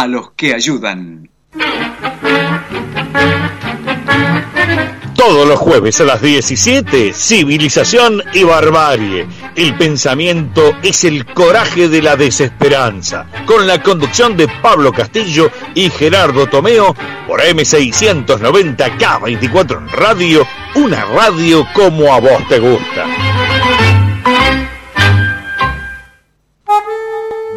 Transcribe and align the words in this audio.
a 0.00 0.06
los 0.06 0.30
que 0.30 0.54
ayudan. 0.54 1.28
Todos 5.14 5.46
los 5.46 5.58
jueves 5.58 6.00
a 6.00 6.04
las 6.04 6.22
17, 6.22 7.12
civilización 7.12 8.22
y 8.32 8.44
barbarie. 8.44 9.26
El 9.54 9.76
pensamiento 9.76 10.74
es 10.82 11.04
el 11.04 11.26
coraje 11.26 11.90
de 11.90 12.00
la 12.00 12.16
desesperanza. 12.16 13.26
Con 13.44 13.66
la 13.66 13.82
conducción 13.82 14.38
de 14.38 14.48
Pablo 14.62 14.90
Castillo 14.90 15.50
y 15.74 15.90
Gerardo 15.90 16.46
Tomeo 16.46 16.96
por 17.26 17.42
M690K24 17.42 19.76
en 19.76 19.88
radio, 19.90 20.46
una 20.76 21.04
radio 21.04 21.66
como 21.74 22.10
a 22.10 22.20
vos 22.20 22.48
te 22.48 22.58
gusta. 22.58 23.04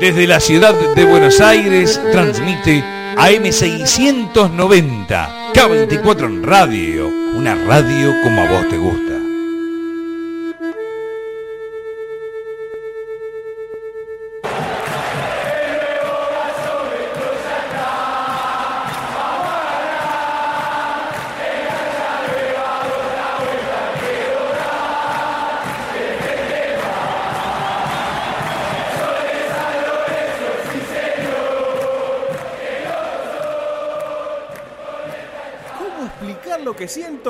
Desde 0.03 0.27
la 0.27 0.41
ciudad 0.41 0.75
de 0.95 1.05
Buenos 1.05 1.39
Aires 1.39 1.97
transmite 2.11 2.83
AM690, 3.15 5.53
K24 5.53 6.25
en 6.25 6.43
radio, 6.43 7.07
una 7.07 7.55
radio 7.55 8.13
como 8.21 8.41
a 8.41 8.51
vos 8.51 8.67
te 8.67 8.77
gusta. 8.77 9.12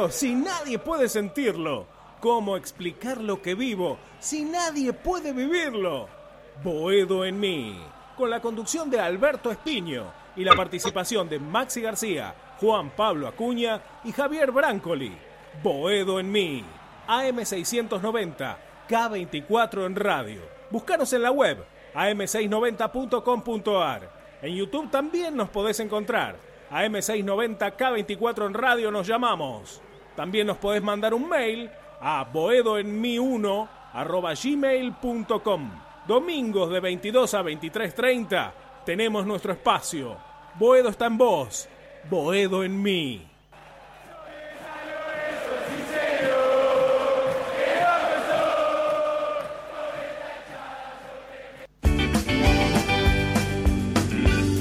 Si 0.10 0.36
nadie 0.36 0.80
puede 0.80 1.10
sentirlo? 1.10 1.88
¿Cómo 2.20 2.56
explicar 2.56 3.18
lo 3.18 3.42
que 3.42 3.56
vivo 3.56 3.98
si 4.20 4.46
nadie 4.46 4.94
puede 4.94 5.34
vivirlo? 5.34 6.08
Boedo 6.64 7.26
en 7.26 7.40
mí, 7.40 7.78
con 8.16 8.30
la 8.30 8.42
conducción 8.42 8.90
de 8.90 9.00
Alberto 9.00 9.52
Espiño 9.52 10.14
y 10.36 10.44
la 10.44 10.56
participación 10.56 11.28
de 11.28 11.40
Maxi 11.40 11.82
García, 11.82 12.36
Juan 12.60 12.92
Pablo 12.92 13.28
Acuña 13.28 13.82
y 14.04 14.12
Javier 14.12 14.52
Brancoli. 14.52 15.18
Boedo 15.62 16.20
en 16.20 16.32
mí, 16.32 16.64
AM690, 17.08 18.58
K24 18.88 19.86
en 19.86 19.96
radio. 19.96 20.42
Búscanos 20.72 21.12
en 21.14 21.24
la 21.24 21.32
web, 21.32 21.64
am690.com.ar. 21.94 24.24
En 24.42 24.56
YouTube 24.56 24.90
también 24.90 25.36
nos 25.36 25.50
podés 25.50 25.80
encontrar. 25.80 26.38
AM690K24 26.72 28.48
en 28.48 28.54
radio 28.54 28.92
nos 28.92 29.06
llamamos. 29.06 29.82
También 30.16 30.48
nos 30.48 30.58
podés 30.58 30.84
mandar 30.84 31.14
un 31.14 31.28
mail 31.28 31.70
a 32.00 32.26
boedoenmi1 32.32 33.70
arroba 33.94 34.34
gmail.com. 34.34 35.72
Domingos 36.08 36.70
de 36.70 36.80
22 36.80 37.34
a 37.34 37.44
23.30 37.44 38.52
tenemos 38.86 39.26
nuestro 39.26 39.54
espacio. 39.54 40.18
Boedo 40.56 40.90
está 40.90 41.06
en 41.06 41.18
vos. 41.18 41.68
Boedo 42.10 42.64
en 42.64 42.82
mí. 42.82 43.28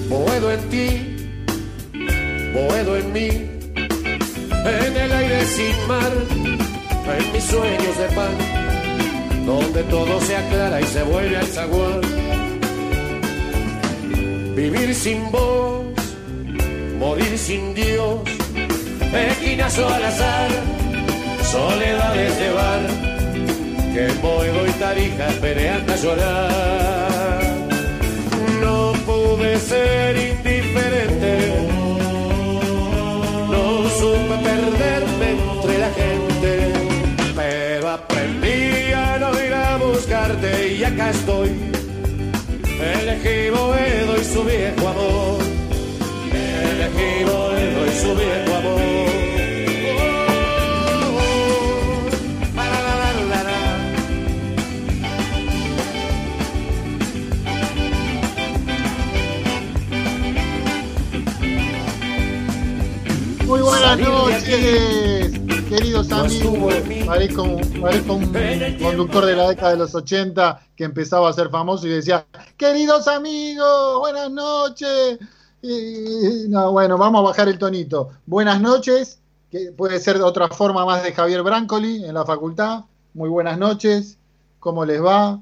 Boedo 0.08 0.53
en 0.53 0.69
ti, 0.69 1.39
Boedo 2.53 2.97
en 2.98 3.12
mí, 3.12 3.61
en 4.64 4.96
el 4.96 5.12
aire 5.12 5.44
sin 5.44 5.77
mar, 5.88 6.12
en 7.18 7.32
mis 7.32 7.44
sueños 7.44 7.98
de 7.98 8.08
pan, 8.14 8.34
donde 9.46 9.83
todo 9.84 10.20
se 10.20 10.36
aclara 10.36 10.80
y 10.80 10.84
se 10.84 11.02
vuelve 11.02 11.36
al 11.36 11.46
zaguán. 11.46 12.00
Vivir 14.55 14.95
sin 14.95 15.30
vos, 15.33 15.84
morir 16.98 17.36
sin 17.39 17.74
Dios, 17.74 18.20
esquinazo 19.30 19.89
al 19.89 20.05
azar, 20.05 20.51
soledades 21.51 22.39
de 22.39 22.52
bar, 22.52 22.80
que 23.95 24.08
Boedo 24.22 24.67
y 24.67 24.70
Tarija 24.72 25.28
pelean 25.40 25.90
a 25.90 25.96
llorar. 25.96 27.42
No 28.61 28.92
pude 29.06 29.58
ser 29.58 30.17
indiferente, 30.17 31.21
acá 41.02 41.11
estoy. 41.11 41.51
Elegí 42.80 43.51
Boedo 43.51 44.20
y 44.20 44.24
su 44.24 44.45
viejo 44.45 44.89
amor, 44.89 45.40
elegí 46.33 47.24
Boedo 47.24 47.86
y 47.86 48.01
su 48.01 48.14
viejo 48.17 48.55
amor. 48.57 48.83
Muy 63.46 63.61
buenas 63.61 63.98
noches, 63.98 65.11
queridos 65.92 66.13
amigos. 66.13 66.75
Parezco, 67.07 67.42
un- 67.42 67.80
parezco 67.83 68.14
un 68.14 68.33
conductor 68.83 69.27
de 69.27 69.36
la 69.36 69.48
década 69.51 69.73
de 69.73 69.77
los 69.77 69.95
80 69.95 70.67
que 70.75 70.85
empezaba 70.85 71.29
a 71.29 71.33
ser 71.35 71.51
famoso 71.51 71.86
y 71.86 71.91
decía, 71.91 72.25
queridos 72.57 73.07
amigos, 73.08 73.98
buenas 74.01 74.31
noches. 74.31 75.19
Y, 75.61 76.48
no, 76.48 76.73
bueno, 76.73 76.97
vamos 76.97 77.20
a 77.20 77.23
bajar 77.25 77.48
el 77.48 77.58
tonito. 77.58 78.08
Buenas 78.25 78.61
noches, 78.61 79.19
que 79.51 79.70
puede 79.73 80.01
ser 80.01 80.17
otra 80.23 80.48
forma 80.48 80.86
más 80.86 81.02
de 81.02 81.13
Javier 81.13 81.42
Brancoli 81.42 82.05
en 82.05 82.14
la 82.14 82.25
facultad. 82.25 82.85
Muy 83.13 83.29
buenas 83.29 83.58
noches, 83.58 84.17
¿cómo 84.61 84.86
les 84.86 85.02
va? 85.02 85.41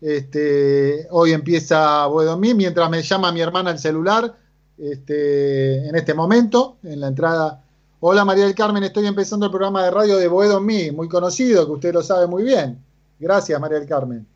Este, 0.00 1.06
hoy 1.10 1.32
empieza 1.32 2.06
Boedomí, 2.06 2.54
mientras 2.54 2.90
me 2.90 3.02
llama 3.02 3.30
mi 3.30 3.40
hermana 3.40 3.70
al 3.70 3.78
celular, 3.78 4.34
este, 4.78 5.86
en 5.88 5.94
este 5.94 6.12
momento, 6.12 6.76
en 6.82 7.00
la 7.00 7.06
entrada. 7.06 7.62
Hola 8.04 8.24
María 8.24 8.46
del 8.46 8.56
Carmen, 8.56 8.82
estoy 8.82 9.06
empezando 9.06 9.46
el 9.46 9.52
programa 9.52 9.84
de 9.84 9.92
radio 9.92 10.16
de 10.16 10.26
Boedo 10.26 10.60
Mí, 10.60 10.90
muy 10.90 11.08
conocido, 11.08 11.64
que 11.66 11.70
usted 11.70 11.94
lo 11.94 12.02
sabe 12.02 12.26
muy 12.26 12.42
bien. 12.42 12.84
Gracias, 13.16 13.60
María 13.60 13.78
del 13.78 13.88
Carmen. 13.88 14.26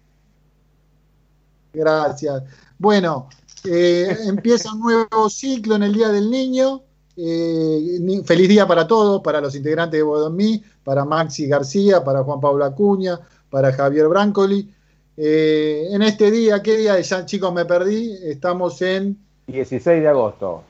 Gracias. 1.73 2.45
Bueno, 2.79 3.29
eh, 3.65 4.19
empieza 4.25 4.73
un 4.73 4.83
nuevo 4.83 5.29
ciclo 5.29 5.75
en 5.75 5.83
el 5.83 5.95
Día 5.95 6.11
del 6.11 6.31
Niño. 6.31 6.83
Eh, 7.17 8.23
feliz 8.25 8.49
día 8.49 8.69
para 8.69 8.87
todos, 8.87 9.21
para 9.21 9.41
los 9.41 9.53
integrantes 9.57 9.99
de 9.99 10.05
Boedo 10.05 10.31
Mí, 10.31 10.63
para 10.85 11.05
Maxi 11.05 11.49
García, 11.49 12.05
para 12.05 12.23
Juan 12.23 12.39
Pablo 12.39 12.65
Acuña, 12.65 13.19
para 13.51 13.73
Javier 13.73 14.07
Brancoli. 14.07 14.73
Eh, 15.17 15.89
en 15.91 16.03
este 16.03 16.31
día, 16.31 16.63
¿qué 16.63 16.77
día? 16.77 17.01
Ya 17.01 17.27
chicos 17.27 17.53
me 17.53 17.65
perdí, 17.65 18.17
estamos 18.23 18.81
en 18.81 19.19
16 19.49 20.03
de 20.03 20.09
agosto. 20.09 20.63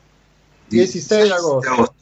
16 0.70 1.24
de 1.24 1.34
agosto. 1.34 1.95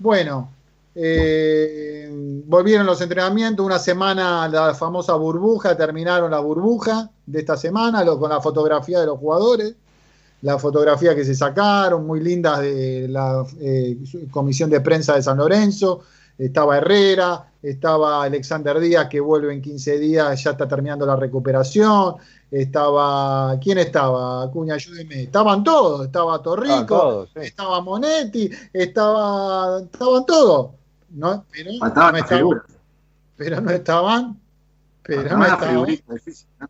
Bueno, 0.00 0.56
eh, 0.94 2.08
volvieron 2.46 2.86
los 2.86 3.00
entrenamientos, 3.02 3.64
una 3.66 3.78
semana 3.78 4.48
la 4.48 4.74
famosa 4.74 5.12
burbuja, 5.14 5.76
terminaron 5.76 6.30
la 6.30 6.38
burbuja 6.40 7.10
de 7.26 7.40
esta 7.40 7.56
semana 7.56 8.02
lo- 8.02 8.18
con 8.18 8.30
la 8.30 8.40
fotografía 8.40 8.98
de 9.00 9.06
los 9.06 9.18
jugadores, 9.18 9.74
la 10.42 10.58
fotografía 10.58 11.14
que 11.14 11.24
se 11.24 11.34
sacaron, 11.34 12.06
muy 12.06 12.20
lindas 12.20 12.60
de 12.60 13.08
la 13.08 13.44
eh, 13.60 13.98
comisión 14.30 14.70
de 14.70 14.80
prensa 14.80 15.16
de 15.16 15.22
San 15.22 15.38
Lorenzo, 15.38 16.00
estaba 16.38 16.78
Herrera, 16.78 17.52
estaba 17.62 18.24
Alexander 18.24 18.80
Díaz 18.80 19.08
que 19.08 19.20
vuelve 19.20 19.52
en 19.52 19.60
15 19.62 19.98
días, 19.98 20.42
ya 20.42 20.52
está 20.52 20.66
terminando 20.66 21.04
la 21.06 21.16
recuperación, 21.16 22.14
estaba, 22.50 23.58
¿quién 23.60 23.78
estaba? 23.78 24.42
Acuña, 24.44 24.74
ayúdeme, 24.74 25.22
estaban 25.22 25.62
todos, 25.64 26.06
estaba 26.06 26.42
Torrico, 26.42 26.74
Estaban 26.80 26.86
todos, 26.88 27.30
sí. 27.34 27.40
estaba 27.42 27.80
Monetti, 27.80 28.50
estaba, 28.72 29.80
estaban 29.80 30.26
todos, 30.26 30.70
¿no? 31.10 31.44
Pero, 31.52 31.70
no 31.80 31.86
estaban, 31.86 32.62
pero 33.36 33.60
no 33.60 33.70
estaban, 33.70 34.40
pero 35.02 35.36
no 35.36 35.44
estaban. 35.44 35.68
figuritas 35.70 36.14
difíciles, 36.14 36.48
¿no? 36.58 36.68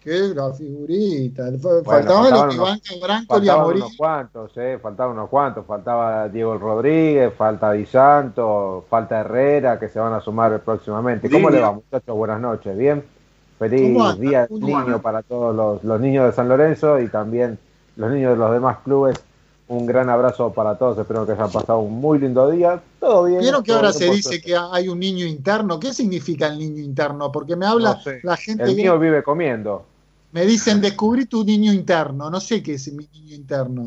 ¿Qué? 0.00 0.32
La 0.34 0.52
figurita. 0.54 1.42
Bueno, 1.60 1.82
faltaban 1.84 2.30
los 2.30 2.42
que 2.44 2.54
unos- 2.54 2.58
van 2.58 2.78
a 2.78 3.06
Brancoli 3.06 3.18
a 3.20 3.26
Faltaban 3.26 3.62
morir. 3.66 3.82
unos 3.82 3.96
cuantos, 3.96 4.52
eh, 4.56 4.78
faltaban 4.80 5.12
unos 5.12 5.28
cuantos. 5.28 5.66
Faltaba 5.66 6.28
Diego 6.28 6.56
Rodríguez, 6.56 7.34
falta 7.36 7.72
Di 7.72 7.84
Santo, 7.84 8.86
falta 8.88 9.20
Herrera, 9.20 9.78
que 9.78 9.88
se 9.88 9.98
van 9.98 10.14
a 10.14 10.20
sumar 10.20 10.62
próximamente. 10.62 11.28
¿Cómo 11.28 11.50
le 11.50 11.60
va, 11.60 11.72
muchachos? 11.72 12.16
Buenas 12.16 12.40
noches, 12.40 12.74
¿bien? 12.78 13.04
Feliz 13.58 14.18
día 14.20 14.46
¿Cómo 14.46 14.66
niño 14.66 15.02
para 15.02 15.22
todos 15.22 15.54
los, 15.54 15.82
los 15.84 16.00
niños 16.00 16.26
de 16.26 16.32
San 16.32 16.48
Lorenzo 16.48 17.00
y 17.00 17.08
también 17.08 17.58
los 17.96 18.10
niños 18.12 18.32
de 18.32 18.36
los 18.38 18.52
demás 18.52 18.78
clubes. 18.84 19.18
Un 19.66 19.84
gran 19.84 20.08
abrazo 20.08 20.50
para 20.52 20.78
todos, 20.78 20.96
espero 20.96 21.26
que 21.26 21.32
hayan 21.32 21.50
pasado 21.52 21.80
un 21.80 22.00
muy 22.00 22.18
lindo 22.18 22.48
día. 22.50 22.80
Todo 23.00 23.24
bien. 23.24 23.40
¿Vieron 23.40 23.62
que 23.62 23.72
ahora 23.72 23.92
se 23.92 24.10
dice 24.10 24.40
que 24.40 24.56
hay 24.56 24.88
un 24.88 24.98
niño 24.98 25.26
interno? 25.26 25.78
¿Qué 25.78 25.92
significa 25.92 26.46
el 26.46 26.58
niño 26.58 26.82
interno? 26.82 27.30
Porque 27.30 27.54
me 27.54 27.66
habla 27.66 27.94
No 27.94 28.00
sé. 28.00 28.20
la 28.22 28.36
gente 28.36 28.62
El 28.64 28.76
que 28.76 28.76
mío 28.76 28.98
vive 28.98 29.22
comiendo. 29.22 29.84
me 30.32 30.46
dicen 30.46 30.80
descubrí 30.80 31.26
tu 31.26 31.44
niño 31.44 31.72
interno. 31.72 32.30
No 32.30 32.40
sé 32.40 32.62
qué 32.62 32.74
es 32.74 32.90
mi 32.92 33.06
niño 33.12 33.34
interno. 33.34 33.84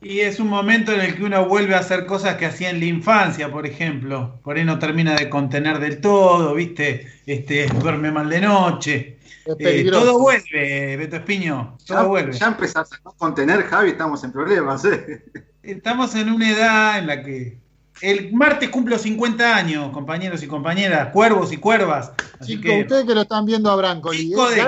Y 0.00 0.20
es 0.20 0.38
un 0.38 0.48
momento 0.48 0.92
en 0.92 1.00
el 1.00 1.16
que 1.16 1.24
uno 1.24 1.44
vuelve 1.46 1.74
a 1.74 1.80
hacer 1.80 2.06
cosas 2.06 2.36
que 2.36 2.46
hacía 2.46 2.70
en 2.70 2.78
la 2.78 2.86
infancia, 2.86 3.50
por 3.50 3.66
ejemplo. 3.66 4.38
Por 4.44 4.56
ahí 4.56 4.64
no 4.64 4.78
termina 4.78 5.14
de 5.16 5.28
contener 5.28 5.80
del 5.80 6.00
todo, 6.00 6.54
¿viste? 6.54 7.08
Este, 7.26 7.66
duerme 7.66 8.12
mal 8.12 8.28
de 8.28 8.40
noche. 8.40 9.18
Eh, 9.58 9.88
todo 9.90 10.18
vuelve, 10.20 10.96
Beto 10.96 11.16
Espiño. 11.16 11.76
Todo 11.86 12.02
Ya, 12.02 12.06
vuelve. 12.06 12.32
ya 12.32 12.46
empezás 12.46 12.92
a 12.92 13.00
no 13.04 13.12
contener, 13.12 13.64
Javi, 13.64 13.90
estamos 13.90 14.22
en 14.22 14.30
problemas, 14.30 14.84
¿eh? 14.84 15.24
Estamos 15.62 16.14
en 16.14 16.30
una 16.32 16.50
edad 16.50 16.98
en 16.98 17.06
la 17.06 17.22
que. 17.22 17.58
El 18.00 18.32
martes 18.32 18.68
cumplo 18.68 18.96
50 18.96 19.56
años, 19.56 19.90
compañeros 19.90 20.42
y 20.44 20.46
compañeras, 20.46 21.08
cuervos 21.12 21.52
y 21.52 21.56
cuervas. 21.56 22.12
Así 22.38 22.52
Chicos, 22.52 22.70
que. 22.70 22.80
ustedes 22.82 23.04
que 23.04 23.14
lo 23.14 23.22
están 23.22 23.44
viendo 23.44 23.70
Cinco 24.12 24.48
¿eh? 24.52 24.62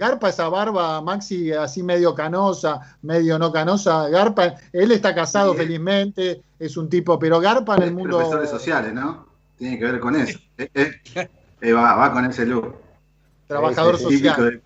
Garpa, 0.00 0.30
esa, 0.30 0.48
barba, 0.48 1.02
Maxi, 1.02 1.52
así 1.52 1.82
medio 1.82 2.14
canosa, 2.14 2.80
medio 3.02 3.38
no 3.38 3.52
canosa. 3.52 4.08
Garpa, 4.08 4.54
él 4.72 4.92
está 4.92 5.14
casado 5.14 5.52
Sí. 5.52 5.58
felizmente, 5.58 6.40
es 6.58 6.76
un 6.78 6.88
tipo, 6.88 7.18
pero 7.18 7.38
Garpa 7.38 7.76
en 7.76 7.82
el 7.82 7.92
mundo. 7.92 8.16
Profesores 8.16 8.48
sociales, 8.48 8.94
¿no? 8.94 9.26
Tiene 9.58 9.78
que 9.78 9.84
ver 9.84 10.00
con 10.00 10.16
eso. 10.16 10.38
Eh, 10.56 10.70
eh, 10.74 11.28
eh, 11.60 11.72
va, 11.74 11.94
va 11.96 12.12
con 12.14 12.24
ese 12.24 12.46
look. 12.46 12.74
Trabajador 13.46 13.98
social. 13.98 14.62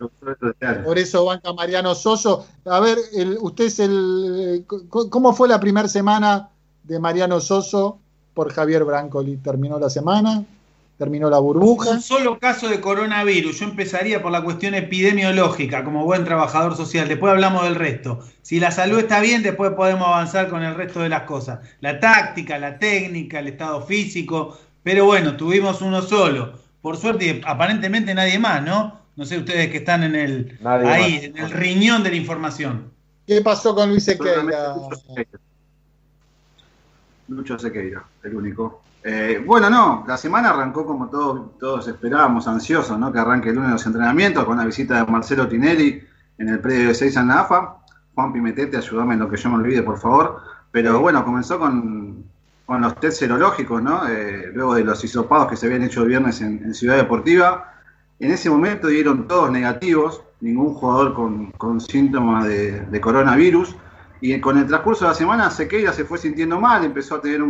Por 0.84 0.98
eso 0.98 1.25
banca 1.25 1.52
Mariano 1.52 1.94
Soso. 1.96 2.46
A 2.66 2.78
ver, 2.80 2.98
el- 3.14 3.38
usted 3.40 3.64
es 3.64 3.78
el. 3.80 4.64
¿Cómo 4.88 5.32
fue 5.32 5.48
la 5.48 5.58
primera 5.58 5.88
semana 5.88 6.50
de 6.84 7.00
Mariano 7.00 7.40
Soso 7.40 7.98
por 8.34 8.52
Javier 8.52 8.84
Brancoli? 8.84 9.38
¿Terminó 9.38 9.78
la 9.80 9.90
semana? 9.90 10.44
¿Terminó 10.99 11.29
la 11.29 11.38
burbuja? 11.38 11.91
Un 11.91 12.00
solo 12.00 12.38
caso 12.38 12.69
de 12.69 12.81
coronavirus. 12.81 13.58
Yo 13.58 13.64
empezaría 13.67 14.23
por 14.23 14.31
la 14.31 14.44
cuestión 14.44 14.75
epidemiológica, 14.75 15.82
como 15.82 16.05
buen 16.05 16.25
trabajador 16.25 16.76
social. 16.76 17.08
Después 17.08 17.32
hablamos 17.32 17.64
del 17.64 17.75
resto. 17.75 18.20
Si 18.43 18.61
la 18.61 18.70
salud 18.70 19.00
está 19.00 19.20
bien, 19.20 19.43
después 19.43 19.73
podemos 19.73 20.06
avanzar 20.06 20.49
con 20.49 20.62
el 20.62 20.76
resto 20.76 21.00
de 21.00 21.08
las 21.08 21.23
cosas. 21.23 21.58
La 21.81 21.99
táctica, 21.99 22.58
la 22.58 22.79
técnica, 22.79 23.41
el 23.41 23.49
estado 23.49 23.82
físico. 23.82 24.56
Pero 24.85 25.05
bueno, 25.05 25.37
tuvimos 25.37 25.82
uno 25.82 26.00
solo. 26.00 26.61
Por 26.81 26.97
suerte, 26.97 27.40
aparentemente 27.44 28.14
nadie 28.14 28.38
más, 28.38 28.62
¿no? 28.62 29.00
No 29.17 29.25
sé 29.25 29.38
ustedes 29.38 29.70
que 29.70 29.79
están 29.79 30.05
en 30.05 30.14
el 30.14 30.58
Nadie 30.61 30.88
ahí, 30.88 31.14
más. 31.14 31.25
en 31.25 31.38
el 31.38 31.50
riñón 31.50 32.02
de 32.05 32.11
la 32.11 32.17
información. 32.17 32.93
¿Qué 33.26 33.40
pasó 33.40 33.75
con 33.75 33.88
Luis 33.90 34.05
Sequeira. 34.05 34.76
Lucho 37.29 37.58
Sequeira, 37.58 38.05
el 38.23 38.37
único. 38.37 38.82
Eh, 39.06 39.42
bueno, 39.44 39.68
no, 39.68 40.02
la 40.08 40.16
semana 40.16 40.48
arrancó 40.48 40.86
como 40.86 41.10
todos, 41.10 41.58
todos 41.58 41.86
esperábamos, 41.86 42.48
ansiosos, 42.48 42.98
¿no? 42.98 43.12
Que 43.12 43.18
arranque 43.18 43.50
el 43.50 43.56
lunes 43.56 43.70
los 43.70 43.84
entrenamientos 43.84 44.46
con 44.46 44.56
la 44.56 44.64
visita 44.64 44.96
de 44.96 45.12
Marcelo 45.12 45.46
Tinelli 45.46 46.02
en 46.38 46.48
el 46.48 46.58
predio 46.58 46.88
de 46.88 46.94
6 46.94 47.14
en 47.18 47.28
la 47.28 47.40
AFA. 47.40 47.76
Juan 48.14 48.32
Pimetete, 48.32 48.78
ayúdame 48.78 49.12
en 49.12 49.20
lo 49.20 49.28
que 49.28 49.36
yo 49.36 49.50
me 49.50 49.56
olvide, 49.56 49.82
por 49.82 49.98
favor. 49.98 50.40
Pero 50.70 51.00
bueno, 51.00 51.22
comenzó 51.22 51.58
con, 51.58 52.24
con 52.64 52.80
los 52.80 52.98
test 52.98 53.18
serológicos, 53.18 53.82
¿no? 53.82 54.08
Eh, 54.08 54.50
luego 54.54 54.74
de 54.74 54.84
los 54.84 55.04
hisopados 55.04 55.48
que 55.48 55.56
se 55.56 55.66
habían 55.66 55.82
hecho 55.82 56.00
el 56.02 56.08
viernes 56.08 56.40
en, 56.40 56.62
en 56.64 56.72
Ciudad 56.72 56.96
Deportiva. 56.96 57.74
En 58.20 58.30
ese 58.30 58.48
momento 58.48 58.88
dieron 58.88 59.28
todos 59.28 59.50
negativos, 59.50 60.22
ningún 60.40 60.72
jugador 60.72 61.12
con, 61.12 61.50
con 61.52 61.78
síntomas 61.78 62.46
de, 62.46 62.80
de 62.80 63.00
coronavirus. 63.02 63.76
Y 64.26 64.41
con 64.41 64.56
el 64.56 64.67
transcurso 64.67 65.05
de 65.05 65.11
la 65.11 65.15
semana, 65.15 65.50
Sequeira 65.50 65.93
se 65.93 66.06
fue 66.06 66.17
sintiendo 66.17 66.59
mal, 66.59 66.82
empezó 66.82 67.17
a 67.17 67.21
tener 67.21 67.43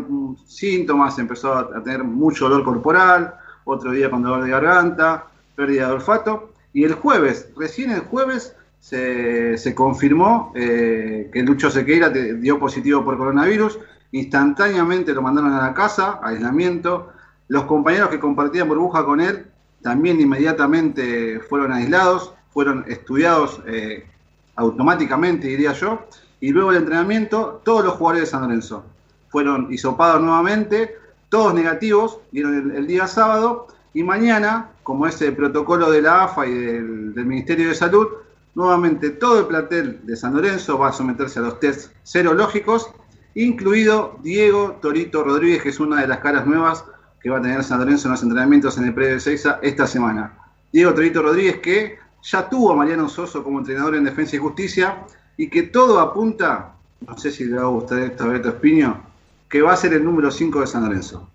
síntomas, 0.44 1.17
empezó 1.21 1.55
a, 1.55 1.85
tener 1.85 2.03
mucho 2.03 2.49
dolor 2.49 2.65
corporal, 2.65 3.37
otro 3.62 3.93
día 3.93 4.11
con 4.11 4.25
dolor 4.25 4.43
de 4.43 4.50
garganta, 4.50 5.26
pérdida 5.55 5.87
de 5.87 5.93
olfato. 5.93 6.53
Y 6.73 6.82
el 6.82 6.94
jueves, 6.94 7.49
recién 7.56 7.93
el 7.93 8.00
jueves, 8.00 8.56
se, 8.81 9.56
se 9.56 9.73
confirmó 9.73 10.50
eh, 10.56 11.31
que 11.32 11.44
Lucho 11.44 11.71
Sequeira 11.71 12.09
dio 12.11 12.59
positivo 12.59 13.05
por 13.05 13.19
coronavirus. 13.19 13.79
Instantáneamente 14.11 15.12
lo 15.12 15.23
mandaron 15.23 15.53
a 15.53 15.69
la 15.69 15.75
casa, 15.75 16.19
aislamiento. 16.25 17.12
Los 17.47 17.67
compañeros 17.67 18.09
que 18.09 18.19
compartían 18.19 18.67
burbuja 18.67 19.05
con 19.05 19.21
él 19.21 19.47
también 19.81 20.21
inmediatamente 20.21 21.38
fueron 21.38 21.73
aislados, 21.73 22.35
fueron 22.53 22.85
estudiados 22.88 23.62
eh, 23.65 24.09
automáticamente, 24.56 25.47
diría 25.47 25.73
yo. 25.73 26.09
Y 26.44 26.50
luego 26.50 26.73
del 26.73 26.82
entrenamiento, 26.82 27.62
todos 27.64 27.82
los 27.82 27.94
jugadores 27.94 28.25
de 28.25 28.31
San 28.31 28.43
Lorenzo 28.43 28.85
fueron 29.31 29.73
hisopados 29.73 30.20
nuevamente, 30.20 30.94
todos 31.31 31.55
negativos, 31.55 32.19
dieron 32.32 32.70
el, 32.70 32.76
el 32.76 32.87
día 32.87 33.06
sábado. 33.06 33.69
Y 33.94 34.02
mañana, 34.02 34.69
como 34.82 35.06
es 35.06 35.23
el 35.23 35.35
protocolo 35.35 35.91
de 35.91 36.02
la 36.02 36.25
AFA 36.25 36.46
y 36.46 36.52
del, 36.52 37.14
del 37.14 37.25
Ministerio 37.25 37.69
de 37.69 37.75
Salud, 37.75 38.08
nuevamente 38.55 39.08
todo 39.08 39.38
el 39.38 39.46
plantel 39.46 40.00
de 40.02 40.17
San 40.17 40.35
Lorenzo 40.35 40.79
va 40.79 40.88
a 40.88 40.93
someterse 40.93 41.38
a 41.38 41.43
los 41.44 41.61
test 41.61 41.93
serológicos, 42.02 42.90
incluido 43.35 44.19
Diego 44.23 44.76
Torito 44.82 45.25
Rodríguez, 45.25 45.62
que 45.62 45.70
es 45.70 45.81
una 45.81 46.02
de 46.02 46.08
las 46.08 46.19
caras 46.19 46.47
nuevas 46.47 46.85
que 47.23 47.31
va 47.31 47.38
a 47.38 47.40
tener 47.40 47.64
San 47.64 47.79
Lorenzo 47.79 48.08
en 48.08 48.12
los 48.12 48.23
entrenamientos 48.23 48.76
en 48.76 48.85
el 48.85 48.93
predio 48.93 49.14
de 49.14 49.20
Seiza 49.20 49.61
esta 49.62 49.87
semana. 49.87 50.37
Diego 50.70 50.93
Torito 50.93 51.23
Rodríguez 51.23 51.61
que 51.61 51.99
ya 52.23 52.50
tuvo 52.50 52.73
a 52.73 52.76
Mariano 52.76 53.08
Soso 53.08 53.43
como 53.43 53.61
entrenador 53.61 53.94
en 53.94 54.05
Defensa 54.05 54.37
y 54.37 54.40
Justicia 54.40 54.99
y 55.36 55.48
que 55.50 55.64
todo 55.64 56.00
apunta, 56.00 56.72
no 57.06 57.19
sé 57.19 57.31
si 57.31 57.44
le 57.44 57.56
va 57.56 57.62
a 57.64 57.66
gustar 57.66 57.98
esto 58.00 58.25
a 58.25 58.28
Beto 58.28 58.48
Espiño, 58.50 59.02
que 59.48 59.62
va 59.62 59.72
a 59.72 59.76
ser 59.76 59.92
el 59.94 60.04
número 60.04 60.31
5 60.31 60.60
de 60.60 60.66
San 60.66 60.84
Lorenzo. 60.84 61.26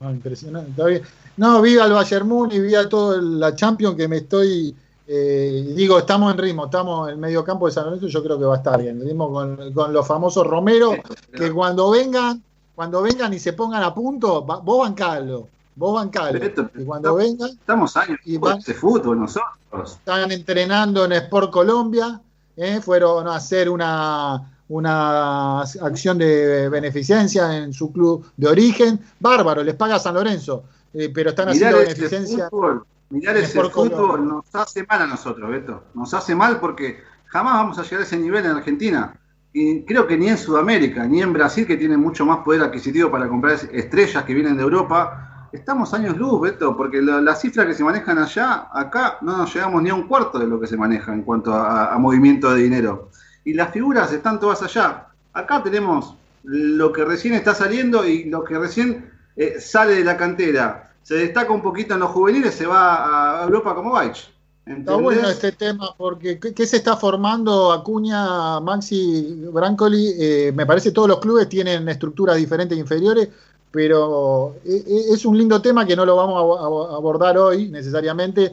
No, 0.00 0.10
impresionante. 0.10 0.70
está 0.70 0.84
bien. 0.86 1.02
No, 1.36 1.60
vi 1.60 1.76
al 1.78 1.92
Bayern 1.92 2.26
Múnich, 2.28 2.60
vi 2.60 2.74
a 2.74 2.88
toda 2.88 3.20
la 3.20 3.54
Champions 3.54 3.96
que 3.96 4.06
me 4.08 4.18
estoy. 4.18 4.74
eh, 5.10 5.72
digo, 5.74 5.98
estamos 5.98 6.32
en 6.32 6.38
ritmo, 6.38 6.66
estamos 6.66 7.08
en 7.08 7.14
el 7.14 7.18
medio 7.20 7.42
campo 7.42 7.66
de 7.66 7.72
San 7.72 7.84
Lorenzo, 7.86 8.06
yo 8.08 8.22
creo 8.22 8.38
que 8.38 8.44
va 8.44 8.54
a 8.54 8.58
estar 8.58 8.80
bien. 8.80 9.00
Ritmo 9.00 9.32
con, 9.32 9.72
con 9.72 9.92
los 9.92 10.06
famosos 10.06 10.46
Romero, 10.46 10.92
que 11.34 11.50
cuando 11.50 11.90
vengan, 11.90 12.42
cuando 12.74 13.02
vengan 13.02 13.32
y 13.32 13.38
se 13.38 13.54
pongan 13.54 13.82
a 13.82 13.94
punto, 13.94 14.44
va- 14.46 14.58
vos 14.58 14.80
bancalo, 14.86 15.48
vos 15.76 15.94
bancalo. 15.94 16.38
Y 16.76 16.84
cuando 16.84 17.14
vengan, 17.14 17.50
Estamos 17.50 17.96
años 17.96 18.18
Y 18.24 18.32
de 18.32 18.38
van- 18.38 18.60
fútbol 18.62 19.18
nosotros. 19.20 19.92
están 19.92 20.30
entrenando 20.30 21.04
en 21.06 21.12
Sport 21.12 21.50
Colombia, 21.50 22.20
¿eh? 22.58 22.80
fueron 22.82 23.26
a 23.28 23.36
hacer 23.36 23.70
una, 23.70 24.52
una 24.68 25.62
acción 25.62 26.18
de 26.18 26.68
beneficencia 26.68 27.56
en 27.56 27.72
su 27.72 27.92
club 27.92 28.26
de 28.36 28.48
origen. 28.48 29.00
Bárbaro, 29.20 29.62
les 29.62 29.74
paga 29.74 29.98
San 29.98 30.14
Lorenzo, 30.14 30.64
eh, 30.92 31.10
pero 31.14 31.30
están 31.30 31.48
Mirar 31.48 31.74
haciendo 31.74 31.78
beneficencia. 31.78 32.50
fútbol, 32.50 32.84
mirar 33.10 33.36
en 33.36 33.44
ese 33.44 33.62
fútbol 33.62 34.28
nos 34.28 34.44
hace 34.52 34.84
mal 34.84 35.02
a 35.02 35.06
nosotros, 35.06 35.48
Beto. 35.48 35.84
Nos 35.94 36.12
hace 36.12 36.34
mal 36.34 36.60
porque 36.60 36.98
jamás 37.26 37.54
vamos 37.54 37.78
a 37.78 37.82
llegar 37.82 38.00
a 38.00 38.04
ese 38.04 38.18
nivel 38.18 38.44
en 38.44 38.52
Argentina. 38.52 39.14
Y 39.52 39.82
creo 39.84 40.06
que 40.06 40.18
ni 40.18 40.28
en 40.28 40.36
Sudamérica, 40.36 41.06
ni 41.06 41.22
en 41.22 41.32
Brasil, 41.32 41.66
que 41.66 41.76
tienen 41.76 42.00
mucho 42.00 42.26
más 42.26 42.38
poder 42.44 42.62
adquisitivo 42.62 43.10
para 43.10 43.28
comprar 43.28 43.58
estrellas 43.72 44.24
que 44.24 44.34
vienen 44.34 44.56
de 44.56 44.62
Europa. 44.62 45.27
Estamos 45.52 45.94
años 45.94 46.16
luz, 46.16 46.40
Beto, 46.40 46.76
porque 46.76 47.00
la- 47.00 47.20
las 47.20 47.40
cifras 47.40 47.66
que 47.66 47.74
se 47.74 47.82
manejan 47.82 48.18
allá, 48.18 48.68
acá 48.72 49.18
no 49.22 49.36
nos 49.36 49.52
llegamos 49.54 49.82
ni 49.82 49.88
a 49.90 49.94
un 49.94 50.06
cuarto 50.06 50.38
de 50.38 50.46
lo 50.46 50.60
que 50.60 50.66
se 50.66 50.76
maneja 50.76 51.12
en 51.14 51.22
cuanto 51.22 51.52
a, 51.54 51.94
a 51.94 51.98
movimiento 51.98 52.50
de 52.54 52.62
dinero. 52.62 53.08
Y 53.44 53.54
las 53.54 53.70
figuras 53.72 54.12
están 54.12 54.38
todas 54.38 54.62
allá. 54.62 55.06
Acá 55.32 55.62
tenemos 55.62 56.14
lo 56.44 56.92
que 56.92 57.04
recién 57.04 57.34
está 57.34 57.54
saliendo 57.54 58.06
y 58.06 58.24
lo 58.24 58.44
que 58.44 58.58
recién 58.58 59.10
eh, 59.36 59.56
sale 59.60 59.94
de 59.94 60.04
la 60.04 60.16
cantera. 60.16 60.92
Se 61.02 61.14
destaca 61.14 61.50
un 61.52 61.62
poquito 61.62 61.94
en 61.94 62.00
los 62.00 62.10
juveniles, 62.10 62.54
se 62.54 62.66
va 62.66 63.40
a 63.40 63.44
Europa 63.44 63.74
como 63.74 63.92
Baich. 63.92 64.30
Está 64.66 64.96
bueno 64.96 65.26
este 65.30 65.52
tema 65.52 65.94
porque 65.96 66.38
¿qué, 66.38 66.52
qué 66.52 66.66
se 66.66 66.76
está 66.76 66.94
formando 66.98 67.72
Acuña, 67.72 68.60
Maxi, 68.60 69.46
Brancoli? 69.50 70.12
Eh, 70.18 70.52
me 70.54 70.66
parece 70.66 70.90
que 70.90 70.94
todos 70.94 71.08
los 71.08 71.20
clubes 71.20 71.48
tienen 71.48 71.88
estructuras 71.88 72.36
diferentes 72.36 72.76
e 72.76 72.80
inferiores, 72.80 73.30
pero 73.70 74.60
eh, 74.64 74.84
eh, 74.86 75.04
es 75.12 75.24
un 75.26 75.36
lindo 75.38 75.60
tema 75.62 75.86
que 75.86 75.96
no 75.96 76.04
lo 76.06 76.16
vamos 76.16 76.36
a, 76.36 76.64
abo- 76.66 76.90
a 76.92 76.96
abordar 76.96 77.38
hoy 77.38 77.68
necesariamente. 77.70 78.52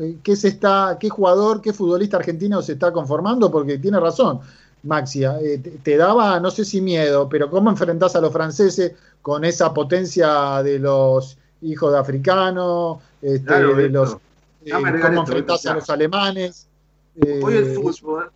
Eh, 0.00 0.20
¿Qué, 0.22 0.36
se 0.36 0.48
está, 0.48 0.96
¿Qué 1.00 1.08
jugador, 1.08 1.60
qué 1.60 1.72
futbolista 1.72 2.16
argentino 2.16 2.62
se 2.62 2.72
está 2.74 2.92
conformando? 2.92 3.50
Porque 3.50 3.78
tiene 3.78 3.98
razón, 4.00 4.40
Maxi. 4.82 5.24
eh, 5.24 5.58
te, 5.82 5.96
daba, 5.96 6.38
no 6.40 6.50
sé 6.50 6.64
si 6.64 6.80
miedo, 6.80 7.28
pero 7.28 7.50
¿cómo 7.50 7.70
enfrentás 7.70 8.14
a 8.16 8.20
los 8.20 8.32
franceses 8.32 8.94
con 9.20 9.44
esa 9.44 9.72
potencia 9.74 10.62
de 10.62 10.78
los 10.78 11.36
hijos 11.62 11.92
de 11.92 11.98
africanos, 11.98 12.98
este, 13.20 13.44
Claro, 13.44 13.74
de 13.76 13.88
los 13.88 14.16
eh, 14.64 14.72
cómo 15.00 15.20
enfrentás 15.22 15.66
a 15.66 15.74
los 15.74 15.90
alemanes. 15.90 16.68
eh, 17.16 17.40
Hoy 17.40 17.54
el 17.56 17.64
fútbol 17.66 18.30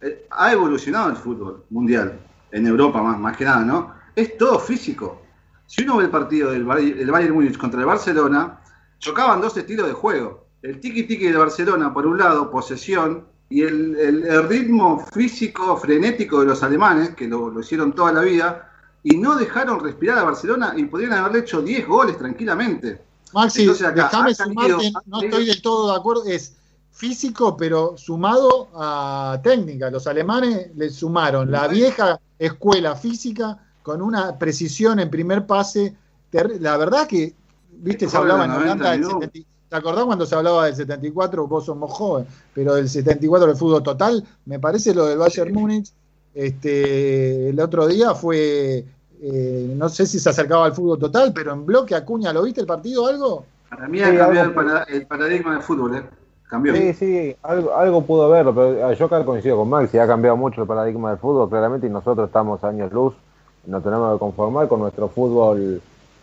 eh, 0.00 0.26
ha 0.30 0.52
evolucionado 0.52 1.10
el 1.10 1.16
fútbol 1.16 1.66
mundial, 1.70 2.20
en 2.50 2.66
Europa 2.66 3.02
más, 3.02 3.18
más 3.18 3.36
que 3.36 3.44
nada, 3.44 3.64
¿no? 3.64 3.94
Es 4.14 4.36
todo 4.38 4.58
físico. 4.58 5.25
Si 5.66 5.82
uno 5.82 5.96
ve 5.96 6.04
el 6.04 6.10
partido 6.10 6.50
del 6.50 6.64
Bay- 6.64 6.96
el 6.98 7.10
Bayern 7.10 7.34
Múnich 7.34 7.56
contra 7.56 7.80
el 7.80 7.86
Barcelona, 7.86 8.60
chocaban 8.98 9.40
dos 9.40 9.56
estilos 9.56 9.86
de 9.86 9.92
juego. 9.92 10.46
El 10.62 10.80
tiki-tiki 10.80 11.30
de 11.30 11.36
Barcelona, 11.36 11.92
por 11.92 12.06
un 12.06 12.18
lado, 12.18 12.50
posesión, 12.50 13.26
y 13.48 13.62
el, 13.62 13.94
el, 13.96 14.48
ritmo 14.48 15.06
físico 15.12 15.76
frenético 15.76 16.40
de 16.40 16.46
los 16.46 16.62
alemanes, 16.62 17.14
que 17.14 17.28
lo, 17.28 17.48
lo, 17.48 17.60
hicieron 17.60 17.94
toda 17.94 18.12
la 18.12 18.22
vida, 18.22 18.72
y 19.04 19.16
no 19.18 19.36
dejaron 19.36 19.78
respirar 19.78 20.18
a 20.18 20.24
Barcelona 20.24 20.74
y 20.76 20.84
podrían 20.86 21.12
haberle 21.12 21.40
hecho 21.40 21.62
10 21.62 21.86
goles 21.86 22.18
tranquilamente. 22.18 23.02
Maxi, 23.32 23.66
déjame 23.66 24.34
sumarte, 24.34 24.92
no 25.06 25.22
estoy 25.22 25.46
del 25.46 25.62
todo 25.62 25.92
de 25.92 25.96
acuerdo, 25.96 26.24
es 26.24 26.56
físico, 26.90 27.56
pero 27.56 27.96
sumado 27.96 28.68
a 28.74 29.38
técnica. 29.44 29.90
Los 29.90 30.06
alemanes 30.06 30.74
le 30.74 30.90
sumaron 30.90 31.50
la 31.50 31.68
vieja 31.68 32.18
escuela 32.38 32.96
física 32.96 33.65
con 33.86 34.02
una 34.02 34.36
precisión 34.36 34.98
en 34.98 35.08
primer 35.08 35.46
pase. 35.46 35.94
La 36.58 36.76
verdad 36.76 37.06
que, 37.06 37.32
viste, 37.70 38.08
se 38.08 38.16
hablaba 38.16 38.44
en 38.44 38.50
Holanda 38.50 38.90
del 38.90 39.04
70, 39.04 39.48
¿Te 39.68 39.76
acordás 39.76 40.04
cuando 40.06 40.26
se 40.26 40.34
hablaba 40.34 40.66
del 40.66 40.74
74? 40.74 41.46
Vos 41.46 41.66
sos 41.66 41.78
joven, 41.92 42.26
pero 42.52 42.74
del 42.74 42.88
74 42.88 43.46
del 43.46 43.56
fútbol 43.56 43.84
total, 43.84 44.24
me 44.44 44.58
parece 44.58 44.92
lo 44.92 45.06
del 45.06 45.18
Bayern 45.18 45.54
Múnich. 45.54 45.92
Este, 46.34 47.50
el 47.50 47.60
otro 47.60 47.86
día 47.86 48.12
fue, 48.16 48.84
eh, 49.22 49.74
no 49.76 49.88
sé 49.88 50.04
si 50.04 50.18
se 50.18 50.30
acercaba 50.30 50.66
al 50.66 50.74
fútbol 50.74 50.98
total, 50.98 51.32
pero 51.32 51.52
en 51.52 51.64
bloque 51.64 51.94
Acuña, 51.94 52.32
¿lo 52.32 52.42
viste 52.42 52.60
el 52.60 52.66
partido 52.66 53.06
algo? 53.06 53.44
Para 53.70 53.86
mí 53.86 54.02
ha 54.02 54.16
cambiado 54.18 54.52
el, 54.88 55.06
paradigma 55.06 55.52
del 55.52 55.62
fútbol, 55.62 55.94
¿eh? 55.94 56.02
Cambió. 56.48 56.74
Sí, 56.74 56.92
sí, 56.92 57.36
algo, 57.44 57.72
algo 57.72 58.04
pudo 58.04 58.28
verlo, 58.30 58.52
pero 58.52 58.92
yo 58.92 59.06
acá 59.06 59.24
coincido 59.24 59.56
con 59.56 59.68
Maxi, 59.68 59.98
ha 59.98 60.08
cambiado 60.08 60.36
mucho 60.36 60.62
el 60.62 60.66
paradigma 60.66 61.10
del 61.10 61.18
fútbol, 61.18 61.48
claramente, 61.48 61.86
y 61.86 61.90
nosotros 61.90 62.26
estamos 62.26 62.64
años 62.64 62.92
luz, 62.92 63.14
nos 63.66 63.82
tenemos 63.82 64.12
que 64.12 64.18
conformar 64.18 64.68
con 64.68 64.80
nuestro 64.80 65.08
fútbol 65.08 65.80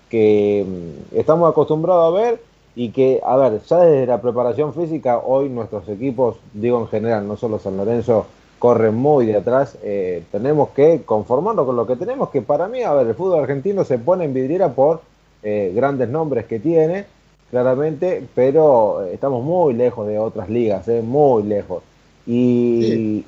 que 0.10 0.66
mm, 0.68 1.18
estamos 1.18 1.50
acostumbrados 1.50 2.14
a 2.14 2.22
ver 2.22 2.42
y 2.76 2.90
que, 2.90 3.22
a 3.24 3.36
ver, 3.38 3.62
ya 3.62 3.78
desde 3.78 4.08
la 4.08 4.22
preparación 4.22 4.74
física, 4.74 5.20
hoy 5.20 5.50
nuestros 5.50 5.88
equipos, 5.90 6.38
digo 6.54 6.80
en 6.80 6.88
general, 6.88 7.28
no 7.28 7.38
solo 7.38 7.60
San 7.60 7.78
Lorenzo, 7.78 8.26
corren 8.58 8.96
muy 8.96 9.26
de 9.26 9.36
atrás, 9.36 9.78
eh, 9.84 10.24
tenemos 10.32 10.70
que 10.70 11.02
conformarnos 11.04 11.66
con 11.66 11.76
lo 11.76 11.86
que 11.86 11.96
tenemos, 11.96 12.30
que 12.30 12.42
para 12.42 12.68
mí, 12.68 12.82
a 12.82 12.94
ver, 12.94 13.08
el 13.08 13.16
fútbol 13.16 13.42
argentino 13.42 13.84
se 13.84 14.00
pone 14.00 14.26
en 14.26 14.34
vidriera 14.34 14.70
por 14.70 15.02
eh, 15.44 15.72
grandes 15.76 16.10
nombres 16.10 16.46
que 16.46 16.60
tiene, 16.60 17.06
claramente, 17.52 18.26
pero 18.34 19.04
estamos 19.04 19.44
muy 19.44 19.74
lejos 19.74 20.08
de 20.08 20.18
otras 20.18 20.50
ligas, 20.50 20.88
eh, 20.88 21.02
muy 21.02 21.44
lejos. 21.44 21.84
Y, 22.26 23.26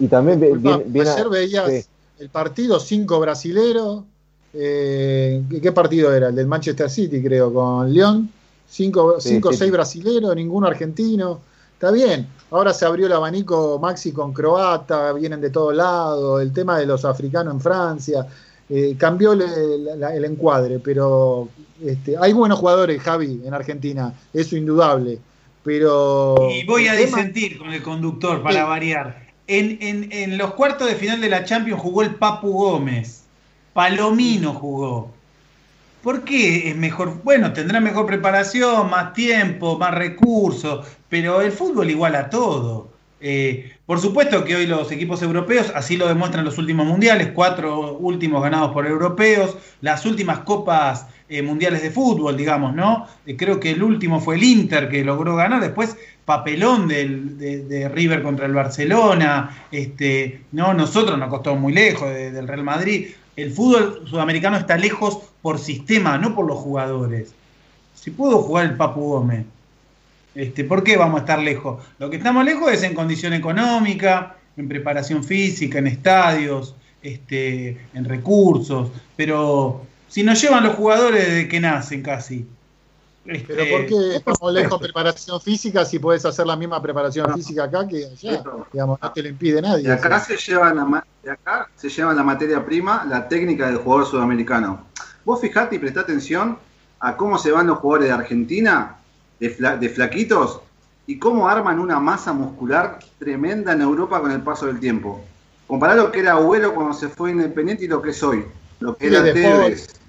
y, 0.00 0.06
también 0.08 0.40
viene... 0.40 1.10
Ayer 1.10 1.28
veías 1.28 1.88
el 2.18 2.28
partido 2.28 2.80
5 2.80 3.20
brasilero, 3.20 4.04
¿qué 4.52 5.72
partido 5.74 6.14
era? 6.14 6.28
El 6.28 6.34
del 6.34 6.46
Manchester 6.46 6.88
City, 6.88 7.22
creo, 7.22 7.52
con 7.52 7.92
León 7.92 8.30
Cinco, 8.74 9.16
o 9.18 9.20
seis 9.20 9.70
brasileros, 9.70 10.34
ninguno 10.34 10.66
argentino. 10.66 11.40
Está 11.74 11.92
bien. 11.92 12.26
Ahora 12.50 12.72
se 12.72 12.84
abrió 12.84 13.06
el 13.06 13.12
abanico 13.12 13.78
Maxi 13.78 14.12
con 14.12 14.32
croata, 14.32 15.12
vienen 15.12 15.40
de 15.40 15.50
todos 15.50 15.74
lados, 15.74 16.42
el 16.42 16.52
tema 16.52 16.78
de 16.78 16.86
los 16.86 17.04
africanos 17.04 17.54
en 17.54 17.60
Francia. 17.60 18.26
Eh, 18.68 18.96
cambió 18.98 19.32
el, 19.32 20.24
encuadre, 20.24 20.78
pero 20.78 21.48
este, 21.84 22.16
hay 22.18 22.32
buenos 22.32 22.58
jugadores, 22.58 23.00
Javi, 23.00 23.42
en 23.44 23.52
Argentina, 23.52 24.12
eso 24.32 24.56
indudable. 24.56 25.18
Pero. 25.62 26.34
Y 26.50 26.64
voy 26.64 26.88
a 26.88 26.94
disentir 26.94 27.58
con 27.58 27.72
el 27.72 27.82
conductor 27.82 28.42
para 28.42 28.64
variar. 28.64 29.23
En, 29.46 29.78
en, 29.80 30.10
en 30.10 30.38
los 30.38 30.54
cuartos 30.54 30.88
de 30.88 30.94
final 30.94 31.20
de 31.20 31.28
la 31.28 31.44
Champions 31.44 31.80
jugó 31.80 32.02
el 32.02 32.14
Papu 32.14 32.52
Gómez. 32.52 33.24
Palomino 33.72 34.54
jugó. 34.54 35.12
¿Por 36.02 36.22
qué 36.22 36.68
es 36.68 36.76
mejor? 36.76 37.22
Bueno, 37.24 37.52
tendrá 37.52 37.80
mejor 37.80 38.06
preparación, 38.06 38.90
más 38.90 39.14
tiempo, 39.14 39.78
más 39.78 39.94
recursos, 39.94 40.86
pero 41.08 41.40
el 41.40 41.50
fútbol 41.50 41.90
igual 41.90 42.14
a 42.14 42.28
todo. 42.30 42.90
Eh, 43.20 43.72
por 43.86 43.98
supuesto 44.00 44.44
que 44.44 44.54
hoy 44.54 44.66
los 44.66 44.92
equipos 44.92 45.22
europeos, 45.22 45.72
así 45.74 45.96
lo 45.96 46.06
demuestran 46.06 46.44
los 46.44 46.58
últimos 46.58 46.86
mundiales, 46.86 47.30
cuatro 47.34 47.96
últimos 47.96 48.42
ganados 48.42 48.72
por 48.72 48.86
europeos, 48.86 49.56
las 49.80 50.04
últimas 50.04 50.40
copas 50.40 51.06
eh, 51.28 51.42
mundiales 51.42 51.82
de 51.82 51.90
fútbol, 51.90 52.36
digamos, 52.36 52.74
¿no? 52.74 53.06
Eh, 53.26 53.36
creo 53.36 53.58
que 53.58 53.70
el 53.70 53.82
último 53.82 54.20
fue 54.20 54.36
el 54.36 54.44
Inter 54.44 54.88
que 54.88 55.04
logró 55.04 55.36
ganar, 55.36 55.60
después 55.60 55.96
papelón 56.24 56.88
del, 56.88 57.38
de, 57.38 57.88
River 57.88 58.22
contra 58.22 58.46
el 58.46 58.52
Barcelona, 58.52 59.66
este, 59.70 60.42
no, 60.52 60.72
nosotros 60.72 61.18
nos 61.18 61.28
costó 61.28 61.54
muy 61.54 61.72
lejos 61.72 62.08
del 62.10 62.48
Real 62.48 62.62
Madrid 62.62 63.08
el 63.36 63.50
fútbol 63.50 64.04
sudamericano 64.08 64.56
está 64.56 64.76
lejos 64.76 65.18
por 65.42 65.58
sistema, 65.58 66.18
no 66.18 66.34
por 66.34 66.46
los 66.46 66.58
jugadores. 66.58 67.34
Si 67.94 68.10
puedo 68.10 68.42
jugar 68.42 68.66
el 68.66 68.76
Papu 68.76 69.00
Gómez, 69.00 69.44
este, 70.34 70.64
¿por 70.64 70.84
qué 70.84 70.96
vamos 70.96 71.16
a 71.16 71.20
estar 71.20 71.38
lejos? 71.40 71.82
Lo 71.98 72.10
que 72.10 72.16
estamos 72.16 72.44
lejos 72.44 72.72
es 72.72 72.82
en 72.82 72.94
condición 72.94 73.32
económica, 73.32 74.36
en 74.56 74.68
preparación 74.68 75.24
física, 75.24 75.78
en 75.78 75.88
estadios, 75.88 76.76
este, 77.02 77.76
en 77.92 78.04
recursos, 78.04 78.90
pero 79.16 79.82
si 80.14 80.22
nos 80.22 80.40
llevan 80.40 80.62
los 80.62 80.76
jugadores 80.76 81.26
desde 81.26 81.48
que 81.48 81.58
nacen 81.58 82.00
casi, 82.00 82.46
pero 83.24 83.42
¿por 83.42 83.80
este, 83.80 83.86
qué 83.88 84.14
estamos 84.14 84.52
lejos 84.52 84.80
de 84.80 84.86
preparación 84.86 85.40
física 85.40 85.84
si 85.84 85.98
puedes 85.98 86.24
hacer 86.24 86.46
la 86.46 86.54
misma 86.54 86.80
preparación 86.80 87.34
física 87.34 87.64
acá 87.64 87.88
que 87.88 88.06
allá? 88.06 88.44
Digamos, 88.72 89.00
no 89.02 89.12
te 89.12 89.22
lo 89.24 89.28
impide 89.28 89.60
nadie. 89.60 89.88
Y 89.88 89.90
acá 89.90 90.20
se, 90.20 90.36
lleva 90.36 90.72
la, 90.72 91.04
acá 91.32 91.68
se 91.74 91.88
lleva 91.88 92.14
la 92.14 92.22
materia 92.22 92.64
prima 92.64 93.04
la 93.08 93.26
técnica 93.26 93.66
del 93.66 93.78
jugador 93.78 94.06
sudamericano. 94.06 94.86
Vos 95.24 95.40
fijate 95.40 95.74
y 95.74 95.78
prestá 95.80 96.02
atención 96.02 96.58
a 97.00 97.16
cómo 97.16 97.36
se 97.36 97.50
van 97.50 97.66
los 97.66 97.78
jugadores 97.78 98.06
de 98.06 98.14
Argentina, 98.14 98.98
de, 99.40 99.90
flaquitos, 99.92 100.60
y 101.08 101.18
cómo 101.18 101.48
arman 101.48 101.80
una 101.80 101.98
masa 101.98 102.32
muscular 102.32 103.00
tremenda 103.18 103.72
en 103.72 103.80
Europa 103.80 104.20
con 104.20 104.30
el 104.30 104.42
paso 104.42 104.66
del 104.66 104.78
tiempo. 104.78 105.24
Compará 105.66 105.96
lo 105.96 106.12
que 106.12 106.20
era 106.20 106.34
Agüero 106.34 106.72
cuando 106.72 106.94
se 106.94 107.08
fue 107.08 107.32
Independiente 107.32 107.86
y 107.86 107.88
lo 107.88 108.00
que 108.00 108.10
es 108.10 108.22
hoy. 108.22 108.44
Lo 108.78 108.96
que 108.96 109.08
era 109.08 109.24
Tevez 109.24 110.03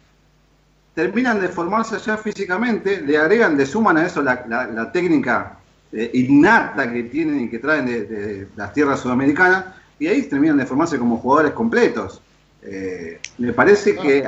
terminan 0.96 1.42
de 1.42 1.50
formarse 1.50 1.98
ya 2.00 2.18
físicamente, 2.18 3.02
le 3.02 3.18
agregan, 3.18 3.58
le 3.58 3.66
suman 3.66 3.98
a 3.98 4.06
eso 4.06 4.22
la, 4.24 4.92
técnica 4.94 5.60
eh, 5.92 6.10
innata 6.14 6.92
que 6.92 7.04
tienen 7.04 7.42
y 7.42 7.50
que 7.50 7.60
traen 7.60 7.86
de, 7.86 8.48
las 8.56 8.74
tierras 8.74 9.02
sudamericanas, 9.02 9.66
y 10.00 10.08
ahí 10.08 10.24
terminan 10.24 10.58
de 10.58 10.66
formarse 10.66 10.98
como 10.98 11.18
jugadores 11.18 11.52
completos. 11.52 12.22
Eh, 12.64 13.20
me 13.38 13.54
parece 13.54 13.96
que 13.96 14.26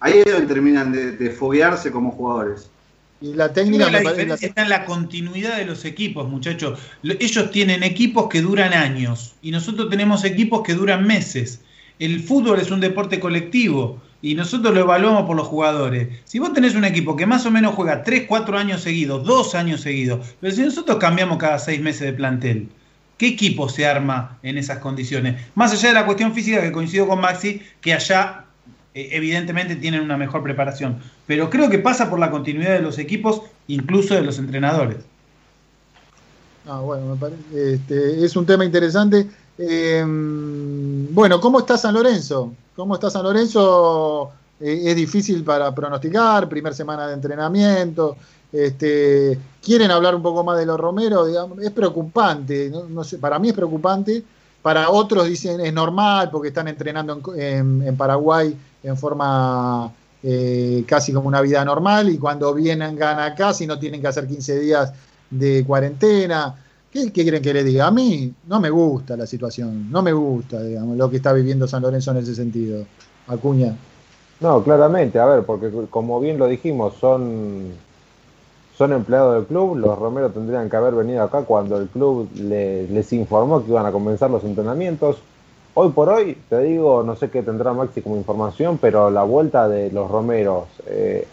ahí 0.00 0.18
es 0.18 0.32
donde 0.32 0.46
terminan 0.46 0.92
de, 0.92 1.30
foguearse 1.30 1.90
como 1.90 2.10
jugadores. 2.10 2.68
Y 3.20 3.32
la 3.32 3.50
técnica 3.50 3.90
la 3.90 4.00
diferencia 4.00 4.48
está 4.48 4.62
en 4.62 4.68
la 4.68 4.84
continuidad 4.84 5.56
de 5.56 5.64
los 5.64 5.86
equipos, 5.86 6.28
muchachos. 6.28 6.78
Ellos 7.02 7.50
tienen 7.50 7.82
equipos 7.82 8.28
que 8.28 8.42
duran 8.42 8.74
años 8.74 9.36
y 9.40 9.52
nosotros 9.52 9.88
tenemos 9.88 10.24
equipos 10.24 10.62
que 10.62 10.74
duran 10.74 11.06
meses. 11.06 11.60
El 11.98 12.20
fútbol 12.20 12.60
es 12.60 12.70
un 12.70 12.80
deporte 12.80 13.18
colectivo 13.18 14.02
y 14.26 14.34
nosotros 14.34 14.74
lo 14.74 14.80
evaluamos 14.80 15.24
por 15.24 15.36
los 15.36 15.46
jugadores. 15.46 16.08
Si 16.24 16.40
vos 16.40 16.52
tenés 16.52 16.74
un 16.74 16.84
equipo 16.84 17.14
que 17.14 17.26
más 17.26 17.46
o 17.46 17.50
menos 17.52 17.76
juega 17.76 18.02
3, 18.02 18.24
4 18.26 18.58
años 18.58 18.80
seguidos, 18.80 19.24
2 19.24 19.54
años 19.54 19.82
seguidos, 19.82 20.34
pero 20.40 20.52
si 20.52 20.62
nosotros 20.62 20.98
cambiamos 20.98 21.38
cada 21.38 21.60
6 21.60 21.80
meses 21.80 22.00
de 22.00 22.12
plantel, 22.12 22.68
¿qué 23.18 23.28
equipo 23.28 23.68
se 23.68 23.86
arma 23.86 24.36
en 24.42 24.58
esas 24.58 24.78
condiciones? 24.78 25.40
Más 25.54 25.72
allá 25.72 25.90
de 25.90 25.94
la 25.94 26.04
cuestión 26.06 26.34
física, 26.34 26.60
que 26.60 26.72
coincido 26.72 27.06
con 27.06 27.20
Maxi, 27.20 27.62
que 27.80 27.94
allá 27.94 28.46
eh, 28.94 29.10
evidentemente 29.12 29.76
tienen 29.76 30.00
una 30.00 30.16
mejor 30.16 30.42
preparación, 30.42 30.98
pero 31.28 31.48
creo 31.48 31.70
que 31.70 31.78
pasa 31.78 32.10
por 32.10 32.18
la 32.18 32.32
continuidad 32.32 32.72
de 32.72 32.82
los 32.82 32.98
equipos, 32.98 33.42
incluso 33.68 34.16
de 34.16 34.22
los 34.22 34.40
entrenadores. 34.40 34.96
Ah, 36.66 36.80
bueno, 36.80 37.14
me 37.14 37.16
parece, 37.16 37.74
este, 37.74 38.24
es 38.24 38.34
un 38.34 38.44
tema 38.44 38.64
interesante. 38.64 39.28
Em, 39.58 41.14
bueno, 41.14 41.40
¿cómo 41.40 41.60
está 41.60 41.78
San 41.78 41.94
Lorenzo? 41.94 42.52
¿Cómo 42.74 42.94
está 42.94 43.10
San 43.10 43.22
Lorenzo? 43.22 44.30
Eh, 44.60 44.82
es 44.86 44.96
difícil 44.96 45.44
para 45.44 45.74
pronosticar, 45.74 46.48
primer 46.48 46.74
semana 46.74 47.08
de 47.08 47.14
entrenamiento. 47.14 48.16
Este, 48.52 49.38
quieren 49.62 49.90
hablar 49.90 50.14
un 50.14 50.22
poco 50.22 50.44
más 50.44 50.58
de 50.58 50.66
los 50.66 50.78
Romero, 50.78 51.26
es 51.60 51.70
preocupante, 51.72 52.72
para 53.20 53.38
mí 53.38 53.48
es 53.48 53.54
preocupante, 53.54 54.22
para 54.62 54.90
otros 54.90 55.26
dicen 55.26 55.60
es 55.60 55.72
normal 55.72 56.30
porque 56.30 56.48
están 56.48 56.68
entrenando 56.68 57.20
en, 57.36 57.96
Paraguay 57.96 58.56
en 58.82 58.96
forma 58.96 59.92
eh, 60.22 60.84
casi 60.86 61.12
como 61.12 61.28
una 61.28 61.40
vida 61.40 61.64
normal 61.64 62.08
y 62.08 62.18
cuando 62.18 62.54
vienen 62.54 62.96
ganan 62.96 63.32
acá 63.32 63.52
si 63.52 63.66
no 63.66 63.78
tienen 63.78 64.00
que 64.00 64.08
hacer 64.08 64.26
15 64.26 64.60
días 64.60 64.92
de 65.28 65.64
cuarentena. 65.66 66.54
¿Qué, 67.04 67.12
quieren 67.12 67.42
que 67.42 67.52
le 67.52 67.62
diga? 67.62 67.86
A 67.86 67.90
mí 67.90 68.32
no 68.46 68.58
me 68.58 68.70
gusta 68.70 69.16
la 69.16 69.26
situación, 69.26 69.90
no 69.90 70.02
me 70.02 70.12
gusta, 70.12 70.62
digamos, 70.62 70.96
lo 70.96 71.10
que 71.10 71.16
está 71.16 71.32
viviendo 71.34 71.68
San 71.68 71.82
Lorenzo 71.82 72.12
en 72.12 72.16
ese 72.18 72.34
sentido. 72.34 72.84
Acuña. 73.26 73.76
No, 74.40 74.62
claramente, 74.62 75.18
a 75.18 75.26
ver, 75.26 75.44
porque 75.44 75.70
como 75.90 76.20
bien 76.20 76.38
lo 76.38 76.46
dijimos, 76.46 76.94
son, 76.94 77.72
son 78.78 78.92
empleados 78.92 79.34
del 79.34 79.44
club, 79.44 79.76
los 79.76 79.98
Romero 79.98 80.30
tendrían 80.30 80.70
que 80.70 80.76
haber 80.76 80.94
venido 80.94 81.22
acá 81.22 81.42
cuando 81.42 81.76
el 81.78 81.88
club 81.88 82.30
les 82.34 83.12
informó 83.12 83.62
que 83.62 83.70
iban 83.70 83.86
a 83.86 83.92
comenzar 83.92 84.30
los 84.30 84.44
entrenamientos. 84.44 85.18
Hoy 85.74 85.90
por 85.90 86.08
hoy, 86.08 86.38
te 86.48 86.60
digo, 86.60 87.02
no 87.02 87.16
sé 87.16 87.28
qué 87.28 87.42
tendrá 87.42 87.74
Maxi 87.74 88.00
como 88.00 88.16
información, 88.16 88.78
pero 88.78 89.10
la 89.10 89.24
vuelta 89.24 89.68
de 89.68 89.90
los 89.90 90.10
Romeros 90.10 90.64
eh, 90.86 91.28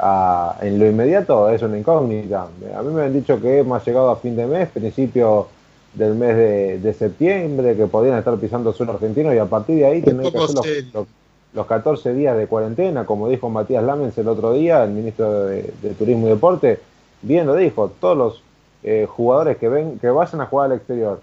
en 0.62 0.80
lo 0.80 0.86
inmediato 0.86 1.50
es 1.50 1.62
una 1.62 1.78
incógnita. 1.78 2.50
A 2.76 2.82
mí 2.82 2.94
me 2.94 3.04
han 3.04 3.14
dicho 3.14 3.40
que 3.40 3.60
hemos 3.60 3.86
llegado 3.86 4.12
a 4.12 4.18
fin 4.18 4.36
de 4.36 4.46
mes, 4.46 4.68
principio 4.68 5.48
del 5.94 6.16
mes 6.16 6.36
de, 6.36 6.80
de 6.80 6.94
septiembre, 6.94 7.76
que 7.76 7.88
podían 7.88 8.18
estar 8.18 8.36
pisando 8.38 8.74
suelo 8.74 8.94
argentino 8.94 9.34
y 9.34 9.38
a 9.38 9.46
partir 9.46 9.78
de 9.78 9.86
ahí 9.86 10.02
tener 10.02 10.32
que 10.32 10.38
hacer 10.38 10.56
los, 10.56 10.94
los, 10.94 11.08
los 11.54 11.66
14 11.66 12.14
días 12.14 12.36
de 12.38 12.48
cuarentena, 12.48 13.06
como 13.06 13.30
dijo 13.30 13.50
Matías 13.50 13.84
Lamens 13.84 14.18
el 14.18 14.28
otro 14.28 14.54
día, 14.54 14.84
el 14.84 14.92
ministro 14.92 15.46
de, 15.46 15.72
de 15.82 15.94
Turismo 15.94 16.28
y 16.28 16.32
Deporte, 16.32 16.80
bien 17.22 17.46
lo 17.46 17.56
dijo, 17.56 17.92
todos 18.00 18.18
los 18.18 18.44
eh, 18.84 19.08
jugadores 19.10 19.58
que 19.58 19.70
ven 19.70 20.00
que 20.00 20.10
vayan 20.10 20.42
a 20.42 20.46
jugar 20.46 20.72
al 20.72 20.78
exterior 20.78 21.22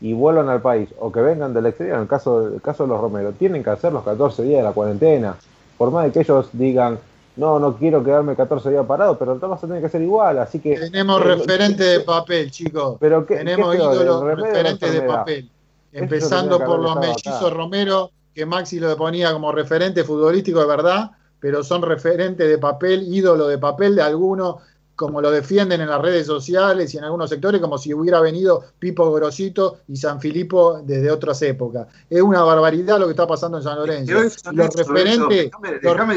y 0.00 0.14
vuelvan 0.14 0.48
al 0.48 0.62
país 0.62 0.88
o 0.98 1.12
que 1.12 1.20
vengan 1.20 1.52
del 1.52 1.66
exterior, 1.66 1.96
en 1.96 2.02
el 2.02 2.08
caso, 2.08 2.48
el 2.48 2.62
caso 2.62 2.84
de 2.84 2.88
los 2.88 3.00
Romero, 3.00 3.32
tienen 3.32 3.62
que 3.62 3.70
hacer 3.70 3.92
los 3.92 4.04
14 4.04 4.42
días 4.44 4.58
de 4.58 4.64
la 4.64 4.72
cuarentena, 4.72 5.36
por 5.76 5.90
más 5.90 6.06
de 6.06 6.12
que 6.12 6.20
ellos 6.20 6.48
digan, 6.52 6.98
no, 7.36 7.58
no 7.58 7.76
quiero 7.76 8.04
quedarme 8.04 8.36
14 8.36 8.70
días 8.70 8.86
parado, 8.86 9.18
pero 9.18 9.38
vas 9.38 9.64
a 9.64 9.66
tener 9.66 9.82
que 9.82 9.88
ser 9.88 10.02
igual, 10.02 10.38
así 10.38 10.58
que... 10.58 10.76
Tenemos 10.78 11.20
eh, 11.20 11.24
referentes 11.24 11.98
de 11.98 12.00
papel, 12.00 12.50
chicos. 12.50 12.96
Pero 13.00 13.24
¿qué, 13.24 13.36
Tenemos 13.36 13.74
ídolos, 13.74 14.22
referentes 14.24 14.92
de 14.92 15.02
papel. 15.02 15.50
Empezando 15.92 16.58
por 16.58 16.78
los 16.80 16.96
mellizos 16.96 17.42
acá. 17.42 17.50
Romero, 17.50 18.10
que 18.34 18.46
Maxi 18.46 18.80
lo 18.80 18.96
ponía 18.96 19.32
como 19.32 19.52
referente 19.52 20.04
futbolístico 20.04 20.60
de 20.60 20.66
verdad, 20.66 21.10
pero 21.40 21.64
son 21.64 21.82
referentes 21.82 22.48
de 22.48 22.58
papel, 22.58 23.02
ídolo 23.12 23.48
de 23.48 23.58
papel 23.58 23.96
de 23.96 24.02
algunos, 24.02 24.56
como 24.94 25.20
lo 25.20 25.30
defienden 25.30 25.80
en 25.80 25.88
las 25.88 26.00
redes 26.00 26.26
sociales 26.26 26.92
y 26.94 26.98
en 26.98 27.04
algunos 27.04 27.30
sectores, 27.30 27.60
como 27.60 27.78
si 27.78 27.92
hubiera 27.94 28.20
venido 28.20 28.62
Pipo 28.78 29.10
Grosito 29.12 29.78
y 29.88 29.96
San 29.96 30.20
Filipo 30.20 30.80
desde 30.84 31.10
otras 31.10 31.40
épocas. 31.42 31.86
Es 32.10 32.20
una 32.22 32.42
barbaridad 32.42 32.98
lo 32.98 33.06
que 33.06 33.12
está 33.12 33.26
pasando 33.26 33.58
en 33.58 33.64
San 33.64 33.76
Lorenzo. 33.78 34.12
Los 34.52 34.74
referentes, 34.74 35.50
déjame- 35.50 35.70
los- 35.72 35.80
déjame 35.82 36.14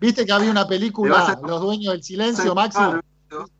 ¿viste, 0.00 0.24
que 0.26 0.32
había 0.32 0.50
una 0.50 0.66
película, 0.66 1.26
a- 1.26 1.40
Los 1.46 1.60
Dueños 1.60 1.92
del 1.92 2.02
Silencio, 2.02 2.54
Maxi? 2.54 2.78
no. 2.80 3.00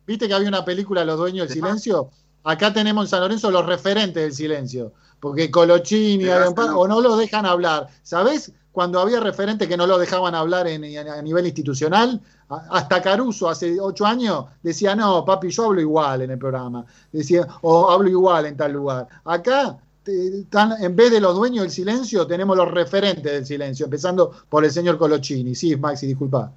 ¿Viste 0.05 0.27
que 0.27 0.33
había 0.33 0.47
una 0.49 0.65
película 0.65 1.05
Los 1.05 1.17
Dueños 1.17 1.47
del 1.47 1.55
Silencio? 1.55 2.09
Acá 2.43 2.73
tenemos 2.73 3.05
en 3.05 3.09
San 3.09 3.21
Lorenzo 3.21 3.51
los 3.51 3.65
referentes 3.65 4.21
del 4.23 4.33
silencio, 4.33 4.93
porque 5.21 5.49
Colochini 5.49 6.27
o 6.27 6.87
no 6.87 6.99
los 6.99 7.17
dejan 7.17 7.45
hablar. 7.45 7.87
¿Sabés 8.03 8.51
cuando 8.73 8.99
había 8.99 9.19
referentes 9.19 9.67
que 9.67 9.77
no 9.77 9.85
lo 9.87 9.97
dejaban 9.97 10.35
hablar 10.35 10.67
en, 10.67 10.83
a 11.07 11.21
nivel 11.21 11.45
institucional? 11.45 12.19
Hasta 12.49 13.01
Caruso 13.01 13.47
hace 13.49 13.79
ocho 13.79 14.05
años 14.05 14.45
decía, 14.61 14.95
no, 14.95 15.23
papi, 15.23 15.49
yo 15.49 15.65
hablo 15.67 15.79
igual 15.79 16.23
en 16.23 16.31
el 16.31 16.37
programa. 16.37 16.83
Decía, 17.11 17.47
o 17.61 17.89
hablo 17.89 18.09
igual 18.09 18.47
en 18.47 18.57
tal 18.57 18.73
lugar. 18.73 19.07
Acá, 19.23 19.77
están- 20.05 20.81
en 20.83 20.95
vez 20.95 21.11
de 21.11 21.21
los 21.21 21.35
dueños 21.35 21.61
del 21.63 21.71
silencio, 21.71 22.25
tenemos 22.27 22.57
los 22.57 22.69
referentes 22.71 23.31
del 23.31 23.45
silencio, 23.45 23.85
empezando 23.85 24.31
por 24.49 24.65
el 24.65 24.71
señor 24.71 24.97
Colochini. 24.97 25.53
Sí, 25.55 25.75
Maxi, 25.77 26.07
disculpa. 26.07 26.51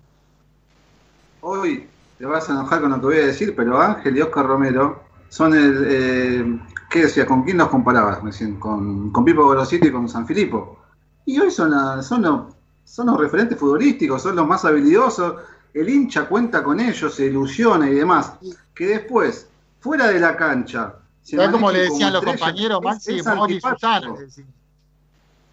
Hoy 1.42 1.86
te 2.18 2.24
vas 2.26 2.48
a 2.48 2.52
enojar 2.52 2.80
con 2.80 2.90
lo 2.90 2.96
que 3.00 3.06
voy 3.06 3.16
a 3.18 3.26
decir, 3.26 3.54
pero 3.54 3.80
Ángel 3.80 4.16
y 4.16 4.22
Oscar 4.22 4.46
Romero 4.46 5.02
son 5.28 5.54
el. 5.54 5.84
Eh, 5.88 6.58
¿Qué 6.90 7.02
decía? 7.02 7.26
¿Con 7.26 7.42
quién 7.42 7.58
los 7.58 7.68
comparabas? 7.68 8.22
recién? 8.22 8.56
Con, 8.58 9.10
con 9.10 9.24
Pipo 9.24 9.44
Gorosito 9.44 9.86
y 9.88 9.92
con 9.92 10.08
San 10.08 10.26
Filipo. 10.26 10.78
Y 11.26 11.38
hoy 11.38 11.50
son, 11.50 11.70
la- 11.70 12.02
son, 12.02 12.22
los, 12.22 12.54
son 12.84 13.06
los 13.06 13.18
referentes 13.18 13.58
futbolísticos, 13.58 14.22
son 14.22 14.36
los 14.36 14.46
más 14.46 14.64
habilidosos. 14.64 15.36
El 15.72 15.88
hincha 15.88 16.26
cuenta 16.28 16.62
con 16.62 16.78
ellos, 16.78 17.14
se 17.14 17.26
ilusiona 17.26 17.88
y 17.90 17.94
demás. 17.94 18.34
Que 18.74 18.86
después, 18.86 19.48
fuera 19.80 20.08
de 20.08 20.20
la 20.20 20.36
cancha. 20.36 20.94
se 21.22 21.36
¿Sabés 21.36 21.50
cómo 21.50 21.70
le 21.72 21.80
decían 21.80 22.12
como 22.12 22.24
los 22.24 22.32
compañeros, 22.32 22.80
Maxi, 22.82 23.22
Mauri 23.22 23.54
y. 23.54 23.60
Susana? 23.60 24.14
decían. 24.18 24.46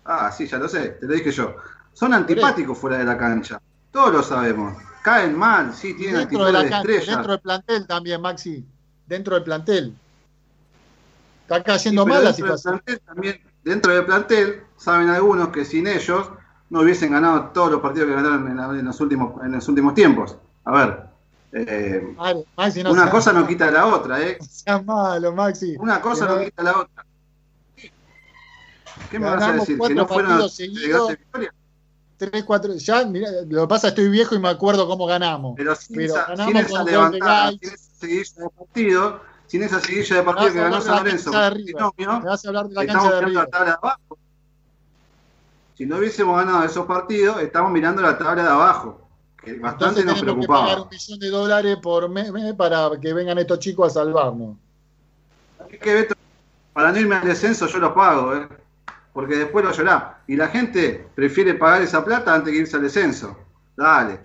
Ah, 0.05 0.31
sí, 0.31 0.47
ya 0.47 0.57
lo 0.57 0.67
sé, 0.67 0.89
te 0.99 1.05
lo 1.07 1.13
dije 1.13 1.31
yo. 1.31 1.55
Son 1.93 2.13
antipáticos 2.13 2.77
fuera 2.77 2.97
de 2.97 3.03
la 3.05 3.17
cancha. 3.17 3.59
Todos 3.91 4.13
lo 4.13 4.23
sabemos. 4.23 4.75
Caen 5.03 5.35
mal, 5.37 5.73
sí, 5.73 5.93
tienen 5.95 6.17
dentro 6.19 6.43
actitud 6.43 6.45
de 6.45 6.45
de, 6.45 6.53
la 6.53 6.59
cancha, 6.69 6.77
estrella. 6.91 7.11
dentro 7.15 7.31
del 7.31 7.41
plantel 7.41 7.87
también, 7.87 8.21
Maxi. 8.21 8.65
Dentro 9.07 9.35
del 9.35 9.43
plantel. 9.43 9.95
Está 11.51 11.57
Sí, 11.57 11.63
cayendo 11.65 12.05
pero 12.05 12.15
mal 12.15 12.23
la 12.23 12.29
del 12.29 12.35
situación. 12.35 12.73
plantel 12.79 13.01
también, 13.05 13.41
dentro 13.63 13.93
del 13.93 14.05
plantel, 14.05 14.63
saben 14.77 15.09
algunos 15.09 15.49
que 15.49 15.65
sin 15.65 15.85
ellos 15.85 16.29
no 16.69 16.79
hubiesen 16.81 17.11
ganado 17.11 17.49
todos 17.53 17.71
los 17.71 17.81
partidos 17.81 18.07
que 18.07 18.15
ganaron 18.15 18.47
en, 18.47 18.55
la- 18.55 18.79
en 18.79 18.85
los, 18.85 18.99
últimos, 19.01 19.43
en 19.43 19.51
los 19.51 19.67
últimos 19.67 19.93
tiempos. 19.93 20.37
A 20.63 20.71
ver, 20.71 21.03
eh, 21.51 22.01
Vale, 22.15 22.45
Maxi, 22.55 22.83
no 22.83 22.91
una 22.93 23.09
cosa 23.11 23.33
no 23.33 23.45
quita 23.45 23.69
la 23.69 23.87
otra, 23.87 24.21
¿eh? 24.21 24.37
seas 24.49 24.85
malo, 24.85 25.33
Maxi. 25.33 25.75
Una 25.77 25.99
cosa 25.99 26.25
no 26.25 26.35
no- 26.37 26.43
quita 26.45 26.63
la 26.63 26.79
otra. 26.79 27.05
¿Qué 29.09 29.19
me 29.19 29.25
vas 29.25 29.43
a 29.43 29.51
decir? 29.51 29.77
¿Que 29.77 29.93
no 29.93 30.07
fueron 30.07 30.37
de 30.39 31.17
victoria? 31.17 31.53
Tres, 32.15 32.43
cuatro. 32.45 32.73
Ya, 32.75 33.03
mirá, 33.05 33.29
lo 33.49 33.61
que 33.63 33.67
pasa 33.67 33.87
es 33.89 33.93
que 33.93 34.01
estoy 34.01 34.11
viejo 34.11 34.35
y 34.35 34.39
me 34.39 34.47
acuerdo 34.47 34.87
cómo 34.87 35.05
ganamos. 35.05 35.55
Pero 35.57 35.75
sin 35.75 35.95
Pero 35.97 36.13
esa, 36.13 36.27
ganamos 36.27 36.45
sin 36.53 36.57
esa 36.57 36.83
levantada, 36.83 37.49
sin 37.49 37.59
de 38.39 38.49
partido, 38.55 39.21
sin 39.51 39.63
esa 39.63 39.81
seguidilla 39.81 40.15
de 40.15 40.23
partido 40.23 40.53
que 40.53 40.59
ganó 40.61 40.79
San 40.79 40.95
Lorenzo, 40.95 41.29
cancha 41.29 41.49
de 41.49 41.51
con 41.51 41.59
arriba. 41.59 41.91
binomio, 41.97 42.21
Me 42.21 42.29
vas 42.29 42.45
a 42.45 42.47
hablar 42.47 42.67
de 42.69 42.73
la 42.73 42.81
estamos 42.83 43.03
de 43.19 43.31
la 43.33 43.45
tabla 43.47 43.65
de 43.65 43.71
abajo. 43.73 44.17
Si 45.75 45.85
no 45.85 45.97
hubiésemos 45.97 46.37
ganado 46.37 46.63
esos 46.63 46.85
partidos, 46.85 47.41
estamos 47.41 47.69
mirando 47.69 48.01
la 48.01 48.17
tabla 48.17 48.43
de 48.43 48.49
abajo, 48.49 49.09
que 49.43 49.59
bastante 49.59 49.99
Entonces 49.99 50.05
nos 50.05 50.19
tenemos 50.21 50.45
que 50.45 50.47
pagar 50.47 50.65
preocupaba. 50.67 50.81
un 50.83 50.89
millón 50.89 51.19
de 51.19 51.29
dólares 51.29 51.77
por 51.83 52.07
mes 52.07 52.31
para 52.53 52.91
que 53.01 53.13
vengan 53.13 53.39
estos 53.39 53.59
chicos 53.59 53.91
a 53.91 53.93
salvarnos. 53.95 54.55
Para 56.71 56.93
no 56.93 56.99
irme 57.01 57.15
al 57.15 57.27
descenso 57.27 57.67
yo 57.67 57.79
los 57.79 57.91
pago, 57.91 58.33
¿eh? 58.33 58.47
porque 59.11 59.35
después 59.35 59.65
lo 59.65 59.73
llorá. 59.73 60.21
Y 60.27 60.37
la 60.37 60.47
gente 60.47 61.09
prefiere 61.13 61.55
pagar 61.55 61.81
esa 61.81 62.05
plata 62.05 62.33
antes 62.33 62.53
que 62.53 62.59
irse 62.59 62.77
al 62.77 62.83
descenso. 62.83 63.37
Dale, 63.75 64.17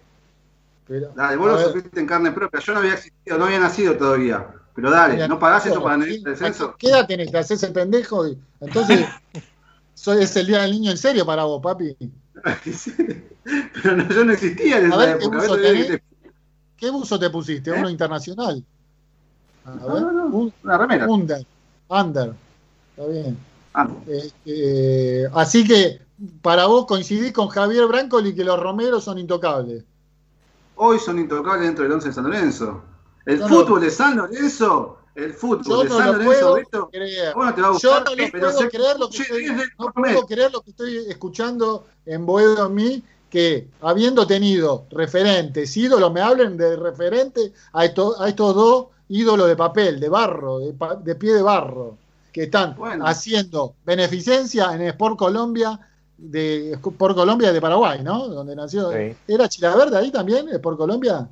Pero, 0.87 1.11
dale, 1.17 1.37
vos 1.37 1.49
lo 1.49 1.59
sufriste 1.59 1.99
en 1.99 2.07
carne 2.07 2.31
propia. 2.31 2.61
Yo 2.61 2.75
no 2.75 2.79
había 2.79 2.95
existido, 2.95 3.39
no 3.39 3.47
había 3.47 3.59
nacido 3.59 3.97
todavía. 3.97 4.47
Pero 4.77 4.91
dale, 4.91 5.27
¿no 5.27 5.39
pagás 5.39 5.67
eso 5.67 5.83
para 5.83 6.05
¿qué- 6.05 6.15
al 6.17 6.23
descenso? 6.23 6.77
¿Qué 6.79 6.89
edad 6.91 7.07
tenés? 7.07 7.31
¿Te 7.33 7.39
haces 7.39 7.63
el 7.65 7.73
pendejo? 7.73 8.29
Y- 8.29 8.39
Entonces, 8.61 9.07
soy, 9.95 10.23
es 10.23 10.37
el 10.37 10.47
día 10.47 10.63
del 10.63 10.73
niño 10.73 10.91
en 10.93 10.99
serio 10.99 11.25
para 11.27 11.45
vos, 11.45 11.61
papi. 11.63 11.97
Pero 13.83 13.97
no, 13.97 14.09
yo 14.09 14.25
no 14.25 14.33
existía 14.33 14.79
en 14.79 14.85
A 14.87 14.89
esa 14.89 14.97
ver, 14.99 15.19
¿qué 15.19 15.25
época. 15.25 15.39
buzo 15.39 15.57
que 15.57 15.63
tenés? 15.63 15.87
te- 15.89 16.03
¿Qué 16.77 16.91
buzo 16.91 17.19
te 17.19 17.31
pusiste? 17.31 17.71
¿Eh? 17.71 17.75
¿Uno 17.79 17.89
internacional? 17.89 18.63
A 19.65 19.71
ver, 19.71 19.81
No, 19.81 20.01
no, 20.01 20.13
no, 20.13 20.27
un- 20.27 20.53
una 20.63 20.79
remera. 20.79 21.07
Under. 21.09 21.47
Under. 21.89 22.33
Está 22.97 23.07
bien. 23.11 23.39
Ah, 23.75 23.89
Este, 24.07 25.27
así 25.35 25.67
que 25.67 26.01
para 26.43 26.67
vos 26.67 26.87
coincidís 26.87 27.33
con 27.33 27.49
Javier 27.49 27.87
Brancoli 27.87 28.35
que 28.35 28.45
los 28.45 28.59
Romeros 28.59 29.05
son 29.05 29.19
intocables. 29.19 29.85
hoy 30.77 30.99
son 30.99 31.19
intocables 31.19 31.67
dentro 31.67 31.85
del 31.85 31.93
11 31.93 32.09
de 32.09 32.15
San 32.15 32.25
Lorenzo. 32.25 32.83
El 33.27 33.39
Yo 33.41 33.49
no- 33.49 33.55
fútbol 33.61 33.81
de 33.83 33.91
San 33.91 34.17
Lorenzo, 34.17 34.99
el 35.15 35.33
fútbol 35.35 35.65
Yo 35.65 35.83
de 35.83 35.89
no 35.91 35.97
San 35.99 36.07
lo 36.07 36.13
Lorenzo, 36.13 36.41
puedo 36.41 36.55
Beto, 36.55 36.89
creer. 36.91 37.29
a 37.29 37.35
vos 37.35 37.47
no 37.47 37.55
te 37.55 37.61
va 37.61 37.67
a 37.67 37.71
Yo 37.71 37.73
gustar, 37.75 38.05
no 38.05 38.11
lo 38.11 38.17
pero 38.17 38.31
puedo 38.49 38.59
sé 38.59 38.69
creer 38.71 38.99
lo 38.99 39.11
que 39.11 39.19
estoy, 39.23 39.45
es 39.45 39.57
del 39.59 39.69
no 39.79 39.93
promedio. 39.93 40.15
puedo 40.17 40.27
creer 40.27 40.53
lo 40.53 40.61
que 40.63 40.71
estoy 40.71 40.97
escuchando 41.09 41.85
en 42.07 42.25
Boedo 42.27 42.67
en 42.67 42.75
mí, 42.75 43.03
que 43.29 43.69
habiendo 43.81 44.27
tenido 44.27 44.87
referentes, 44.91 45.77
ídolos, 45.77 46.13
me 46.13 46.21
hablen 46.21 46.57
de 46.57 46.77
referentes 46.77 47.53
a, 47.73 47.85
esto- 47.85 48.21
a 48.21 48.29
estos 48.29 48.55
dos 48.55 48.87
ídolos 49.09 49.49
de 49.49 49.57
papel, 49.57 49.99
de 50.01 50.09
barro, 50.09 50.61
de, 50.61 50.73
pa- 50.73 50.95
de 50.95 51.15
pie 51.17 51.35
de 51.35 51.43
barro, 51.43 51.97
que 52.33 52.45
están 52.45 52.77
Bueno. 52.77 53.05
haciendo 53.07 53.75
beneficencia 53.85 54.73
en 54.75 54.83
Sport 54.83 55.19
Colombia 55.19 55.81
de 56.19 56.73
Sport 56.73 57.15
Colombia 57.17 57.53
de 57.53 57.61
Paraguay, 57.61 58.01
¿no? 58.03 58.29
Donde 58.29 58.55
nació. 58.57 58.91
Sí. 58.93 59.15
¿Era 59.29 59.49
Chilaverde 59.49 59.99
ahí 59.99 60.11
también, 60.11 60.49
Sport 60.49 60.79
Colombia? 60.79 61.29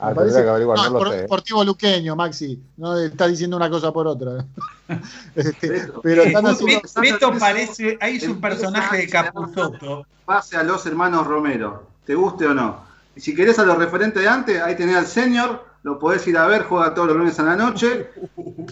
Ah, 0.00 0.14
parece- 0.14 0.42
que 0.42 0.48
averiguar, 0.48 0.78
no, 0.78 0.84
no, 0.84 0.90
lo 0.90 0.98
Sport- 0.98 1.10
sé. 1.12 1.20
Deportivo 1.22 1.64
Luqueño, 1.64 2.16
Maxi. 2.16 2.62
No 2.76 2.96
está 2.98 3.26
diciendo 3.26 3.56
una 3.56 3.68
cosa 3.70 3.92
por 3.92 4.06
otra. 4.06 4.44
Este, 5.36 5.88
pero 6.02 6.22
están 6.22 6.46
haciendo. 6.46 6.80
Beto 7.00 7.26
Lorenzo 7.28 7.38
parece, 7.38 7.98
ahí 8.00 8.16
es 8.16 8.26
un 8.26 8.40
personaje 8.40 8.96
de 8.98 9.08
Capuzotto. 9.08 10.06
Pase 10.24 10.56
a 10.56 10.62
los 10.62 10.84
hermanos 10.86 11.26
Romero, 11.26 11.86
te 12.04 12.14
guste 12.14 12.46
o 12.46 12.54
no. 12.54 12.84
Y 13.14 13.20
si 13.20 13.34
querés 13.34 13.58
a 13.58 13.64
los 13.64 13.78
referentes 13.78 14.20
de 14.22 14.28
antes, 14.28 14.60
ahí 14.62 14.76
tenés 14.76 14.96
al 14.96 15.06
senior, 15.06 15.64
lo 15.82 15.98
podés 15.98 16.26
ir 16.26 16.36
a 16.38 16.46
ver, 16.46 16.64
juega 16.64 16.92
todos 16.94 17.08
los 17.08 17.16
lunes 17.16 17.38
a 17.38 17.42
la 17.44 17.56
noche, 17.56 18.10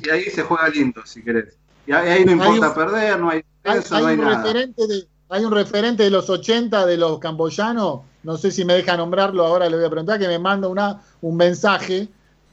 y 0.04 0.10
ahí 0.10 0.24
se 0.24 0.42
juega 0.42 0.68
lindo, 0.68 1.02
si 1.04 1.22
querés. 1.22 1.56
Y 1.86 1.92
ahí, 1.92 2.08
ahí 2.08 2.24
no 2.24 2.32
Hay 2.32 2.38
importa 2.48 2.68
un- 2.68 2.74
perder, 2.74 3.20
no 3.20 3.30
hay 3.30 3.42
Hay, 3.64 3.80
no 3.90 4.06
hay 4.06 4.18
un 4.18 4.24
nada. 4.24 4.42
referente 4.42 4.86
de, 4.86 5.06
hay 5.28 5.44
un 5.44 5.52
referente 5.52 6.02
de 6.04 6.10
los 6.10 6.28
80 6.30 6.86
de 6.86 6.96
los 6.96 7.18
camboyanos, 7.18 8.00
no 8.22 8.36
sé 8.36 8.50
si 8.50 8.64
me 8.64 8.74
deja 8.74 8.96
nombrarlo, 8.96 9.44
ahora 9.46 9.68
le 9.68 9.76
voy 9.76 9.84
a 9.86 9.90
preguntar, 9.90 10.18
que 10.18 10.28
me 10.28 10.38
manda 10.38 10.68
una, 10.68 11.00
un 11.22 11.36
mensaje 11.36 12.08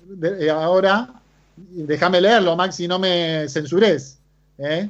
de- 0.08 0.46
eh, 0.46 0.50
ahora. 0.50 1.10
Déjame 1.58 2.20
leerlo, 2.20 2.56
Maxi, 2.58 2.86
no 2.88 3.00
me 3.00 3.48
censures. 3.48 4.18
¿eh? 4.58 4.90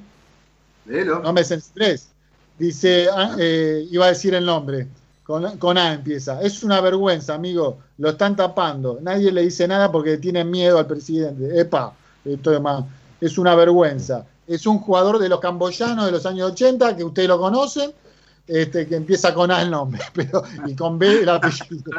Léelo. 0.88 1.20
No 1.20 1.32
me 1.34 1.44
censures. 1.44 2.08
Dice, 2.58 3.08
ah, 3.12 3.36
eh, 3.40 3.86
iba 3.92 4.06
a 4.06 4.10
decir 4.10 4.34
el 4.34 4.46
nombre. 4.46 4.88
Con, 5.24 5.58
con 5.58 5.78
A 5.78 5.94
empieza. 5.94 6.42
Es 6.42 6.64
una 6.64 6.82
vergüenza, 6.82 7.34
amigo. 7.36 7.80
Lo 7.98 8.10
están 8.10 8.36
tapando. 8.36 9.00
Nadie 9.02 9.32
le 9.32 9.42
dice 9.44 9.68
nada 9.68 9.92
porque 9.92 10.18
tienen 10.18 10.50
miedo 10.50 10.78
al 10.80 10.88
presidente. 10.88 11.60
Epa, 11.60 11.94
esto 12.24 12.54
es 12.54 12.62
más. 12.62 12.84
Es 13.22 13.38
una 13.38 13.56
vergüenza. 13.56 14.26
Es 14.48 14.66
un 14.68 14.80
jugador 14.80 15.20
de 15.20 15.30
los 15.30 15.40
camboyanos 15.40 16.06
de 16.06 16.12
los 16.12 16.26
años 16.26 16.52
80 16.52 16.96
que 16.96 17.04
ustedes 17.04 17.28
lo 17.28 17.40
conocen, 17.40 17.92
este, 18.48 18.88
que 18.88 18.96
empieza 18.96 19.34
con 19.34 19.52
A 19.52 19.62
el 19.62 19.72
nombre, 19.72 20.02
pero, 20.14 20.44
y 20.66 20.76
con 20.76 21.00
B 21.00 21.22
el 21.22 21.30
apellido. 21.30 21.92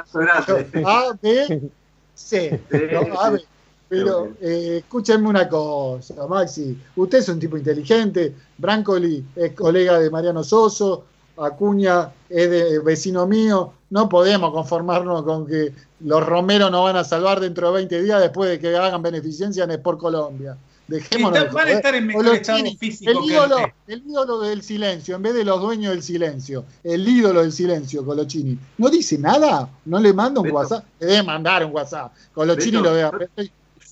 A, 0.85 1.17
B, 1.21 1.71
C. 2.15 2.61
No, 2.93 3.21
A, 3.21 3.31
B. 3.31 3.45
Pero 3.89 4.33
eh, 4.41 4.79
escúchenme 4.79 5.29
una 5.29 5.49
cosa, 5.49 6.27
Maxi. 6.27 6.77
Usted 6.97 7.19
es 7.19 7.29
un 7.29 7.39
tipo 7.39 7.57
inteligente. 7.57 8.35
Brancoli 8.59 9.25
es 9.37 9.53
colega 9.53 9.99
de 10.01 10.11
Mariano 10.11 10.43
Soso. 10.43 11.05
Acuña 11.37 12.11
es 12.29 12.51
de, 12.51 12.79
vecino 12.81 13.27
mío. 13.27 13.73
No 13.91 14.09
podemos 14.09 14.53
conformarnos 14.53 15.23
con 15.23 15.47
que 15.47 15.73
los 16.01 16.27
Romeros 16.27 16.71
nos 16.71 16.83
van 16.83 16.97
a 16.97 17.05
salvar 17.05 17.39
dentro 17.39 17.69
de 17.69 17.75
20 17.75 18.03
días 18.03 18.21
después 18.21 18.51
de 18.51 18.59
que 18.59 18.77
hagan 18.77 19.03
beneficencia 19.03 19.65
en 19.65 19.71
Sport 19.73 20.01
Colombia. 20.01 20.57
Dejémonos. 20.89 21.53
Van 21.53 21.69
a 21.69 21.73
estar 21.73 21.95
en 21.95 22.07
mejor 22.07 22.27
estado 22.35 22.65
físico 22.79 23.11
el 23.11 23.31
ídolo, 23.31 23.57
el 23.89 24.03
ídolo 24.07 24.41
del 24.41 24.63
silencio, 24.63 25.17
en 25.17 25.23
vez 25.23 25.35
de 25.35 25.45
los 25.45 25.61
dueños 25.61 25.93
del 25.93 26.03
silencio. 26.03 26.65
El 26.85 27.07
ídolo 27.09 27.43
del 27.43 27.53
silencio, 27.53 28.05
Colochini. 28.05 28.59
¿No 28.79 28.89
dice 28.89 29.19
nada? 29.19 29.69
¿No 29.85 29.99
le 29.99 30.13
manda 30.13 30.41
un 30.41 30.45
Beto. 30.45 30.57
WhatsApp? 30.57 30.85
Le 31.01 31.07
debe 31.07 31.23
mandar 31.25 31.65
un 31.65 31.73
WhatsApp. 31.73 32.13
Colochini 32.33 32.77
Beto, 32.79 32.83
lo 32.85 32.95
debe 32.95 33.31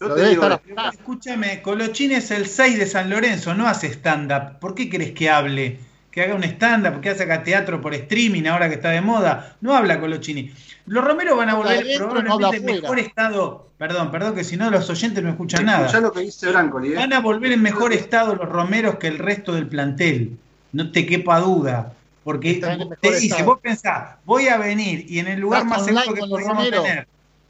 Yo 0.01 0.09
lo 0.09 0.15
te 0.15 0.21
debe 0.21 0.31
digo, 0.31 0.43
estar 0.45 0.63
eh. 0.67 0.91
Escúchame, 0.93 1.63
Colochini 1.63 2.15
es 2.15 2.31
el 2.31 2.47
6 2.47 2.79
de 2.79 2.87
San 2.87 3.11
Lorenzo, 3.11 3.55
no 3.55 3.67
hace 3.67 3.89
stand-up. 3.89 4.59
¿Por 4.61 4.75
qué 4.75 4.89
querés 4.89 5.13
que 5.13 5.31
hable? 5.31 5.79
Que 6.15 6.23
haga 6.23 6.37
un 6.37 6.45
stand-up, 6.45 7.01
que 7.01 7.11
haga 7.11 7.43
teatro 7.43 7.81
por 7.81 7.93
streaming 7.93 8.45
ahora 8.45 8.69
que 8.69 8.77
está 8.77 8.91
de 8.91 9.01
moda. 9.01 9.57
No 9.61 9.75
habla 9.75 9.99
Colochini. 9.99 10.53
Los 10.87 11.03
Romeros 11.03 11.37
van 11.37 11.49
a 11.49 11.55
volver 11.57 11.85
probablemente 11.99 12.57
en 12.59 12.65
mejor 12.83 13.01
estado. 13.01 13.69
Perdón, 13.79 14.13
perdón, 14.13 14.37
que 14.37 14.45
si 14.45 14.57
no 14.57 14.71
los 14.71 14.89
oyentes 14.89 15.25
no 15.25 15.31
escuchan 15.31 15.65
nada. 15.65 15.91
Lo 16.01 16.13
que 16.13 16.21
dice 16.21 16.51
Brancoli, 16.51 16.93
¿eh? 16.93 16.95
Van 16.95 17.13
a 17.13 17.19
volver 17.19 17.51
en 17.51 17.63
mejor 17.63 17.93
estado 17.93 18.37
los 18.37 18.49
Romeros 18.49 18.95
que 18.99 19.09
el 19.09 19.19
resto 19.19 19.55
del 19.55 19.67
plantel. 19.67 20.39
No 20.71 20.93
te 20.93 21.05
quepa 21.05 21.41
duda. 21.41 21.93
Porque 22.23 22.63
te 23.01 23.11
dice, 23.11 23.27
estado. 23.27 23.47
vos 23.47 23.59
pensás, 23.61 24.15
voy 24.25 24.47
a 24.47 24.57
venir 24.57 25.07
y 25.09 25.19
en 25.19 25.27
el 25.27 25.41
lugar 25.41 25.65
Estás 25.65 25.79
más 25.79 25.85
seguro 25.85 26.15
que 26.15 26.21
con 26.21 26.31
podemos 26.31 26.71
tener, 26.71 27.09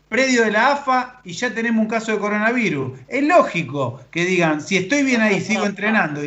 predio 0.08 0.42
de 0.42 0.50
la 0.50 0.72
AFA 0.72 1.20
y 1.22 1.32
ya 1.34 1.52
tenemos 1.52 1.82
un 1.82 1.88
caso 1.88 2.12
de 2.12 2.18
coronavirus. 2.18 2.98
Es 3.08 3.24
lógico 3.24 4.00
que 4.10 4.24
digan, 4.24 4.62
si 4.62 4.78
estoy 4.78 5.02
bien 5.02 5.20
ahí, 5.20 5.42
sigo 5.42 5.66
entrenando. 5.66 6.22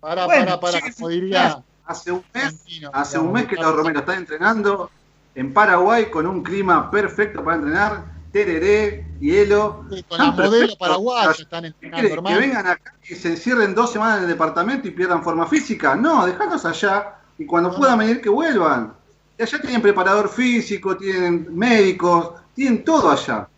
Para, 0.00 0.26
Bueno, 0.26 0.60
para, 0.60 0.80
para, 0.80 0.92
como 0.92 1.08
diría. 1.08 1.62
Hace 1.88 2.12
un 2.12 2.22
mes, 2.34 2.54
hace 2.92 3.18
un 3.18 3.32
mes 3.32 3.46
que 3.46 3.56
los 3.56 3.74
Romeros 3.74 4.00
están 4.02 4.18
entrenando 4.18 4.90
en 5.34 5.54
Paraguay 5.54 6.10
con 6.10 6.26
un 6.26 6.42
clima 6.42 6.90
perfecto 6.90 7.42
para 7.42 7.56
entrenar, 7.56 8.04
tereré, 8.30 9.06
hielo. 9.20 9.86
Sí, 9.90 10.02
Con 10.02 10.18
las 10.18 10.36
modelos 10.36 10.76
paraguayas 10.76 11.40
están 11.40 11.62
¿Qué 11.62 11.68
entrenando, 11.68 11.96
quieren? 11.96 12.08
¿Que 12.08 12.14
hermano. 12.14 12.38
vengan 12.38 12.66
acá 12.66 12.94
y 13.08 13.14
se 13.14 13.28
encierren 13.30 13.74
dos 13.74 13.90
semanas 13.90 14.18
en 14.18 14.24
el 14.24 14.28
departamento 14.28 14.86
y 14.86 14.90
pierdan 14.90 15.22
forma 15.24 15.46
física? 15.46 15.96
No, 15.96 16.26
dejarlos 16.26 16.64
allá 16.66 17.14
y 17.38 17.46
cuando 17.46 17.74
puedan 17.74 17.98
venir 17.98 18.20
que 18.20 18.28
vuelvan. 18.28 18.92
Y 19.38 19.42
allá 19.42 19.58
tienen 19.58 19.80
preparador 19.80 20.28
físico, 20.28 20.94
tienen 20.94 21.48
médicos, 21.56 22.32
tienen 22.54 22.84
todo 22.84 23.10
allá. 23.10 23.48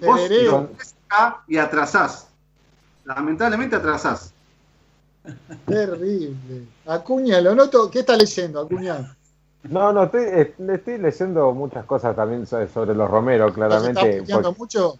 Vos 0.00 0.20
Tereré. 0.20 0.44
lo 0.44 0.70
ves 0.78 0.94
acá 1.08 1.42
y 1.48 1.56
atrasás. 1.56 2.28
Lamentablemente 3.04 3.74
atrasás. 3.74 4.32
Terrible. 5.66 6.64
Acuña, 6.86 7.40
lo 7.40 7.54
noto. 7.54 7.90
¿Qué 7.90 8.00
está 8.00 8.16
leyendo, 8.16 8.60
Acuña? 8.60 9.14
No, 9.64 9.92
no, 9.92 10.04
estoy, 10.04 10.24
estoy 10.72 10.98
leyendo 10.98 11.52
muchas 11.52 11.84
cosas 11.84 12.14
también 12.16 12.46
so- 12.46 12.66
sobre 12.68 12.94
los 12.94 13.10
Romeros, 13.10 13.52
¿Se 13.54 13.60
está 13.60 13.68
claramente. 13.68 14.20
puteando 14.20 14.48
porque- 14.54 14.58
mucho? 14.58 14.98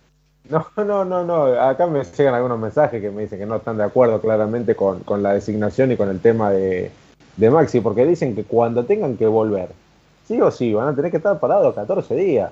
No, 0.51 0.67
no, 0.85 1.05
no, 1.05 1.25
no. 1.25 1.45
Acá 1.61 1.87
me 1.87 2.03
llegan 2.05 2.35
algunos 2.35 2.59
mensajes 2.59 3.01
que 3.01 3.11
me 3.11 3.23
dicen 3.23 3.39
que 3.39 3.47
no 3.47 3.57
están 3.57 3.77
de 3.77 3.85
acuerdo 3.85 4.21
claramente 4.21 4.75
con, 4.75 5.01
con 5.01 5.23
la 5.23 5.33
designación 5.35 5.93
y 5.93 5.97
con 5.97 6.09
el 6.09 6.21
tema 6.21 6.51
de, 6.51 6.91
de 7.37 7.51
Maxi, 7.51 7.81
porque 7.81 8.05
dicen 8.07 8.35
que 8.35 8.45
cuando 8.45 8.85
tengan 8.85 9.17
que 9.17 9.27
volver, 9.27 9.69
sí 10.27 10.41
o 10.41 10.51
sí, 10.51 10.75
van 10.75 10.89
a 10.89 10.95
tener 10.97 11.11
que 11.11 11.19
estar 11.19 11.39
parados 11.39 11.75
14 11.75 12.15
días. 12.15 12.51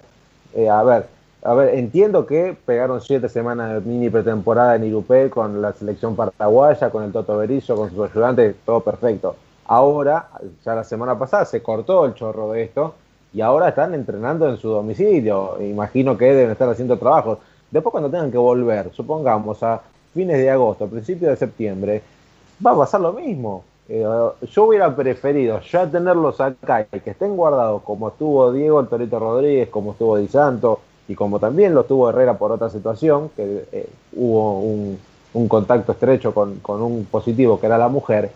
Eh, 0.54 0.68
a 0.70 0.82
ver, 0.84 1.06
a 1.46 1.54
ver, 1.54 1.76
entiendo 1.76 2.26
que 2.26 2.56
pegaron 2.66 3.00
siete 3.00 3.28
semanas 3.28 3.72
de 3.72 3.88
mini 3.88 4.10
pretemporada 4.10 4.74
en 4.74 4.82
Irupé 4.82 5.30
con 5.30 5.62
la 5.62 5.72
selección 5.72 6.16
paraguaya, 6.16 6.90
con 6.90 7.04
el 7.04 7.12
Toto 7.12 7.36
Berizzo, 7.38 7.76
con 7.76 7.88
sus 7.88 8.10
ayudantes, 8.10 8.56
todo 8.64 8.80
perfecto. 8.80 9.36
Ahora, 9.66 10.28
ya 10.64 10.74
la 10.74 10.82
semana 10.82 11.16
pasada 11.16 11.44
se 11.44 11.62
cortó 11.62 12.04
el 12.04 12.14
chorro 12.14 12.50
de 12.50 12.64
esto 12.64 12.94
y 13.32 13.42
ahora 13.42 13.68
están 13.68 13.94
entrenando 13.94 14.48
en 14.48 14.56
su 14.56 14.70
domicilio. 14.70 15.56
Imagino 15.60 16.18
que 16.18 16.24
deben 16.24 16.50
estar 16.50 16.68
haciendo 16.68 16.98
trabajos. 16.98 17.38
Después 17.70 17.92
cuando 17.92 18.10
tengan 18.10 18.32
que 18.32 18.38
volver, 18.38 18.90
supongamos 18.92 19.62
a 19.62 19.82
fines 20.14 20.38
de 20.38 20.50
agosto, 20.50 20.88
principios 20.88 21.30
de 21.30 21.36
septiembre, 21.36 22.02
va 22.64 22.72
a 22.72 22.76
pasar 22.76 23.00
lo 23.00 23.12
mismo. 23.12 23.62
Eh, 23.88 24.04
yo 24.50 24.64
hubiera 24.64 24.96
preferido 24.96 25.60
ya 25.60 25.88
tenerlos 25.88 26.40
acá 26.40 26.88
y 26.92 26.98
que 26.98 27.10
estén 27.10 27.36
guardados 27.36 27.82
como 27.82 28.08
estuvo 28.08 28.50
Diego 28.52 28.80
el 28.80 28.88
Torito 28.88 29.20
Rodríguez, 29.20 29.68
como 29.68 29.92
estuvo 29.92 30.16
Di 30.16 30.26
Santo 30.26 30.80
y 31.08 31.14
como 31.14 31.38
también 31.38 31.74
lo 31.74 31.84
tuvo 31.84 32.10
Herrera 32.10 32.36
por 32.36 32.52
otra 32.52 32.70
situación, 32.70 33.30
que 33.36 33.64
eh, 33.72 33.88
hubo 34.14 34.60
un, 34.60 34.98
un 35.34 35.48
contacto 35.48 35.92
estrecho 35.92 36.32
con, 36.32 36.56
con 36.60 36.82
un 36.82 37.04
positivo 37.04 37.60
que 37.60 37.66
era 37.66 37.78
la 37.78 37.88
mujer, 37.88 38.30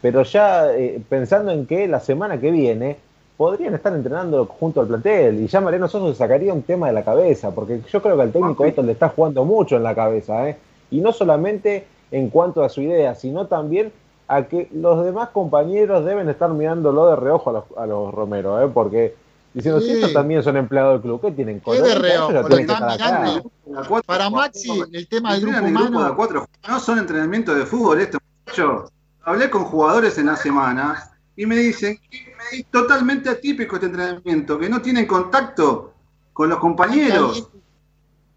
pero 0.00 0.22
ya 0.22 0.72
eh, 0.72 1.00
pensando 1.08 1.50
en 1.52 1.66
que 1.66 1.88
la 1.88 2.00
semana 2.00 2.38
que 2.38 2.50
viene 2.50 2.96
podrían 3.36 3.74
estar 3.74 3.92
entrenando 3.92 4.46
junto 4.46 4.80
al 4.80 4.86
plantel 4.86 5.40
y 5.40 5.46
ya 5.46 5.60
Mariano 5.60 5.88
Soso 5.88 6.08
se 6.12 6.18
sacaría 6.18 6.54
un 6.54 6.62
tema 6.62 6.86
de 6.86 6.94
la 6.94 7.04
cabeza, 7.04 7.50
porque 7.50 7.80
yo 7.90 8.00
creo 8.00 8.16
que 8.16 8.22
al 8.22 8.32
técnico 8.32 8.64
esto 8.64 8.82
le 8.82 8.92
está 8.92 9.08
jugando 9.10 9.44
mucho 9.44 9.76
en 9.76 9.82
la 9.82 9.94
cabeza, 9.94 10.48
¿eh? 10.48 10.56
y 10.90 11.00
no 11.00 11.12
solamente 11.12 11.86
en 12.10 12.30
cuanto 12.30 12.62
a 12.62 12.68
su 12.68 12.80
idea, 12.80 13.14
sino 13.14 13.46
también 13.46 13.92
a 14.28 14.44
que 14.44 14.68
los 14.72 15.04
demás 15.04 15.30
compañeros 15.30 16.04
deben 16.04 16.28
estar 16.28 16.50
mirándolo 16.50 17.08
de 17.08 17.16
reojo 17.16 17.50
a 17.50 17.52
los, 17.52 17.64
a 17.76 17.86
los 17.86 18.14
Romero, 18.14 18.62
¿eh? 18.64 18.70
porque 18.72 19.14
diciendo, 19.56 19.80
si 19.80 19.86
Sí. 19.86 19.92
estos 19.94 20.12
también 20.12 20.42
son 20.42 20.58
empleados 20.58 20.92
del 20.92 21.00
club, 21.00 21.20
¿qué 21.22 21.32
tienen? 21.32 21.60
¿Qué 21.60 21.80
de 21.80 21.98
mirando. 21.98 23.50
Para 24.04 24.28
Maxi, 24.28 24.82
el 24.92 25.08
tema 25.08 25.34
del 25.34 25.46
grupo 25.46 26.04
de 26.04 26.14
cuatro. 26.14 26.46
No 26.68 26.78
son 26.78 26.98
entrenamientos 26.98 27.56
de 27.56 27.64
fútbol 27.64 28.02
esto, 28.02 28.18
muchacho. 28.44 28.90
Hablé 29.22 29.48
con 29.48 29.64
jugadores 29.64 30.18
en 30.18 30.26
la 30.26 30.36
semana 30.36 31.10
y 31.34 31.46
me 31.46 31.56
dicen 31.56 31.98
que 32.10 32.34
es 32.52 32.66
totalmente 32.66 33.30
atípico 33.30 33.76
este 33.76 33.86
entrenamiento, 33.86 34.58
que 34.58 34.68
no 34.68 34.82
tienen 34.82 35.06
contacto 35.06 35.94
con 36.34 36.50
los 36.50 36.58
compañeros. 36.58 37.48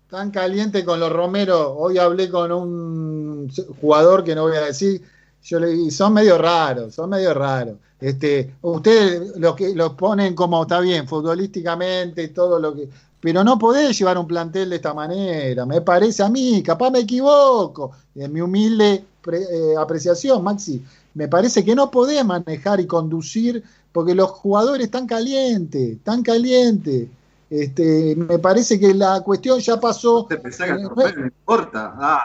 Tan 0.09 0.31
caliente 0.31 0.85
con 0.85 1.01
los 1.01 1.11
Romero. 1.11 1.73
Hoy 1.73 1.97
hablé 1.97 2.29
con 2.29 2.49
un 2.53 3.51
jugador 3.81 4.23
que 4.23 4.35
no 4.35 4.43
voy 4.43 4.55
a 4.55 4.61
decir. 4.61 5.01
Yo 5.43 5.59
le 5.59 5.67
dije, 5.67 5.91
son 5.91 6.13
medio 6.13 6.37
raros, 6.37 6.93
son 6.95 7.09
medio 7.09 7.33
raros. 7.33 7.77
Este, 7.99 8.55
ustedes 8.61 9.37
lo 9.37 9.55
que 9.55 9.73
los 9.75 9.93
ponen 9.93 10.33
como 10.35 10.61
está 10.61 10.79
bien, 10.79 11.07
futbolísticamente, 11.07 12.29
todo 12.29 12.59
lo 12.59 12.75
que. 12.75 12.89
Pero 13.19 13.43
no 13.43 13.59
podés 13.59 13.97
llevar 13.97 14.17
un 14.17 14.27
plantel 14.27 14.69
de 14.69 14.77
esta 14.77 14.93
manera, 14.93 15.65
me 15.65 15.81
parece 15.81 16.23
a 16.23 16.29
mí, 16.29 16.63
capaz 16.63 16.89
me 16.89 16.99
equivoco, 16.99 17.91
en 18.15 18.31
mi 18.31 18.39
humilde 18.39 19.03
pre- 19.21 19.43
eh, 19.43 19.75
apreciación, 19.77 20.41
Maxi, 20.41 20.81
me 21.15 21.27
parece 21.27 21.65
que 21.65 21.75
no 21.75 21.91
podés 21.91 22.23
manejar 22.23 22.79
y 22.79 22.87
conducir 22.87 23.61
porque 23.91 24.15
los 24.15 24.29
jugadores 24.29 24.85
están 24.85 25.05
calientes, 25.05 25.97
están 25.97 26.23
calientes. 26.23 27.09
Este, 27.49 28.15
me 28.15 28.37
parce 28.39 28.79
que 28.79 28.93
la 28.93 29.21
cuestión 29.21 29.59
ya 29.59 29.79
pasó. 29.79 30.25
¿Te 30.29 30.37
pensás 30.37 30.67
que 30.67 30.73
a 30.73 31.11
le 31.11 31.25
importa? 31.25 31.95
Ah, 31.97 32.23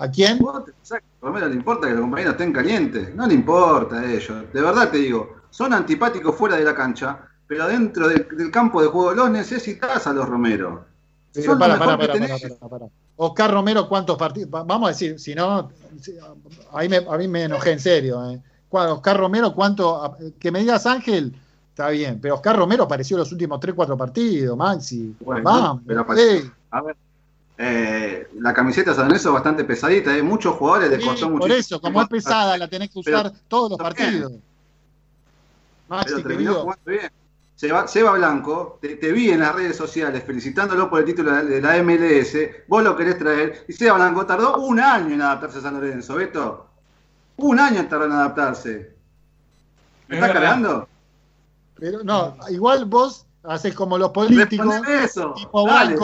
¿A 0.00 0.10
quién? 0.10 0.38
¿Vos 0.38 0.64
te 0.64 0.72
pensás 0.72 1.00
que 1.00 1.06
a 1.22 1.26
Romero 1.26 1.48
le 1.48 1.54
importa 1.54 1.86
que 1.86 1.92
los 1.94 2.02
compañeros 2.02 2.32
estén 2.34 2.52
calientes? 2.52 3.14
No 3.14 3.26
le 3.26 3.34
importa 3.34 3.96
a 4.00 4.04
ellos. 4.12 4.44
De 4.52 4.60
verdad 4.62 4.90
te 4.90 4.98
digo, 4.98 5.36
son 5.50 5.72
antipáticos 5.72 6.34
fuera 6.36 6.56
de 6.56 6.64
la 6.64 6.74
cancha, 6.74 7.18
pero 7.46 7.66
dentro 7.66 8.08
del, 8.08 8.26
del 8.36 8.50
campo 8.50 8.80
de 8.82 8.88
juego 8.88 9.12
los 9.14 9.30
necesitas 9.30 10.06
a 10.06 10.12
los 10.12 10.28
Romero. 10.28 10.84
Pero 11.34 11.58
para, 11.58 11.78
para, 11.78 11.96
para, 11.98 12.12
para, 12.12 12.38
para, 12.38 12.68
para. 12.68 12.86
Oscar 13.16 13.52
Romero, 13.52 13.88
¿cuántos 13.88 14.16
partidos? 14.16 14.50
Va- 14.54 14.64
Vamos 14.64 14.88
a 14.88 14.92
decir, 14.92 15.18
si 15.18 15.34
no, 15.34 15.70
ahí 16.72 16.88
me, 16.88 16.96
a 16.98 17.16
mí 17.18 17.28
me 17.28 17.44
enojé 17.44 17.72
en 17.72 17.80
serio. 17.80 18.30
¿eh? 18.30 18.40
¿Cuál- 18.68 18.90
Oscar 18.90 19.16
Romero, 19.16 19.54
¿cuánto? 19.54 20.16
Que 20.38 20.50
me 20.50 20.60
digas 20.60 20.86
Ángel, 20.86 21.34
está 21.70 21.88
bien, 21.90 22.20
pero 22.20 22.34
Oscar 22.36 22.56
Romero 22.56 22.84
apareció 22.84 23.16
los 23.16 23.30
últimos 23.32 23.60
3-4 23.60 23.96
partidos, 23.96 24.56
Maxi. 24.56 25.14
Bueno, 25.20 25.42
Vamos, 25.44 25.82
pero. 25.86 26.06
A 26.70 26.82
ver, 26.82 26.96
eh, 27.58 28.28
la 28.40 28.54
camiseta 28.54 28.94
San 28.94 29.06
Lorenzo 29.08 29.30
es 29.30 29.34
bastante 29.34 29.64
pesadita, 29.64 30.12
hay 30.12 30.22
muchos 30.22 30.54
jugadores 30.56 30.90
les 30.90 31.02
Sí, 31.02 31.08
costó 31.08 31.26
por 31.38 31.42
mucho. 31.42 31.54
eso, 31.54 31.80
como 31.80 32.00
es 32.02 32.08
pesada, 32.08 32.56
la 32.56 32.68
tenés 32.68 32.90
que 32.90 33.00
usar 33.00 33.32
todos 33.48 33.70
los 33.70 33.78
partidos. 33.78 34.32
Maxi, 35.88 36.14
pero 36.14 36.28
terminó 36.28 36.50
querido. 36.52 36.60
jugando 36.62 36.82
bien. 36.90 37.10
Seba, 37.56 37.88
Seba 37.88 38.12
Blanco, 38.12 38.78
te, 38.80 38.94
te 38.96 39.10
vi 39.10 39.30
en 39.30 39.40
las 39.40 39.52
redes 39.54 39.76
sociales 39.76 40.22
felicitándolo 40.24 40.88
por 40.88 41.00
el 41.00 41.06
título 41.06 41.32
de 41.44 41.60
la 41.60 41.82
MLS, 41.82 42.36
vos 42.68 42.84
lo 42.84 42.96
querés 42.96 43.18
traer, 43.18 43.64
y 43.66 43.72
Seba 43.72 43.96
Blanco 43.96 44.24
tardó 44.26 44.58
un 44.58 44.78
año 44.78 45.14
en 45.14 45.22
adaptarse 45.22 45.58
a 45.58 45.62
San 45.62 45.74
Lorenzo, 45.74 46.14
¿Beto? 46.14 46.66
Un 47.38 47.58
año 47.58 47.84
tardó 47.88 48.04
en 48.06 48.12
adaptarse. 48.12 48.94
¿Me 50.06 50.16
Es 50.16 50.22
estás 50.22 50.28
verdad. 50.28 50.32
cargando? 50.34 50.88
Pero 51.74 52.04
no, 52.04 52.36
igual 52.50 52.84
vos 52.84 53.26
haces 53.42 53.74
como 53.74 53.98
los 53.98 54.10
políticos. 54.10 54.76
Eso. 54.88 55.34
tipo 55.34 55.66
dale. 55.66 55.96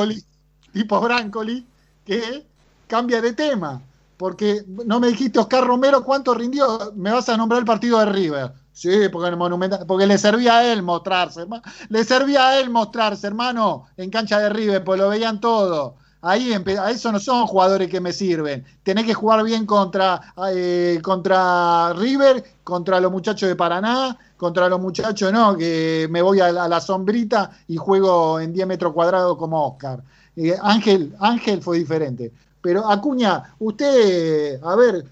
Tipo 0.75 1.01
Brancoli, 1.01 1.67
que 2.05 2.47
cambia 2.87 3.23
de 3.23 3.33
tema. 3.33 3.83
Porque 4.17 4.65
no 4.87 5.01
me 5.01 5.09
dijiste 5.09 5.39
Oscar 5.41 5.65
Romero 5.67 6.05
cuánto 6.05 6.35
rindió. 6.35 6.93
Me 6.97 7.13
vas 7.13 7.29
a 7.29 7.37
nombrar 7.37 7.61
el 7.61 7.67
partido 7.67 7.99
de 8.01 8.07
River. 8.07 8.53
Sí, 8.73 9.09
porque, 9.13 9.29
el 9.31 9.37
Monumental, 9.37 9.87
porque 9.87 10.07
le 10.07 10.19
servía 10.19 10.59
a 10.59 10.73
él 10.73 10.83
mostrarse. 10.83 11.43
herma- 11.43 11.63
Le 11.89 12.05
servía 12.05 12.49
a 12.49 12.61
él 12.61 12.71
mostrarse, 12.71 13.27
hermano, 13.27 13.87
en 13.97 14.11
cancha 14.11 14.39
de 14.41 14.51
River, 14.51 14.85
pues 14.85 15.01
lo 15.01 15.09
veían 15.09 15.41
todo. 15.41 15.97
Ahí 16.25 16.53
a 16.53 16.91
eso 16.91 17.13
no 17.13 17.21
son 17.21 17.47
jugadores 17.47 17.89
que 17.89 18.01
me 18.01 18.13
sirven. 18.13 18.65
Tenés 18.83 19.05
que 19.05 19.15
jugar 19.15 19.45
bien 19.45 19.67
contra, 19.67 20.21
eh, 20.51 20.99
contra 21.03 21.93
River, 21.93 22.43
contra 22.65 22.99
los 23.01 23.13
muchachos 23.13 23.49
de 23.49 23.57
Paraná, 23.57 24.19
contra 24.37 24.69
los 24.69 24.81
muchachos, 24.81 25.33
no, 25.33 25.57
que 25.57 26.09
me 26.11 26.23
voy 26.23 26.41
a 26.41 26.51
la, 26.51 26.65
a 26.65 26.69
la 26.69 26.81
sombrita 26.81 27.51
y 27.69 27.77
juego 27.77 28.41
en 28.41 28.53
10 28.53 28.67
metros 28.67 28.93
cuadrados 28.93 29.37
como 29.37 29.67
Oscar. 29.67 30.03
Eh, 30.37 30.57
Ángel, 30.63 31.15
Ángel 31.21 31.63
fue 31.63 31.79
diferente. 31.79 32.33
Pero 32.61 32.91
Acuña, 32.91 33.55
usted, 33.59 34.59
a 34.63 34.75
ver, 34.75 35.05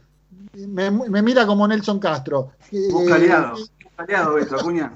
me, 0.55 0.91
me 0.91 1.23
mira 1.23 1.47
como 1.47 1.69
Nelson 1.69 1.99
Castro. 1.99 2.53
Eh, 2.71 2.89
Busca 2.91 3.17
aliado. 3.17 3.57
Busca 3.57 4.03
aliado, 4.03 4.35
Beto, 4.35 4.57
Acuña. 4.57 4.93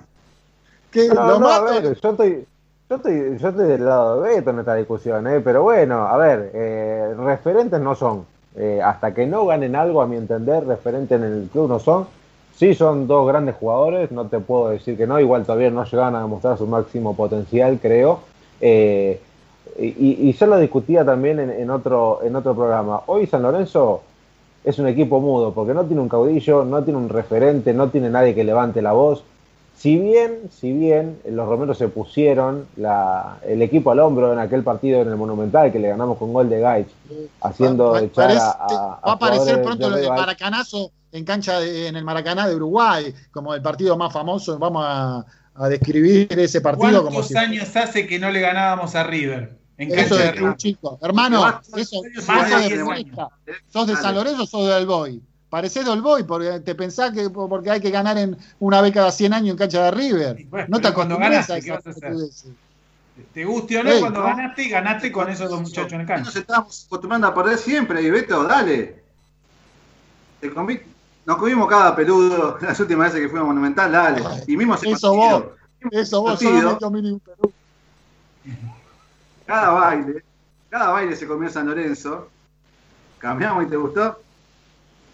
que 0.91 1.09
No, 1.09 1.15
lo 1.27 1.39
no, 1.41 1.49
a 1.49 1.61
ver, 1.61 1.83
yo 2.01 2.11
estoy, 2.11 2.47
yo 2.89 2.97
estoy, 2.97 3.39
yo 3.39 3.49
estoy 3.49 3.67
del 3.67 3.85
lado 3.85 4.23
de 4.23 4.37
Beto 4.37 4.51
en 4.51 4.61
esta 4.61 4.75
discusión, 4.75 5.27
¿eh? 5.27 5.41
pero 5.41 5.63
bueno, 5.63 6.07
a 6.07 6.17
ver, 6.17 6.51
eh, 6.55 7.15
referentes 7.19 7.81
no 7.81 7.95
son. 7.95 8.25
Eh, 8.55 8.81
hasta 8.83 9.13
que 9.13 9.27
no 9.27 9.45
ganen 9.45 9.77
algo, 9.77 10.01
a 10.01 10.07
mi 10.07 10.17
entender, 10.17 10.67
referentes 10.67 11.21
en 11.21 11.25
el 11.25 11.49
club 11.53 11.69
no 11.69 11.79
son. 11.79 12.07
Sí 12.55 12.75
son 12.75 13.07
dos 13.07 13.27
grandes 13.29 13.57
jugadores, 13.57 14.11
no 14.13 14.27
te 14.27 14.39
puedo 14.39 14.71
decir 14.71 14.97
que 14.97 15.07
no, 15.07 15.21
igual 15.21 15.45
todavía 15.45 15.71
no 15.71 15.85
llegan 15.85 16.15
a 16.15 16.23
demostrar 16.23 16.57
su 16.57 16.67
máximo 16.67 17.15
potencial, 17.15 17.79
creo. 17.83 18.21
Eh, 18.61 19.21
y, 19.79 20.29
y 20.29 20.33
ya 20.33 20.47
lo 20.47 20.57
discutía 20.59 21.05
también 21.05 21.39
en 21.39 21.69
otro, 21.69 22.21
en 22.23 22.35
otro 22.35 22.55
programa. 22.55 23.03
Hoy 23.07 23.27
San 23.27 23.43
Lorenzo 23.43 24.01
es 24.65 24.79
un 24.79 24.87
equipo 24.87 25.21
mudo, 25.21 25.53
porque 25.53 25.75
no 25.75 25.85
tiene 25.85 26.01
un 26.01 26.09
caudillo, 26.09 26.65
no 26.65 26.83
tiene 26.83 26.99
un 26.99 27.11
referente, 27.11 27.75
no 27.75 27.91
tiene 27.91 28.09
nadie 28.09 28.35
que 28.35 28.43
levante 28.43 28.81
la 28.81 28.93
voz. 28.93 29.23
Si 29.77 29.99
bien, 29.99 30.49
si 30.51 30.73
bien 30.73 31.19
los 31.29 31.47
romeros 31.47 31.77
se 31.77 31.89
pusieron 31.89 32.67
la- 32.77 33.39
el 33.47 33.61
equipo 33.61 33.91
al 33.91 34.01
hombro 34.01 34.33
en 34.33 34.39
aquel 34.39 34.63
partido 34.63 35.03
en 35.03 35.09
el 35.09 35.17
Monumental 35.17 35.71
que 35.71 35.79
le 35.79 35.89
ganamos 35.89 36.17
con 36.19 36.33
gol 36.33 36.49
de 36.49 36.61
Gaich, 36.61 36.89
haciendo 37.43 37.97
echar 37.99 38.29
parece- 38.29 38.41
a, 38.41 38.51
a- 38.53 38.67
va 38.69 39.01
a 39.03 39.13
aparecer 39.13 39.63
pronto 39.63 39.85
de 39.91 39.91
lo 39.91 39.97
de. 39.97 40.09
Maracanazo 40.09 40.93
en 41.13 41.25
cancha 41.25 41.61
de- 41.61 41.89
en 41.89 41.97
el 41.97 42.05
Maracaná 42.05 42.49
de 42.49 42.55
Uruguay, 42.57 43.15
como 43.31 43.55
el 43.55 43.61
partido 43.63 43.97
más 43.97 44.13
famoso. 44.13 44.59
Vamos 44.59 44.83
a, 44.87 45.25
a 45.55 45.69
describir 45.69 46.29
ese 46.39 46.61
partido 46.61 46.99
como 47.05 47.11
¿Cuántos 47.21 47.27
si 47.29 47.37
años 47.37 47.77
hace 47.77 48.07
que 48.07 48.19
no 48.19 48.31
le 48.31 48.41
ganábamos 48.41 48.95
a 48.95 49.05
River? 49.05 49.57
En 49.79 49.93
eso 49.93 50.17
cancha 50.17 50.33
de 50.33 50.43
un 50.43 50.57
chico. 50.57 50.99
Hermano, 51.03 51.61
eso, 51.77 52.01
más 52.03 52.49
de 52.49 52.51
sos 52.51 52.51
de 52.63 52.69
diez 52.69 52.81
Floresta. 52.83 53.29
¿Sos 53.69 53.87
de. 53.87 53.97
San 53.97 54.15
Lorenzo 54.15 54.43
o 54.45 54.47
sos 54.47 54.69
del 54.75 54.87
Boy? 54.87 55.23
Parecés 55.51 55.87
del 55.87 56.03
Boy 56.03 56.25
porque 56.25 56.61
te 56.61 56.75
pensás 56.75 57.13
que 57.13 57.31
porque 57.31 57.71
hay 57.71 57.81
que 57.81 57.91
ganar 57.91 58.19
en 58.19 58.37
una 58.59 58.81
vez 58.81 58.93
cada 58.93 59.13
100 59.13 59.33
años 59.33 59.51
en 59.53 59.57
cancha 59.57 59.85
de 59.85 59.91
River. 59.93 60.45
Bueno, 60.51 60.67
no 60.69 60.81
te 60.81 60.93
cuando 60.93 61.17
ganaste, 61.19 61.53
a 61.53 61.61
¿qué 61.61 61.67
esas 61.71 61.77
vas 61.77 61.87
a 61.87 61.91
hacer? 61.91 62.03
pelotudeces. 62.03 62.51
Te 63.33 63.45
guste 63.45 63.79
o 63.79 63.83
no, 63.85 63.91
cuando 64.01 64.21
no. 64.21 64.27
ganaste 64.27 64.63
y 64.65 64.69
ganaste 64.69 65.13
con 65.13 65.29
esos 65.31 65.49
dos 65.49 65.61
muchachos 65.63 65.93
en 65.93 66.01
el 66.03 66.07
Nos 66.07 66.25
cancha. 66.25 66.39
estamos 66.41 66.85
acostumbrando 66.87 67.27
a 67.29 67.35
perder 67.35 67.57
siempre, 67.59 68.03
y 68.03 68.11
Beto, 68.11 68.45
dale. 68.45 69.03
Te 70.41 70.53
comí- 70.53 70.83
Nos 71.25 71.37
comimos 71.39 71.69
cada 71.69 71.97
peludo 71.97 72.59
las 72.61 72.79
últimas 72.81 73.07
veces 73.13 73.21
que 73.23 73.29
fuimos 73.31 73.45
a 73.47 73.49
Monumental, 73.49 73.91
dale. 73.93 74.23
Y 74.47 74.57
mismo 74.57 74.75
ese 74.75 74.91
Eso 74.91 75.13
partido, 75.17 75.57
Eso 75.93 76.23
vos 76.23 76.79
comí 76.79 76.99
un 77.11 77.21
Perú. 77.21 77.53
cada 79.47 79.71
baile, 79.71 80.23
cada 80.69 80.89
baile 80.91 81.17
se 81.17 81.27
comió 81.27 81.49
San 81.49 81.67
Lorenzo. 81.69 82.29
Cambiamos 83.19 83.65
y 83.65 83.69
te 83.69 83.77
gustó. 83.77 84.21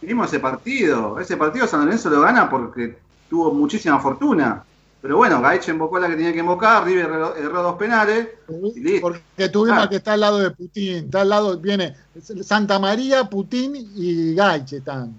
Vimos 0.02 0.26
ese 0.28 0.40
partido. 0.40 1.18
Ese 1.20 1.36
partido 1.36 1.66
San 1.66 1.84
Lorenzo 1.84 2.10
lo 2.10 2.20
gana 2.20 2.50
porque 2.50 2.98
tuvo 3.30 3.52
muchísima 3.52 3.98
fortuna. 4.00 4.64
Pero 5.00 5.16
bueno, 5.16 5.40
Gaich 5.40 5.68
embocó 5.68 5.98
la 5.98 6.06
que 6.08 6.14
tenía 6.14 6.32
que 6.32 6.38
embocar, 6.40 6.84
River 6.84 7.06
erró, 7.06 7.34
erró 7.36 7.62
dos 7.62 7.76
penales. 7.76 8.28
Y 8.76 8.80
listo. 8.80 9.00
Porque 9.08 9.48
tuvimos 9.48 9.76
Claro. 9.78 9.90
que 9.90 9.96
estar 9.96 10.14
al 10.14 10.20
lado 10.20 10.38
de 10.38 10.50
Putin. 10.52 11.04
Está 11.06 11.22
al 11.22 11.28
lado, 11.28 11.58
viene 11.58 11.96
Santa 12.42 12.78
María, 12.78 13.24
Putin 13.28 13.74
y 13.96 14.34
Gaich 14.34 14.74
están. 14.74 15.18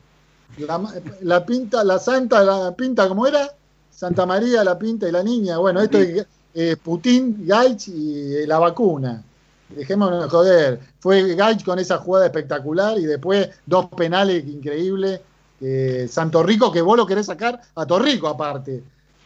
La, 0.58 0.80
la 1.22 1.46
pinta, 1.46 1.84
la 1.84 1.98
santa, 2.00 2.43
la 2.43 2.72
pinta, 2.76 3.08
¿cómo 3.10 3.26
era? 3.28 3.50
Santa 3.91 4.26
María, 4.26 4.63
la 4.63 4.78
pinta 4.78 5.08
y 5.10 5.12
la 5.12 5.24
niña. 5.24 5.58
Bueno, 5.58 5.82
esto 5.82 5.98
es 5.98 6.26
eh, 6.54 6.78
Putin, 6.82 7.46
Gaich 7.46 7.88
y 7.89 8.36
eh, 8.38 8.48
la 8.48 8.60
vacuna. 8.60 9.22
Dejémonos 9.76 10.24
de 10.24 10.30
joder. 10.30 10.80
Fue 11.00 11.36
Gaich 11.36 11.64
con 11.64 11.80
esa 11.80 11.98
jugada 11.98 12.26
espectacular 12.26 12.98
y 12.98 13.06
después 13.06 13.50
dos 13.66 13.88
penales 13.88 14.46
increíbles. 14.48 15.22
Eh, 15.62 16.08
Santo 16.10 16.44
Rico, 16.44 16.72
que 16.72 16.82
vos 16.82 16.98
lo 16.98 17.06
querés 17.06 17.26
sacar 17.28 17.60
a 17.76 17.86
Torrico 17.86 18.28
aparte. 18.28 18.84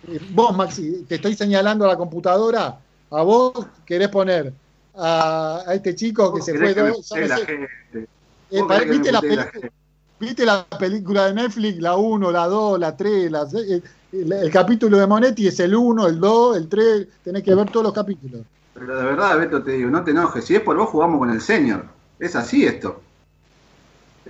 Eh, 0.07 0.19
Vos, 0.31 0.55
Maxi, 0.55 1.05
te 1.07 1.15
estoy 1.15 1.33
señalando 1.35 1.85
a 1.85 1.87
la 1.89 1.97
computadora. 1.97 2.77
A 3.09 3.21
vos 3.23 3.53
querés 3.85 4.09
poner 4.09 4.53
a, 4.95 5.63
a 5.65 5.73
este 5.73 5.95
chico 5.95 6.31
que 6.33 6.39
¿Vos 6.39 6.45
se 6.45 6.57
fue 6.57 6.73
que 6.75 6.81
dos. 6.81 7.09
la 7.11 7.37
gente? 7.37 7.63
eh, 7.93 8.59
¿Vos 8.59 8.67
pare- 8.67 8.85
querés 8.85 8.85
que 8.85 8.87
me 8.87 8.93
¿viste, 8.97 9.11
la 9.11 9.21
película, 9.21 9.51
gente? 9.51 9.71
¿Viste 10.19 10.45
la 10.45 10.65
película 10.79 11.25
de 11.27 11.33
Netflix? 11.33 11.79
La 11.79 11.95
1, 11.95 12.31
la 12.31 12.47
2, 12.47 12.79
la 12.79 12.95
3, 12.95 13.31
la 13.31 13.41
el, 13.53 13.83
el- 14.11 14.31
el 14.33 14.51
capítulo 14.51 14.97
de 14.97 15.07
Monetti 15.07 15.47
es 15.47 15.59
el 15.59 15.75
1, 15.75 16.07
el 16.07 16.19
2, 16.19 16.57
el 16.57 16.67
3. 16.69 17.07
Tenés 17.23 17.43
que 17.43 17.55
ver 17.55 17.69
todos 17.71 17.83
los 17.85 17.93
capítulos. 17.93 18.41
Pero 18.77 18.97
de 18.97 19.03
verdad, 19.03 19.37
Beto, 19.37 19.63
te 19.63 19.71
digo, 19.71 19.89
no 19.89 20.03
te 20.03 20.11
enojes. 20.11 20.45
Si 20.45 20.55
es 20.55 20.61
por 20.61 20.77
vos, 20.77 20.89
jugamos 20.89 21.19
con 21.19 21.29
el 21.29 21.41
senior. 21.41 21.85
Es 22.19 22.35
así 22.35 22.65
esto. 22.65 23.01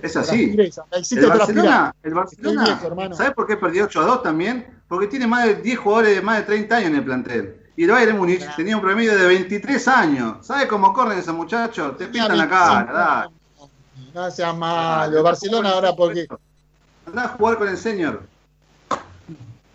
Es 0.00 0.16
así. 0.16 0.56
El. 0.56 1.28
Barcelona, 1.28 1.94
el 2.02 2.14
Barcelona. 2.14 3.14
¿sabes 3.14 3.32
por 3.32 3.46
qué 3.46 3.56
perdió 3.56 3.84
8 3.84 4.00
a 4.00 4.04
2 4.04 4.22
también? 4.22 4.66
Porque 4.86 5.06
tiene 5.06 5.26
más 5.26 5.44
de 5.44 5.56
10 5.56 5.78
jugadores 5.78 6.14
de 6.14 6.22
más 6.22 6.38
de 6.38 6.44
30 6.44 6.76
años 6.76 6.90
en 6.90 6.96
el 6.96 7.04
plantel. 7.04 7.56
Y 7.76 7.84
el 7.84 7.90
Bayern 7.90 8.16
Múnich 8.16 8.44
tenía 8.56 8.76
un 8.76 8.82
promedio 8.82 9.16
de 9.16 9.26
23 9.26 9.88
años. 9.88 10.46
¿Sabes 10.46 10.66
cómo 10.66 10.92
corren 10.92 11.18
esos 11.18 11.34
muchachos? 11.34 11.96
Te 11.96 12.06
pintan 12.06 12.38
la 12.38 12.48
cara. 12.48 13.30
No 14.14 14.30
seas 14.30 14.56
malo. 14.56 15.22
Barcelona 15.22 15.70
ahora 15.70 15.94
porque. 15.94 16.26
Andá 17.06 17.24
a 17.24 17.28
jugar 17.28 17.58
con 17.58 17.68
el 17.68 17.76
señor. 17.76 18.22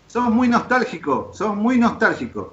Somos 0.08 0.32
muy 0.32 0.48
nostálgicos, 0.48 1.36
somos 1.36 1.56
muy 1.56 1.78
nostálgicos. 1.78 2.48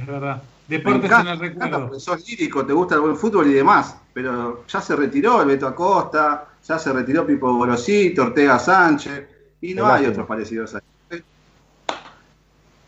Es 0.00 0.06
verdad. 0.06 0.42
Deportes 0.68 1.04
encanta, 1.04 1.32
en 1.32 1.34
el 1.34 1.38
recuerdo. 1.40 1.80
porque 1.86 2.00
sos 2.00 2.28
lírico, 2.28 2.64
te 2.66 2.72
gusta 2.74 2.94
el 2.96 3.00
buen 3.00 3.16
fútbol 3.16 3.48
y 3.50 3.54
demás. 3.54 3.96
Pero 4.12 4.64
ya 4.68 4.80
se 4.82 4.94
retiró 4.96 5.40
el 5.42 5.48
Beto 5.48 5.66
Acosta, 5.66 6.46
ya 6.66 6.78
se 6.78 6.92
retiró 6.92 7.26
Pipo 7.26 7.52
Gorosito, 7.54 8.22
Ortega 8.22 8.58
Sánchez. 8.58 9.26
Y 9.60 9.74
no 9.74 9.86
hay 9.86 10.06
otros 10.06 10.26
parecidos 10.26 10.74
ahí. 10.74 11.20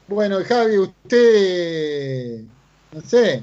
Bueno, 0.07 0.39
Javi, 0.47 0.79
usted. 0.79 2.41
No 2.93 3.01
sé. 3.03 3.43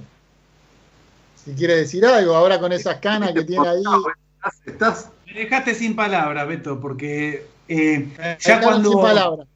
Si 1.44 1.54
quiere 1.54 1.78
decir 1.78 2.06
algo, 2.06 2.36
ahora 2.36 2.60
con 2.60 2.72
esas 2.74 2.98
canas 2.98 3.32
que 3.34 3.44
tiene 3.44 3.68
ahí. 3.68 3.82
Estás, 3.82 4.62
estás 4.66 5.10
Me 5.26 5.34
dejaste 5.42 5.76
sin 5.76 5.96
palabras, 5.96 6.48
Beto, 6.48 6.80
porque 6.80 7.48
eh, 7.68 8.14
Me 8.18 8.38
ya 8.40 8.62
cuando. 8.62 8.92
sin 8.92 9.02
palabras. 9.02 9.48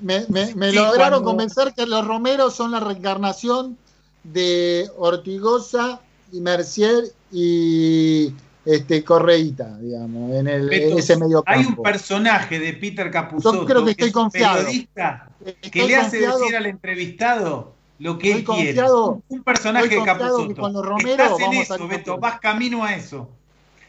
Me, 0.00 0.24
me- 0.28 0.54
me 0.54 0.70
Sí, 0.70 0.76
lograron 0.76 1.22
cuando- 1.22 1.24
convencer 1.24 1.74
que 1.74 1.86
los 1.86 2.06
Romeros 2.06 2.54
son 2.54 2.70
la 2.70 2.80
reencarnación 2.80 3.76
de 4.24 4.88
Ortigosa 4.98 6.00
y 6.32 6.40
Mercier 6.40 7.04
y 7.32 8.32
este 8.64 9.02
Correíta, 9.02 9.76
digamos, 9.78 10.32
en, 10.34 10.46
el, 10.46 10.68
Beto, 10.68 10.92
en 10.92 10.98
ese 10.98 11.16
medio 11.16 11.42
Hay 11.46 11.60
un 11.60 11.66
campo. 11.66 11.82
personaje 11.82 12.58
de 12.60 12.72
Peter 12.74 13.10
Capusotto 13.10 13.60
Yo 13.60 13.66
creo 13.66 13.84
que 13.84 13.90
estoy 13.92 14.08
es 14.08 14.14
confiado. 14.14 14.56
periodista 14.58 15.28
que 15.70 15.84
le 15.84 15.96
hace 15.96 16.18
confiado- 16.18 16.38
decir 16.40 16.56
al 16.56 16.66
entrevistado 16.66 17.72
lo 17.98 18.18
que 18.18 18.32
él 18.32 18.38
Estoy 18.38 18.54
quiere. 18.56 18.68
confiado- 18.80 19.22
Un 19.28 19.42
personaje 19.42 19.88
de 19.88 20.02
Capusotto. 20.04 20.60
con 20.60 20.72
los 20.72 20.86
Romero 20.86 21.10
Estás 21.24 21.40
en 21.40 21.46
vamos 21.50 21.70
a 21.70 21.74
eso, 21.74 21.88
Beto, 21.88 22.18
vas 22.18 22.40
camino 22.40 22.84
a 22.84 22.94
eso. 22.94 23.28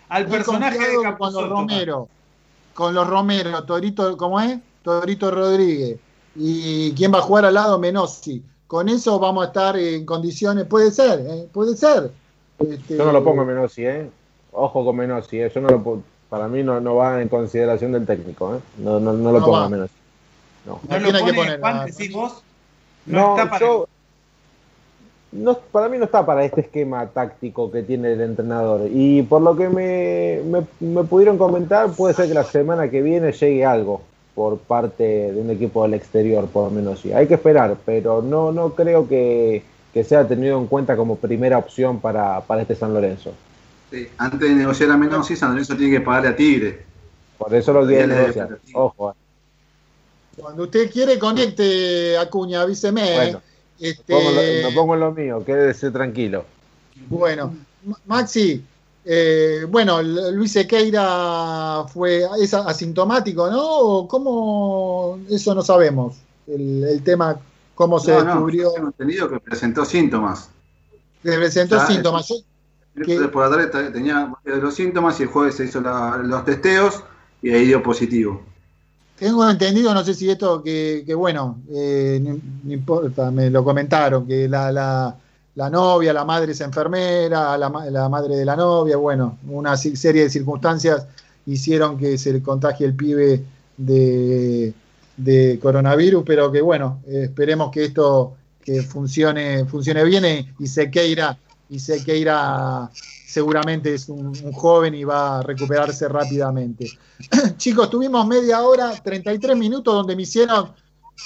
Al 0.10 0.24
Estoy 0.24 0.38
personaje 0.38 0.78
de 0.80 0.86
que 1.04 1.18
con 1.18 1.34
los. 1.34 1.50
Romero, 1.50 2.10
con 2.74 2.94
los 2.94 3.08
Romero, 3.08 3.64
Torito, 3.64 4.18
¿cómo 4.18 4.40
es? 4.42 4.58
Torito 4.84 5.32
Rodríguez. 5.32 5.98
¿Y 6.36 6.92
quién 6.94 7.14
va 7.14 7.20
a 7.20 7.22
jugar 7.22 7.46
al 7.46 7.54
lado? 7.54 7.78
Menossi. 7.80 8.44
Con 8.74 8.90
eso 8.90 9.20
vamos 9.20 9.44
a 9.44 9.48
estar 9.50 9.78
en 9.78 10.04
condiciones, 10.04 10.66
puede 10.66 10.90
ser, 10.90 11.20
¿eh? 11.30 11.48
puede 11.54 11.78
ser. 11.78 12.10
Este, 12.58 12.98
Yo 12.98 13.06
no 13.06 13.12
lo 13.12 13.24
pongo 13.24 13.44
en 13.44 13.50
Menossi, 13.50 13.86
¿eh? 13.86 14.10
Ojo 14.52 14.84
con 14.84 14.96
Menossi, 14.96 15.42
¿eh? 15.42 15.52
Yo 15.54 15.62
no 15.62 15.70
lo 15.70 15.84
pongo- 15.84 16.02
para 16.28 16.48
mí 16.48 16.64
no, 16.64 16.80
no 16.82 16.96
va 16.96 17.22
en 17.22 17.30
consideración 17.30 17.92
del 17.92 18.08
técnico, 18.08 18.56
¿eh? 18.56 18.60
No, 18.80 19.00
no, 19.00 19.14
no 19.14 19.32
lo 19.32 19.40
No 19.42 19.46
pongo 19.46 19.66
en 19.66 19.72
Menossi. 19.74 19.94
No. 20.66 20.80
¿No 20.90 20.96
¿A 20.96 21.00
lo 21.00 21.06
hay 21.06 21.14
que 21.14 21.20
pone 21.20 21.34
poner? 21.36 21.60
Juan, 21.60 21.86
decís 21.86 22.12
vos? 22.14 22.42
No, 23.06 23.20
No, 23.22 23.38
está 23.38 23.50
para. 23.52 23.64
yo- 23.64 23.88
no, 25.34 25.54
para 25.72 25.88
mí 25.88 26.00
no 26.00 26.06
está 26.06 26.26
para 26.26 26.44
este 26.44 26.62
esquema 26.62 27.06
táctico 27.06 27.70
que 27.72 27.84
tiene 27.84 28.14
el 28.14 28.22
entrenador. 28.22 28.90
Y 28.92 29.22
por 29.22 29.44
lo 29.44 29.56
que 29.56 29.70
me, 29.70 30.42
me, 30.46 30.66
me 30.80 31.04
pudieron 31.04 31.38
comentar, 31.38 31.92
puede 31.92 32.16
ser 32.16 32.28
que 32.28 32.34
la 32.34 32.44
semana 32.44 32.90
que 32.90 33.04
viene 33.04 33.34
llegue 33.34 33.64
algo 33.66 34.02
por 34.36 34.58
parte 34.58 35.32
de 35.32 35.40
un 35.40 35.50
equipo 35.52 35.84
del 35.84 35.94
exterior, 35.94 36.48
por 36.48 36.66
lo 36.66 36.72
menos 36.72 37.00
sí. 37.02 37.12
Hay 37.14 37.28
que 37.28 37.36
esperar, 37.36 37.78
pero 37.86 38.22
no, 38.22 38.52
no 38.52 38.74
creo 38.74 39.08
que, 39.08 39.64
que 39.94 40.04
sea 40.04 40.28
tenido 40.28 40.58
en 40.60 40.68
cuenta 40.68 40.96
como 40.98 41.16
primera 41.18 41.58
opción 41.58 42.00
para, 42.00 42.42
para 42.42 42.64
este 42.64 42.76
San 42.76 42.94
Lorenzo. 42.94 43.32
Sí, 43.92 44.08
antes 44.18 44.40
de 44.40 44.56
negociar 44.56 44.90
a 44.92 44.98
Menossi, 44.98 45.36
San 45.36 45.52
Lorenzo 45.52 45.78
tiene 45.78 45.94
que 46.00 46.02
pagarle 46.02 46.30
a 46.30 46.36
Tigre. 46.36 46.84
Por 47.38 47.54
eso 47.54 47.74
lo 47.74 47.86
quiere 47.86 48.08
negociar. 48.08 48.58
Ojo. 48.74 49.12
eh. 49.12 49.14
Cuando 50.42 50.64
usted 50.64 50.90
quiere, 50.92 51.20
conecte, 51.20 52.18
Acuña, 52.18 52.62
avíseme. 52.62 53.14
Bueno, 53.16 53.42
Este, 53.80 54.14
Pongo 54.14 54.32
lo- 54.32 54.42
me 54.42 54.72
pongo 54.74 54.94
en 54.96 55.00
lo 55.00 55.12
mío, 55.12 55.44
quédese 55.46 55.92
tranquilo. 55.92 56.46
Bueno, 57.08 57.54
Maxi, 58.06 58.64
eh, 59.06 59.66
bueno, 59.70 60.02
Luis 60.02 60.54
Sequeira 60.54 61.86
fue, 61.92 62.26
es 62.40 62.54
asintomático, 62.54 63.50
¿no? 63.50 63.62
¿O 63.62 64.08
¿Cómo? 64.08 65.20
Eso 65.30 65.54
no 65.54 65.62
sabemos. 65.62 66.16
El, 66.48 67.02
tema, 67.04 67.38
cómo 67.76 68.00
se 68.00 68.12
descubrió. 68.12 68.66
No, 68.66 68.74
tengo 68.74 68.88
entendido 68.88 69.30
que 69.30 69.40
presentó 69.40 69.86
síntomas. 69.86 70.50
Que 71.22 71.32
presentó 71.34 71.86
síntomas. 71.86 72.32
Entonces 72.96 73.28
por 73.30 73.50
la 73.50 73.70
tarde 73.70 73.92
tenía 73.92 74.32
los 74.44 74.76
síntomas 74.76 75.20
y 75.20 75.24
el 75.24 75.30
jueves 75.30 75.56
se 75.56 75.66
hizo 75.66 75.82
los 75.82 76.46
testeos 76.46 77.04
y 77.42 77.50
ahí 77.50 77.66
dio 77.66 77.82
positivo. 77.82 78.42
Tengo 79.18 79.50
entendido, 79.50 79.94
no 79.94 80.04
sé 80.04 80.14
si 80.14 80.30
esto, 80.30 80.62
que, 80.62 81.14
bueno, 81.16 81.62
eh, 81.72 82.20
no, 82.22 82.72
importa, 82.72 83.32
me 83.32 83.50
lo 83.50 83.64
comentaron, 83.64 84.28
que 84.28 84.48
la, 84.50 84.72
la, 84.72 85.16
la, 85.56 85.70
novia, 85.70 86.14
la 86.14 86.26
madre 86.26 86.52
es 86.54 86.62
enfermera, 86.62 87.58
la, 87.58 87.70
madre 87.70 88.36
de 88.36 88.46
la 88.46 88.56
novia, 88.56 88.98
bueno, 88.98 89.38
una 89.48 89.78
serie 89.78 90.24
de 90.24 90.30
circunstancias 90.30 91.06
hicieron 91.46 91.98
que 91.98 92.18
se 92.18 92.42
contagie 92.42 92.86
el 92.86 92.96
pibe 92.96 93.44
de, 93.78 94.74
de 95.18 95.60
coronavirus, 95.62 96.24
pero 96.26 96.52
que 96.52 96.62
bueno, 96.62 97.02
esperemos 97.08 97.72
que 97.72 97.86
esto 97.86 98.36
que 98.64 98.82
funcione, 98.82 99.66
funcione 99.66 100.04
bien 100.04 100.54
y 100.58 100.68
se 100.68 100.90
queira 100.90 101.38
y 101.74 101.80
Sequeira 101.80 102.90
seguramente 103.26 103.96
es 103.96 104.08
un, 104.08 104.34
joven 104.54 104.94
y 104.94 105.04
va 105.04 105.40
a 105.40 105.42
recuperarse 105.42 106.08
rápidamente. 106.08 106.88
Chicos, 107.58 107.90
tuvimos 107.90 108.28
media 108.28 108.62
hora, 108.62 108.92
33 109.04 109.58
minutos 109.58 109.92
donde 109.92 110.16
me 110.16 110.22
hicieron, 110.22 110.72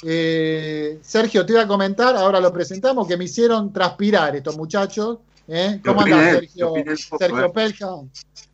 eh, 0.03 0.99
Sergio, 1.01 1.45
te 1.45 1.53
iba 1.53 1.61
a 1.63 1.67
comentar, 1.67 2.15
ahora 2.15 2.39
lo 2.39 2.51
presentamos, 2.53 3.07
que 3.07 3.17
me 3.17 3.25
hicieron 3.25 3.71
transpirar 3.71 4.35
estos 4.35 4.57
muchachos. 4.57 5.19
¿eh? 5.47 5.81
¿Cómo 5.83 6.01
andás, 6.01 6.35
Sergio? 6.35 6.73
Sergio 7.17 7.45
eh. 7.45 7.51
Pelja? 7.53 7.87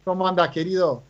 ¿Cómo 0.04 0.28
andás, 0.28 0.50
querido? 0.50 1.04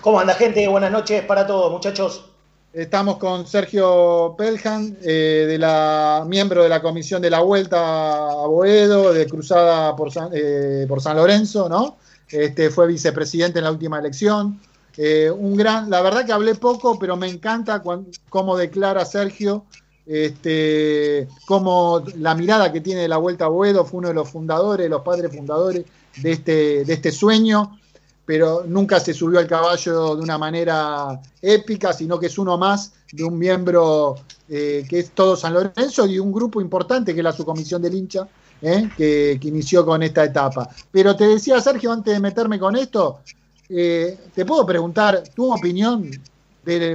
¿Cómo 0.00 0.20
anda, 0.20 0.34
gente? 0.34 0.66
Buenas 0.68 0.92
noches 0.92 1.24
para 1.24 1.46
todos, 1.46 1.72
muchachos. 1.72 2.24
Estamos 2.72 3.16
con 3.16 3.46
Sergio 3.46 4.34
Peljan, 4.38 4.96
eh, 5.02 5.46
de 5.48 5.58
la, 5.58 6.24
miembro 6.26 6.62
de 6.62 6.68
la 6.68 6.80
Comisión 6.80 7.20
de 7.20 7.30
la 7.30 7.40
Vuelta 7.40 8.28
a 8.28 8.46
Boedo, 8.46 9.12
de 9.12 9.26
Cruzada 9.26 9.96
por 9.96 10.12
San, 10.12 10.30
eh, 10.32 10.86
por 10.88 11.00
San 11.00 11.16
Lorenzo, 11.16 11.68
¿no? 11.68 11.96
Este, 12.28 12.70
fue 12.70 12.86
vicepresidente 12.86 13.58
en 13.58 13.64
la 13.64 13.72
última 13.72 13.98
elección. 13.98 14.60
Eh, 15.00 15.30
un 15.30 15.56
gran, 15.56 15.88
la 15.88 16.02
verdad 16.02 16.26
que 16.26 16.32
hablé 16.32 16.56
poco, 16.56 16.98
pero 16.98 17.16
me 17.16 17.28
encanta 17.28 17.82
cómo 18.28 18.56
declara 18.56 19.04
Sergio, 19.04 19.64
este, 20.04 21.28
cómo 21.46 22.02
la 22.16 22.34
mirada 22.34 22.72
que 22.72 22.80
tiene 22.80 23.02
de 23.02 23.08
la 23.08 23.16
Vuelta 23.16 23.44
a 23.44 23.48
Boedo, 23.48 23.84
fue 23.84 23.98
uno 23.98 24.08
de 24.08 24.14
los 24.14 24.28
fundadores, 24.28 24.90
los 24.90 25.02
padres 25.02 25.34
fundadores 25.34 25.84
de 26.16 26.32
este, 26.32 26.84
de 26.84 26.92
este 26.92 27.12
sueño 27.12 27.78
pero 28.28 28.64
nunca 28.66 29.00
se 29.00 29.14
subió 29.14 29.38
al 29.38 29.46
caballo 29.46 30.14
de 30.14 30.20
una 30.20 30.36
manera 30.36 31.18
épica, 31.40 31.94
sino 31.94 32.20
que 32.20 32.26
es 32.26 32.36
uno 32.36 32.58
más 32.58 32.92
de 33.10 33.24
un 33.24 33.38
miembro 33.38 34.16
eh, 34.50 34.84
que 34.86 34.98
es 34.98 35.12
todo 35.12 35.34
San 35.34 35.54
Lorenzo 35.54 36.06
y 36.06 36.18
un 36.18 36.30
grupo 36.30 36.60
importante 36.60 37.14
que 37.14 37.20
es 37.20 37.24
la 37.24 37.32
subcomisión 37.32 37.80
del 37.80 37.94
hincha, 37.94 38.28
eh, 38.60 38.90
que, 38.98 39.40
inició 39.40 39.82
con 39.86 40.02
esta 40.02 40.24
etapa. 40.24 40.68
Pero 40.92 41.16
te 41.16 41.26
decía, 41.26 41.58
Sergio, 41.62 41.90
antes 41.90 42.12
de 42.12 42.20
meterme 42.20 42.58
con 42.58 42.76
esto, 42.76 43.20
eh, 43.68 44.16
te 44.34 44.44
puedo 44.44 44.64
preguntar 44.64 45.22
tu 45.34 45.52
opinión, 45.52 46.10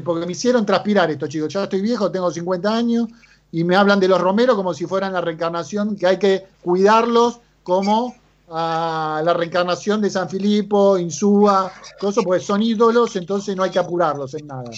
porque 0.03 0.25
me 0.25 0.31
hicieron 0.31 0.65
transpirar 0.65 1.09
estos 1.09 1.29
chicos. 1.29 1.51
Ya 1.51 1.63
estoy 1.63 1.81
viejo, 1.81 2.11
tengo 2.11 2.31
50 2.31 2.75
años, 2.75 3.07
y 3.51 3.63
me 3.63 3.75
hablan 3.75 3.99
de 3.99 4.07
los 4.07 4.19
Romeros 4.19 4.55
como 4.55 4.73
si 4.73 4.85
fueran 4.85 5.13
la 5.13 5.21
reencarnación, 5.21 5.95
que 5.95 6.07
hay 6.07 6.17
que 6.17 6.43
cuidarlos 6.61 7.39
como 7.63 8.15
a 8.49 9.21
la 9.23 9.33
reencarnación 9.33 10.01
de 10.01 10.09
San 10.09 10.29
Filipo, 10.29 10.97
Insúa, 10.97 11.71
eso, 12.01 12.21
porque 12.23 12.43
son 12.43 12.61
ídolos, 12.61 13.15
entonces 13.15 13.55
no 13.55 13.63
hay 13.63 13.71
que 13.71 13.79
apurarlos 13.79 14.33
en 14.35 14.47
nada. 14.47 14.71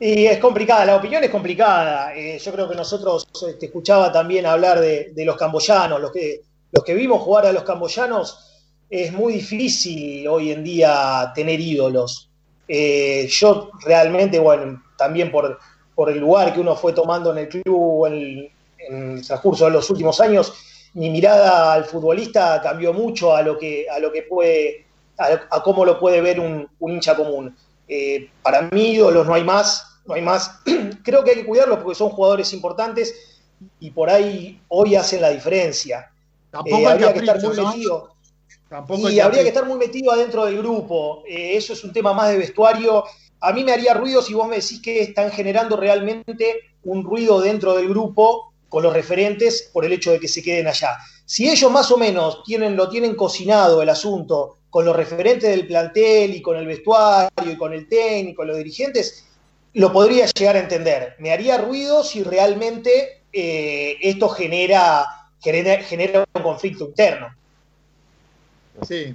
Y 0.00 0.26
es 0.26 0.38
complicada, 0.38 0.84
la 0.84 0.96
opinión 0.96 1.22
es 1.22 1.30
complicada. 1.30 2.14
Eh, 2.16 2.38
yo 2.38 2.52
creo 2.52 2.68
que 2.68 2.74
nosotros, 2.74 3.26
te 3.32 3.50
este, 3.50 3.66
escuchaba 3.66 4.10
también 4.10 4.46
hablar 4.46 4.80
de, 4.80 5.12
los 5.24 5.36
camboyanos, 5.36 6.00
los 6.00 6.10
que, 6.10 6.42
los 6.72 6.84
que 6.84 6.94
vimos 6.94 7.22
jugar 7.22 7.46
a 7.46 7.52
los 7.52 7.62
camboyanos, 7.62 8.53
es 8.90 9.12
muy 9.12 9.34
difícil 9.34 10.26
hoy 10.28 10.52
en 10.52 10.64
día 10.64 11.32
tener 11.34 11.60
ídolos. 11.60 12.30
Eh, 12.68 13.26
yo 13.30 13.70
realmente, 13.84 14.38
bueno, 14.38 14.82
también 14.96 15.30
por, 15.30 15.58
por 15.94 16.10
el 16.10 16.18
lugar 16.18 16.54
que 16.54 16.60
uno 16.60 16.76
fue 16.76 16.92
tomando 16.92 17.32
en 17.32 17.38
el 17.38 17.48
club 17.48 18.06
en, 18.06 18.50
en 18.78 19.18
el 19.18 19.26
transcurso 19.26 19.66
de 19.66 19.72
los 19.72 19.88
últimos 19.90 20.20
años, 20.20 20.52
mi 20.94 21.10
mirada 21.10 21.72
al 21.72 21.84
futbolista 21.84 22.60
cambió 22.62 22.92
mucho 22.92 23.34
a 23.34 23.42
lo 23.42 23.58
que, 23.58 23.86
a 23.88 23.98
lo 23.98 24.12
que 24.12 24.22
puede, 24.22 24.86
a, 25.18 25.62
cómo 25.62 25.84
lo 25.84 25.98
puede 25.98 26.20
ver 26.20 26.40
un, 26.40 26.68
hincha 26.80 27.16
común. 27.16 27.56
Eh, 27.88 28.30
para 28.42 28.62
mí, 28.62 28.92
ídolos 28.92 29.26
no 29.26 29.34
hay 29.34 29.44
más, 29.44 30.00
no 30.06 30.14
hay 30.14 30.22
más. 30.22 30.60
Creo 31.04 31.24
que 31.24 31.32
hay 31.32 31.36
que 31.38 31.46
cuidarlos 31.46 31.78
porque 31.78 31.96
son 31.96 32.10
jugadores 32.10 32.52
importantes 32.52 33.42
y 33.80 33.90
por 33.90 34.08
ahí 34.08 34.60
hoy 34.68 34.94
hacen 34.94 35.20
la 35.20 35.30
diferencia. 35.30 36.10
Tampoco 36.50 36.78
eh, 36.78 36.86
habría 36.86 37.12
que 37.12 37.18
estar 37.20 37.42
muy 37.42 37.56
metido. 37.56 38.13
Y 39.10 39.20
habría 39.20 39.42
que 39.42 39.48
estar 39.48 39.66
muy 39.66 39.78
metido 39.78 40.12
adentro 40.12 40.44
del 40.46 40.58
grupo. 40.58 41.22
Eh, 41.26 41.56
eso 41.56 41.72
es 41.72 41.84
un 41.84 41.92
tema 41.92 42.12
más 42.12 42.30
de 42.30 42.38
vestuario. 42.38 43.04
A 43.40 43.52
mí 43.52 43.62
me 43.62 43.72
haría 43.72 43.94
ruido 43.94 44.22
si 44.22 44.34
vos 44.34 44.48
me 44.48 44.56
decís 44.56 44.80
que 44.80 45.00
están 45.00 45.30
generando 45.30 45.76
realmente 45.76 46.60
un 46.84 47.04
ruido 47.04 47.40
dentro 47.40 47.74
del 47.74 47.88
grupo 47.88 48.52
con 48.68 48.82
los 48.82 48.92
referentes 48.92 49.70
por 49.72 49.84
el 49.84 49.92
hecho 49.92 50.10
de 50.10 50.18
que 50.18 50.28
se 50.28 50.42
queden 50.42 50.66
allá. 50.66 50.96
Si 51.24 51.48
ellos 51.48 51.70
más 51.70 51.90
o 51.90 51.96
menos 51.96 52.42
tienen, 52.44 52.76
lo 52.76 52.88
tienen 52.88 53.14
cocinado 53.14 53.80
el 53.80 53.88
asunto 53.88 54.56
con 54.68 54.84
los 54.84 54.96
referentes 54.96 55.48
del 55.48 55.66
plantel 55.66 56.34
y 56.34 56.42
con 56.42 56.56
el 56.56 56.66
vestuario 56.66 57.52
y 57.52 57.56
con 57.56 57.72
el 57.72 57.88
técnico, 57.88 58.44
los 58.44 58.56
dirigentes, 58.56 59.24
lo 59.74 59.92
podría 59.92 60.26
llegar 60.26 60.56
a 60.56 60.60
entender. 60.60 61.14
Me 61.20 61.30
haría 61.30 61.58
ruido 61.58 62.02
si 62.02 62.24
realmente 62.24 63.22
eh, 63.32 63.96
esto 64.00 64.28
genera, 64.28 65.06
genera, 65.40 66.24
un 66.34 66.42
conflicto 66.42 66.86
interno. 66.86 67.28
Sí, 68.82 69.14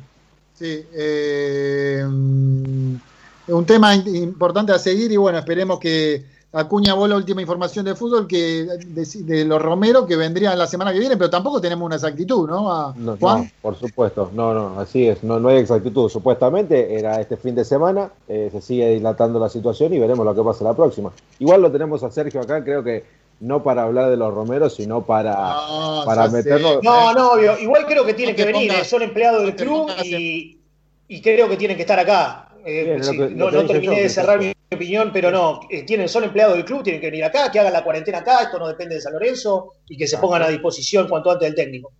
sí. 0.53 0.85
Eh, 0.93 2.03
un 2.05 3.65
tema 3.65 3.95
importante 3.95 4.71
a 4.71 4.79
seguir 4.79 5.11
y 5.11 5.17
bueno, 5.17 5.39
esperemos 5.39 5.79
que 5.79 6.23
Acuña 6.51 6.95
vos 6.95 7.07
la 7.07 7.15
última 7.15 7.41
información 7.41 7.85
de 7.85 7.93
fútbol 7.93 8.25
que 8.25 8.65
de, 8.65 9.45
los 9.45 9.61
Romero 9.61 10.07
que 10.07 10.15
vendrían 10.15 10.57
la 10.57 10.65
semana 10.65 10.91
que 10.91 10.97
viene, 10.97 11.15
pero 11.15 11.29
tampoco 11.29 11.61
tenemos 11.61 11.85
una 11.85 11.95
exactitud, 11.95 12.49
¿no? 12.49 12.91
no, 12.95 13.17
por 13.61 13.75
supuesto, 13.75 14.31
no, 14.33 14.55
no, 14.55 14.79
así 14.79 15.07
es, 15.07 15.23
no, 15.23 15.39
no 15.39 15.49
hay 15.49 15.57
exactitud. 15.57 16.09
Supuestamente 16.09 16.97
era 16.97 17.21
este 17.21 17.37
fin 17.37 17.53
de 17.53 17.63
semana, 17.63 18.09
eh, 18.27 18.49
se 18.51 18.61
sigue 18.61 18.95
dilatando 18.95 19.39
la 19.39 19.47
situación 19.47 19.93
y 19.93 19.99
veremos 19.99 20.25
lo 20.25 20.33
que 20.33 20.41
pasa 20.41 20.63
la 20.63 20.73
próxima. 20.73 21.11
Igual 21.37 21.61
lo 21.61 21.71
tenemos 21.71 22.01
a 22.01 22.09
Sergio 22.09 22.41
acá, 22.41 22.63
creo 22.63 22.83
que 22.83 23.03
no 23.39 23.63
para 23.63 23.83
hablar 23.83 24.09
de 24.09 24.17
los 24.17 24.33
Romeros, 24.33 24.75
sino 24.75 25.05
para, 25.05 25.33
no, 25.33 26.03
para 26.05 26.27
meterlo. 26.27 26.81
No, 26.81 27.13
no, 27.13 27.57
igual 27.59 27.85
creo 27.85 28.05
que 28.05 28.13
tienen 28.13 28.35
que 28.35 28.45
venir, 28.45 28.71
eh, 28.71 28.83
son 28.83 29.01
empleados 29.01 29.43
del 29.43 29.55
club 29.55 29.89
y, 30.03 30.59
y 31.07 31.21
creo 31.21 31.47
que 31.47 31.57
tienen 31.57 31.77
que 31.77 31.83
estar 31.83 31.99
acá. 31.99 32.45
Eh, 32.65 32.99
no, 33.35 33.49
terminé 33.65 34.01
de 34.01 34.09
cerrar 34.09 34.39
mi 34.39 34.53
opinión, 34.71 35.11
pero 35.13 35.31
no, 35.31 35.61
eh, 35.69 35.83
tienen, 35.83 36.09
son 36.09 36.25
empleados 36.25 36.55
del 36.55 36.65
club, 36.65 36.83
tienen 36.83 36.99
que 37.01 37.07
venir 37.07 37.23
acá, 37.23 37.49
que 37.49 37.59
hagan 37.59 37.73
la 37.73 37.83
cuarentena 37.83 38.19
acá, 38.19 38.43
esto 38.43 38.59
no 38.59 38.67
depende 38.67 38.95
de 38.95 39.01
San 39.01 39.13
Lorenzo, 39.13 39.75
y 39.87 39.97
que 39.97 40.05
se 40.05 40.17
pongan 40.17 40.43
a 40.43 40.49
disposición 40.49 41.07
cuanto 41.07 41.31
antes 41.31 41.47
del 41.47 41.55
técnico. 41.55 41.91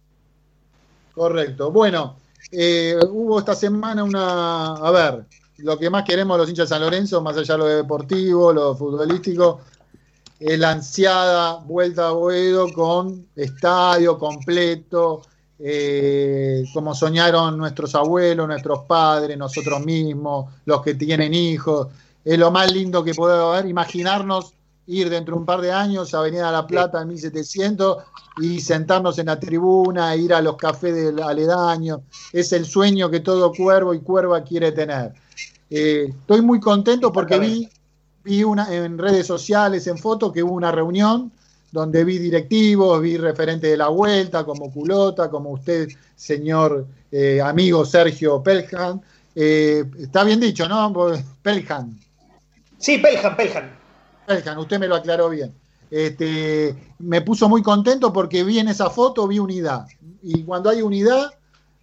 Correcto. 1.16 1.72
Bueno, 1.72 2.18
eh, 2.52 2.96
hubo 3.10 3.40
esta 3.40 3.56
semana 3.56 4.04
una, 4.04 4.76
a 4.76 4.92
ver, 4.92 5.26
lo 5.58 5.78
que 5.78 5.90
más 5.90 6.04
queremos 6.04 6.38
los 6.38 6.50
hinchas 6.50 6.70
de 6.70 6.76
San 6.76 6.82
Lorenzo, 6.82 7.22
más 7.22 7.38
allá 7.38 7.54
de 7.56 7.58
lo 7.58 7.66
deportivo, 7.66 8.54
lo 8.54 8.76
futbolístico, 8.76 9.62
la 10.40 10.72
ansiada 10.72 11.56
vuelta 11.58 12.08
a 12.08 12.12
Boedo 12.12 12.72
con 12.74 13.28
estadio 13.36 14.18
completo, 14.18 15.22
eh, 15.60 16.64
como 16.74 16.96
soñaron 16.96 17.58
nuestros 17.58 17.94
abuelos, 17.96 18.48
nuestros 18.48 18.86
padres, 18.86 19.38
nosotros 19.38 19.86
mismos, 19.86 20.54
los 20.66 20.82
que 20.82 20.96
tienen 20.96 21.34
hijos. 21.34 21.88
Es 22.24 22.40
lo 22.40 22.52
más 22.52 22.72
lindo 22.72 23.04
que 23.04 23.14
puede 23.14 23.38
haber, 23.38 23.66
imaginarnos 23.66 24.54
ir 24.88 25.10
dentro 25.10 25.36
de 25.36 25.40
un 25.42 25.46
par 25.46 25.62
de 25.62 25.72
años 25.72 26.14
a 26.14 26.20
Avenida 26.20 26.52
La 26.52 26.66
Plata 26.66 27.02
en 27.02 27.10
1700 27.10 27.98
y 28.42 28.60
sentarnos 28.60 29.20
en 29.20 29.28
la 29.28 29.40
tribuna, 29.40 30.16
ir 30.16 30.34
a 30.34 30.42
los 30.42 30.56
cafés 30.56 30.96
del 30.96 31.22
aledaño. 31.22 32.02
Es 32.32 32.54
el 32.54 32.66
sueño 32.66 33.10
que 33.10 33.20
todo 33.20 33.52
cuervo 33.52 33.94
y 33.94 34.00
cuerva 34.00 34.44
quiere 34.44 34.72
tener. 34.72 35.14
Eh, 35.70 36.08
estoy 36.10 36.42
muy 36.42 36.60
contento 36.60 37.12
porque 37.12 37.38
vi, 37.38 37.70
vi 38.30 38.44
una, 38.44 38.72
en 38.74 38.98
redes 38.98 39.26
sociales, 39.26 39.88
en 39.88 39.98
fotos, 39.98 40.32
que 40.32 40.44
hubo 40.44 40.54
una 40.54 40.72
reunión 40.72 41.32
donde 41.72 42.04
vi 42.04 42.20
directivos, 42.20 43.02
vi 43.02 43.18
referentes 43.18 43.70
de 43.70 43.78
la 43.78 43.88
vuelta, 43.88 44.44
como 44.44 44.72
Culota, 44.72 45.30
como 45.30 45.52
usted, 45.52 45.88
señor 46.16 46.86
eh, 47.12 47.42
amigo 47.42 47.86
Sergio 47.86 48.42
Peljan. 48.44 49.02
Eh, 49.36 49.84
está 50.00 50.24
bien 50.24 50.40
dicho, 50.40 50.68
¿no? 50.68 50.94
Peljan. 51.42 52.00
Sí, 52.78 53.00
Peljan, 53.00 53.36
Peljan. 53.36 53.72
Peljan, 54.28 54.58
usted 54.60 54.80
me 54.80 54.88
lo 54.88 54.96
aclaró 54.96 55.30
bien. 55.30 55.54
Este, 55.90 56.76
me 57.00 57.22
puso 57.22 57.50
muy 57.50 57.64
contento 57.64 58.14
porque 58.14 58.44
vi 58.44 58.60
en 58.60 58.68
esa 58.68 58.92
foto, 58.92 59.28
vi 59.28 59.40
unidad. 59.40 59.88
Y 60.22 60.44
cuando 60.44 60.70
hay 60.70 60.84
unidad, 60.84 61.32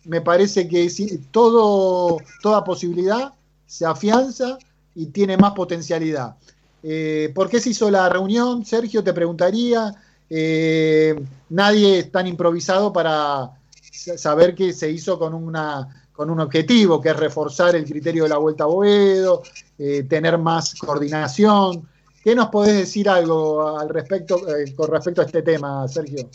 me 0.04 0.20
parece 0.20 0.68
que 0.68 0.88
todo, 1.32 2.18
toda 2.40 2.62
posibilidad 2.62 3.32
se 3.66 3.84
afianza 3.84 4.58
y 4.96 5.06
tiene 5.06 5.36
más 5.36 5.52
potencialidad. 5.52 6.36
Eh, 6.82 7.30
¿Por 7.34 7.48
qué 7.48 7.60
se 7.60 7.70
hizo 7.70 7.90
la 7.90 8.08
reunión? 8.08 8.64
Sergio, 8.64 9.04
te 9.04 9.12
preguntaría. 9.12 9.94
Eh, 10.28 11.14
nadie 11.50 12.00
es 12.00 12.10
tan 12.10 12.26
improvisado 12.26 12.92
para 12.92 13.50
saber 13.92 14.54
que 14.54 14.72
se 14.72 14.90
hizo 14.90 15.18
con, 15.18 15.34
una, 15.34 16.08
con 16.12 16.30
un 16.30 16.40
objetivo, 16.40 17.00
que 17.00 17.10
es 17.10 17.16
reforzar 17.16 17.76
el 17.76 17.84
criterio 17.84 18.22
de 18.22 18.30
la 18.30 18.38
vuelta 18.38 18.64
a 18.64 18.68
Boedo, 18.68 19.42
eh, 19.78 20.04
tener 20.04 20.38
más 20.38 20.74
coordinación. 20.74 21.86
¿Qué 22.24 22.34
nos 22.34 22.48
podés 22.48 22.76
decir 22.76 23.08
algo 23.08 23.78
al 23.78 23.88
respecto, 23.88 24.40
con 24.74 24.90
respecto 24.90 25.20
a 25.20 25.26
este 25.26 25.42
tema, 25.42 25.86
Sergio? 25.86 26.28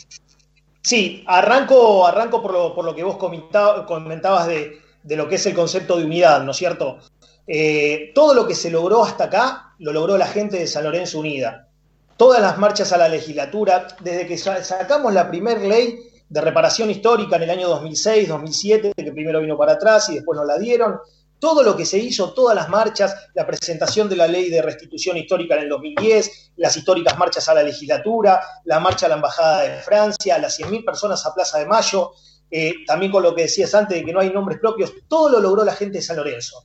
Sí, 0.80 1.24
arranco, 1.26 2.06
arranco 2.06 2.40
por, 2.40 2.52
lo, 2.52 2.74
por 2.74 2.84
lo 2.84 2.94
que 2.94 3.04
vos 3.04 3.16
comentabas 3.16 4.46
de, 4.46 4.80
de, 5.02 5.16
lo 5.16 5.28
que 5.28 5.34
es 5.34 5.46
el 5.46 5.54
concepto 5.54 5.96
de 5.96 6.04
unidad, 6.04 6.42
¿no 6.44 6.52
es 6.52 6.56
cierto? 6.56 6.98
Eh, 7.46 8.12
todo 8.14 8.34
lo 8.34 8.46
que 8.46 8.54
se 8.54 8.70
logró 8.70 9.04
hasta 9.04 9.24
acá 9.24 9.74
lo 9.78 9.92
logró 9.92 10.16
la 10.16 10.26
gente 10.26 10.58
de 10.58 10.66
San 10.66 10.84
Lorenzo 10.84 11.18
Unida. 11.18 11.68
Todas 12.16 12.40
las 12.40 12.58
marchas 12.58 12.92
a 12.92 12.96
la 12.96 13.08
legislatura, 13.08 13.88
desde 14.00 14.26
que 14.26 14.38
sacamos 14.38 15.12
la 15.12 15.28
primera 15.28 15.60
ley 15.60 15.98
de 16.28 16.40
reparación 16.40 16.90
histórica 16.90 17.36
en 17.36 17.42
el 17.42 17.50
año 17.50 17.68
2006, 17.68 18.28
2007, 18.28 18.92
que 18.96 19.12
primero 19.12 19.40
vino 19.40 19.58
para 19.58 19.72
atrás 19.72 20.08
y 20.08 20.14
después 20.14 20.36
nos 20.36 20.46
la 20.46 20.58
dieron, 20.58 20.98
todo 21.38 21.64
lo 21.64 21.76
que 21.76 21.84
se 21.84 21.98
hizo, 21.98 22.32
todas 22.32 22.54
las 22.54 22.68
marchas, 22.68 23.16
la 23.34 23.44
presentación 23.44 24.08
de 24.08 24.14
la 24.14 24.28
ley 24.28 24.48
de 24.48 24.62
restitución 24.62 25.16
histórica 25.16 25.56
en 25.56 25.64
el 25.64 25.68
2010, 25.70 26.52
las 26.56 26.76
históricas 26.76 27.18
marchas 27.18 27.48
a 27.48 27.54
la 27.54 27.64
legislatura, 27.64 28.40
la 28.64 28.78
marcha 28.78 29.06
a 29.06 29.08
la 29.08 29.16
Embajada 29.16 29.62
de 29.62 29.80
Francia, 29.80 30.38
las 30.38 30.60
100.000 30.60 30.84
personas 30.84 31.26
a 31.26 31.34
Plaza 31.34 31.58
de 31.58 31.66
Mayo, 31.66 32.12
eh, 32.48 32.74
también 32.86 33.10
con 33.10 33.24
lo 33.24 33.34
que 33.34 33.42
decías 33.42 33.74
antes 33.74 33.98
de 33.98 34.04
que 34.04 34.12
no 34.12 34.20
hay 34.20 34.30
nombres 34.30 34.60
propios, 34.60 34.92
todo 35.08 35.28
lo 35.28 35.40
logró 35.40 35.64
la 35.64 35.74
gente 35.74 35.98
de 35.98 36.02
San 36.02 36.16
Lorenzo. 36.16 36.64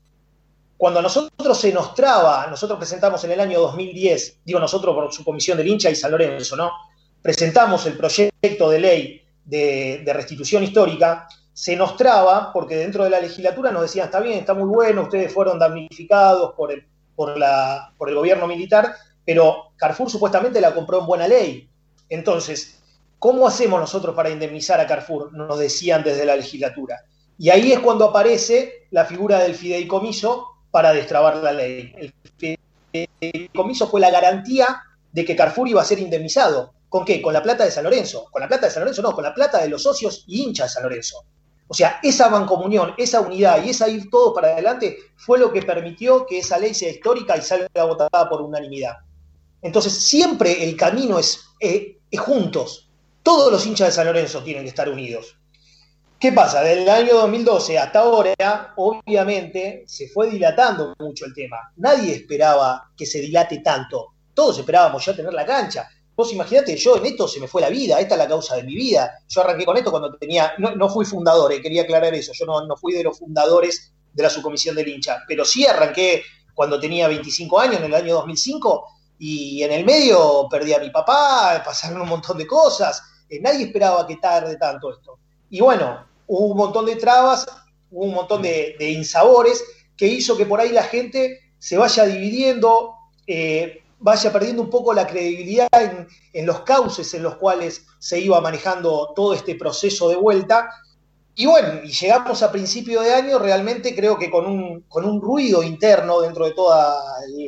Cuando 0.78 1.00
a 1.00 1.04
nosotros 1.04 1.60
se 1.60 1.74
nos 1.74 1.96
traba, 1.96 2.48
nosotros 2.48 2.78
presentamos 2.78 3.24
en 3.24 3.32
el 3.32 3.40
año 3.40 3.60
2010, 3.60 4.42
digo 4.46 4.60
nosotros 4.60 4.94
por 4.94 5.12
su 5.12 5.26
comisión 5.26 5.58
del 5.58 5.68
hincha 5.68 5.90
y 5.90 5.96
San 5.96 6.12
Lorenzo, 6.12 6.56
¿no? 6.56 6.72
Presentamos 7.22 7.86
el 7.88 7.98
proyecto 7.98 8.70
de 8.70 8.80
ley 8.80 9.22
de, 9.44 10.04
de 10.06 10.14
restitución 10.14 10.64
histórica, 10.64 11.28
se 11.58 11.76
nos 11.76 11.98
traba 11.98 12.54
porque 12.54 12.76
dentro 12.76 13.04
de 13.04 13.10
la 13.10 13.20
legislatura 13.20 13.72
nos 13.72 13.82
decían, 13.82 14.06
está 14.06 14.20
bien, 14.20 14.38
está 14.38 14.54
muy 14.54 14.68
bueno, 14.68 15.02
ustedes 15.02 15.34
fueron 15.34 15.58
damnificados 15.58 16.54
por 16.54 16.72
el, 16.72 16.86
por 17.16 17.36
la, 17.36 17.92
por 17.98 18.10
el 18.10 18.16
gobierno 18.16 18.46
militar, 18.46 18.94
pero 19.26 19.72
Carrefour 19.76 20.12
supuestamente 20.12 20.62
la 20.62 20.76
compró 20.76 21.00
en 21.00 21.08
buena 21.08 21.28
ley. 21.28 21.68
Entonces, 22.10 22.80
¿cómo 23.18 23.48
hacemos 23.48 23.80
nosotros 23.80 24.16
para 24.16 24.30
indemnizar 24.30 24.80
a 24.80 24.86
Carrefour? 24.86 25.34
Nos 25.34 25.58
decían 25.58 26.04
desde 26.04 26.26
la 26.26 26.36
legislatura. 26.36 27.04
Y 27.40 27.50
ahí 27.50 27.72
es 27.72 27.80
cuando 27.80 28.06
aparece 28.06 28.88
la 28.92 29.06
figura 29.06 29.40
del 29.40 29.56
fideicomiso 29.56 30.46
para 30.72 30.94
destrabar 30.94 31.38
la 31.38 31.52
ley. 31.52 31.94
El 31.98 32.14
fideicomiso 32.92 33.88
fue 33.88 34.00
la 34.00 34.12
garantía 34.12 34.84
de 35.12 35.26
que 35.26 35.36
Carrefour 35.36 35.68
iba 35.68 35.82
a 35.82 35.86
ser 35.86 36.00
indemnizado. 36.00 36.74
¿Con 36.90 37.04
qué? 37.04 37.22
Con 37.22 37.34
la 37.34 37.44
plata 37.44 37.66
de 37.66 37.72
San 37.72 37.84
Lorenzo. 37.84 38.28
Con 38.32 38.42
la 38.42 38.48
plata 38.48 38.68
de 38.68 38.72
San 38.72 38.82
Lorenzo 38.82 39.02
no, 39.02 39.14
con 39.14 39.24
la 39.24 39.34
plata 39.34 39.62
de 39.62 39.70
los 39.70 39.84
socios 39.84 40.24
y 40.28 40.44
hinchas 40.44 40.68
de 40.68 40.74
San 40.76 40.84
Lorenzo. 40.84 41.26
O 41.68 41.74
sea, 41.74 42.00
esa 42.02 42.30
mancomunión, 42.30 42.94
esa 42.98 43.20
unidad 43.20 43.64
y 43.64 43.70
esa 43.72 43.90
ir 43.90 44.10
todos 44.10 44.34
para 44.34 44.54
adelante 44.54 44.98
fue 45.18 45.38
lo 45.38 45.52
que 45.52 45.62
permitió 45.62 46.26
que 46.26 46.40
esa 46.40 46.58
ley 46.58 46.74
sea 46.74 46.90
histórica 46.90 47.36
y 47.36 47.42
salga 47.42 47.84
votada 47.84 48.30
por 48.30 48.42
unanimidad. 48.42 48.98
Entonces, 49.62 49.94
siempre 49.94 50.64
el 50.64 50.78
camino 50.78 51.20
es, 51.20 51.44
eh, 51.60 51.98
es 52.10 52.20
juntos. 52.20 52.90
Todos 53.22 53.52
los 53.52 53.66
hinchas 53.66 53.90
de 53.90 53.94
San 53.94 54.06
Lorenzo 54.06 54.42
tienen 54.44 54.64
que 54.64 54.70
estar 54.70 54.88
unidos. 54.88 55.37
¿Qué 56.20 56.32
pasa? 56.32 56.64
Desde 56.64 56.82
el 56.82 56.90
año 56.90 57.14
2012 57.14 57.78
hasta 57.78 58.00
ahora, 58.00 58.74
obviamente, 58.78 59.84
se 59.86 60.10
fue 60.10 60.32
dilatando 60.32 60.96
mucho 60.98 61.26
el 61.26 61.34
tema. 61.36 61.58
Nadie 61.76 62.16
esperaba 62.16 62.92
que 62.98 63.06
se 63.06 63.20
dilate 63.22 63.60
tanto. 63.60 64.14
Todos 64.34 64.58
esperábamos 64.58 65.06
ya 65.06 65.16
tener 65.16 65.32
la 65.32 65.46
cancha. 65.46 65.88
Vos 66.16 66.34
imaginate, 66.34 66.76
yo 66.76 66.98
en 66.98 67.06
esto 67.06 67.28
se 67.28 67.40
me 67.40 67.48
fue 67.48 67.62
la 67.62 67.70
vida, 67.70 68.00
esta 68.00 68.16
es 68.16 68.18
la 68.18 68.28
causa 68.28 68.56
de 68.56 68.64
mi 68.64 68.74
vida. 68.74 69.20
Yo 69.28 69.42
arranqué 69.42 69.64
con 69.64 69.78
esto 69.78 69.92
cuando 69.92 70.18
tenía, 70.18 70.54
no, 70.58 70.90
fui 70.90 71.06
fundador, 71.06 71.54
eh, 71.54 71.62
quería 71.62 71.84
aclarar 71.84 72.16
eso, 72.16 72.32
yo 72.34 72.48
no, 72.48 72.76
fui 72.78 72.94
de 72.94 73.04
los 73.04 73.20
fundadores 73.20 73.94
de 74.12 74.24
la 74.24 74.32
subcomisión 74.32 74.76
del 74.76 74.88
hincha, 74.88 75.24
pero 75.28 75.46
sí 75.46 75.68
arranqué 75.68 76.24
cuando 76.56 76.80
tenía 76.80 77.08
25 77.08 77.60
años, 77.60 77.78
en 77.78 77.86
el 77.86 77.94
año 77.94 78.16
2005, 78.16 78.86
y 79.20 79.62
en 79.62 79.72
el 79.72 79.86
medio 79.86 80.48
perdí 80.50 80.74
a 80.74 80.80
mi 80.80 80.90
papá, 80.90 81.62
pasaron 81.64 82.02
un 82.02 82.10
montón 82.10 82.40
de 82.40 82.48
cosas, 82.48 83.04
eh, 83.30 83.40
nadie 83.40 83.66
esperaba 83.66 84.08
que 84.08 84.16
tarde 84.16 84.58
tanto 84.58 84.92
esto. 84.92 85.20
Y 85.50 85.62
bueno, 85.62 86.06
hubo 86.28 86.48
un 86.48 86.58
montón 86.58 86.86
de 86.86 86.96
trabas, 86.96 87.48
hubo 87.92 88.06
un 88.06 88.14
montón 88.14 88.42
de, 88.42 88.76
insabores 88.80 89.64
que 89.96 90.08
hizo 90.08 90.38
que 90.38 90.46
por 90.46 90.60
ahí 90.60 90.72
la 90.72 90.84
gente 90.84 91.40
se 91.58 91.78
vaya 91.78 92.06
dividiendo, 92.06 92.94
eh, 93.26 93.82
vaya 94.00 94.32
perdiendo 94.32 94.62
un 94.62 94.70
poco 94.70 94.94
la 94.94 95.08
credibilidad 95.08 95.68
en, 96.34 96.46
los 96.46 96.62
cauces 96.62 97.14
en 97.14 97.24
los 97.24 97.36
cuales 97.38 97.86
se 98.00 98.20
iba 98.20 98.40
manejando 98.42 99.14
todo 99.16 99.34
este 99.34 99.56
proceso 99.56 100.10
de 100.10 100.18
vuelta. 100.18 100.70
Y 101.34 101.46
bueno, 101.46 101.82
y 101.84 101.90
llegamos 101.90 102.44
a 102.44 102.52
principio 102.52 103.02
de 103.02 103.14
año 103.14 103.40
realmente 103.40 103.96
creo 103.96 104.18
que 104.18 104.30
con 104.30 104.46
un, 104.46 104.82
con 104.88 105.06
un 105.06 105.22
ruido 105.22 105.64
interno 105.64 106.22
dentro 106.22 106.46
de 106.46 106.52
todos 106.52 106.76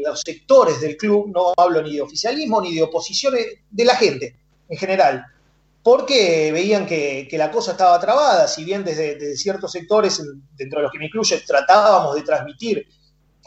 los 0.06 0.22
sectores 0.22 0.80
del 0.80 0.96
club, 0.96 1.28
no 1.34 1.54
hablo 1.58 1.82
ni 1.82 1.96
de 1.96 2.02
oficialismo 2.02 2.62
ni 2.62 2.76
de 2.76 2.84
oposiciones, 2.84 3.46
de 3.70 3.86
la 3.86 3.96
gente 3.96 4.36
en 4.70 4.78
general, 4.78 5.26
porque 5.84 6.52
veían 6.52 6.86
que, 6.86 7.28
la 7.34 7.52
cosa 7.52 7.72
estaba 7.72 8.00
trabada, 8.00 8.48
si 8.48 8.64
bien 8.64 8.84
desde, 8.84 9.36
ciertos 9.38 9.72
sectores, 9.72 10.22
dentro 10.56 10.80
de 10.80 10.84
los 10.84 10.92
que 10.92 11.00
me 11.00 11.06
incluye, 11.06 11.42
tratábamos 11.46 12.16
de 12.16 12.24
transmitir 12.24 12.88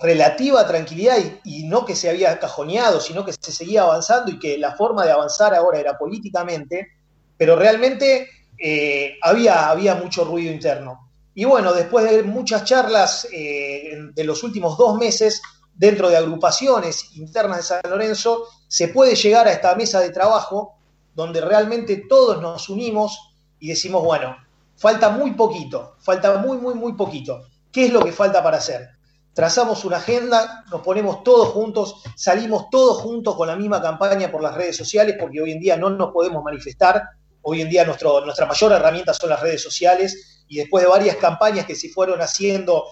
relativa 0.00 0.66
tranquilidad 0.66 1.18
y, 1.44 1.64
no 1.64 1.84
que 1.84 1.94
se 1.94 2.08
había 2.08 2.38
cajoneado, 2.38 3.00
sino 3.00 3.24
que 3.24 3.32
se 3.32 3.52
seguía 3.52 3.82
avanzando 3.82 4.30
y 4.30 4.38
que 4.38 4.58
la 4.58 4.74
forma 4.74 5.04
de 5.04 5.12
avanzar 5.12 5.54
ahora 5.54 5.78
era 5.78 5.98
políticamente, 5.98 6.88
pero 7.36 7.56
realmente 7.56 8.28
eh, 8.58 9.16
había, 9.22 9.68
había 9.68 9.94
mucho 9.94 10.24
ruido 10.24 10.52
interno. 10.52 11.10
Y 11.34 11.44
bueno, 11.44 11.72
después 11.72 12.10
de 12.10 12.22
muchas 12.22 12.64
charlas 12.64 13.26
eh, 13.32 13.92
de 14.12 14.24
los 14.24 14.42
últimos 14.42 14.76
dos 14.76 14.98
meses 14.98 15.40
dentro 15.74 16.10
de 16.10 16.16
agrupaciones 16.16 17.14
internas 17.16 17.58
de 17.58 17.62
San 17.62 17.80
Lorenzo, 17.88 18.46
se 18.68 18.88
puede 18.88 19.14
llegar 19.14 19.48
a 19.48 19.52
esta 19.52 19.74
mesa 19.74 20.00
de 20.00 20.10
trabajo 20.10 20.78
donde 21.14 21.40
realmente 21.40 22.04
todos 22.08 22.40
nos 22.40 22.68
unimos 22.68 23.34
y 23.58 23.68
decimos, 23.68 24.02
bueno, 24.02 24.36
falta 24.76 25.10
muy 25.10 25.32
poquito, 25.32 25.96
falta 26.00 26.38
muy, 26.38 26.58
muy, 26.58 26.74
muy 26.74 26.94
poquito. 26.94 27.42
¿Qué 27.70 27.86
es 27.86 27.92
lo 27.92 28.04
que 28.04 28.12
falta 28.12 28.42
para 28.42 28.58
hacer? 28.58 28.90
trazamos 29.32 29.84
una 29.84 29.96
agenda, 29.96 30.64
nos 30.70 30.82
ponemos 30.82 31.22
todos 31.24 31.48
juntos, 31.48 32.02
salimos 32.16 32.68
todos 32.70 32.98
juntos 32.98 33.34
con 33.34 33.48
la 33.48 33.56
misma 33.56 33.80
campaña 33.80 34.30
por 34.30 34.42
las 34.42 34.54
redes 34.54 34.76
sociales, 34.76 35.16
porque 35.18 35.40
hoy 35.40 35.52
en 35.52 35.60
día 35.60 35.76
no 35.76 35.90
nos 35.90 36.12
podemos 36.12 36.44
manifestar, 36.44 37.02
hoy 37.42 37.62
en 37.62 37.70
día 37.70 37.84
nuestra 37.84 38.46
mayor 38.46 38.72
herramienta 38.72 39.14
son 39.14 39.30
las 39.30 39.40
redes 39.40 39.62
sociales, 39.62 40.44
y 40.48 40.58
después 40.58 40.84
de 40.84 40.90
varias 40.90 41.16
campañas 41.16 41.64
que 41.64 41.74
se 41.74 41.88
fueron 41.88 42.20
haciendo 42.20 42.84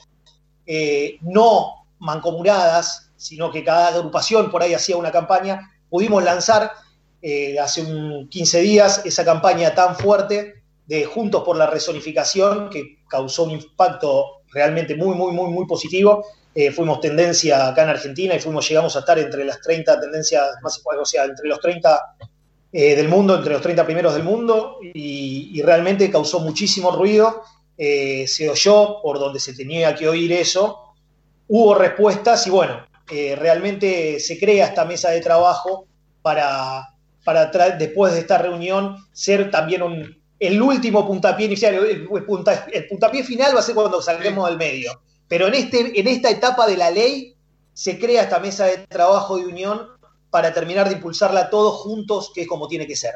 eh, 0.66 1.18
no 1.20 1.86
mancomunadas, 1.98 3.10
sino 3.16 3.50
que 3.50 3.62
cada 3.62 3.88
agrupación 3.88 4.50
por 4.50 4.62
ahí 4.62 4.72
hacía 4.72 4.96
una 4.96 5.12
campaña, 5.12 5.70
pudimos 5.90 6.22
lanzar 6.24 6.72
eh, 7.22 7.58
hace 7.58 7.82
un 7.82 8.28
15 8.28 8.60
días 8.60 9.02
esa 9.04 9.24
campaña 9.24 9.74
tan 9.74 9.94
fuerte 9.94 10.62
de 10.86 11.04
Juntos 11.04 11.42
por 11.44 11.56
la 11.56 11.66
Resonificación, 11.66 12.70
que 12.70 12.98
causó 13.08 13.44
un 13.44 13.52
impacto 13.52 14.42
realmente 14.52 14.96
muy, 14.96 15.14
muy, 15.14 15.32
muy, 15.32 15.50
muy 15.50 15.66
positivo. 15.66 16.24
Eh, 16.54 16.72
fuimos 16.72 17.00
tendencia 17.00 17.68
acá 17.68 17.82
en 17.82 17.90
Argentina 17.90 18.34
y 18.34 18.40
fuimos, 18.40 18.66
llegamos 18.68 18.96
a 18.96 19.00
estar 19.00 19.18
entre 19.18 19.44
las 19.44 19.60
30 19.60 20.00
tendencias 20.00 20.42
más, 20.62 20.82
o 20.84 21.04
sea, 21.04 21.24
entre 21.24 21.46
los 21.46 21.60
30 21.60 22.00
eh, 22.72 22.96
del 22.96 23.08
mundo, 23.08 23.36
entre 23.36 23.52
los 23.52 23.62
30 23.62 23.84
primeros 23.84 24.14
del 24.14 24.24
mundo, 24.24 24.78
y, 24.82 25.60
realmente 25.62 26.10
causó 26.10 26.40
muchísimo 26.40 26.90
ruido. 26.90 27.42
Se 27.76 28.48
oyó 28.50 29.00
por 29.02 29.18
donde 29.18 29.40
se 29.40 29.54
tenía 29.54 29.94
que 29.94 30.06
oír 30.06 30.32
eso. 30.32 30.94
Hubo 31.48 31.74
respuestas 31.74 32.46
y 32.46 32.50
bueno, 32.50 32.86
realmente 33.06 34.20
se 34.20 34.38
crea 34.38 34.66
esta 34.66 34.84
mesa 34.84 35.10
de 35.10 35.20
trabajo 35.20 35.86
para, 36.20 36.90
para 37.24 37.46
después 37.78 38.14
de 38.14 38.20
esta 38.20 38.38
reunión 38.38 38.96
ser 39.12 39.50
también 39.50 39.82
un, 39.82 40.20
el 40.38 40.60
último 40.60 41.06
puntapié 41.06 41.46
inicial, 41.46 41.74
el, 41.74 42.08
puntapié 42.88 43.22
final 43.22 43.54
va 43.54 43.60
a 43.60 43.62
ser 43.62 43.74
cuando 43.74 44.00
salgamos 44.00 44.48
del 44.48 44.58
medio. 44.58 45.02
Pero 45.28 45.46
en, 45.46 45.54
este, 45.54 46.00
en 46.00 46.08
esta 46.08 46.30
etapa 46.30 46.66
de 46.66 46.76
la 46.76 46.90
ley 46.90 47.36
se 47.72 47.98
crea 47.98 48.22
esta 48.22 48.40
mesa 48.40 48.64
de 48.64 48.78
trabajo 48.78 49.36
de 49.36 49.46
unión 49.46 49.86
para 50.30 50.52
terminar 50.52 50.88
de 50.88 50.94
impulsarla 50.94 51.50
todos 51.50 51.80
juntos, 51.82 52.32
que 52.34 52.42
es 52.42 52.48
como 52.48 52.68
tiene 52.68 52.86
que 52.86 52.96
ser. 52.96 53.14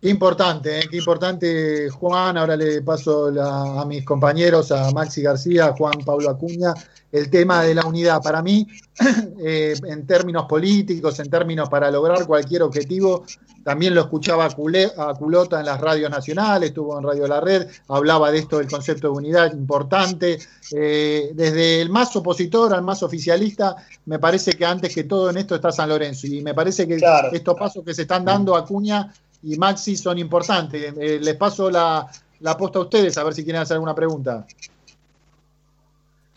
Qué 0.00 0.08
importante, 0.08 0.78
¿eh? 0.78 0.82
qué 0.90 0.96
importante, 0.96 1.90
Juan. 1.90 2.38
Ahora 2.38 2.56
le 2.56 2.80
paso 2.80 3.30
la, 3.30 3.82
a 3.82 3.84
mis 3.84 4.02
compañeros, 4.02 4.72
a 4.72 4.90
Maxi 4.92 5.20
García, 5.20 5.66
a 5.66 5.72
Juan 5.72 5.98
Pablo 6.06 6.30
Acuña, 6.30 6.72
el 7.12 7.28
tema 7.28 7.62
de 7.62 7.74
la 7.74 7.84
unidad. 7.84 8.22
Para 8.22 8.40
mí, 8.40 8.66
eh, 9.44 9.74
en 9.84 10.06
términos 10.06 10.46
políticos, 10.48 11.20
en 11.20 11.28
términos 11.28 11.68
para 11.68 11.90
lograr 11.90 12.26
cualquier 12.26 12.62
objetivo, 12.62 13.26
también 13.62 13.94
lo 13.94 14.00
escuchaba 14.00 14.46
a, 14.46 14.50
Culé, 14.50 14.90
a 14.96 15.12
Culota 15.12 15.60
en 15.60 15.66
las 15.66 15.78
radios 15.78 16.10
nacionales, 16.10 16.70
estuvo 16.70 16.96
en 16.96 17.04
Radio 17.04 17.28
La 17.28 17.42
Red, 17.42 17.68
hablaba 17.88 18.30
de 18.30 18.38
esto 18.38 18.56
del 18.56 18.68
concepto 18.68 19.08
de 19.08 19.18
unidad 19.18 19.52
importante. 19.52 20.38
Eh, 20.72 21.32
desde 21.34 21.82
el 21.82 21.90
más 21.90 22.16
opositor 22.16 22.72
al 22.72 22.80
más 22.80 23.02
oficialista, 23.02 23.76
me 24.06 24.18
parece 24.18 24.52
que 24.52 24.64
antes 24.64 24.94
que 24.94 25.04
todo 25.04 25.28
en 25.28 25.36
esto 25.36 25.56
está 25.56 25.70
San 25.70 25.90
Lorenzo. 25.90 26.26
Y 26.26 26.40
me 26.40 26.54
parece 26.54 26.88
que 26.88 26.96
claro. 26.96 27.28
estos 27.32 27.54
pasos 27.54 27.84
que 27.84 27.92
se 27.92 28.02
están 28.02 28.24
dando 28.24 28.56
a 28.56 28.60
Acuña 28.60 29.12
y 29.42 29.56
Maxi 29.56 29.96
son 29.96 30.18
importantes. 30.18 30.94
Eh, 30.98 31.18
les 31.20 31.36
paso 31.36 31.70
la, 31.70 32.06
la 32.40 32.56
posta 32.56 32.78
a 32.78 32.82
ustedes 32.82 33.16
a 33.18 33.24
ver 33.24 33.34
si 33.34 33.44
quieren 33.44 33.62
hacer 33.62 33.74
alguna 33.74 33.94
pregunta. 33.94 34.46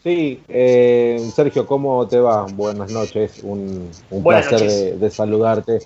Sí, 0.04 0.44
eh, 0.50 1.32
Sergio, 1.34 1.66
¿cómo 1.66 2.06
te 2.08 2.20
va? 2.20 2.46
Buenas 2.54 2.92
noches, 2.92 3.40
un, 3.42 3.90
un 4.10 4.24
placer 4.24 4.60
de, 4.60 4.98
de, 4.98 5.10
saludarte. 5.10 5.80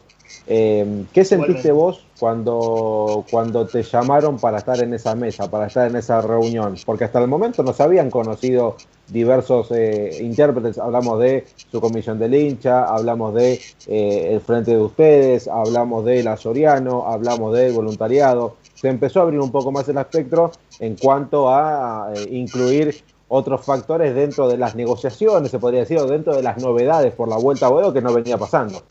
Eh, 0.48 1.06
¿Qué 1.14 1.24
sentiste 1.24 1.72
vos 1.72 2.04
cuando, 2.20 3.24
cuando 3.30 3.68
te 3.68 3.84
llamaron 3.84 4.40
para 4.40 4.58
estar 4.58 4.82
en 4.82 4.96
esa 4.96 5.14
mesa, 5.14 5.52
para 5.52 5.68
estar 5.68 5.88
en 5.88 5.98
esa 5.98 6.22
reunión? 6.22 6.78
Porque 6.84 7.04
hasta 7.04 7.20
el 7.20 7.28
momento 7.28 7.62
nos 7.62 7.80
habían 7.80 8.10
conocido 8.10 8.78
diversos 9.08 9.72
eh, 9.72 10.18
intérpretes, 10.22 10.78
hablamos 10.78 11.20
de 11.20 11.46
su 11.72 11.80
comisión 11.80 12.20
del 12.20 12.34
hincha, 12.34 12.86
hablamos 12.86 13.34
de 13.34 13.60
eh, 13.88 14.30
el 14.34 14.42
frente 14.42 14.72
de 14.72 14.82
ustedes, 14.82 15.48
hablamos 15.48 16.06
de 16.06 16.24
la 16.24 16.38
Soriano, 16.38 17.08
hablamos 17.08 17.56
del 17.56 17.74
voluntariado. 17.74 18.58
Se 18.74 18.90
empezó 18.90 19.20
a 19.20 19.24
abrir 19.24 19.40
un 19.40 19.52
poco 19.52 19.72
más 19.72 19.88
el 19.90 19.98
espectro 19.98 20.52
en 20.80 20.96
cuanto 20.96 21.50
a 21.50 22.12
eh, 22.14 22.28
incluir 22.32 23.04
otros 23.30 23.66
factores 23.66 24.16
dentro 24.16 24.48
de 24.48 24.58
las 24.58 24.76
negociaciones, 24.76 25.52
se 25.52 25.60
podría 25.60 25.82
decir, 25.82 25.98
o 25.98 26.06
dentro 26.06 26.36
de 26.36 26.44
las 26.44 26.58
novedades 26.58 27.14
por 27.14 27.28
la 27.28 27.38
vuelta 27.38 27.66
a 27.66 27.70
huevo 27.70 27.92
que 27.92 28.02
no 28.02 28.14
venía 28.14 28.38
pasando. 28.38 28.84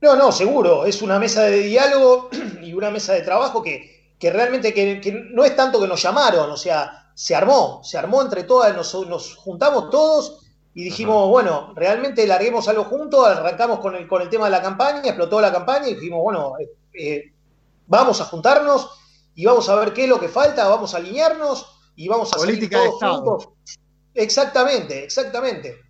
No, 0.00 0.16
no, 0.16 0.30
seguro. 0.30 0.84
Es 0.84 1.02
una 1.02 1.18
mesa 1.18 1.42
de 1.44 1.60
diálogo 1.60 2.28
y 2.62 2.72
una 2.74 2.90
mesa 2.90 3.14
de 3.14 3.22
trabajo 3.22 3.62
que, 3.62 4.12
que 4.18 4.30
realmente 4.30 4.74
que, 4.74 5.00
que, 5.00 5.12
no 5.12 5.44
es 5.44 5.56
tanto 5.56 5.80
que 5.80 5.88
nos 5.88 6.02
llamaron, 6.02 6.50
o 6.50 6.56
sea, 6.56 7.07
se 7.18 7.34
armó, 7.34 7.80
se 7.82 7.98
armó 7.98 8.22
entre 8.22 8.44
todas, 8.44 8.76
nos, 8.76 8.94
nos 9.08 9.34
juntamos 9.34 9.90
todos 9.90 10.46
y 10.72 10.84
dijimos, 10.84 11.16
Ajá. 11.16 11.26
bueno, 11.26 11.72
realmente 11.74 12.24
larguemos 12.28 12.68
algo 12.68 12.84
juntos, 12.84 13.26
arrancamos 13.26 13.80
con 13.80 13.96
el, 13.96 14.06
con 14.06 14.22
el 14.22 14.30
tema 14.30 14.44
de 14.44 14.52
la 14.52 14.62
campaña, 14.62 15.00
explotó 15.00 15.40
la 15.40 15.50
campaña 15.50 15.88
y 15.88 15.94
dijimos, 15.94 16.22
bueno, 16.22 16.52
eh, 16.60 16.68
eh, 16.94 17.32
vamos 17.88 18.20
a 18.20 18.24
juntarnos 18.26 18.88
y 19.34 19.44
vamos 19.44 19.68
a 19.68 19.74
ver 19.74 19.92
qué 19.92 20.04
es 20.04 20.08
lo 20.08 20.20
que 20.20 20.28
falta, 20.28 20.68
vamos 20.68 20.94
a 20.94 20.98
alinearnos 20.98 21.66
y 21.96 22.06
vamos 22.06 22.32
a 22.32 22.36
Política 22.36 22.78
salir 22.78 22.92
todos 23.00 23.16
juntos. 23.16 23.48
Exactamente, 24.14 25.02
exactamente 25.02 25.88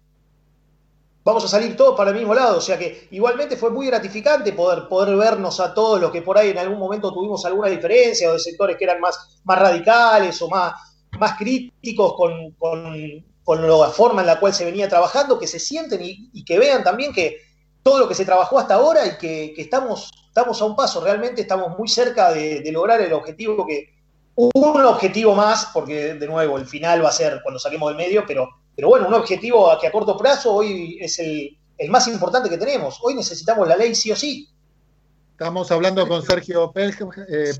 vamos 1.29 1.45
a 1.45 1.49
salir 1.49 1.77
todos 1.77 1.95
para 1.95 2.09
el 2.09 2.17
mismo 2.17 2.35
lado. 2.35 2.57
O 2.57 2.61
sea 2.63 2.79
que 2.79 3.07
igualmente 3.11 3.59
fue 3.59 3.69
muy 3.69 3.87
gratificante 3.87 4.55
poder, 4.55 4.89
poder 4.89 5.15
vernos 5.15 5.61
a 5.61 5.75
todos 5.75 6.01
los 6.01 6.11
que 6.11 6.23
por 6.23 6.39
ahí 6.39 6.51
en 6.51 6.59
algún 6.59 6.79
momento 6.79 7.13
tuvimos 7.13 7.45
alguna 7.45 7.69
diferencia 7.69 8.31
o 8.31 8.33
de 8.33 8.39
sectores 8.39 8.79
que 8.79 8.85
eran 8.85 8.99
más, 8.99 9.39
más 9.45 9.59
radicales 9.59 10.41
o 10.41 10.49
más, 10.49 10.73
más 11.19 11.39
críticos 11.39 12.15
con, 12.15 12.53
con, 12.53 13.25
con, 13.45 13.67
la 13.67 13.89
forma 13.89 14.21
en 14.21 14.27
la 14.27 14.41
cual 14.41 14.53
se 14.53 14.65
venía 14.65 14.89
trabajando, 14.89 15.39
que 15.39 15.47
se 15.47 15.59
sienten 15.59 16.01
y, 16.03 16.45
que 16.45 16.59
vean 16.59 16.85
también 16.85 17.13
que 17.13 17.39
todo 17.83 17.99
lo 17.99 18.09
que 18.09 18.15
se 18.15 18.25
trabajó 18.25 18.59
hasta 18.59 18.75
ahora 18.75 19.07
y 19.07 19.19
que, 19.19 19.53
que 19.55 19.63
estamos, 19.63 20.11
estamos 20.27 20.61
a 20.61 20.65
un 20.65 20.77
paso, 20.77 21.01
realmente 21.01 21.41
estamos 21.41 21.79
muy 21.79 21.89
cerca 21.89 22.33
de, 22.33 22.61
de 22.61 22.73
lograr 22.73 23.01
el 23.01 23.13
objetivo 23.13 23.67
que, 23.67 23.95
un 24.35 24.85
objetivo 24.85 25.35
más, 25.35 25.71
porque 25.75 26.15
de 26.15 26.27
nuevo 26.29 26.59
el 26.59 26.67
final 26.67 27.05
va 27.05 27.09
a 27.09 27.13
ser 27.13 27.41
cuando 27.43 27.59
saquemos 27.59 27.89
del 27.89 27.97
medio, 27.97 28.25
pero 28.27 28.49
pero 28.79 28.91
bueno, 28.91 29.09
un 29.09 29.15
objetivo 29.15 29.77
que 29.81 29.89
a 29.89 29.91
corto 29.91 30.17
plazo 30.17 30.55
hoy 30.55 30.99
es 31.01 31.19
el, 31.19 31.59
el 31.77 31.91
más 31.91 32.07
importante 32.07 32.49
que 32.49 32.57
tenemos. 32.57 33.01
Hoy 33.03 33.13
necesitamos 33.17 33.67
la 33.67 33.77
ley 33.77 33.93
sí 33.93 34.13
o 34.13 34.15
sí. 34.15 34.49
Estamos 35.39 35.71
hablando 35.71 36.09
con 36.09 36.21
Sergio 36.21 36.73
Pelham, 36.73 37.11
eh, 37.29 37.53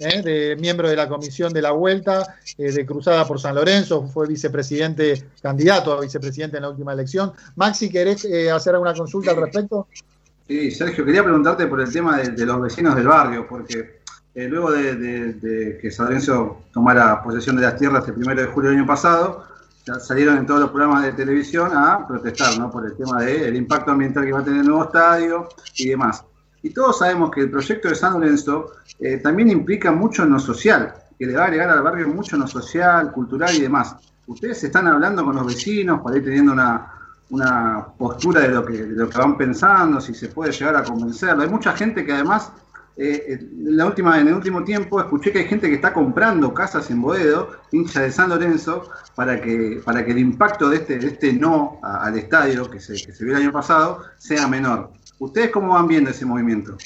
eh, 0.00 0.22
de, 0.22 0.56
miembro 0.60 0.86
de 0.86 0.96
la 0.96 1.08
Comisión 1.08 1.50
de 1.50 1.62
la 1.62 1.70
Vuelta 1.70 2.36
eh, 2.58 2.70
de 2.70 2.84
Cruzada 2.84 3.26
por 3.26 3.40
San 3.40 3.54
Lorenzo, 3.54 4.06
fue 4.06 4.28
vicepresidente, 4.28 5.24
candidato 5.40 5.94
a 5.94 6.02
vicepresidente 6.02 6.58
en 6.58 6.64
la 6.64 6.68
última 6.68 6.92
elección. 6.92 7.32
Maxi, 7.54 7.88
¿querés 7.88 8.26
eh, 8.26 8.50
hacer 8.50 8.74
alguna 8.74 8.92
consulta 8.92 9.30
al 9.30 9.38
respecto? 9.38 9.88
Sí, 10.46 10.70
Sergio, 10.70 11.06
quería 11.06 11.24
preguntarte 11.24 11.66
por 11.66 11.80
el 11.80 11.90
tema 11.90 12.18
de, 12.18 12.32
de 12.32 12.44
los 12.44 12.60
vecinos 12.60 12.94
del 12.94 13.06
barrio, 13.06 13.46
porque 13.48 14.00
luego 14.34 14.72
de, 14.72 14.96
de, 14.96 15.78
que 15.78 15.90
San 15.90 16.08
Lorenzo 16.08 16.64
tomara 16.70 17.22
posesión 17.22 17.56
de 17.56 17.62
las 17.62 17.78
tierras 17.78 18.06
el 18.06 18.12
primero 18.12 18.42
de 18.42 18.48
julio 18.48 18.68
del 18.68 18.80
año 18.80 18.86
pasado, 18.86 19.42
salieron 20.00 20.36
en 20.36 20.44
todos 20.44 20.60
los 20.60 20.68
programas 20.68 21.02
de 21.04 21.12
televisión 21.12 21.70
a 21.74 22.06
protestar 22.06 22.58
¿no? 22.58 22.70
por 22.70 22.84
el 22.84 22.94
tema 22.94 23.22
del 23.22 23.52
de 23.52 23.58
impacto 23.58 23.92
ambiental 23.92 24.22
que 24.26 24.32
va 24.32 24.40
a 24.40 24.44
tener 24.44 24.60
el 24.60 24.66
nuevo 24.66 24.84
estadio 24.84 25.48
y 25.78 25.88
demás. 25.88 26.22
Y 26.66 26.70
todos 26.70 26.98
sabemos 26.98 27.30
que 27.30 27.42
el 27.42 27.50
proyecto 27.50 27.88
de 27.88 27.94
San 27.94 28.14
Lorenzo 28.14 28.72
eh, 28.98 29.18
también 29.18 29.50
implica 29.50 29.92
mucho 29.92 30.24
en 30.24 30.32
lo 30.32 30.40
social, 30.40 30.92
que 31.16 31.24
le 31.24 31.36
va 31.36 31.42
a 31.42 31.46
agregar 31.46 31.70
al 31.70 31.80
barrio 31.80 32.08
mucho 32.08 32.34
en 32.34 32.42
lo 32.42 32.48
social, 32.48 33.12
cultural 33.12 33.54
y 33.54 33.60
demás. 33.60 33.94
Ustedes 34.26 34.64
están 34.64 34.88
hablando 34.88 35.24
con 35.24 35.36
los 35.36 35.46
vecinos 35.46 36.00
para 36.02 36.16
ir 36.16 36.24
teniendo 36.24 36.52
una, 36.52 36.92
una 37.30 37.86
postura 37.96 38.40
de 38.40 38.48
lo, 38.48 38.64
que, 38.64 38.84
lo 38.84 39.08
que 39.08 39.16
van 39.16 39.36
pensando, 39.36 40.00
si 40.00 40.12
se 40.12 40.26
puede 40.26 40.50
llegar 40.50 40.74
a 40.74 40.82
convencerlo. 40.82 41.44
Hay 41.44 41.48
mucha 41.48 41.72
gente 41.72 42.04
que 42.04 42.12
además 42.12 42.50
eh, 42.96 43.38
en, 43.38 43.76
la 43.76 43.86
última, 43.86 44.18
en 44.18 44.26
el 44.26 44.34
último 44.34 44.64
tiempo 44.64 44.98
escuché 44.98 45.30
que 45.30 45.38
hay 45.38 45.46
gente 45.46 45.68
que 45.68 45.76
está 45.76 45.92
comprando 45.92 46.52
casas 46.52 46.90
en 46.90 47.00
Boedo, 47.00 47.48
hincha 47.70 48.00
de 48.00 48.10
San 48.10 48.28
Lorenzo, 48.28 48.90
para 49.14 49.40
que, 49.40 49.80
para 49.84 50.04
que 50.04 50.10
el 50.10 50.18
impacto 50.18 50.68
de 50.68 50.78
este, 50.78 50.98
de 50.98 51.06
este 51.06 51.32
no 51.32 51.78
al 51.84 52.18
estadio 52.18 52.68
que 52.68 52.80
se, 52.80 52.94
que 52.94 53.12
se 53.12 53.24
vio 53.24 53.36
el 53.36 53.42
año 53.42 53.52
pasado 53.52 54.02
sea 54.18 54.48
menor. 54.48 54.90
¿Ustedes 55.18 55.50
cómo 55.50 55.74
van 55.74 55.88
viendo 55.88 56.10
ese 56.10 56.26
movimiento? 56.26 56.76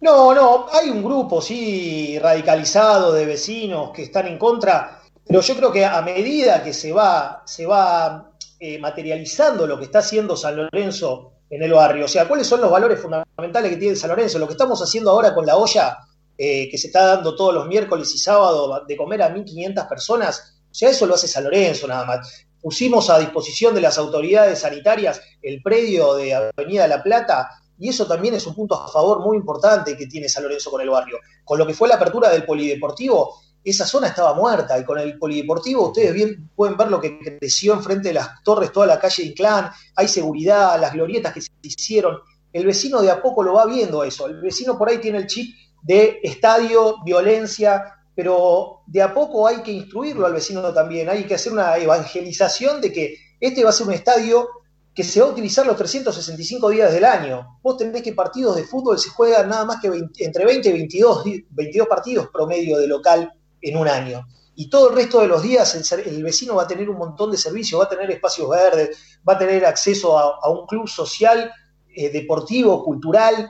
No, 0.00 0.32
no, 0.32 0.66
hay 0.72 0.90
un 0.90 1.02
grupo, 1.02 1.42
sí, 1.42 2.18
radicalizado 2.20 3.12
de 3.12 3.26
vecinos 3.26 3.90
que 3.92 4.04
están 4.04 4.28
en 4.28 4.38
contra, 4.38 5.02
pero 5.26 5.40
yo 5.40 5.56
creo 5.56 5.72
que 5.72 5.84
a 5.84 6.00
medida 6.02 6.62
que 6.62 6.72
se 6.72 6.92
va, 6.92 7.42
se 7.44 7.66
va 7.66 8.30
eh, 8.60 8.78
materializando 8.78 9.66
lo 9.66 9.76
que 9.76 9.86
está 9.86 9.98
haciendo 9.98 10.36
San 10.36 10.56
Lorenzo 10.56 11.32
en 11.50 11.62
el 11.62 11.72
barrio. 11.72 12.04
O 12.04 12.08
sea, 12.08 12.28
¿cuáles 12.28 12.46
son 12.46 12.60
los 12.60 12.70
valores 12.70 13.00
fundamentales 13.00 13.70
que 13.72 13.76
tiene 13.76 13.96
San 13.96 14.10
Lorenzo? 14.10 14.38
Lo 14.38 14.46
que 14.46 14.52
estamos 14.52 14.80
haciendo 14.80 15.10
ahora 15.10 15.34
con 15.34 15.44
la 15.44 15.56
olla, 15.56 15.98
eh, 16.36 16.68
que 16.70 16.78
se 16.78 16.86
está 16.88 17.06
dando 17.06 17.34
todos 17.34 17.52
los 17.52 17.66
miércoles 17.66 18.14
y 18.14 18.18
sábados 18.18 18.86
de 18.86 18.96
comer 18.96 19.22
a 19.22 19.34
1.500 19.34 19.88
personas, 19.88 20.58
o 20.70 20.74
sea, 20.74 20.90
eso 20.90 21.06
lo 21.06 21.14
hace 21.14 21.26
San 21.26 21.44
Lorenzo 21.44 21.88
nada 21.88 22.04
más. 22.04 22.46
Pusimos 22.60 23.08
a 23.10 23.18
disposición 23.18 23.74
de 23.74 23.80
las 23.80 23.98
autoridades 23.98 24.60
sanitarias 24.60 25.20
el 25.42 25.62
predio 25.62 26.14
de 26.14 26.34
Avenida 26.34 26.88
La 26.88 27.02
Plata 27.02 27.48
y 27.78 27.88
eso 27.88 28.06
también 28.06 28.34
es 28.34 28.46
un 28.46 28.54
punto 28.54 28.74
a 28.74 28.88
favor 28.88 29.20
muy 29.20 29.36
importante 29.36 29.96
que 29.96 30.06
tiene 30.06 30.28
San 30.28 30.42
Lorenzo 30.42 30.70
con 30.70 30.80
el 30.80 30.90
barrio. 30.90 31.18
Con 31.44 31.58
lo 31.58 31.66
que 31.66 31.74
fue 31.74 31.88
la 31.88 31.94
apertura 31.94 32.28
del 32.30 32.44
polideportivo, 32.44 33.40
esa 33.62 33.86
zona 33.86 34.08
estaba 34.08 34.34
muerta 34.34 34.78
y 34.78 34.84
con 34.84 34.98
el 34.98 35.18
polideportivo 35.18 35.88
ustedes 35.88 36.12
bien 36.12 36.50
pueden 36.54 36.76
ver 36.76 36.88
lo 36.88 37.00
que 37.00 37.18
creció 37.38 37.74
enfrente 37.74 38.08
de 38.08 38.14
las 38.14 38.42
torres, 38.42 38.72
toda 38.72 38.86
la 38.86 38.98
calle 38.98 39.24
Inclán, 39.24 39.70
hay 39.94 40.08
seguridad, 40.08 40.80
las 40.80 40.92
glorietas 40.92 41.32
que 41.32 41.40
se 41.40 41.50
hicieron. 41.62 42.18
El 42.52 42.66
vecino 42.66 43.00
de 43.02 43.10
a 43.10 43.20
poco 43.20 43.42
lo 43.42 43.54
va 43.54 43.66
viendo 43.66 44.02
eso, 44.02 44.26
el 44.26 44.40
vecino 44.40 44.76
por 44.78 44.88
ahí 44.88 44.98
tiene 44.98 45.18
el 45.18 45.26
chip 45.26 45.54
de 45.82 46.18
estadio, 46.22 46.96
violencia, 47.04 47.97
pero 48.18 48.82
de 48.88 49.00
a 49.00 49.14
poco 49.14 49.46
hay 49.46 49.58
que 49.58 49.70
instruirlo 49.70 50.26
al 50.26 50.32
vecino 50.32 50.60
también, 50.74 51.08
hay 51.08 51.22
que 51.22 51.36
hacer 51.36 51.52
una 51.52 51.76
evangelización 51.76 52.80
de 52.80 52.92
que 52.92 53.14
este 53.38 53.62
va 53.62 53.70
a 53.70 53.72
ser 53.72 53.86
un 53.86 53.92
estadio 53.92 54.48
que 54.92 55.04
se 55.04 55.20
va 55.20 55.28
a 55.28 55.30
utilizar 55.30 55.64
los 55.64 55.76
365 55.76 56.68
días 56.70 56.92
del 56.92 57.04
año. 57.04 57.60
Vos 57.62 57.76
tenés 57.76 58.02
que 58.02 58.14
partidos 58.14 58.56
de 58.56 58.64
fútbol 58.64 58.98
se 58.98 59.10
juegan 59.10 59.48
nada 59.48 59.64
más 59.64 59.80
que 59.80 59.88
20, 59.88 60.24
entre 60.24 60.44
20 60.44 60.68
y 60.68 60.72
22, 60.72 61.24
22 61.50 61.86
partidos 61.86 62.28
promedio 62.32 62.78
de 62.78 62.88
local 62.88 63.32
en 63.60 63.76
un 63.76 63.86
año. 63.86 64.26
Y 64.56 64.68
todo 64.68 64.90
el 64.90 64.96
resto 64.96 65.20
de 65.20 65.28
los 65.28 65.40
días 65.40 65.92
el, 65.92 66.24
vecino 66.24 66.56
va 66.56 66.64
a 66.64 66.66
tener 66.66 66.90
un 66.90 66.98
montón 66.98 67.30
de 67.30 67.36
servicios, 67.36 67.80
va 67.80 67.84
a 67.84 67.88
tener 67.88 68.10
espacios 68.10 68.50
verdes, 68.50 68.98
va 69.28 69.34
a 69.34 69.38
tener 69.38 69.64
acceso 69.64 70.18
a, 70.18 70.40
a 70.42 70.50
un 70.50 70.66
club 70.66 70.88
social, 70.88 71.52
eh, 71.94 72.10
deportivo, 72.10 72.84
cultural, 72.84 73.48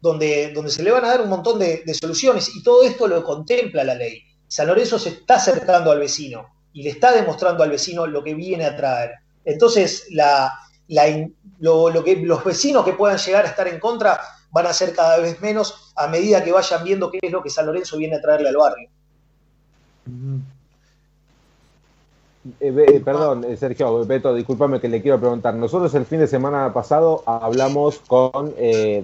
donde, 0.00 0.52
donde 0.52 0.70
se 0.70 0.82
le 0.82 0.90
van 0.90 1.04
a 1.04 1.08
dar 1.08 1.22
un 1.22 1.28
montón 1.28 1.58
de, 1.58 1.82
soluciones. 1.94 2.54
Y 2.54 2.62
todo 2.62 2.82
esto 2.82 3.08
lo 3.08 3.24
contempla 3.24 3.84
la 3.84 3.94
ley. 3.94 4.22
San 4.46 4.66
Lorenzo 4.66 4.98
se 4.98 5.10
está 5.10 5.36
acercando 5.36 5.90
al 5.90 5.98
vecino 5.98 6.46
y 6.72 6.82
le 6.82 6.90
está 6.90 7.12
demostrando 7.12 7.62
al 7.62 7.70
vecino 7.70 8.06
lo 8.06 8.22
que 8.22 8.34
viene 8.34 8.64
a 8.64 8.76
traer. 8.76 9.12
Entonces, 9.44 10.06
la, 10.10 10.52
lo, 11.58 12.04
que, 12.04 12.16
los 12.16 12.44
vecinos 12.44 12.84
que 12.84 12.92
puedan 12.92 13.18
llegar 13.18 13.44
a 13.44 13.48
estar 13.48 13.68
en 13.68 13.80
contra 13.80 14.20
van 14.50 14.66
a 14.66 14.72
ser 14.72 14.94
cada 14.94 15.18
vez 15.18 15.40
menos 15.40 15.92
a 15.96 16.06
medida 16.06 16.42
que 16.42 16.52
vayan 16.52 16.84
viendo 16.84 17.10
qué 17.10 17.18
es 17.20 17.32
lo 17.32 17.42
que 17.42 17.50
San 17.50 17.66
Lorenzo 17.66 17.98
viene 17.98 18.16
a 18.16 18.20
traerle 18.20 18.48
al 18.48 18.56
barrio. 18.56 18.88
Eh, 22.60 22.74
eh, 22.88 23.00
perdón, 23.04 23.44
eh, 23.44 23.56
Sergio, 23.56 24.04
Beto, 24.06 24.34
discúlpame 24.34 24.80
que 24.80 24.88
le 24.88 25.02
quiero 25.02 25.20
preguntar. 25.20 25.54
Nosotros 25.54 25.94
el 25.94 26.06
fin 26.06 26.20
de 26.20 26.26
semana 26.26 26.72
pasado 26.72 27.22
hablamos 27.26 27.98
con 28.06 28.54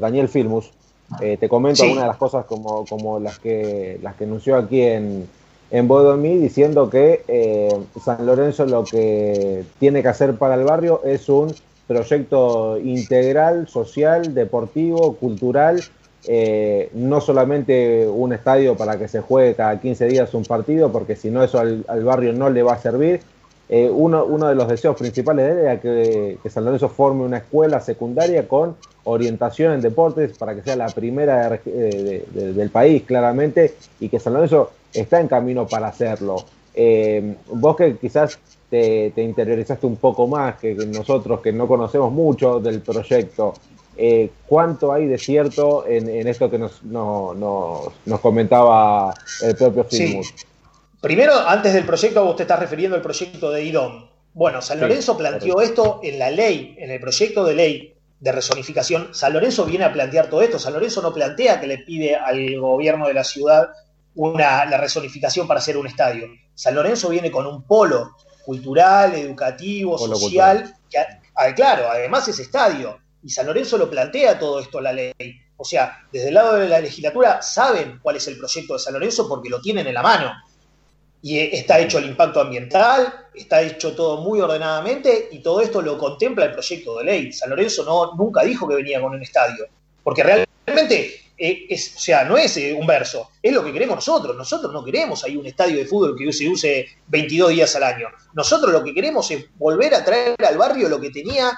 Daniel 0.00 0.28
Filmus, 0.28 0.70
Eh, 1.18 1.36
te 1.38 1.48
comento 1.48 1.82
Sí. 1.82 1.88
algunas 1.88 2.04
de 2.04 2.08
las 2.08 2.16
cosas 2.16 2.44
como, 2.46 2.86
como 2.88 3.20
las 3.20 3.38
que 3.38 3.98
las 4.02 4.16
que 4.16 4.24
anunció 4.24 4.56
aquí 4.56 4.82
en, 4.82 5.28
en 5.70 5.88
Bodomí, 5.88 6.38
diciendo 6.38 6.90
que 6.90 7.24
eh, 7.28 7.68
San 8.00 8.26
Lorenzo 8.26 8.66
lo 8.66 8.88
que 8.88 9.64
tiene 9.78 10.02
que 10.02 10.08
hacer 10.08 10.36
para 10.38 10.54
el 10.54 10.64
barrio 10.64 11.02
es 11.04 11.28
un 11.28 11.56
proyecto 11.86 12.78
integral, 12.78 13.68
social, 13.68 14.34
deportivo, 14.34 15.16
cultural, 15.18 15.84
eh, 16.24 16.90
no 16.94 17.20
solamente 17.20 18.08
un 18.08 18.32
estadio 18.32 18.76
para 18.76 18.98
que 18.98 19.08
se 19.08 19.20
juegue 19.20 19.54
cada 19.54 19.78
15 19.80 20.06
días 20.06 20.32
un 20.34 20.46
partido, 20.46 20.90
porque 20.90 21.16
si 21.16 21.30
no 21.30 21.44
eso 21.44 21.58
al, 21.60 21.84
al 21.88 22.02
barrio 22.04 22.32
no 22.32 22.48
le 22.50 22.62
va 22.62 22.74
a 22.74 22.78
servir. 22.78 23.20
Eh, 23.68 23.88
uno, 23.90 24.24
uno 24.26 24.48
de 24.48 24.54
los 24.54 24.68
deseos 24.68 24.94
principales 24.96 25.46
de 25.46 25.52
él 25.52 25.58
era 25.58 25.80
que, 25.80 26.38
que 26.42 26.50
San 26.50 26.64
Lorenzo 26.66 26.88
forme 26.90 27.24
una 27.24 27.38
escuela 27.38 27.80
secundaria 27.80 28.46
con 28.46 28.76
orientación 29.04 29.72
en 29.72 29.80
deportes 29.80 30.36
para 30.36 30.54
que 30.54 30.62
sea 30.62 30.76
la 30.76 30.88
primera 30.88 31.48
de- 31.48 31.60
de- 31.64 32.24
de- 32.30 32.52
del 32.52 32.70
país, 32.70 33.02
claramente, 33.04 33.74
y 34.00 34.08
que 34.08 34.20
San 34.20 34.34
Lorenzo 34.34 34.70
está 34.92 35.20
en 35.20 35.28
camino 35.28 35.66
para 35.66 35.88
hacerlo. 35.88 36.36
Eh, 36.74 37.36
vos 37.52 37.76
que 37.76 37.96
quizás 37.96 38.38
te, 38.68 39.12
te 39.14 39.22
interiorizaste 39.22 39.86
un 39.86 39.96
poco 39.96 40.26
más 40.26 40.56
que 40.58 40.74
nosotros, 40.74 41.40
que 41.40 41.52
no 41.52 41.66
conocemos 41.66 42.12
mucho 42.12 42.60
del 42.60 42.80
proyecto, 42.80 43.54
eh, 43.96 44.28
¿cuánto 44.46 44.92
hay 44.92 45.06
de 45.06 45.16
cierto 45.18 45.86
en, 45.86 46.08
en 46.08 46.26
esto 46.26 46.50
que 46.50 46.58
nos, 46.58 46.82
no- 46.82 47.32
nos- 47.34 47.88
nos 48.04 48.20
comentaba 48.20 49.14
el 49.42 49.54
propio 49.56 49.86
Sí. 49.88 50.20
Primero, 51.04 51.38
antes 51.46 51.74
del 51.74 51.84
proyecto, 51.84 52.24
vos 52.24 52.34
te 52.34 52.44
estás 52.44 52.58
refiriendo 52.58 52.96
al 52.96 53.02
proyecto 53.02 53.50
de 53.50 53.62
IDOM. 53.62 54.08
Bueno, 54.32 54.62
San 54.62 54.78
Sí, 54.78 54.84
Lorenzo 54.84 55.18
planteó 55.18 55.60
esto 55.60 56.00
en 56.02 56.18
la 56.18 56.30
ley, 56.30 56.74
en 56.78 56.90
el 56.90 56.98
proyecto 56.98 57.44
de 57.44 57.54
ley 57.54 57.94
de 58.20 58.32
resonificación. 58.32 59.14
San 59.14 59.34
Lorenzo 59.34 59.66
viene 59.66 59.84
a 59.84 59.92
plantear 59.92 60.30
todo 60.30 60.40
esto. 60.40 60.58
San 60.58 60.72
Lorenzo 60.72 61.02
no 61.02 61.12
plantea 61.12 61.60
que 61.60 61.66
le 61.66 61.76
pide 61.76 62.16
al 62.16 62.58
gobierno 62.58 63.06
de 63.06 63.12
la 63.12 63.22
ciudad 63.22 63.68
una, 64.14 64.64
la 64.64 64.78
resonificación 64.78 65.46
para 65.46 65.60
hacer 65.60 65.76
un 65.76 65.86
estadio. 65.86 66.26
San 66.54 66.74
Lorenzo 66.74 67.10
viene 67.10 67.30
con 67.30 67.46
un 67.46 67.64
polo 67.64 68.16
cultural, 68.42 69.14
educativo, 69.14 69.98
Polo 69.98 70.16
social, 70.16 70.74
que, 70.88 71.00
ah, 71.34 71.54
claro, 71.54 71.90
además 71.90 72.28
es 72.28 72.38
estadio. 72.38 72.98
Y 73.22 73.28
San 73.28 73.44
Lorenzo 73.44 73.76
lo 73.76 73.90
plantea 73.90 74.38
todo 74.38 74.58
esto 74.58 74.80
la 74.80 74.94
ley. 74.94 75.12
O 75.58 75.66
sea, 75.66 75.98
desde 76.10 76.28
el 76.28 76.34
lado 76.34 76.54
de 76.54 76.66
la 76.66 76.80
legislatura 76.80 77.42
saben 77.42 77.98
cuál 78.02 78.16
es 78.16 78.26
el 78.26 78.38
proyecto 78.38 78.72
de 78.72 78.78
San 78.78 78.94
Lorenzo 78.94 79.28
porque 79.28 79.50
lo 79.50 79.60
tienen 79.60 79.86
en 79.86 79.92
la 79.92 80.02
mano 80.02 80.32
y 81.24 81.38
está 81.38 81.80
hecho 81.80 81.96
el 81.96 82.04
impacto 82.04 82.38
ambiental, 82.38 83.28
está 83.32 83.62
hecho 83.62 83.96
todo 83.96 84.20
muy 84.20 84.42
ordenadamente 84.42 85.30
y 85.32 85.38
todo 85.38 85.62
esto 85.62 85.80
lo 85.80 85.96
contempla 85.96 86.44
el 86.44 86.52
proyecto 86.52 86.98
de 86.98 87.04
ley. 87.04 87.32
San 87.32 87.48
Lorenzo 87.48 87.82
no, 87.82 88.14
nunca 88.14 88.42
dijo 88.42 88.68
que 88.68 88.74
venía 88.74 89.00
con 89.00 89.14
un 89.14 89.22
estadio, 89.22 89.64
porque 90.02 90.22
realmente 90.22 91.22
eh, 91.38 91.64
es, 91.70 91.96
o 91.96 91.98
sea, 91.98 92.24
no 92.24 92.36
es 92.36 92.54
eh, 92.58 92.74
un 92.74 92.86
verso, 92.86 93.30
es 93.42 93.54
lo 93.54 93.64
que 93.64 93.72
queremos 93.72 93.96
nosotros. 93.96 94.36
Nosotros 94.36 94.70
no 94.70 94.84
queremos 94.84 95.24
ahí 95.24 95.38
un 95.38 95.46
estadio 95.46 95.78
de 95.78 95.86
fútbol 95.86 96.14
que 96.14 96.30
se 96.30 96.46
use 96.46 96.86
22 97.06 97.52
días 97.52 97.74
al 97.76 97.84
año. 97.84 98.08
Nosotros 98.34 98.70
lo 98.70 98.84
que 98.84 98.92
queremos 98.92 99.30
es 99.30 99.46
volver 99.56 99.94
a 99.94 100.04
traer 100.04 100.36
al 100.46 100.58
barrio 100.58 100.90
lo 100.90 101.00
que 101.00 101.08
tenía 101.08 101.56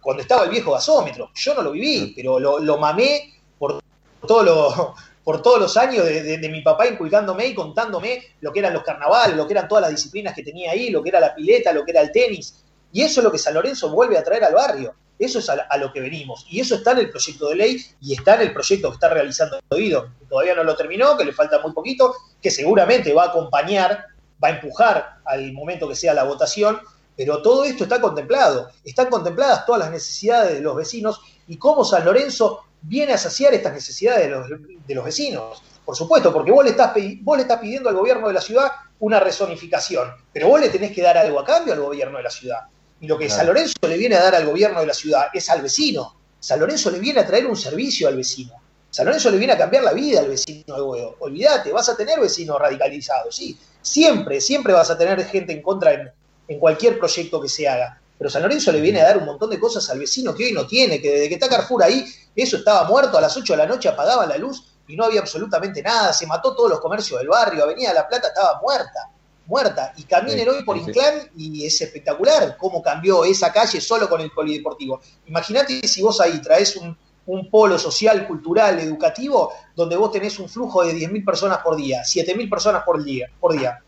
cuando 0.00 0.22
estaba 0.22 0.44
el 0.44 0.50
viejo 0.50 0.70
gasómetro. 0.70 1.32
Yo 1.34 1.54
no 1.54 1.62
lo 1.62 1.72
viví, 1.72 2.12
pero 2.14 2.38
lo, 2.38 2.60
lo 2.60 2.78
mamé 2.78 3.34
por 3.58 3.80
todo 4.28 4.44
lo, 4.44 4.94
por 5.28 5.42
todos 5.42 5.60
los 5.60 5.76
años 5.76 6.06
de, 6.06 6.48
mi 6.50 6.62
papá 6.62 6.86
inculcándome 6.86 7.48
y 7.48 7.54
contándome 7.54 8.22
lo 8.40 8.50
que 8.50 8.60
eran 8.60 8.72
los 8.72 8.82
carnavales, 8.82 9.36
lo 9.36 9.46
que 9.46 9.52
eran 9.52 9.68
todas 9.68 9.82
las 9.82 9.90
disciplinas 9.90 10.34
que 10.34 10.42
tenía 10.42 10.70
ahí, 10.70 10.88
lo 10.88 11.02
que 11.02 11.10
era 11.10 11.20
la 11.20 11.34
pileta, 11.34 11.70
lo 11.70 11.84
que 11.84 11.90
era 11.90 12.00
el 12.00 12.10
tenis. 12.10 12.64
Y 12.94 13.02
eso 13.02 13.20
es 13.20 13.24
lo 13.24 13.30
que 13.30 13.36
San 13.36 13.52
Lorenzo 13.52 13.90
vuelve 13.90 14.16
a 14.16 14.24
traer 14.24 14.44
al 14.44 14.54
barrio. 14.54 14.94
Eso 15.18 15.40
es 15.40 15.50
a, 15.50 15.76
lo 15.76 15.92
que 15.92 16.00
venimos. 16.00 16.46
Y 16.48 16.60
eso 16.60 16.76
está 16.76 16.92
en 16.92 17.00
el 17.00 17.10
proyecto 17.10 17.50
de 17.50 17.56
ley 17.56 17.84
y 18.00 18.14
está 18.14 18.36
en 18.36 18.40
el 18.40 18.54
proyecto 18.54 18.88
que 18.88 18.94
está 18.94 19.10
realizando 19.10 19.60
Guido, 19.70 20.08
todavía 20.30 20.54
no 20.54 20.64
lo 20.64 20.74
terminó, 20.74 21.14
que 21.14 21.26
le 21.26 21.34
falta 21.34 21.60
muy 21.60 21.72
poquito, 21.72 22.14
que 22.40 22.50
seguramente 22.50 23.12
va 23.12 23.24
a 23.24 23.28
acompañar, 23.28 24.06
va 24.42 24.48
a 24.48 24.52
empujar 24.52 25.18
al 25.26 25.52
momento 25.52 25.86
que 25.90 25.94
sea 25.94 26.14
la 26.14 26.24
votación, 26.24 26.80
pero 27.14 27.42
todo 27.42 27.64
esto 27.64 27.84
está 27.84 28.00
contemplado. 28.00 28.70
Están 28.82 29.10
contempladas 29.10 29.66
todas 29.66 29.80
las 29.80 29.90
necesidades 29.90 30.54
de 30.54 30.62
los 30.62 30.74
vecinos 30.74 31.20
y 31.46 31.58
cómo 31.58 31.84
San 31.84 32.06
Lorenzo 32.06 32.64
viene 32.82 33.12
a 33.12 33.18
saciar 33.18 33.54
estas 33.54 33.72
necesidades 33.72 34.26
de 34.26 34.30
los, 34.30 34.48
de 34.86 34.94
los 34.94 35.04
vecinos. 35.04 35.62
Por 35.84 35.96
supuesto, 35.96 36.32
porque 36.32 36.50
vos 36.50 36.64
le, 36.64 36.70
estás, 36.70 36.92
vos 37.22 37.36
le 37.36 37.42
estás 37.42 37.60
pidiendo 37.60 37.88
al 37.88 37.94
gobierno 37.94 38.28
de 38.28 38.34
la 38.34 38.40
ciudad 38.40 38.70
una 39.00 39.20
resonificación, 39.20 40.10
pero 40.32 40.48
vos 40.48 40.60
le 40.60 40.68
tenés 40.68 40.92
que 40.92 41.02
dar 41.02 41.16
algo 41.16 41.40
a 41.40 41.44
cambio 41.44 41.72
al 41.72 41.80
gobierno 41.80 42.18
de 42.18 42.24
la 42.24 42.30
ciudad. 42.30 42.60
Y 43.00 43.06
lo 43.06 43.16
que 43.16 43.26
Claro. 43.26 43.38
San 43.38 43.46
Lorenzo 43.46 43.76
le 43.82 43.96
viene 43.96 44.16
a 44.16 44.22
dar 44.22 44.34
al 44.34 44.46
gobierno 44.46 44.80
de 44.80 44.86
la 44.86 44.94
ciudad 44.94 45.28
es 45.32 45.48
al 45.48 45.62
vecino. 45.62 46.16
San 46.40 46.60
Lorenzo 46.60 46.90
le 46.90 46.98
viene 46.98 47.20
a 47.20 47.26
traer 47.26 47.46
un 47.46 47.56
servicio 47.56 48.08
al 48.08 48.16
vecino. 48.16 48.54
San 48.90 49.06
Lorenzo 49.06 49.30
le 49.30 49.38
viene 49.38 49.52
a 49.52 49.58
cambiar 49.58 49.84
la 49.84 49.92
vida 49.92 50.20
al 50.20 50.28
vecino 50.28 50.74
de 50.74 50.82
Huevo. 50.82 51.16
Olvídate, 51.20 51.72
vas 51.72 51.88
a 51.88 51.96
tener 51.96 52.20
vecinos 52.20 52.58
radicalizados, 52.58 53.36
sí. 53.36 53.58
Siempre, 53.82 54.40
siempre 54.40 54.72
vas 54.72 54.90
a 54.90 54.98
tener 54.98 55.24
gente 55.24 55.52
en 55.52 55.62
contra 55.62 55.92
en, 55.92 56.10
en 56.48 56.58
cualquier 56.58 56.98
proyecto 56.98 57.40
que 57.40 57.48
se 57.48 57.68
haga. 57.68 58.00
Pero 58.18 58.28
San 58.28 58.42
Lorenzo 58.42 58.72
le 58.72 58.80
viene 58.80 59.00
a 59.00 59.04
dar 59.04 59.18
un 59.18 59.24
montón 59.24 59.48
de 59.48 59.60
cosas 59.60 59.88
al 59.90 59.98
vecino 59.98 60.34
que 60.34 60.44
hoy 60.44 60.52
no 60.52 60.66
tiene, 60.66 61.00
que 61.00 61.10
desde 61.10 61.28
que 61.28 61.34
está 61.34 61.48
Carrefour 61.48 61.84
ahí, 61.84 62.04
eso 62.34 62.56
estaba 62.56 62.88
muerto, 62.88 63.16
a 63.16 63.20
las 63.20 63.36
8 63.36 63.52
de 63.52 63.56
la 63.56 63.66
noche 63.66 63.88
apagaba 63.88 64.26
la 64.26 64.36
luz 64.36 64.64
y 64.88 64.96
no 64.96 65.04
había 65.04 65.20
absolutamente 65.20 65.82
nada, 65.82 66.12
se 66.12 66.26
mató 66.26 66.54
todos 66.54 66.70
los 66.70 66.80
comercios 66.80 67.20
del 67.20 67.28
barrio, 67.28 67.62
Avenida 67.62 67.92
La 67.92 68.08
Plata 68.08 68.28
estaba 68.28 68.60
muerta, 68.60 69.10
muerta, 69.46 69.92
y 69.96 70.04
caminen 70.04 70.44
Sí, 70.44 70.48
hoy 70.48 70.64
por 70.64 70.76
sí. 70.78 70.84
Inclán 70.86 71.30
y 71.36 71.64
es 71.64 71.80
espectacular 71.80 72.56
cómo 72.56 72.82
cambió 72.82 73.24
esa 73.24 73.52
calle 73.52 73.80
solo 73.80 74.08
con 74.08 74.20
el 74.20 74.30
polideportivo. 74.30 75.00
Imagínate 75.26 75.86
si 75.86 76.02
vos 76.02 76.20
ahí 76.20 76.40
traes 76.40 76.76
un, 76.76 76.96
un 77.28 77.50
polo 77.50 77.78
social, 77.78 78.26
cultural, 78.26 78.80
educativo, 78.80 79.52
donde 79.76 79.96
vos 79.96 80.10
tenés 80.10 80.38
un 80.38 80.48
flujo 80.48 80.82
de 80.82 80.94
10.000 80.94 81.24
personas 81.24 81.58
por 81.58 81.76
día, 81.76 82.02
7.000 82.02 82.48
personas 82.50 82.82
por 82.84 83.04
día, 83.04 83.30
por 83.38 83.52
día. 83.52 83.78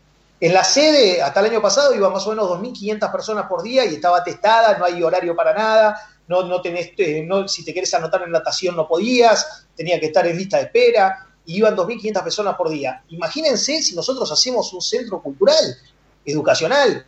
En 0.41 0.55
la 0.55 0.63
sede, 0.63 1.21
hasta 1.21 1.39
el 1.39 1.51
año 1.51 1.61
pasado, 1.61 1.93
iba 1.93 2.09
más 2.09 2.25
o 2.25 2.31
menos 2.31 2.49
2.500 2.49 3.11
personas 3.11 3.45
por 3.45 3.61
día 3.61 3.85
y 3.85 3.93
estaba 3.93 4.23
testada, 4.23 4.75
no 4.75 4.85
hay 4.85 5.01
horario 5.03 5.35
para 5.35 5.53
nada, 5.53 5.95
no, 6.27 6.41
no 6.43 6.59
tenés, 6.61 6.93
eh, 6.97 7.23
no, 7.23 7.47
si 7.47 7.63
te 7.63 7.71
querés 7.71 7.93
anotar 7.93 8.23
en 8.23 8.31
natación 8.31 8.75
no 8.75 8.87
podías, 8.87 9.67
tenía 9.75 9.99
que 9.99 10.07
estar 10.07 10.25
en 10.25 10.35
lista 10.35 10.57
de 10.57 10.63
espera, 10.63 11.27
y 11.45 11.57
iban 11.57 11.75
2.500 11.75 12.23
personas 12.23 12.55
por 12.55 12.71
día. 12.71 13.03
Imagínense 13.09 13.83
si 13.83 13.93
nosotros 13.93 14.31
hacemos 14.31 14.73
un 14.73 14.81
centro 14.81 15.21
cultural, 15.21 15.77
educacional, 16.25 17.05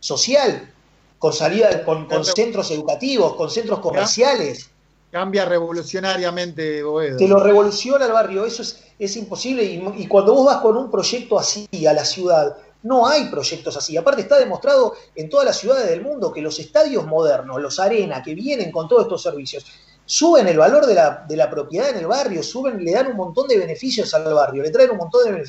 social, 0.00 0.72
con 1.18 1.34
salida, 1.34 1.84
con, 1.84 2.06
con 2.06 2.24
centros 2.24 2.70
educativos, 2.70 3.34
con 3.34 3.50
centros 3.50 3.80
comerciales. 3.80 4.70
Cambia 5.10 5.46
revolucionariamente 5.46 6.82
Boedo. 6.82 7.16
Te 7.16 7.26
lo 7.26 7.42
revoluciona 7.42 8.04
el 8.04 8.12
barrio, 8.12 8.44
eso 8.44 8.62
es, 8.62 8.84
es 8.98 9.16
imposible. 9.16 9.64
Y, 9.64 10.06
cuando 10.06 10.34
vos 10.34 10.46
vas 10.46 10.58
con 10.58 10.76
un 10.76 10.90
proyecto 10.90 11.38
así 11.38 11.66
a 11.86 11.94
la 11.94 12.04
ciudad, 12.04 12.56
no 12.82 13.06
hay 13.06 13.24
proyectos 13.30 13.76
así. 13.76 13.96
Aparte 13.96 14.22
está 14.22 14.38
demostrado 14.38 14.94
en 15.14 15.30
todas 15.30 15.46
las 15.46 15.56
ciudades 15.56 15.88
del 15.88 16.02
mundo 16.02 16.32
que 16.32 16.42
los 16.42 16.58
estadios 16.58 17.06
modernos, 17.06 17.60
los 17.60 17.80
arenas 17.80 18.22
que 18.22 18.34
vienen 18.34 18.70
con 18.70 18.86
todos 18.86 19.02
estos 19.02 19.22
servicios, 19.22 19.64
suben 20.04 20.46
el 20.46 20.58
valor 20.58 20.86
de 20.86 20.94
la, 20.94 21.24
de 21.26 21.36
la 21.36 21.50
propiedad 21.50 21.90
en 21.90 21.96
el 21.96 22.06
barrio, 22.06 22.42
suben, 22.42 22.84
le 22.84 22.92
dan 22.92 23.08
un 23.08 23.16
montón 23.16 23.48
de 23.48 23.58
beneficios 23.58 24.12
al 24.14 24.32
barrio, 24.32 24.62
le 24.62 24.70
traen 24.70 24.90
un 24.90 24.98
montón 24.98 25.24
de 25.24 25.44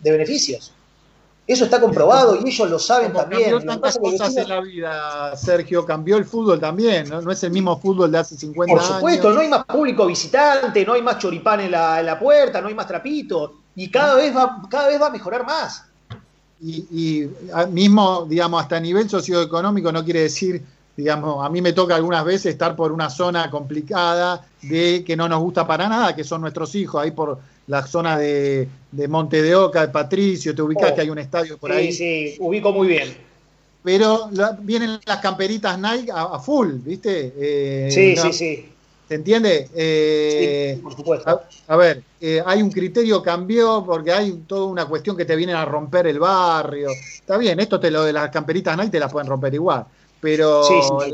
de 0.00 0.10
beneficios. 0.10 0.72
Eso 1.48 1.64
está 1.64 1.80
comprobado 1.80 2.36
y 2.36 2.46
ellos 2.46 2.68
lo 2.68 2.78
saben 2.78 3.10
Como 3.10 3.20
también. 3.22 3.50
cambió 3.50 3.66
tantas 3.66 3.96
cosas 3.98 4.36
en 4.36 4.48
la 4.50 4.60
vida, 4.60 5.34
Sergio, 5.34 5.86
cambió 5.86 6.18
el 6.18 6.26
fútbol 6.26 6.60
también, 6.60 7.08
¿no? 7.08 7.22
No 7.22 7.32
es 7.32 7.42
el 7.42 7.50
mismo 7.52 7.80
fútbol 7.80 8.12
de 8.12 8.18
hace 8.18 8.36
50 8.36 8.70
Por 8.74 8.82
supuesto, 8.82 9.28
años. 9.28 9.34
no 9.34 9.40
hay 9.40 9.48
más 9.48 9.64
público 9.64 10.06
visitante, 10.06 10.84
no 10.84 10.92
hay 10.92 11.00
más 11.00 11.18
choripán 11.18 11.60
en 11.60 11.70
la, 11.70 12.00
en 12.00 12.04
la 12.06 12.18
puerta, 12.18 12.60
no 12.60 12.68
hay 12.68 12.74
más 12.74 12.86
trapito, 12.86 13.54
y 13.74 13.90
cada 13.90 14.16
vez 14.16 14.36
va, 14.36 14.60
cada 14.68 14.88
vez 14.88 15.00
va 15.00 15.06
a 15.06 15.10
mejorar 15.10 15.46
más. 15.46 15.84
Y, 16.60 16.84
y, 16.90 17.30
ah, 17.54 17.64
mismo, 17.64 18.26
digamos, 18.28 18.60
hasta 18.60 18.76
a 18.76 18.80
nivel 18.80 19.08
socioeconómico 19.08 19.90
no 19.90 20.04
quiere 20.04 20.20
decir, 20.24 20.62
digamos, 20.96 21.42
a 21.42 21.48
mí 21.48 21.62
me 21.62 21.72
toca 21.72 21.94
algunas 21.96 22.26
veces 22.26 22.52
estar 22.52 22.76
por 22.76 22.92
una 22.92 23.08
zona 23.08 23.48
complicada 23.50 24.44
de 24.60 25.02
que 25.02 25.16
no 25.16 25.26
nos 25.28 25.40
gusta 25.40 25.66
para 25.66 25.88
nada, 25.88 26.14
que 26.14 26.24
son 26.24 26.42
nuestros 26.42 26.74
hijos, 26.74 27.00
ahí 27.02 27.12
por 27.12 27.38
la 27.68 27.86
zona 27.86 28.18
de, 28.18 28.70
de 28.90 29.08
Monte 29.08 29.42
de 29.42 29.54
Oca, 29.56 29.82
de 29.86 29.92
Patricio, 29.92 30.54
te 30.54 30.62
ubicás 30.62 30.92
Oh, 30.92 30.94
que 30.94 31.02
hay 31.02 31.10
un 31.10 31.18
estadio 31.18 31.58
por 31.58 31.72
sí, 31.72 31.72
ahí. 31.72 31.92
sí, 31.92 32.36
ubico 32.40 32.72
muy 32.72 32.88
bien. 32.88 33.16
Pero 33.82 34.28
la- 34.32 34.52
vienen 34.60 34.98
las 35.06 35.20
camperitas 35.20 35.78
Nike 35.78 36.10
a, 36.12 36.22
a 36.24 36.38
full, 36.40 36.78
¿viste? 36.80 37.32
Eh, 37.36 38.04
Sí, 38.04 38.14
no- 38.14 38.30
sí, 38.30 38.32
sí. 38.32 38.78
¿Se 39.08 39.14
entiende? 39.16 39.70
Eh, 39.74 40.76
Sí, 40.76 40.82
por 40.82 40.94
supuesto. 40.94 41.26
a, 41.26 41.48
a 41.68 41.76
ver, 41.76 42.06
eh, 42.20 42.42
hay 42.46 42.62
un 42.62 42.72
criterio 42.72 43.22
cambió 43.22 43.84
porque 43.86 44.12
hay 44.12 44.42
toda 44.44 44.66
una 44.66 44.86
cuestión 44.88 45.16
que 45.16 45.24
te 45.26 45.36
vienen 45.36 45.56
a 45.56 45.64
romper 45.66 46.06
el 46.08 46.18
barrio. 46.20 47.00
Está 47.20 47.38
bien, 47.38 47.60
esto 47.60 47.80
te 47.80 47.90
lo 47.90 48.04
de 48.04 48.12
las 48.14 48.30
camperitas 48.30 48.76
Nike 48.76 48.90
te 48.92 49.00
las 49.00 49.12
pueden 49.12 49.28
romper 49.28 49.54
igual, 49.54 49.86
pero 50.20 50.66
Sí, 50.66 50.82
sí, 50.82 51.12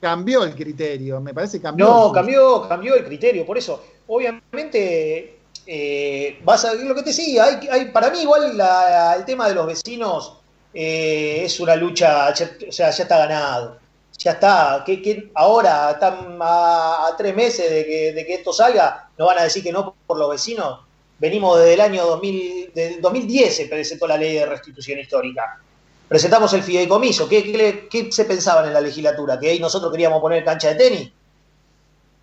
cambió 0.00 0.44
el 0.44 0.54
criterio, 0.54 1.20
me 1.20 1.34
parece 1.34 1.58
que 1.58 1.62
cambió. 1.62 1.86
No, 1.86 2.12
cambió, 2.12 2.66
cambió 2.68 2.94
el 2.96 3.04
criterio, 3.04 3.46
por 3.46 3.56
eso, 3.56 3.82
obviamente, 4.08 5.39
eh, 5.72 6.40
vas 6.42 6.64
a 6.64 6.74
lo 6.74 6.94
que 6.96 7.02
te 7.02 7.10
decía, 7.10 7.44
hay, 7.44 7.68
hay, 7.68 7.84
para 7.92 8.10
mí 8.10 8.22
igual 8.22 8.60
el 8.60 9.24
tema 9.24 9.48
de 9.48 9.54
los 9.54 9.66
vecinos 9.66 10.34
eh, 10.74 11.42
es 11.44 11.60
una 11.60 11.76
lucha, 11.76 12.34
ya- 12.34 12.50
o 12.68 12.72
sea, 12.72 12.90
ya 12.90 13.02
está 13.04 13.18
ganado. 13.18 13.78
ya 14.18 14.32
está, 14.32 14.82
que, 14.84 15.30
ahora 15.34 15.90
a, 15.90 17.14
tres 17.16 17.36
meses 17.36 17.70
de 17.70 17.86
que, 17.86 18.12
de 18.12 18.26
que, 18.26 18.34
esto 18.34 18.52
salga, 18.52 19.10
nos 19.16 19.28
van 19.28 19.38
a 19.38 19.42
decir 19.44 19.62
que 19.62 19.70
no 19.72 19.94
por 20.06 20.18
los 20.18 20.30
vecinos. 20.30 20.80
Venimos 21.20 21.58
desde 21.58 21.74
el 21.74 21.80
año 21.82 22.04
2000, 22.04 22.72
del 22.74 23.00
2010 23.00 23.56
se 23.56 23.66
presentó 23.66 24.06
la 24.08 24.16
ley 24.16 24.34
de 24.34 24.46
restitución 24.46 24.98
histórica. 24.98 25.60
Presentamos 26.08 26.52
el 26.54 26.62
fideicomiso. 26.64 27.28
¿Qué, 27.28 27.88
qué, 27.88 28.10
se 28.10 28.24
pensaba 28.24 28.66
en 28.66 28.72
la 28.74 28.80
legislatura? 28.80 29.38
¿Que 29.38 29.50
ahí 29.50 29.60
nosotros 29.60 29.92
queríamos 29.92 30.20
poner 30.20 30.44
cancha 30.44 30.70
de 30.70 30.74
tenis? 30.74 31.12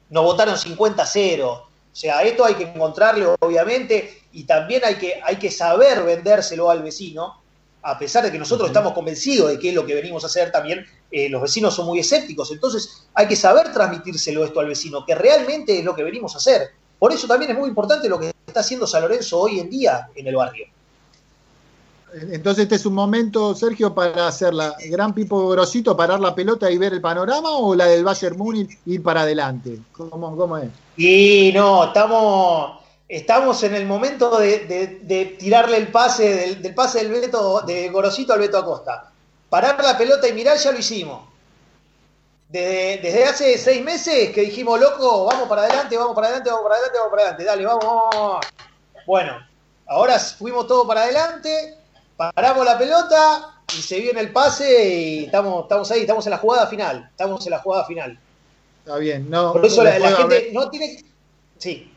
Nos 0.10 0.24
votaron 0.24 0.56
50-0. 0.56 1.62
O 1.98 2.00
sea, 2.00 2.22
esto 2.22 2.46
hay 2.46 2.54
que 2.54 2.66
encontrarle, 2.66 3.26
obviamente, 3.40 4.22
y 4.32 4.44
también 4.44 4.84
hay 4.86 5.00
que, 5.00 5.20
hay 5.24 5.38
que 5.38 5.50
saber 5.50 6.04
vendérselo 6.04 6.70
al 6.70 6.84
vecino 6.84 7.42
a 7.82 7.98
pesar 7.98 8.24
de 8.24 8.32
que 8.32 8.38
nosotros 8.38 8.70
estamos 8.70 8.94
convencidos 8.94 9.50
de 9.50 9.58
que 9.58 9.70
es 9.70 9.74
lo 9.74 9.84
que 9.84 9.96
venimos 9.96 10.24
a 10.24 10.28
hacer 10.28 10.52
también, 10.52 10.86
eh, 11.10 11.28
los 11.28 11.42
vecinos 11.42 11.74
son 11.74 11.88
muy 11.88 11.98
escépticos. 11.98 12.52
Entonces 12.52 13.08
hay 13.16 13.28
que 13.28 13.36
saber 13.36 13.74
transmitírselo 13.74 14.46
esto 14.46 14.60
al 14.60 14.68
vecino, 14.68 15.04
que 15.08 15.16
realmente 15.16 15.80
es 15.80 15.84
lo 15.84 15.96
que 15.96 16.04
venimos 16.04 16.36
a 16.36 16.38
hacer. 16.38 16.70
Por 17.00 17.14
eso 17.14 17.26
también 17.26 17.50
es 17.50 17.58
muy 17.58 17.68
importante 17.68 18.08
lo 18.08 18.20
que 18.20 18.32
está 18.46 18.60
haciendo 18.60 18.86
San 18.86 19.02
Lorenzo 19.02 19.40
hoy 19.40 19.60
en 19.60 19.68
día 19.72 20.08
en 20.14 20.28
el 20.28 20.36
barrio. 20.36 20.68
Entonces 22.14 22.64
este 22.64 22.76
es 22.76 22.86
un 22.86 22.94
momento, 22.94 23.54
Sergio, 23.54 23.94
para 23.94 24.28
hacer 24.28 24.54
la 24.54 24.76
gran 24.90 25.14
Pipo 25.14 25.50
Grosito, 25.50 25.96
parar 25.96 26.20
la 26.20 26.34
pelota 26.34 26.72
y 26.72 26.78
ver 26.78 26.94
el 26.94 27.02
panorama, 27.02 27.50
o 27.52 27.76
la 27.76 27.86
del 27.86 28.04
Bayern 28.04 28.38
Múnich 28.38 28.80
ir 28.86 29.04
para 29.04 29.22
adelante. 29.22 29.80
¿Cómo, 29.92 30.58
es? 30.58 30.70
Y 30.96 31.52
no, 31.54 31.86
estamos 31.86 32.78
estamos 33.08 33.64
en 33.64 33.76
el 33.76 33.86
momento 33.86 34.38
de, 34.38 35.36
tirarle 35.40 35.78
el 35.78 35.88
pase 35.90 36.58
del, 36.60 36.76
pase 36.76 37.00
del 37.00 37.10
Beto, 37.10 37.62
de 37.62 37.90
Gorosito 37.90 38.34
al 38.34 38.40
Beto 38.40 38.58
Acosta. 38.58 39.12
Parar 39.50 39.82
la 39.82 39.98
pelota 39.98 40.28
y 40.28 40.34
mirar 40.34 40.58
ya 40.58 40.72
lo 40.72 40.80
hicimos. 40.80 41.28
Desde, 42.50 43.26
hace 43.26 43.58
seis 43.58 43.84
meses 43.84 44.32
que 44.32 44.42
dijimos, 44.42 44.80
loco, 44.80 45.26
vamos 45.26 45.50
para 45.50 45.64
adelante, 45.64 45.98
vamos 45.98 46.16
para 46.16 46.28
adelante, 46.28 46.50
vamos 46.50 46.64
para 46.64 46.76
adelante, 46.76 46.98
vamos 46.98 47.12
para 47.12 47.24
adelante, 47.24 47.44
dale, 47.44 47.66
vamos. 47.66 48.46
Bueno, 49.06 49.38
ahora 49.86 50.20
fuimos 50.20 50.68
todos 50.68 50.88
para 50.88 51.04
adelante, 51.04 51.78
paramos 52.18 52.66
la 52.66 52.78
pelota 52.78 53.62
y 53.78 53.82
se 53.82 54.00
viene 54.00 54.20
el 54.20 54.32
pase 54.32 54.90
y 54.90 55.26
estamos, 55.26 55.64
estamos 55.64 55.92
ahí, 55.92 56.02
estamos 56.02 56.26
en 56.26 56.32
la 56.32 56.38
jugada 56.38 56.68
final, 56.68 57.08
estamos 57.12 57.46
en 57.46 57.52
la 57.52 57.60
jugada 57.60 57.86
final. 57.86 58.20
Está 58.80 58.98
bien, 58.98 59.30
no. 59.30 59.54
Por 59.54 59.66
eso 59.66 59.84
la 59.84 59.94
gente 59.94 60.50
no 60.54 60.70
tiene... 60.70 61.04
Sí. 61.58 61.92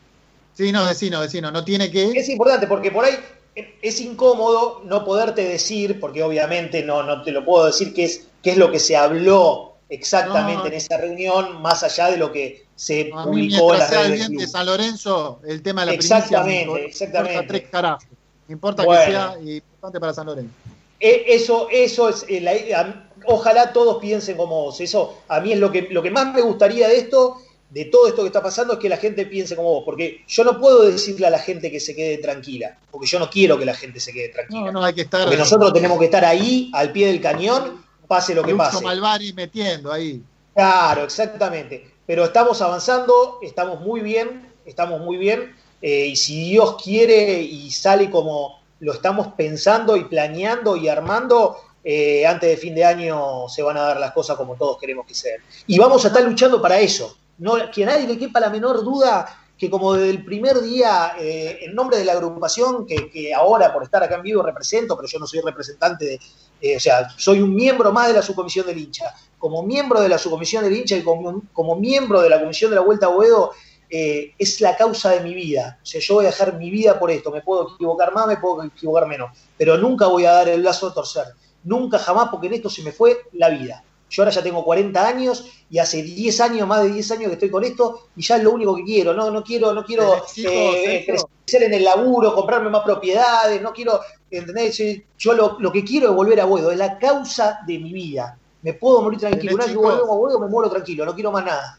Sí, 0.55 0.73
no, 0.73 0.85
vecino, 0.85 1.21
vecino, 1.21 1.51
no 1.51 1.65
tiene 1.65 1.91
que... 1.91 2.11
Es 2.11 2.29
importante 2.29 2.67
porque 2.67 2.91
por 2.91 3.05
ahí 3.05 3.15
es 3.55 4.01
incómodo 4.01 4.83
no 4.85 5.05
poderte 5.05 5.45
decir, 5.45 5.99
porque 6.01 6.23
obviamente 6.23 6.83
no, 6.83 7.03
no 7.03 7.23
te 7.23 7.33
lo 7.33 7.45
puedo 7.45 7.67
decir 7.67 7.95
qué 7.95 8.05
es, 8.05 8.27
qué 8.43 8.53
es 8.53 8.57
lo 8.57 8.71
que 8.71 8.79
se 8.79 8.97
habló 8.97 9.77
exactamente 9.89 10.69
en 10.69 10.75
esa 10.75 10.97
reunión, 10.99 11.61
más 11.61 11.83
allá 11.83 12.11
de 12.11 12.17
lo 12.17 12.33
que 12.33 12.65
se 12.77 13.11
publicó 13.13 13.75
en 13.75 13.81
las 13.81 13.91
redes. 13.91 14.29
de 14.29 14.47
San 14.47 14.67
Lorenzo, 14.67 15.41
el 15.47 15.63
tema 15.63 15.83
de 15.83 15.89
la 15.89 15.93
exactamente, 15.95 16.87
exactamente. 16.87 17.47
tres 17.47 17.63
carajos. 17.71 18.07
Importa 18.51 18.85
que 18.85 18.91
sea 18.91 19.37
importante 19.41 20.01
para 20.01 20.13
San 20.13 20.27
Lorenzo. 20.27 20.53
E, 20.99 21.25
eso, 21.29 21.69
eso 21.71 22.09
es, 22.09 22.27
eh, 22.29 22.95
ojalá 23.25 23.73
todos 23.73 23.99
piensen 23.99 24.37
como 24.37 24.65
vos. 24.65 24.81
Eso 24.81 25.23
a 25.29 25.41
mí 25.41 25.53
es 25.53 25.59
lo 25.59 25.73
que, 25.73 25.89
lo 25.91 26.03
que 26.03 26.11
más 26.11 26.35
me 26.35 26.43
gustaría 26.43 26.89
de 26.89 26.99
esto 26.99 27.39
de 27.71 27.85
todo 27.85 28.09
esto 28.09 28.23
que 28.23 28.27
está 28.27 28.43
pasando 28.43 28.75
es 28.75 28.79
que 28.81 28.89
la 28.89 28.97
gente 28.97 29.25
piense 29.27 29.55
como 29.55 29.71
vos, 29.71 29.83
porque 29.85 30.25
yo 30.27 30.45
no 30.45 30.59
puedo 30.59 30.83
decirle 30.83 31.29
a 31.29 31.31
la 31.31 31.39
gente 31.39 31.71
que 31.71 31.79
se 31.79 31.95
quede 31.95 32.19
tranquila, 32.19 32.77
porque 32.91 33.07
yo 33.07 33.19
no 33.19 33.31
quiero 33.31 33.59
que 33.59 33.65
la 33.65 33.75
gente 33.75 34.01
se 34.01 34.13
quede 34.13 34.31
tranquila. 34.31 34.67
No, 34.67 34.81
no 34.81 34.85
hay 34.85 34.93
que 34.93 35.03
estar. 35.03 35.23
Porque 35.23 35.37
nosotros 35.37 35.73
tenemos 35.73 35.99
que 35.99 36.07
estar 36.07 36.25
ahí, 36.25 36.71
al 36.75 36.91
pie 36.91 37.07
del 37.07 37.21
cañón, 37.21 37.85
pase 38.09 38.35
lo 38.35 38.43
que 38.43 38.55
pase. 38.55 38.83
Malvari 38.83 39.33
metiendo 39.33 39.93
ahí. 39.93 40.21
Claro, 40.53 41.05
exactamente. 41.05 41.89
Pero 42.07 42.25
estamos 42.25 42.61
avanzando, 42.61 43.39
estamos 43.41 43.81
muy 43.81 44.01
bien, 44.01 44.53
estamos 44.67 45.01
muy 45.01 45.17
bien, 45.17 45.55
eh, 45.83 46.07
y 46.07 46.17
si 46.17 46.51
Dios 46.51 46.77
quiere 46.83 47.41
y 47.41 47.71
sale 47.71 48.11
como 48.11 48.61
lo 48.81 48.93
estamos 48.93 49.29
pensando 49.37 49.97
y 49.97 50.05
planeando 50.05 50.77
y 50.77 50.89
armando, 50.89 51.57
eh, 51.83 52.27
antes 52.27 52.51
de 52.51 52.57
fin 52.57 52.75
de 52.75 52.85
año 52.85 53.49
se 53.49 53.63
van 53.63 53.77
a 53.77 53.83
dar 53.83 54.01
las 54.01 54.13
cosas 54.13 54.37
como 54.37 54.57
todos 54.57 54.79
queremos 54.79 55.07
que 55.07 55.15
sean. 55.15 55.41
Y 55.67 55.79
vamos 55.79 56.05
a 56.05 56.09
estar 56.09 56.23
luchando 56.23 56.61
para 56.61 56.79
eso 56.79 57.17
no, 57.41 57.55
que 57.73 57.83
a 57.83 57.87
nadie 57.87 58.07
le 58.07 58.19
quepa 58.19 58.39
la 58.39 58.51
menor 58.51 58.85
duda 58.85 59.37
que 59.59 59.69
como 59.69 59.93
desde 59.93 60.11
el 60.11 60.25
primer 60.25 60.59
día, 60.63 61.17
eh, 61.19 61.59
en 61.63 61.75
nombre 61.75 61.99
de 61.99 62.05
la 62.07 62.13
agrupación, 62.13 62.87
que, 62.87 63.35
ahora 63.35 63.71
por 63.75 63.83
estar 63.83 64.03
acá 64.03 64.15
en 64.15 64.23
vivo 64.23 64.43
represento, 64.43 64.97
pero 64.97 65.07
yo 65.07 65.19
no 65.19 65.27
soy 65.27 65.41
representante 65.41 66.19
de, 66.63 66.77
o 66.77 66.81
sea, 66.81 67.11
soy 67.19 67.43
un 67.43 67.55
miembro 67.55 67.93
más 67.93 68.09
de 68.09 68.15
la 68.15 68.23
subcomisión 68.23 68.67
del 68.67 68.79
hincha. 68.79 69.15
Como 69.39 69.63
miembro 69.63 70.01
de 70.01 70.09
la 70.09 70.17
subcomisión 70.17 70.65
del 70.65 70.75
hincha 70.75 70.97
y 70.97 71.03
como, 71.03 71.43
como 71.53 71.77
miembro 71.77 72.23
de 72.23 72.31
la 72.31 72.41
comisión 72.41 72.71
de 72.71 72.77
la 72.77 72.83
Vuelta 72.83 73.07
a 73.07 73.11
Boedo, 73.11 73.53
eh, 73.91 74.35
es 74.39 74.61
la 74.61 74.77
causa 74.77 75.11
de 75.11 75.21
mi 75.21 75.35
vida. 75.35 75.79
O 75.83 75.87
sea, 75.87 76.01
yo 76.01 76.15
voy 76.15 76.25
a 76.25 76.29
dejar 76.29 76.57
mi 76.57 76.71
vida 76.71 76.99
por 76.99 77.11
esto. 77.11 77.31
Me 77.31 77.43
puedo 77.43 77.75
equivocar 77.75 78.15
más, 78.15 78.27
me 78.27 78.37
puedo 78.37 78.63
equivocar 78.63 79.07
menos, 79.07 79.37
pero 79.59 79.77
nunca 79.77 80.07
voy 80.07 80.25
a 80.25 80.33
dar 80.33 80.49
el 80.49 80.63
lazo 80.63 80.89
a 80.89 80.95
torcer. 80.95 81.25
Nunca 81.65 81.99
jamás, 81.99 82.29
porque 82.31 82.47
en 82.47 82.55
esto 82.55 82.71
se 82.71 82.83
me 82.83 82.93
fue 82.93 83.19
la 83.33 83.51
vida. 83.51 83.83
Yo 84.11 84.23
ahora 84.23 84.33
ya 84.33 84.43
tengo 84.43 84.65
40 84.65 85.07
años 85.07 85.45
y 85.71 85.79
hace 85.79 86.03
10 86.03 86.41
años, 86.41 86.67
más 86.67 86.83
de 86.83 86.93
10 86.93 87.11
años 87.13 87.27
que 87.29 87.35
estoy 87.35 87.51
con 87.51 87.63
esto 87.63 88.09
y 88.17 88.23
ya 88.23 88.37
es 88.37 88.43
lo 88.43 88.51
único 88.53 88.75
que 88.75 88.85
quiero. 88.85 89.15
No, 89.15 89.31
no 89.31 89.45
quiero, 89.45 89.73
no 89.73 89.85
quiero 89.85 90.25
eh, 90.37 91.07
crecer 91.07 91.63
en 91.63 91.75
el 91.75 91.85
laburo, 91.85 92.35
comprarme 92.35 92.71
más 92.71 92.83
propiedades, 92.83 93.63
no 93.63 93.73
quiero, 93.73 94.01
¿entendés? 94.31 94.83
Yo 95.17 95.33
lo, 95.33 95.73
que 95.73 95.85
quiero 95.85 96.11
es 96.11 96.17
volver 96.17 96.41
a 96.41 96.45
Buedo, 96.45 96.73
es 96.73 96.79
la 96.79 96.99
causa 96.99 97.61
de 97.67 97.79
mi 97.79 97.93
vida. 97.93 98.37
Me 98.63 98.75
puedo 98.75 99.01
morir 99.01 99.21
tranquilo. 99.21 99.55
Una 99.55 99.65
vez 99.65 99.73
que 99.73 99.79
vuelvo 99.79 100.13
a 100.13 100.17
Buedo 100.17 100.41
me 100.41 100.49
muero 100.49 100.69
tranquilo, 100.69 101.07
no 101.07 101.15
quiero 101.15 101.31
más 101.31 101.45
nada. 101.45 101.79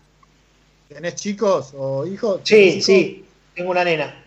¿Tenés 0.93 1.15
chicos 1.15 1.73
o 1.77 2.05
hijos? 2.05 2.41
Sí, 2.43 2.81
sí, 2.81 3.23
tengo 3.55 3.71
una 3.71 3.83
nena. 3.83 4.25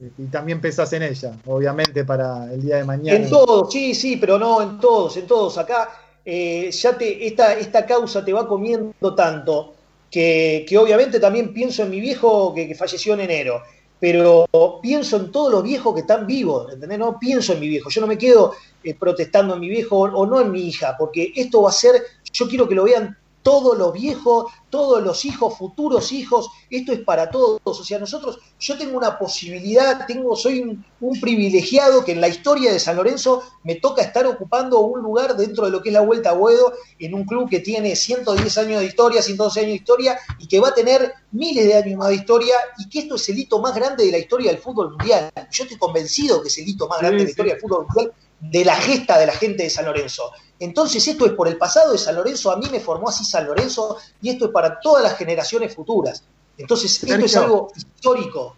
Y 0.00 0.24
también 0.26 0.60
pensás 0.60 0.92
en 0.94 1.02
ella, 1.02 1.36
obviamente, 1.46 2.04
para 2.04 2.50
el 2.52 2.62
día 2.62 2.76
de 2.76 2.84
mañana. 2.84 3.18
En 3.18 3.28
todos, 3.28 3.70
sí, 3.70 3.94
sí, 3.94 4.16
pero 4.16 4.38
no 4.38 4.62
en 4.62 4.80
todos, 4.80 5.16
en 5.18 5.26
todos. 5.26 5.58
Acá 5.58 6.00
eh, 6.24 6.70
ya 6.70 6.96
te, 6.96 7.26
esta, 7.26 7.54
esta 7.58 7.84
causa 7.84 8.24
te 8.24 8.32
va 8.32 8.48
comiendo 8.48 9.14
tanto 9.14 9.74
que, 10.10 10.66
obviamente 10.80 11.20
también 11.20 11.52
pienso 11.52 11.82
en 11.82 11.90
mi 11.90 12.00
viejo 12.00 12.54
que, 12.54 12.74
falleció 12.74 13.14
en 13.14 13.20
enero, 13.20 13.62
pero 14.00 14.46
pienso 14.80 15.18
en 15.18 15.30
todos 15.30 15.52
los 15.52 15.62
viejos 15.62 15.94
que 15.94 16.00
están 16.00 16.26
vivos, 16.26 16.72
¿entendés? 16.72 16.98
No 16.98 17.18
pienso 17.18 17.52
en 17.52 17.60
mi 17.60 17.68
viejo, 17.68 17.90
yo 17.90 18.00
no 18.00 18.06
me 18.06 18.16
quedo 18.16 18.54
eh, 18.82 18.94
protestando 18.94 19.54
en 19.54 19.60
mi 19.60 19.68
viejo 19.68 19.98
o 19.98 20.26
no 20.26 20.40
en 20.40 20.50
mi 20.50 20.68
hija, 20.68 20.96
porque 20.98 21.32
esto 21.36 21.62
va 21.62 21.68
a 21.68 21.72
ser, 21.72 22.02
yo 22.32 22.48
quiero 22.48 22.66
que 22.66 22.74
lo 22.74 22.84
vean 22.84 23.16
todos 23.46 23.78
los 23.78 23.92
viejos, 23.92 24.46
todos 24.70 25.00
los 25.00 25.24
hijos, 25.24 25.56
futuros 25.56 26.10
hijos, 26.10 26.50
esto 26.68 26.92
es 26.92 26.98
para 26.98 27.30
todos. 27.30 27.60
O 27.64 27.84
sea, 27.84 27.96
nosotros, 27.96 28.40
yo 28.58 28.76
tengo 28.76 28.96
una 28.96 29.16
posibilidad, 29.20 30.04
tengo, 30.04 30.34
soy 30.34 30.62
un, 30.98 31.20
privilegiado 31.20 32.04
que 32.04 32.10
en 32.10 32.20
la 32.20 32.26
historia 32.26 32.72
de 32.72 32.80
San 32.80 32.96
Lorenzo 32.96 33.44
me 33.62 33.76
toca 33.76 34.02
estar 34.02 34.26
ocupando 34.26 34.80
un 34.80 35.00
lugar 35.00 35.36
dentro 35.36 35.66
de 35.66 35.70
lo 35.70 35.80
que 35.80 35.90
es 35.90 35.92
la 35.92 36.00
Vuelta 36.00 36.30
a 36.30 36.32
Buedo, 36.32 36.72
en 36.98 37.14
un 37.14 37.24
club 37.24 37.48
que 37.48 37.60
tiene 37.60 37.94
110 37.94 38.58
años 38.58 38.80
de 38.80 38.86
historia, 38.86 39.22
112 39.22 39.60
años 39.60 39.70
de 39.70 39.76
historia, 39.76 40.18
y 40.40 40.48
que 40.48 40.58
va 40.58 40.70
a 40.70 40.74
tener 40.74 41.12
miles 41.30 41.66
de 41.66 41.74
años 41.74 41.96
más 41.96 42.08
de 42.08 42.16
historia, 42.16 42.56
y 42.78 42.88
que 42.88 42.98
esto 42.98 43.14
es 43.14 43.28
el 43.28 43.38
hito 43.38 43.60
más 43.60 43.76
grande 43.76 44.04
de 44.04 44.10
la 44.10 44.18
historia 44.18 44.50
del 44.50 44.60
fútbol 44.60 44.90
mundial. 44.90 45.30
Yo 45.52 45.62
estoy 45.62 45.78
convencido 45.78 46.42
que 46.42 46.48
es 46.48 46.58
el 46.58 46.68
hito 46.68 46.88
más 46.88 46.98
grande 46.98 47.18
de 47.18 47.24
la 47.24 47.30
historia 47.30 47.52
del 47.52 47.62
fútbol 47.62 47.86
mundial 47.86 48.12
de 48.40 48.64
la 48.64 48.76
gesta 48.76 49.18
de 49.18 49.26
la 49.26 49.32
gente 49.32 49.62
de 49.62 49.70
San 49.70 49.84
Lorenzo. 49.86 50.32
Entonces 50.58 51.06
esto 51.06 51.26
es 51.26 51.32
por 51.32 51.48
el 51.48 51.56
pasado 51.56 51.92
de 51.92 51.98
San 51.98 52.14
Lorenzo, 52.14 52.50
a 52.50 52.56
mí 52.56 52.68
me 52.70 52.80
formó 52.80 53.08
así 53.08 53.24
San 53.24 53.46
Lorenzo 53.46 53.98
y 54.22 54.30
esto 54.30 54.46
es 54.46 54.50
para 54.50 54.80
todas 54.80 55.02
las 55.02 55.16
generaciones 55.16 55.74
futuras. 55.74 56.22
Entonces 56.56 57.02
esto 57.02 57.14
es 57.14 57.36
algo 57.36 57.72
histórico. 57.76 58.56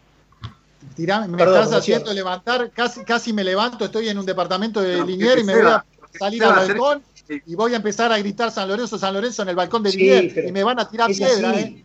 me 0.96 1.42
estás 1.42 1.72
haciendo 1.72 2.12
levantar, 2.12 2.70
casi, 2.70 3.04
casi 3.04 3.32
me 3.32 3.42
levanto, 3.42 3.84
estoy 3.84 4.08
en 4.08 4.18
un 4.18 4.26
departamento 4.26 4.80
de 4.80 5.04
Linier 5.04 5.40
y 5.40 5.44
me 5.44 5.56
voy 5.56 5.66
a 5.66 5.84
salir 6.18 6.44
al 6.44 6.54
balcón 6.54 7.02
y 7.46 7.54
voy 7.54 7.74
a 7.74 7.76
empezar 7.76 8.10
a 8.12 8.18
gritar 8.18 8.50
San 8.50 8.68
Lorenzo, 8.68 8.98
San 8.98 9.14
Lorenzo 9.14 9.42
en 9.42 9.48
el 9.50 9.56
balcón 9.56 9.82
de 9.82 9.90
Linier 9.90 10.46
y 10.48 10.52
me 10.52 10.64
van 10.64 10.78
a 10.78 10.88
tirar 10.88 11.10
piedra, 11.10 11.60
¿eh? 11.60 11.84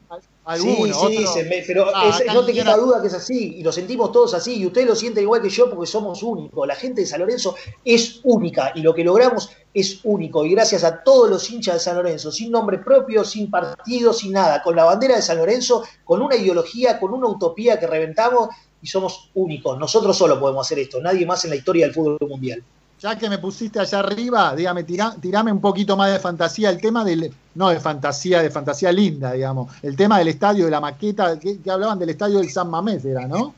sí, 0.57 1.25
sí, 1.25 1.39
pero 1.67 1.87
ah, 1.93 2.19
no 2.33 2.45
te 2.45 2.53
queda 2.53 2.77
duda 2.77 3.01
que 3.01 3.07
es 3.07 3.13
así, 3.13 3.55
y 3.57 3.63
lo 3.63 3.71
sentimos 3.71 4.11
todos 4.11 4.33
así, 4.33 4.55
y 4.57 4.65
ustedes 4.65 4.87
lo 4.87 4.95
sienten 4.95 5.23
igual 5.23 5.41
que 5.41 5.49
yo 5.49 5.69
porque 5.69 5.85
somos 5.85 6.23
únicos. 6.23 6.67
La 6.67 6.75
gente 6.75 7.01
de 7.01 7.07
San 7.07 7.19
Lorenzo 7.19 7.55
es 7.83 8.21
única, 8.23 8.71
y 8.75 8.81
lo 8.81 8.93
que 8.93 9.03
logramos 9.03 9.49
es 9.73 9.99
único, 10.03 10.45
y 10.45 10.51
gracias 10.51 10.83
a 10.83 11.03
todos 11.03 11.29
los 11.29 11.49
hinchas 11.49 11.75
de 11.75 11.79
San 11.79 11.97
Lorenzo, 11.97 12.31
sin 12.31 12.51
nombre 12.51 12.79
propio, 12.79 13.23
sin 13.23 13.49
partido, 13.49 14.13
sin 14.13 14.33
nada, 14.33 14.61
con 14.61 14.75
la 14.75 14.85
bandera 14.85 15.15
de 15.15 15.21
San 15.21 15.37
Lorenzo, 15.37 15.83
con 16.03 16.21
una 16.21 16.35
ideología, 16.35 16.99
con 16.99 17.13
una 17.13 17.27
utopía 17.27 17.79
que 17.79 17.87
reventamos, 17.87 18.49
y 18.81 18.87
somos 18.87 19.29
únicos. 19.33 19.79
Nosotros 19.79 20.17
solo 20.17 20.39
podemos 20.39 20.67
hacer 20.67 20.79
esto, 20.79 21.01
nadie 21.01 21.25
más 21.25 21.43
en 21.45 21.51
la 21.51 21.55
historia 21.55 21.85
del 21.85 21.93
fútbol 21.93 22.17
mundial 22.29 22.63
ya 23.03 23.17
que 23.17 23.29
me 23.29 23.37
pusiste 23.37 23.81
allá 23.81 23.99
arriba, 23.99 24.55
dígame, 24.55 24.85
tirame 24.85 25.51
un 25.51 25.59
poquito 25.59 25.97
más 25.97 26.09
de 26.13 26.19
fantasía, 26.19 26.69
el 26.69 26.79
tema 26.79 27.03
del, 27.03 27.33
no 27.55 27.67
de 27.67 27.81
fantasía, 27.81 28.41
de 28.41 28.49
fantasía 28.49 28.93
linda, 28.93 29.33
digamos, 29.33 29.75
el 29.83 29.97
tema 29.97 30.19
del 30.19 30.29
estadio, 30.29 30.63
de 30.63 30.71
la 30.71 30.79
maqueta, 30.79 31.37
que, 31.37 31.57
hablaban 31.69 31.99
del 31.99 32.11
estadio 32.11 32.39
del 32.39 32.49
San 32.49 32.69
Mamés, 32.69 33.03
era, 33.03 33.27
¿no? 33.27 33.53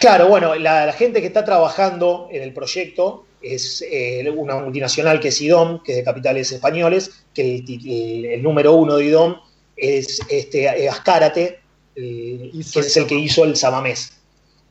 Claro, 0.00 0.26
bueno, 0.26 0.56
la, 0.56 0.92
gente 0.92 1.20
que 1.20 1.28
está 1.28 1.44
trabajando 1.44 2.26
en 2.32 2.42
el 2.42 2.52
proyecto 2.52 3.24
es 3.40 3.84
eh, 3.88 4.28
una 4.36 4.56
multinacional 4.56 5.20
que 5.20 5.28
es 5.28 5.40
IDOM, 5.40 5.84
que 5.84 5.92
es 5.92 5.98
de 5.98 6.04
capitales 6.04 6.50
españoles, 6.50 7.22
que 7.32 7.58
el, 7.58 8.24
el 8.24 8.42
número 8.42 8.72
uno 8.72 8.96
de 8.96 9.04
IDOM 9.04 9.36
es 9.76 10.20
este, 10.28 10.88
Ascárate, 10.88 11.60
que 11.94 12.50
es 12.52 12.96
el 12.96 13.06
que 13.06 13.14
hizo 13.14 13.44
el 13.44 13.54
Samamés. 13.54 14.12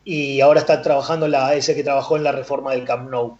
Y 0.04 0.42
ahora 0.42 0.60
está 0.60 0.82
trabajando, 0.82 1.30
la, 1.30 1.56
ese 1.56 1.74
que 1.74 1.84
trabajó 1.84 2.18
en 2.18 2.24
la 2.26 2.34
reforma 2.34 2.74
del 2.74 2.84
Camp 2.84 3.10
Nou. 3.10 3.38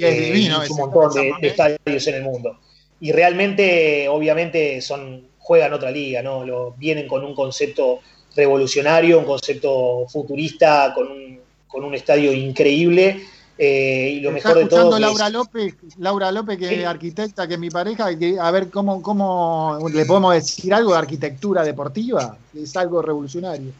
Y 0.00 0.04
es 0.04 0.18
divino. 0.18 0.60
un 0.70 0.76
montón 0.76 1.12
de, 1.14 1.32
de, 1.40 1.48
estadios 1.48 2.06
en 2.06 2.14
el 2.14 2.22
mundo. 2.22 2.58
Y 3.00 3.12
realmente, 3.12 4.08
obviamente, 4.08 4.80
son 4.80 5.30
juegan 5.50 5.72
otra 5.72 5.90
liga, 5.90 6.22
¿no? 6.22 6.44
Lo, 6.44 6.74
vienen 6.78 7.08
con 7.08 7.24
un 7.24 7.34
concepto 7.34 8.00
revolucionario, 8.36 9.18
un 9.18 9.24
concepto 9.24 10.06
futurista, 10.08 10.92
con 10.94 11.08
un, 11.08 11.40
con 11.66 11.84
un 11.84 11.94
estadio 11.94 12.32
increíble. 12.32 13.20
Eh, 13.58 14.14
y 14.16 14.20
lo 14.20 14.30
mejor 14.30 14.56
de 14.56 14.66
todo. 14.66 14.98
Laura 14.98 15.28
López, 15.28 15.74
Laura 15.98 16.32
López, 16.32 16.56
que 16.56 16.80
es 16.80 16.86
arquitecta, 16.86 17.46
que 17.46 17.54
es 17.54 17.60
mi 17.60 17.68
pareja, 17.68 18.16
que, 18.16 18.38
a 18.40 18.50
ver 18.50 18.70
cómo, 18.70 19.02
cómo 19.02 19.78
le 19.92 20.06
podemos 20.06 20.34
decir 20.34 20.72
algo 20.72 20.92
de 20.92 20.98
arquitectura 20.98 21.62
deportiva. 21.62 22.38
Es 22.54 22.76
algo 22.76 23.02
revolucionario. 23.02 23.72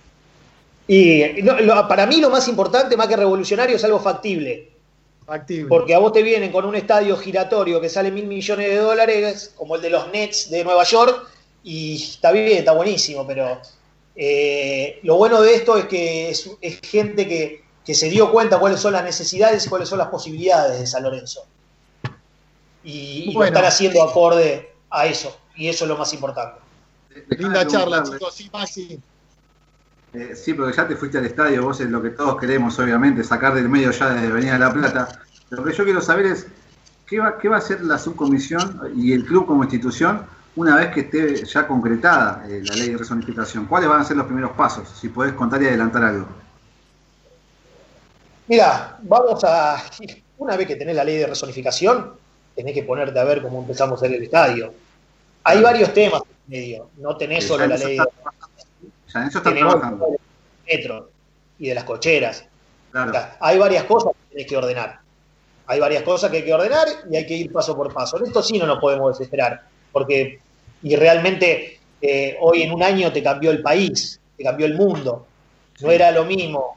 Y 0.88 1.22
no, 1.44 1.60
lo, 1.60 1.86
para 1.86 2.04
mí 2.04 2.20
lo 2.20 2.30
más 2.30 2.48
importante, 2.48 2.96
más 2.96 3.06
que 3.06 3.16
revolucionario, 3.16 3.76
es 3.76 3.84
algo 3.84 4.00
factible. 4.00 4.68
Factible. 5.30 5.68
Porque 5.68 5.94
a 5.94 6.00
vos 6.00 6.12
te 6.12 6.24
vienen 6.24 6.50
con 6.50 6.64
un 6.64 6.74
estadio 6.74 7.16
giratorio 7.16 7.80
que 7.80 7.88
sale 7.88 8.10
mil 8.10 8.26
millones 8.26 8.68
de 8.68 8.74
dólares, 8.78 9.54
como 9.54 9.76
el 9.76 9.80
de 9.80 9.88
los 9.88 10.10
Nets 10.10 10.50
de 10.50 10.64
Nueva 10.64 10.82
York, 10.82 11.24
y 11.62 12.02
está 12.02 12.32
bien, 12.32 12.58
está 12.58 12.72
buenísimo, 12.72 13.24
pero 13.24 13.60
eh, 14.16 14.98
lo 15.04 15.14
bueno 15.18 15.40
de 15.40 15.54
esto 15.54 15.76
es 15.76 15.84
que 15.84 16.30
es, 16.30 16.50
es 16.60 16.80
gente 16.80 17.28
que, 17.28 17.62
que, 17.84 17.94
se 17.94 18.10
dio 18.10 18.32
cuenta 18.32 18.58
cuáles 18.58 18.80
son 18.80 18.92
las 18.92 19.04
necesidades 19.04 19.64
y 19.64 19.68
cuáles 19.68 19.88
son 19.88 19.98
las 19.98 20.08
posibilidades 20.08 20.80
de 20.80 20.86
San 20.88 21.04
Lorenzo. 21.04 21.46
Y, 22.82 22.90
y 22.90 23.24
bueno. 23.26 23.38
lo 23.38 23.44
están 23.44 23.64
haciendo 23.66 24.02
acorde 24.02 24.72
a 24.90 25.06
eso, 25.06 25.38
y 25.54 25.68
eso 25.68 25.84
es 25.84 25.88
lo 25.88 25.96
más 25.96 26.12
importante. 26.12 26.60
Linda 27.28 27.64
charla, 27.68 28.02
chicos, 28.02 28.34
sí, 28.34 28.50
Maxi. 28.52 29.00
Eh, 30.12 30.34
sí, 30.34 30.54
porque 30.54 30.76
ya 30.76 30.88
te 30.88 30.96
fuiste 30.96 31.18
al 31.18 31.26
estadio, 31.26 31.62
vos 31.62 31.80
es 31.80 31.88
lo 31.88 32.02
que 32.02 32.10
todos 32.10 32.38
queremos, 32.38 32.78
obviamente, 32.78 33.22
sacar 33.22 33.54
del 33.54 33.68
medio 33.68 33.90
ya 33.92 34.10
desde 34.10 34.26
Avenida 34.26 34.54
de 34.54 34.58
la 34.58 34.72
Plata. 34.72 35.20
Lo 35.50 35.62
que 35.62 35.72
yo 35.72 35.84
quiero 35.84 36.00
saber 36.00 36.26
es 36.26 36.46
qué 37.06 37.20
va, 37.20 37.38
qué 37.38 37.48
va 37.48 37.56
a 37.56 37.58
hacer 37.58 37.82
la 37.82 37.98
subcomisión 37.98 38.92
y 38.96 39.12
el 39.12 39.24
club 39.24 39.46
como 39.46 39.62
institución 39.62 40.26
una 40.56 40.76
vez 40.76 40.92
que 40.92 41.00
esté 41.00 41.44
ya 41.44 41.66
concretada 41.66 42.44
eh, 42.48 42.62
la 42.64 42.74
ley 42.74 42.90
de 42.90 42.96
resonificación. 42.96 43.66
¿Cuáles 43.66 43.88
van 43.88 44.00
a 44.00 44.04
ser 44.04 44.16
los 44.16 44.26
primeros 44.26 44.52
pasos? 44.52 44.88
Si 45.00 45.08
podés 45.08 45.32
contar 45.34 45.62
y 45.62 45.66
adelantar 45.66 46.02
algo. 46.02 46.26
Mira, 48.48 48.98
vamos 49.02 49.42
a. 49.44 49.82
Una 50.38 50.56
vez 50.56 50.66
que 50.66 50.76
tenés 50.76 50.96
la 50.96 51.04
ley 51.04 51.18
de 51.18 51.26
resonificación, 51.26 52.14
tenés 52.56 52.74
que 52.74 52.82
ponerte 52.82 53.18
a 53.18 53.24
ver 53.24 53.42
cómo 53.42 53.60
empezamos 53.60 54.02
a 54.02 54.04
hacer 54.04 54.16
el 54.16 54.24
estadio. 54.24 54.72
Hay 55.44 55.62
varios 55.62 55.94
temas 55.94 56.22
en 56.22 56.50
medio. 56.50 56.90
No 56.96 57.16
tenés 57.16 57.46
solo 57.46 57.66
la 57.66 57.76
ley 57.76 57.96
de 57.96 58.04
en 59.14 59.22
eso 59.24 59.42
trabajando. 59.42 60.06
metro 60.66 61.10
y 61.58 61.68
de 61.68 61.74
las 61.74 61.84
cocheras. 61.84 62.44
Claro. 62.90 63.10
O 63.10 63.14
sea, 63.14 63.36
hay 63.40 63.58
varias 63.58 63.84
cosas 63.84 64.12
que 64.12 64.34
tenés 64.34 64.46
que 64.46 64.56
ordenar. 64.56 65.00
Hay 65.66 65.78
varias 65.78 66.02
cosas 66.02 66.30
que 66.30 66.38
hay 66.38 66.44
que 66.44 66.52
ordenar 66.52 66.88
y 67.10 67.16
hay 67.16 67.26
que 67.26 67.34
ir 67.34 67.52
paso 67.52 67.76
por 67.76 67.92
paso. 67.92 68.18
En 68.18 68.26
esto 68.26 68.42
sí 68.42 68.58
no 68.58 68.66
nos 68.66 68.80
podemos 68.80 69.16
desesperar, 69.16 69.62
porque 69.92 70.40
y 70.82 70.96
realmente 70.96 71.78
eh, 72.00 72.36
hoy 72.40 72.62
en 72.62 72.72
un 72.72 72.82
año 72.82 73.12
te 73.12 73.22
cambió 73.22 73.50
el 73.50 73.62
país, 73.62 74.18
te 74.36 74.42
cambió 74.42 74.66
el 74.66 74.74
mundo. 74.74 75.26
No 75.80 75.90
era 75.90 76.10
lo 76.10 76.24
mismo 76.24 76.76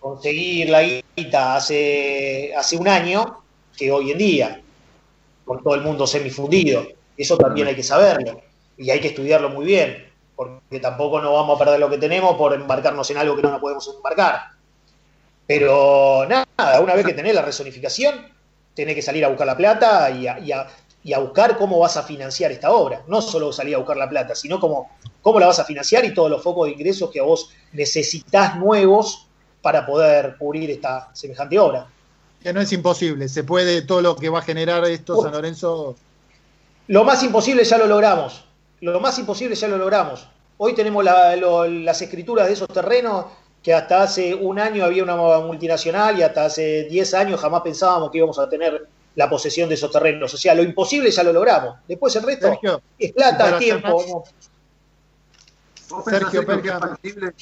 conseguir 0.00 0.70
la 0.70 0.82
guita 0.82 1.56
hace, 1.56 2.52
hace 2.56 2.76
un 2.76 2.88
año 2.88 3.44
que 3.76 3.92
hoy 3.92 4.10
en 4.10 4.18
día, 4.18 4.60
con 5.44 5.62
todo 5.62 5.74
el 5.74 5.82
mundo 5.82 6.06
semifundido. 6.06 6.86
Eso 7.16 7.36
también 7.36 7.68
hay 7.68 7.76
que 7.76 7.82
saberlo 7.82 8.40
y 8.76 8.90
hay 8.90 9.00
que 9.00 9.08
estudiarlo 9.08 9.50
muy 9.50 9.66
bien 9.66 10.11
porque 10.48 10.80
tampoco 10.80 11.20
no 11.20 11.32
vamos 11.32 11.56
a 11.56 11.64
perder 11.64 11.80
lo 11.80 11.90
que 11.90 11.98
tenemos 11.98 12.36
por 12.36 12.54
embarcarnos 12.54 13.10
en 13.10 13.18
algo 13.18 13.36
que 13.36 13.42
no 13.42 13.50
nos 13.50 13.60
podemos 13.60 13.88
embarcar. 13.94 14.40
Pero 15.46 16.26
nada, 16.28 16.80
una 16.80 16.94
vez 16.94 17.04
que 17.04 17.14
tenés 17.14 17.34
la 17.34 17.42
resonificación, 17.42 18.26
tenés 18.74 18.94
que 18.94 19.02
salir 19.02 19.24
a 19.24 19.28
buscar 19.28 19.46
la 19.46 19.56
plata 19.56 20.10
y 20.10 20.26
a, 20.26 20.38
y 20.38 20.52
a, 20.52 20.66
y 21.04 21.12
a 21.12 21.18
buscar 21.18 21.56
cómo 21.58 21.78
vas 21.78 21.96
a 21.96 22.02
financiar 22.02 22.52
esta 22.52 22.72
obra. 22.72 23.02
No 23.08 23.20
solo 23.20 23.52
salir 23.52 23.74
a 23.74 23.78
buscar 23.78 23.96
la 23.96 24.08
plata, 24.08 24.34
sino 24.34 24.60
cómo, 24.60 24.90
cómo 25.20 25.40
la 25.40 25.46
vas 25.46 25.58
a 25.58 25.64
financiar 25.64 26.04
y 26.04 26.14
todos 26.14 26.30
los 26.30 26.42
focos 26.42 26.66
de 26.66 26.72
ingresos 26.72 27.10
que 27.10 27.20
vos 27.20 27.50
necesitas 27.72 28.56
nuevos 28.56 29.26
para 29.60 29.84
poder 29.84 30.36
cubrir 30.38 30.70
esta 30.70 31.10
semejante 31.12 31.58
obra. 31.58 31.86
Que 32.42 32.52
no 32.52 32.60
es 32.60 32.72
imposible, 32.72 33.28
se 33.28 33.44
puede 33.44 33.82
todo 33.82 34.00
lo 34.00 34.16
que 34.16 34.28
va 34.28 34.40
a 34.40 34.42
generar 34.42 34.84
esto, 34.86 35.22
San 35.22 35.32
Lorenzo. 35.32 35.96
Lo 36.88 37.04
más 37.04 37.22
imposible 37.22 37.62
ya 37.62 37.78
lo 37.78 37.86
logramos 37.86 38.44
lo 38.82 39.00
más 39.00 39.18
imposible 39.18 39.54
ya 39.54 39.68
lo 39.68 39.78
logramos. 39.78 40.28
Hoy 40.58 40.74
tenemos 40.74 41.04
la, 41.04 41.36
lo, 41.36 41.66
las 41.66 42.02
escrituras 42.02 42.48
de 42.48 42.54
esos 42.54 42.68
terrenos 42.68 43.26
que 43.62 43.72
hasta 43.72 44.02
hace 44.02 44.34
un 44.34 44.58
año 44.58 44.84
había 44.84 45.04
una 45.04 45.16
multinacional 45.16 46.18
y 46.18 46.22
hasta 46.22 46.46
hace 46.46 46.88
10 46.90 47.14
años 47.14 47.40
jamás 47.40 47.62
pensábamos 47.62 48.10
que 48.10 48.18
íbamos 48.18 48.38
a 48.40 48.48
tener 48.48 48.88
la 49.14 49.30
posesión 49.30 49.68
de 49.68 49.76
esos 49.76 49.90
terrenos. 49.90 50.34
O 50.34 50.36
sea, 50.36 50.54
lo 50.54 50.62
imposible 50.62 51.10
ya 51.12 51.22
lo 51.22 51.32
logramos. 51.32 51.76
Después 51.86 52.14
el 52.16 52.24
resto 52.24 52.48
Sergio, 52.48 52.82
es 52.98 53.12
plata, 53.12 53.50
es 53.50 53.58
tiempo. 53.58 54.24
¿Vos 55.88 56.04
Sergio, 56.04 56.44
que 56.44 56.68
es 56.68 56.78
factible, 56.78 57.32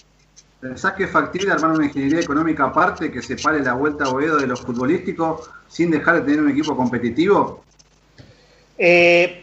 ¿Pensás 0.60 0.92
que 0.92 1.04
es 1.04 1.10
factible 1.10 1.52
armar 1.52 1.70
una 1.70 1.86
ingeniería 1.86 2.20
económica 2.20 2.66
aparte 2.66 3.10
que 3.10 3.22
separe 3.22 3.62
la 3.62 3.72
vuelta 3.72 4.04
a 4.04 4.08
Boedo 4.08 4.36
de 4.36 4.46
los 4.46 4.60
futbolísticos 4.60 5.48
sin 5.68 5.90
dejar 5.90 6.16
de 6.16 6.20
tener 6.22 6.40
un 6.40 6.50
equipo 6.50 6.76
competitivo? 6.76 7.64
Eh, 8.76 9.39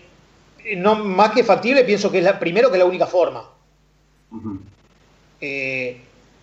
no 0.76 0.96
más 0.96 1.32
que 1.32 1.44
factible, 1.44 1.84
pienso 1.84 2.12
que 2.12 2.20
es 2.20 2.24
la, 2.24 2.38
primero 2.40 2.70
que 2.70 2.76
es 2.76 2.80
la 2.80 2.86
única 2.86 3.08
forma. 3.08 3.50
Uh 4.32 4.36
-huh. 4.36 4.60
eh, 5.40 6.02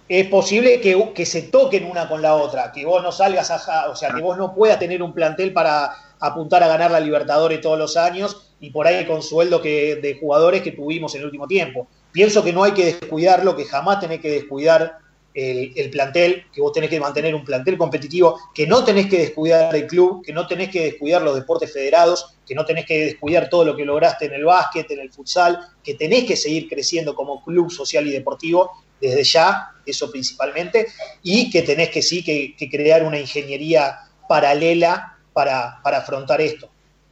es 0.09 0.27
posible 0.29 0.81
que, 0.81 1.13
que, 1.15 1.27
se 1.27 1.43
toquen 1.43 1.85
una 1.85 2.09
con 2.09 2.21
la 2.21 2.35
otra, 2.35 2.73
que 2.73 2.85
vos 2.85 3.03
no 3.03 3.11
salgas 3.11 3.51
a, 3.51 3.89
o 3.89 3.97
sea, 3.97 4.11
que 4.15 4.21
vos 4.21 4.37
no 4.37 4.55
puedas 4.55 4.79
tener 4.79 5.03
un 5.03 5.15
plantel 5.15 5.53
para 5.53 5.95
apuntar 6.21 6.63
a 6.63 6.69
ganar 6.69 6.91
la 6.91 7.01
Libertadores 7.01 7.61
todos 7.61 7.79
los 7.79 7.97
años 7.97 8.53
y 8.61 8.71
por 8.71 8.87
ahí 8.87 9.07
con 9.07 9.23
sueldo 9.23 9.61
que, 9.61 9.97
de 9.97 10.19
jugadores 10.19 10.63
que 10.63 10.73
tuvimos 10.73 11.15
en 11.15 11.21
el 11.21 11.27
último 11.27 11.47
tiempo. 11.47 11.87
Pienso 12.13 12.45
que 12.45 12.53
no 12.53 12.65
hay 12.65 12.73
que 12.73 12.85
descuidarlo, 12.85 13.57
que 13.57 13.65
jamás 13.65 14.01
tenés 14.01 14.21
que 14.21 14.31
descuidar 14.31 14.99
el, 15.35 15.73
el, 15.75 15.91
plantel, 15.91 16.45
que 16.53 16.61
vos 16.61 16.73
tenés 16.73 16.89
que 16.89 17.01
mantener 17.01 17.35
un 17.35 17.45
plantel 17.45 17.77
competitivo, 17.77 18.39
que 18.55 18.67
no 18.67 18.85
tenés 18.85 19.09
que 19.09 19.19
descuidar 19.19 19.75
el 19.75 19.87
club, 19.87 20.25
que 20.25 20.33
no 20.33 20.47
tenés 20.47 20.71
que 20.71 20.85
descuidar 20.85 21.23
los 21.23 21.35
deportes 21.35 21.73
federados, 21.73 22.37
que 22.47 22.55
no 22.55 22.65
tenés 22.65 22.87
que 22.87 23.07
descuidar 23.07 23.49
todo 23.49 23.65
lo 23.65 23.77
que 23.77 23.85
lograste 23.85 24.27
en 24.27 24.35
el 24.35 24.45
básquet, 24.45 24.89
en 24.93 25.01
el 25.01 25.11
futsal, 25.11 25.59
que 25.83 25.95
tenés 25.95 26.25
que 26.25 26.37
seguir 26.37 26.69
creciendo 26.69 27.15
como 27.15 27.43
club 27.43 27.71
social 27.71 28.07
y 28.07 28.13
deportivo 28.13 28.71
desde 29.01 29.25
ya, 29.25 29.73
eso 29.85 30.11
principalmente, 30.11 30.87
y 31.23 31.51
que 31.51 31.63
tenés 31.63 31.91
que 31.91 32.01
sí 32.01 32.25
que, 32.25 32.55
que 32.57 32.71
crear 32.71 33.05
una 33.05 33.19
ingeniería 33.19 33.99
paralela 34.29 35.19
para, 35.33 35.81
para, 35.83 35.99
afrontar 35.99 36.41
esto. 36.41 36.71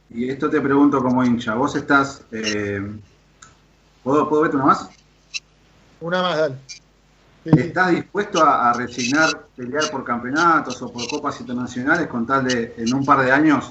Y 0.09 0.29
esto 0.29 0.49
te 0.49 0.61
pregunto 0.61 1.03
como 1.03 1.23
hincha, 1.23 1.55
vos 1.55 1.75
estás... 1.75 2.23
Eh, 2.31 2.79
¿puedo, 4.03 4.29
¿Puedo 4.29 4.43
verte 4.43 4.55
una 4.55 4.65
más? 4.65 4.89
Una 5.99 6.21
más, 6.21 6.37
dale. 6.37 6.55
¿Estás 7.45 7.91
dispuesto 7.91 8.43
a, 8.43 8.69
a, 8.69 8.73
resignar 8.73 9.29
pelear 9.55 9.89
por 9.91 10.03
campeonatos 10.05 10.81
o 10.81 10.91
por 10.91 11.07
copas 11.09 11.39
internacionales 11.41 12.07
con 12.07 12.25
tal 12.25 12.45
de 12.45 12.73
en 12.77 12.93
un 12.93 13.05
par 13.05 13.25
de 13.25 13.31
años 13.31 13.69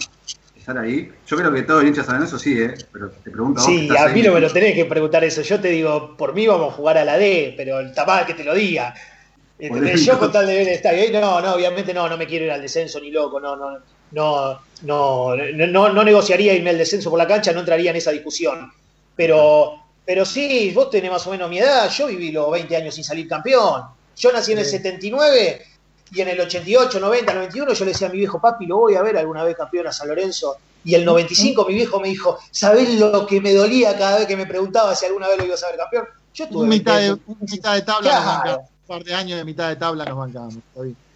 estar 0.57 0.77
ahí? 0.77 1.11
Yo 1.27 1.37
creo 1.37 1.53
que 1.53 1.63
todo 1.63 1.81
el 1.81 1.89
hincha 1.89 2.05
saben 2.05 2.23
eso, 2.23 2.39
sí, 2.39 2.61
¿eh? 2.61 2.75
pero 2.93 3.11
te 3.11 3.31
pregunto 3.31 3.63
vos. 3.63 3.67
Sí, 3.67 3.89
a 3.97 4.09
mí 4.09 4.23
no 4.23 4.35
me 4.35 4.41
lo 4.41 4.53
tenés 4.53 4.75
que 4.75 4.85
preguntar 4.85 5.25
eso. 5.25 5.41
Yo 5.43 5.59
te 5.59 5.69
digo, 5.69 6.17
por 6.17 6.35
mí 6.35 6.47
vamos 6.47 6.73
a 6.73 6.77
jugar 6.77 6.99
a 6.99 7.05
la 7.05 7.17
D, 7.17 7.55
pero 7.57 7.81
está 7.81 8.05
mal 8.05 8.27
que 8.27 8.35
te 8.35 8.45
lo 8.45 8.55
diga. 8.55 8.95
Yo 9.59 10.19
con 10.19 10.33
tal 10.33 10.47
de 10.47 10.55
ver 10.55 10.69
el 10.69 10.75
estadio, 10.75 11.21
no, 11.21 11.41
no, 11.41 11.55
obviamente 11.55 11.95
no, 11.95 12.09
no 12.09 12.17
me 12.17 12.27
quiero 12.27 12.47
ir 12.47 12.51
al 12.51 12.63
descenso 12.63 13.01
ni 13.01 13.11
loco, 13.13 13.39
no, 13.39 13.55
no, 13.55 13.79
no, 14.11 14.61
no, 14.83 15.37
no, 15.37 15.93
no 15.93 16.05
negociaría 16.05 16.53
irme 16.53 16.71
al 16.71 16.79
descenso 16.79 17.11
por 17.11 17.19
la 17.19 17.29
cancha, 17.29 17.53
no 17.53 17.61
entraría 17.61 17.91
en 17.91 17.97
esa 17.97 18.11
discusión. 18.11 18.73
Pero 19.15 19.82
pero 20.05 20.25
sí, 20.25 20.73
vos 20.75 20.91
tenés 20.91 21.11
más 21.11 21.27
o 21.27 21.31
menos 21.31 21.49
mi 21.49 21.59
edad, 21.59 21.89
yo 21.91 22.07
viví 22.09 22.33
los 22.33 22.51
20 22.51 22.77
años 22.77 22.95
sin 22.95 23.05
salir 23.05 23.29
campeón. 23.29 23.83
Yo 24.17 24.33
nací 24.33 24.53
en 24.53 24.59
el 24.59 24.65
79 24.65 25.63
y 26.13 26.21
en 26.21 26.29
el 26.29 26.41
88, 26.41 27.01
90, 27.01 27.35
91 27.35 27.73
yo 27.73 27.85
le 27.85 27.93
decía 27.93 28.09
a 28.09 28.11
mi 28.11 28.19
viejo, 28.19 28.41
papi, 28.41 28.67
lo 28.67 28.79
voy 28.79 28.95
a 28.97 29.03
ver 29.03 29.17
alguna 29.17 29.45
vez 29.45 29.57
campeón 29.57 29.87
a 29.87 29.93
San 29.93 30.09
Lorenzo. 30.09 30.57
Y 30.85 30.95
el 30.95 31.05
95 31.05 31.67
mi 31.67 31.75
viejo 31.75 32.01
me 32.01 32.09
dijo, 32.09 32.39
¿sabés 32.51 32.99
lo 32.99 33.25
que 33.27 33.41
me 33.41 33.55
dolía 33.55 33.97
cada 33.97 34.19
vez 34.19 34.27
que 34.27 34.37
me 34.37 34.47
preguntaba 34.47 34.95
si 34.97 35.07
alguna 35.07 35.29
vez 35.29 35.39
lo 35.39 35.45
ibas 35.47 35.63
a 35.63 35.69
ver 35.69 35.77
campeón? 35.77 36.07
Yo 36.35 36.49
tuve 36.49 36.63
un 36.63 36.69
mitad, 36.69 36.99
de, 36.99 37.13
un 37.13 37.37
mitad 37.41 37.75
de 37.75 37.83
tabla, 37.83 38.43
claro. 38.43 38.61
un 38.61 38.87
par 38.87 39.05
de 39.05 39.15
años 39.15 39.39
de 39.39 39.45
mitad 39.45 39.69
de 39.69 39.77
tabla 39.77 40.05
nos 40.05 40.19
bancamos. 40.19 40.55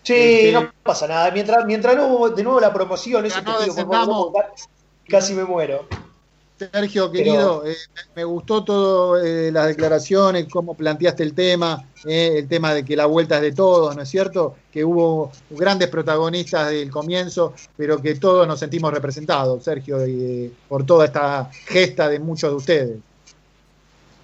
Sí, 0.03 0.15
este, 0.15 0.53
no 0.53 0.73
pasa 0.85 1.09
nada. 1.09 1.31
Mientras, 1.33 1.65
mientras 1.67 1.97
no 1.97 2.07
hubo 2.07 2.31
de 2.31 2.45
nuevo 2.45 2.61
la 2.61 2.73
promoción, 2.73 3.27
ese 3.27 3.43
no 3.43 3.53
partido, 3.53 3.75
por 3.75 3.97
favor, 3.97 4.33
casi 5.09 5.35
me 5.35 5.45
muero. 5.45 5.87
Sergio, 6.59 7.13
querido, 7.13 7.67
eh, 7.67 7.77
me 8.15 8.25
gustó 8.25 8.65
todo 8.65 9.23
eh, 9.23 9.53
las 9.53 9.67
declaraciones, 9.67 10.47
cómo 10.51 10.73
planteaste 10.73 11.23
el 11.23 11.35
tema, 11.35 11.85
eh, 12.07 12.37
el 12.39 12.49
tema 12.49 12.73
de 12.73 12.83
que 12.83 12.97
la 12.97 13.05
vuelta 13.05 13.37
es 13.37 13.43
de 13.43 13.53
todos, 13.53 13.95
¿no 13.95 14.01
es 14.01 14.09
cierto? 14.09 14.57
Que 14.73 14.83
hubo 14.83 15.33
grandes 15.51 15.89
protagonistas 15.89 16.71
del 16.71 16.91
comienzo, 16.91 17.53
pero 17.77 18.01
que 18.01 18.15
todos 18.15 18.49
nos 18.49 18.59
sentimos 18.59 18.91
representados, 18.91 19.65
Sergio, 19.65 19.99
por 20.67 20.87
toda 20.87 21.05
esta 21.05 21.51
gesta 21.67 22.09
de 22.09 22.21
muchos 22.21 22.51
de 22.51 22.57
ustedes. 22.57 22.99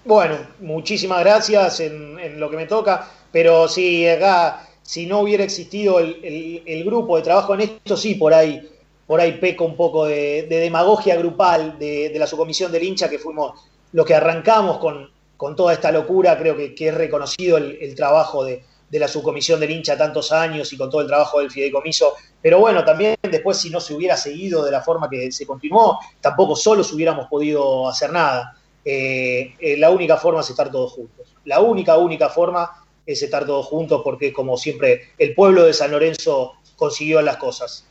Bueno, 0.03 0.37
muchísimas 0.59 1.19
gracias 1.19 1.81
en, 1.81 2.39
lo 2.39 2.49
que 2.49 2.57
me 2.57 2.65
toca, 2.65 3.11
pero 3.31 3.67
si 3.67 4.07
acá, 4.07 4.67
si 4.81 5.05
no 5.05 5.19
hubiera 5.19 5.43
existido 5.43 5.99
el, 5.99 6.63
el 6.65 6.83
grupo 6.83 7.15
de 7.15 7.23
trabajo 7.23 7.53
en 7.53 7.61
esto, 7.61 7.95
sí, 7.95 8.15
por 8.15 8.33
ahí 8.33 8.72
por 9.13 9.21
ahí 9.21 9.33
peco 9.33 9.63
un 9.63 9.75
poco 9.75 10.07
de, 10.07 10.47
demagogia 10.49 11.15
grupal 11.15 11.77
de, 11.77 12.11
la 12.15 12.25
subcomisión 12.25 12.71
del 12.71 12.81
hincha, 12.81 13.07
que 13.07 13.19
fuimos 13.19 13.53
los 13.91 14.07
que 14.07 14.15
arrancamos 14.15 14.79
con, 14.79 15.55
toda 15.55 15.71
esta 15.71 15.91
locura, 15.91 16.35
creo 16.35 16.57
que, 16.57 16.73
es 16.75 16.95
reconocido 16.95 17.57
el, 17.57 17.93
trabajo 17.93 18.43
de, 18.43 18.63
la 18.89 19.07
subcomisión 19.07 19.59
del 19.59 19.69
hincha 19.69 19.95
tantos 19.95 20.31
años 20.31 20.73
y 20.73 20.77
con 20.77 20.89
todo 20.89 21.01
el 21.01 21.05
trabajo 21.05 21.41
del 21.41 21.51
fideicomiso. 21.51 22.13
Pero 22.41 22.57
bueno, 22.57 22.83
también 22.83 23.15
después 23.21 23.59
si 23.59 23.69
no 23.69 23.79
se 23.79 23.93
hubiera 23.93 24.17
seguido 24.17 24.65
de 24.65 24.71
la 24.71 24.81
forma 24.81 25.07
que 25.07 25.31
se 25.31 25.45
continuó, 25.45 25.99
tampoco 26.19 26.55
solos 26.55 26.91
hubiéramos 26.91 27.27
podido 27.27 27.87
hacer 27.87 28.11
nada. 28.11 28.57
Eh, 28.83 29.53
eh, 29.59 29.77
la 29.77 29.91
única 29.91 30.17
forma 30.17 30.41
es 30.41 30.49
estar 30.49 30.71
todos 30.71 30.91
juntos. 30.91 31.35
La 31.45 31.59
única, 31.59 31.99
única 31.99 32.29
forma 32.29 32.83
es 33.05 33.21
estar 33.21 33.45
todos 33.45 33.67
juntos 33.67 34.01
porque 34.03 34.33
como 34.33 34.57
siempre 34.57 35.09
el 35.19 35.35
pueblo 35.35 35.65
de 35.65 35.73
San 35.75 35.91
Lorenzo 35.91 36.53
consiguió 36.77 37.21
las 37.21 37.37
cosas. 37.37 37.85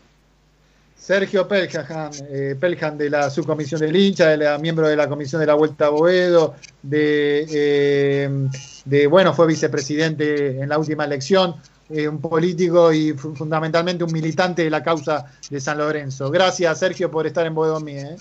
Sergio 1.03 1.48
Peljan, 1.48 2.12
eh, 2.28 2.57
de 2.96 3.11
la 3.11 3.28
subcomisión 3.28 3.80
del 3.80 3.96
hincha, 3.96 4.28
de 4.28 4.59
miembro 4.61 4.86
de 4.86 4.94
la 4.94 5.09
comisión 5.09 5.40
de 5.40 5.46
la 5.48 5.55
Vuelta 5.55 5.86
a 5.86 5.88
Boedo, 5.88 6.55
eh, 6.92 8.48
de, 8.84 9.07
bueno, 9.09 9.34
fue 9.34 9.48
vicepresidente 9.48 10.61
en 10.61 10.68
la 10.68 10.78
última 10.78 11.05
elección, 11.05 11.57
eh, 11.90 12.07
un 12.07 12.20
político 12.20 12.92
y 12.92 13.14
fundamentalmente 13.14 14.05
un 14.05 14.12
militante 14.12 14.62
de 14.62 14.70
la 14.70 14.84
causa 14.84 15.26
de 15.50 15.61
San 15.61 15.78
Lorenzo. 15.78 16.30
Gracias, 16.30 16.78
Sergio, 16.78 17.11
por 17.11 17.26
estar 17.26 17.44
en 17.46 17.55
Boedo 17.57 17.80
Mí. 17.80 17.96
¿eh? 17.96 18.16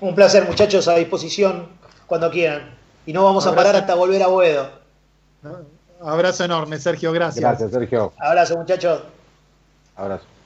Un 0.00 0.14
placer, 0.14 0.46
muchachos, 0.46 0.88
a 0.88 0.94
disposición 0.94 1.68
cuando 2.06 2.30
quieran. 2.30 2.78
Y 3.04 3.12
no 3.12 3.24
vamos 3.24 3.46
a 3.46 3.54
parar 3.54 3.76
hasta 3.76 3.94
volver 3.94 4.22
a 4.22 4.28
Boedo. 4.28 4.70
Abrazo 6.00 6.46
enorme, 6.46 6.78
Sergio, 6.78 7.12
gracias. 7.12 7.42
Gracias, 7.42 7.70
Sergio. 7.70 8.14
Abrazo, 8.18 8.56
muchachos. 8.56 9.02
Abrazo. 9.96 10.37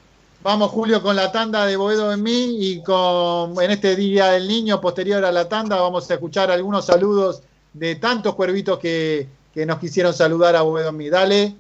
Vamos, 0.43 0.73
Julio, 0.73 1.01
con 1.01 1.15
la 1.15 1.31
tanda 1.31 1.65
de 1.67 1.77
Boedo 1.77 2.13
en 2.13 2.21
mí 2.21 2.57
y 2.59 2.83
con 2.83 3.63
en 3.63 3.71
este 3.71 3.95
Día 3.95 4.33
del 4.33 4.49
Niño, 4.49 4.81
posterior 4.81 5.25
a 5.25 5.31
la 5.31 5.49
tanda, 5.49 5.81
vamos 5.81 6.11
a 6.11 6.15
escuchar 6.15 6.51
algunos 6.51 6.85
saludos 6.85 7.43
de 7.73 7.95
tantos 7.95 8.35
cuervitos 8.35 8.81
que, 8.81 9.29
que 9.55 9.65
nos 9.65 9.79
quisieron 9.79 10.13
saludar 10.13 10.57
a 10.57 10.63
Boedo 10.63 10.89
en 10.89 10.97
mí. 10.97 11.09
Dale. 11.09 11.55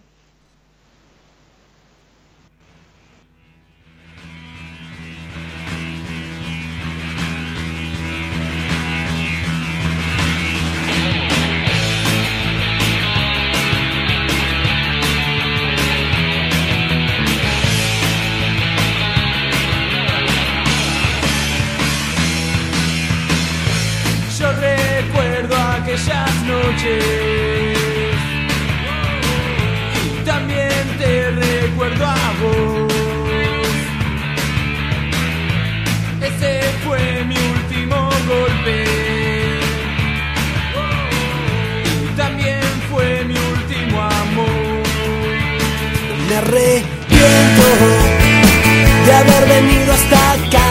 Haber 49.23 49.49
venido 49.49 49.93
hasta 49.93 50.33
acá. 50.33 50.69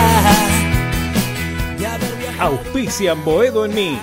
Auspician 2.39 3.23
Boedo 3.23 3.65
en 3.65 3.75
mí 3.75 3.99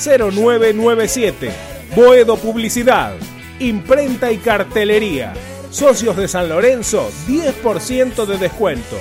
4749-0997. 0.00 1.50
Boedo 1.94 2.36
Publicidad, 2.36 3.12
Imprenta 3.58 4.32
y 4.32 4.38
Cartelería. 4.38 5.34
Socios 5.70 6.16
de 6.16 6.26
San 6.26 6.48
Lorenzo, 6.48 7.10
10% 7.28 8.24
de 8.24 8.38
descuento. 8.38 8.96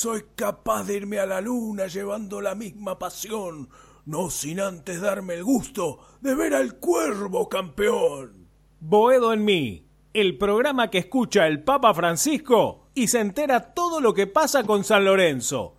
Soy 0.04 0.22
capaz 0.36 0.84
de 0.84 0.96
irme 0.96 1.18
a 1.18 1.24
la 1.24 1.40
luna 1.40 1.86
llevando 1.86 2.42
la 2.42 2.54
misma 2.54 2.98
pasión, 2.98 3.70
no 4.04 4.28
sin 4.28 4.60
antes 4.60 5.00
darme 5.00 5.32
el 5.32 5.44
gusto 5.44 5.98
de 6.20 6.34
ver 6.34 6.52
al 6.52 6.74
cuervo 6.74 7.48
campeón. 7.48 8.50
Boedo 8.80 9.32
en 9.32 9.46
mí, 9.46 9.86
el 10.12 10.36
programa 10.36 10.90
que 10.90 10.98
escucha 10.98 11.46
el 11.46 11.62
Papa 11.62 11.94
Francisco 11.94 12.88
y 12.92 13.06
se 13.06 13.20
entera 13.20 13.72
todo 13.72 14.02
lo 14.02 14.12
que 14.12 14.26
pasa 14.26 14.64
con 14.64 14.84
San 14.84 15.06
Lorenzo. 15.06 15.76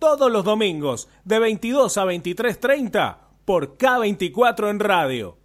Todos 0.00 0.28
los 0.32 0.42
domingos, 0.42 1.08
de 1.22 1.38
22 1.38 1.98
a 1.98 2.04
23.30, 2.04 3.16
por 3.44 3.78
K24 3.78 4.70
en 4.70 4.80
radio. 4.80 5.36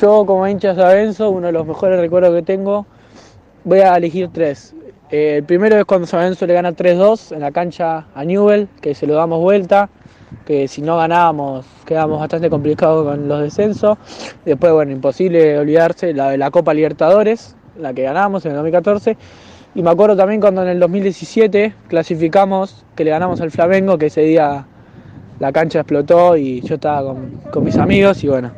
Yo, 0.00 0.24
como 0.24 0.46
hincha 0.46 0.72
de 0.72 0.84
Lorenzo, 0.84 1.30
uno 1.30 1.48
de 1.48 1.52
los 1.52 1.66
mejores 1.66 1.98
recuerdos 1.98 2.32
que 2.32 2.42
tengo, 2.42 2.86
voy 3.64 3.80
a 3.80 3.96
elegir 3.96 4.30
tres. 4.32 4.72
Eh, 5.10 5.36
el 5.38 5.44
primero 5.44 5.76
es 5.76 5.84
cuando 5.84 6.06
San 6.06 6.20
Lorenzo 6.20 6.46
le 6.46 6.54
gana 6.54 6.72
3-2 6.72 7.32
en 7.34 7.40
la 7.40 7.52
cancha 7.52 8.06
a 8.14 8.24
Newell, 8.24 8.68
que 8.80 8.94
se 8.94 9.06
lo 9.06 9.14
damos 9.14 9.40
vuelta 9.40 9.88
que 10.44 10.68
si 10.68 10.82
no 10.82 10.96
ganábamos 10.96 11.64
quedábamos 11.84 12.20
bastante 12.20 12.50
complicados 12.50 13.06
con 13.06 13.28
los 13.28 13.42
descensos. 13.42 13.98
Después, 14.44 14.72
bueno, 14.72 14.92
imposible 14.92 15.58
olvidarse 15.58 16.12
la 16.12 16.30
de 16.30 16.38
la 16.38 16.50
Copa 16.50 16.74
Libertadores, 16.74 17.56
la 17.78 17.92
que 17.92 18.02
ganamos 18.02 18.44
en 18.44 18.52
el 18.52 18.56
2014. 18.56 19.16
Y 19.74 19.82
me 19.82 19.90
acuerdo 19.90 20.16
también 20.16 20.40
cuando 20.40 20.62
en 20.62 20.68
el 20.68 20.80
2017 20.80 21.74
clasificamos, 21.88 22.84
que 22.94 23.04
le 23.04 23.10
ganamos 23.10 23.40
al 23.40 23.50
Flamengo, 23.50 23.98
que 23.98 24.06
ese 24.06 24.22
día 24.22 24.66
la 25.40 25.52
cancha 25.52 25.80
explotó 25.80 26.36
y 26.36 26.60
yo 26.60 26.76
estaba 26.76 27.14
con, 27.50 27.64
mis 27.64 27.76
amigos 27.76 28.22
y 28.22 28.28
bueno, 28.28 28.52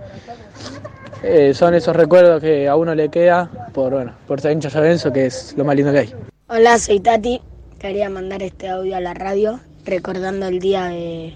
eh, 1.23 1.55
son 1.55 1.75
esos 1.75 1.97
recuerdos 1.97 2.43
que 2.43 2.69
a 2.69 2.77
uno 2.77 2.95
le 2.95 3.09
queda 3.09 3.51
por, 3.73 3.95
bueno, 3.95 4.13
por 4.27 4.41
ser 4.41 4.53
hincha 4.53 4.69
Sabenzo, 4.69 5.11
que 5.11 5.27
es 5.27 5.55
lo 5.57 5.65
más 5.65 5.75
lindo 5.75 5.91
que 5.91 5.99
hay. 6.01 6.36
Hola, 6.49 6.79
soy 6.79 7.01
Tati. 7.01 7.41
Quería 7.81 8.09
mandar 8.09 8.41
este 8.41 8.69
audio 8.69 8.97
a 8.97 9.01
la 9.01 9.15
radio 9.15 9.59
recordando 9.85 10.47
el 10.47 10.61
día 10.61 10.85
de, 10.85 11.35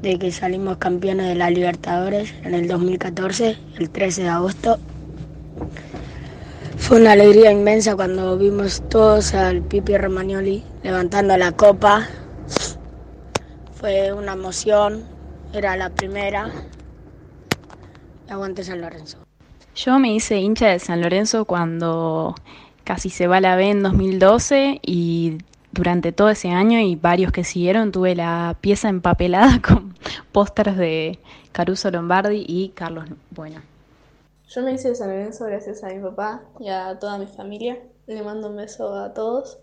que 0.00 0.32
salimos 0.32 0.78
campeones 0.78 1.26
de 1.26 1.34
la 1.34 1.50
Libertadores 1.50 2.32
en 2.42 2.54
el 2.54 2.66
2014, 2.66 3.58
el 3.78 3.90
13 3.90 4.22
de 4.22 4.28
agosto. 4.30 4.78
Fue 6.78 6.98
una 6.98 7.12
alegría 7.12 7.52
inmensa 7.52 7.94
cuando 7.94 8.38
vimos 8.38 8.82
todos 8.88 9.34
al 9.34 9.60
Pipi 9.60 9.98
Romagnoli 9.98 10.64
levantando 10.82 11.36
la 11.36 11.52
copa. 11.52 12.08
Fue 13.74 14.14
una 14.14 14.32
emoción, 14.32 15.04
era 15.52 15.76
la 15.76 15.90
primera. 15.90 16.50
Aguante 18.30 18.64
San 18.64 18.80
Lorenzo. 18.80 19.18
Yo 19.74 19.98
me 19.98 20.14
hice 20.14 20.38
hincha 20.38 20.68
de 20.68 20.78
San 20.78 21.02
Lorenzo 21.02 21.44
cuando 21.44 22.34
casi 22.86 23.10
se 23.10 23.26
va 23.26 23.40
la 23.40 23.56
B 23.56 23.68
en 23.68 23.82
2012 23.82 24.80
y 24.80 25.38
durante 25.72 26.12
todo 26.12 26.30
ese 26.30 26.50
año 26.50 26.78
y 26.78 26.94
varios 26.94 27.32
que 27.32 27.42
siguieron 27.42 27.90
tuve 27.90 28.14
la 28.14 28.56
pieza 28.60 28.88
empapelada 28.88 29.60
con 29.66 29.94
pósters 30.30 30.76
de 30.76 31.18
Caruso 31.50 31.90
Lombardi 31.90 32.44
y 32.46 32.68
Carlos 32.70 33.06
Bueno. 33.30 33.60
Yo 34.48 34.62
me 34.62 34.72
hice 34.72 34.90
de 34.90 34.94
San 34.94 35.08
Lorenzo 35.08 35.44
gracias 35.46 35.82
a 35.82 35.88
mi 35.88 36.00
papá 36.00 36.44
y 36.60 36.68
a 36.68 36.96
toda 37.00 37.18
mi 37.18 37.26
familia. 37.26 37.76
Le 38.06 38.22
mando 38.22 38.48
un 38.48 38.56
beso 38.56 38.94
a 38.94 39.12
todos. 39.12 39.58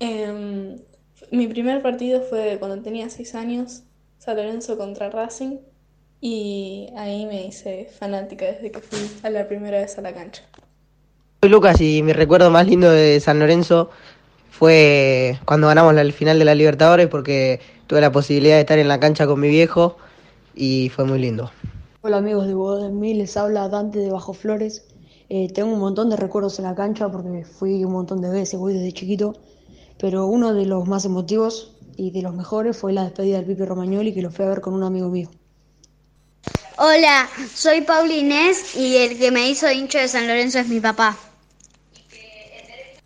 Em, 0.00 0.78
mi 1.30 1.46
primer 1.46 1.82
partido 1.82 2.22
fue 2.22 2.56
cuando 2.58 2.82
tenía 2.82 3.10
6 3.10 3.34
años, 3.34 3.82
San 4.18 4.36
Lorenzo 4.36 4.78
contra 4.78 5.10
Racing, 5.10 5.58
y 6.22 6.88
ahí 6.96 7.26
me 7.26 7.46
hice 7.46 7.90
fanática 7.98 8.46
desde 8.46 8.72
que 8.72 8.80
fui 8.80 8.98
a 9.22 9.28
la 9.28 9.46
primera 9.46 9.78
vez 9.78 9.98
a 9.98 10.00
la 10.00 10.14
cancha. 10.14 10.42
Soy 11.44 11.50
Lucas 11.50 11.78
y 11.82 12.02
mi 12.02 12.14
recuerdo 12.14 12.50
más 12.50 12.66
lindo 12.66 12.90
de 12.90 13.20
San 13.20 13.38
Lorenzo 13.38 13.90
fue 14.50 15.38
cuando 15.44 15.66
ganamos 15.66 15.94
la 15.94 16.02
final 16.10 16.38
de 16.38 16.46
la 16.46 16.54
Libertadores 16.54 17.06
porque 17.08 17.60
tuve 17.86 18.00
la 18.00 18.10
posibilidad 18.10 18.54
de 18.54 18.60
estar 18.60 18.78
en 18.78 18.88
la 18.88 18.98
cancha 18.98 19.26
con 19.26 19.40
mi 19.40 19.48
viejo 19.48 19.98
y 20.54 20.88
fue 20.88 21.04
muy 21.04 21.18
lindo. 21.18 21.50
Hola 22.00 22.16
amigos 22.16 22.46
de 22.46 22.54
Bodo 22.54 22.82
de 22.84 22.88
Mí, 22.88 23.12
les 23.12 23.36
habla 23.36 23.68
Dante 23.68 23.98
de 23.98 24.10
Bajo 24.10 24.32
Flores. 24.32 24.86
Eh, 25.28 25.52
tengo 25.52 25.74
un 25.74 25.80
montón 25.80 26.08
de 26.08 26.16
recuerdos 26.16 26.58
en 26.60 26.64
la 26.64 26.74
cancha 26.74 27.10
porque 27.10 27.44
fui 27.44 27.84
un 27.84 27.92
montón 27.92 28.22
de 28.22 28.30
veces, 28.30 28.58
voy 28.58 28.72
desde 28.72 28.92
chiquito, 28.92 29.34
pero 29.98 30.24
uno 30.24 30.54
de 30.54 30.64
los 30.64 30.88
más 30.88 31.04
emotivos 31.04 31.76
y 31.98 32.10
de 32.10 32.22
los 32.22 32.34
mejores 32.34 32.74
fue 32.74 32.94
la 32.94 33.04
despedida 33.04 33.36
del 33.36 33.44
Pipe 33.44 33.66
Romagnoli 33.66 34.14
que 34.14 34.22
lo 34.22 34.30
fui 34.30 34.46
a 34.46 34.48
ver 34.48 34.62
con 34.62 34.72
un 34.72 34.82
amigo 34.82 35.10
mío. 35.10 35.28
Hola, 36.78 37.28
soy 37.54 37.82
Paula 37.82 38.14
Inés 38.14 38.74
y 38.74 38.96
el 38.96 39.18
que 39.18 39.30
me 39.30 39.46
hizo 39.50 39.70
hincho 39.70 39.98
de 39.98 40.08
San 40.08 40.26
Lorenzo 40.26 40.58
es 40.58 40.68
mi 40.68 40.80
papá. 40.80 41.18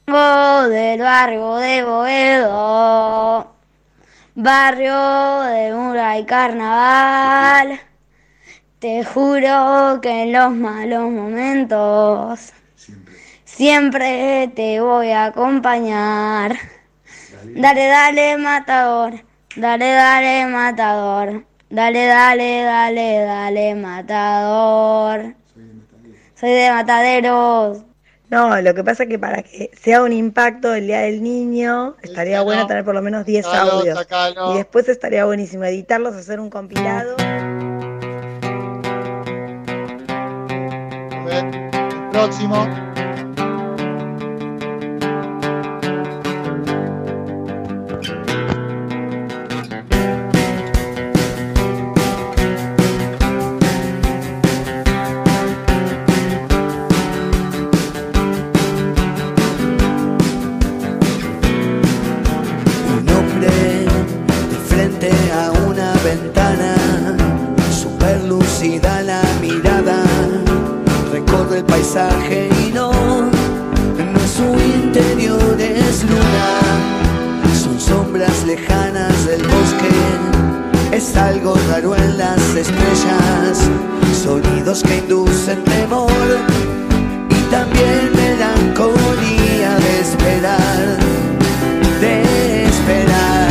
Del 0.09 1.01
barrio 1.03 1.57
de 1.57 1.85
Boedo, 1.85 3.53
barrio 4.35 5.41
de 5.43 5.75
Mura 5.75 6.19
y 6.19 6.25
Carnaval. 6.25 7.79
Te 8.79 9.05
juro 9.05 10.01
que 10.01 10.23
en 10.23 10.33
los 10.33 10.51
malos 10.53 11.11
momentos 11.11 12.55
siempre 13.45 14.51
te 14.57 14.81
voy 14.81 15.11
a 15.11 15.27
acompañar. 15.27 16.57
Dale, 17.55 17.89
dale, 17.89 18.39
matador, 18.39 19.13
dale, 19.57 19.93
dale, 19.93 20.47
matador. 20.47 21.45
Dale, 21.69 22.07
dale, 22.07 22.63
dale, 22.63 23.19
dale, 23.19 23.75
matador. 23.75 25.35
Soy 26.35 26.51
de 26.51 26.71
mataderos. 26.71 27.85
No, 28.31 28.61
lo 28.61 28.75
que 28.75 28.85
pasa 28.85 29.05
es 29.05 29.09
que 29.09 29.19
para 29.19 29.43
que 29.43 29.71
sea 29.81 30.03
un 30.03 30.13
impacto 30.13 30.75
el 30.75 30.87
Día 30.87 31.01
del 31.01 31.23
Niño, 31.23 31.97
estaría 32.03 32.43
bueno 32.43 32.67
tener 32.67 32.85
por 32.85 32.95
lo 32.95 33.01
menos 33.01 33.25
10 33.25 33.47
Sacalo, 33.47 33.73
audios. 33.73 33.99
sacalo. 33.99 34.53
Y 34.53 34.59
después 34.59 34.89
estaría 34.89 35.25
buenísimo 35.25 35.65
editarlos, 35.65 36.15
hacer 36.15 36.39
un 36.39 36.51
compilado. 36.51 37.17
A 41.11 41.25
ver, 41.25 41.45
el 41.55 42.11
próximo. 42.11 42.88
Y 71.99 72.73
no, 72.73 72.93
no 72.93 74.21
es 74.21 74.31
su 74.31 74.45
interior, 74.45 75.61
es 75.61 76.05
luna, 76.05 76.61
son 77.61 77.81
sombras 77.81 78.45
lejanas 78.47 79.27
del 79.27 79.43
bosque, 79.43 80.97
es 80.97 81.17
algo 81.17 81.57
raro 81.69 81.97
en 81.97 82.17
las 82.17 82.41
estrellas, 82.55 83.69
sonidos 84.23 84.85
que 84.85 84.99
inducen 84.99 85.65
temor 85.65 86.11
y 87.31 87.51
también 87.51 88.13
melancolía 88.15 89.77
de 89.79 90.01
esperar 90.01 90.99
de 92.01 92.65
esperar, 92.65 93.51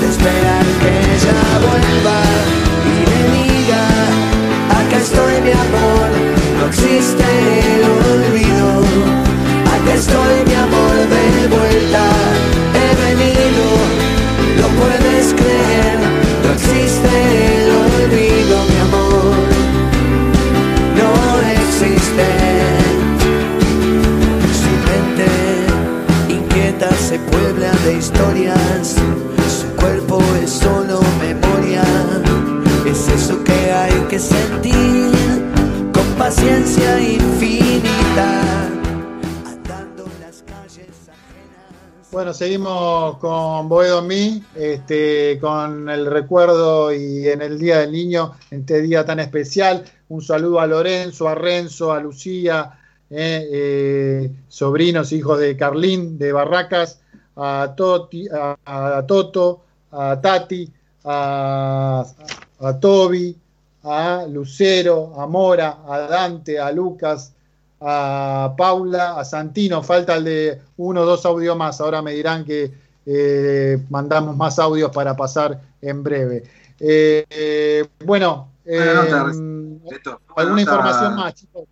de 0.00 0.06
esperar 0.08 0.64
que 0.82 0.90
ella 1.14 1.40
vuelva 1.64 2.20
y 2.84 2.96
le 3.08 3.20
diga, 3.38 3.82
acá 4.78 4.98
estoy 4.98 5.40
mi 5.40 5.52
amor, 5.52 6.07
existe 6.68 7.24
el 7.76 7.82
olvido, 7.84 8.68
acá 9.74 9.94
estoy 9.94 10.36
mi 10.46 10.54
amor 10.54 10.96
de 11.14 11.48
vuelta, 11.48 12.04
he 12.80 12.90
venido, 13.02 13.64
lo 14.60 14.68
puedes 14.80 15.32
creer, 15.32 15.98
no 16.44 16.52
existe 16.52 17.10
el 17.56 17.70
olvido, 17.70 18.56
mi 18.70 18.78
amor, 18.86 19.36
no 20.98 21.10
existe. 21.56 22.28
Su 24.60 24.72
mente 24.88 25.28
inquieta 26.28 26.90
se 26.96 27.18
puebla 27.18 27.72
de 27.84 27.94
historias, 27.94 28.96
su 29.58 29.66
cuerpo 29.76 30.22
es 30.42 30.50
solo 30.50 31.00
memoria, 31.18 31.84
es 32.84 33.08
eso 33.08 33.42
que 33.42 33.72
hay 33.72 33.94
que 34.10 34.18
sentir 34.18 35.07
paciencia 36.28 37.00
infinita. 37.00 38.70
Bueno, 42.12 42.34
seguimos 42.34 43.16
con 43.16 43.66
Boedo 43.66 44.02
Mí, 44.02 44.44
este, 44.54 45.38
con 45.40 45.88
el 45.88 46.04
recuerdo 46.04 46.92
y 46.92 47.26
en 47.28 47.40
el 47.40 47.58
Día 47.58 47.78
del 47.78 47.92
Niño, 47.92 48.34
en 48.50 48.60
este 48.60 48.82
día 48.82 49.06
tan 49.06 49.20
especial. 49.20 49.86
Un 50.10 50.20
saludo 50.20 50.60
a 50.60 50.66
Lorenzo, 50.66 51.28
a 51.28 51.34
Renzo, 51.34 51.92
a 51.92 52.00
Lucía, 52.00 52.78
eh, 53.08 53.48
eh, 53.50 54.30
sobrinos, 54.48 55.12
hijos 55.12 55.40
de 55.40 55.56
Carlín 55.56 56.18
de 56.18 56.32
Barracas, 56.34 57.00
a 57.36 57.72
Toto, 57.74 59.64
a 59.92 60.20
Tati, 60.20 60.70
a, 61.04 62.04
a 62.60 62.80
Toby, 62.80 63.34
a 63.82 64.26
Lucero, 64.28 65.20
a 65.20 65.26
Mora, 65.26 65.78
a 65.86 65.98
Dante, 66.00 66.58
a 66.58 66.70
Lucas, 66.72 67.32
a 67.80 68.54
Paula, 68.56 69.18
a 69.18 69.24
Santino, 69.24 69.82
falta 69.82 70.16
el 70.16 70.24
de 70.24 70.60
uno 70.78 71.02
o 71.02 71.06
dos 71.06 71.24
audios 71.24 71.56
más, 71.56 71.80
ahora 71.80 72.02
me 72.02 72.12
dirán 72.12 72.44
que 72.44 72.72
eh, 73.06 73.78
mandamos 73.88 74.36
más 74.36 74.58
audios 74.58 74.90
para 74.90 75.16
pasar 75.16 75.60
en 75.80 76.02
breve. 76.02 76.44
Eh, 76.80 77.24
eh, 77.30 77.88
bueno, 78.04 78.48
Buena 78.64 78.94
nota, 78.94 79.32
Beto. 79.90 80.20
Buena 80.34 80.50
¿alguna 80.50 80.50
nota. 80.50 80.60
información 80.60 81.16
más, 81.16 81.34
chicos? 81.34 81.64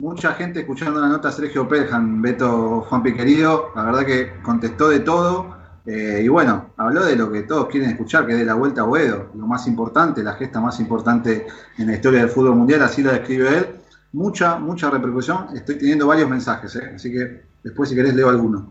Mucha 0.00 0.34
gente 0.34 0.60
escuchando 0.60 1.00
la 1.00 1.08
nota 1.08 1.32
Sergio 1.32 1.66
Pelham, 1.66 2.22
Beto 2.22 2.82
Juanpi 2.82 3.14
querido, 3.14 3.70
la 3.74 3.84
verdad 3.84 4.06
que 4.06 4.40
contestó 4.42 4.90
de 4.90 5.00
todo 5.00 5.57
eh, 5.90 6.20
y 6.22 6.28
bueno, 6.28 6.72
habló 6.76 7.02
de 7.06 7.16
lo 7.16 7.32
que 7.32 7.44
todos 7.44 7.66
quieren 7.68 7.88
escuchar, 7.88 8.26
que 8.26 8.32
es 8.32 8.38
de 8.38 8.44
la 8.44 8.52
vuelta 8.52 8.82
a 8.82 8.84
Boedo, 8.84 9.30
lo 9.34 9.46
más 9.46 9.66
importante, 9.66 10.22
la 10.22 10.34
gesta 10.34 10.60
más 10.60 10.78
importante 10.80 11.46
en 11.78 11.86
la 11.86 11.94
historia 11.94 12.20
del 12.20 12.28
fútbol 12.28 12.56
mundial, 12.56 12.82
así 12.82 13.02
lo 13.02 13.10
describe 13.10 13.48
él. 13.56 13.66
mucha, 14.12 14.58
mucha 14.58 14.90
repercusión. 14.90 15.46
Estoy 15.56 15.78
teniendo 15.78 16.06
varios 16.06 16.28
mensajes, 16.28 16.76
¿eh? 16.76 16.92
así 16.94 17.10
que 17.10 17.40
después 17.64 17.88
si 17.88 17.94
querés 17.94 18.14
leo 18.14 18.28
alguno. 18.28 18.70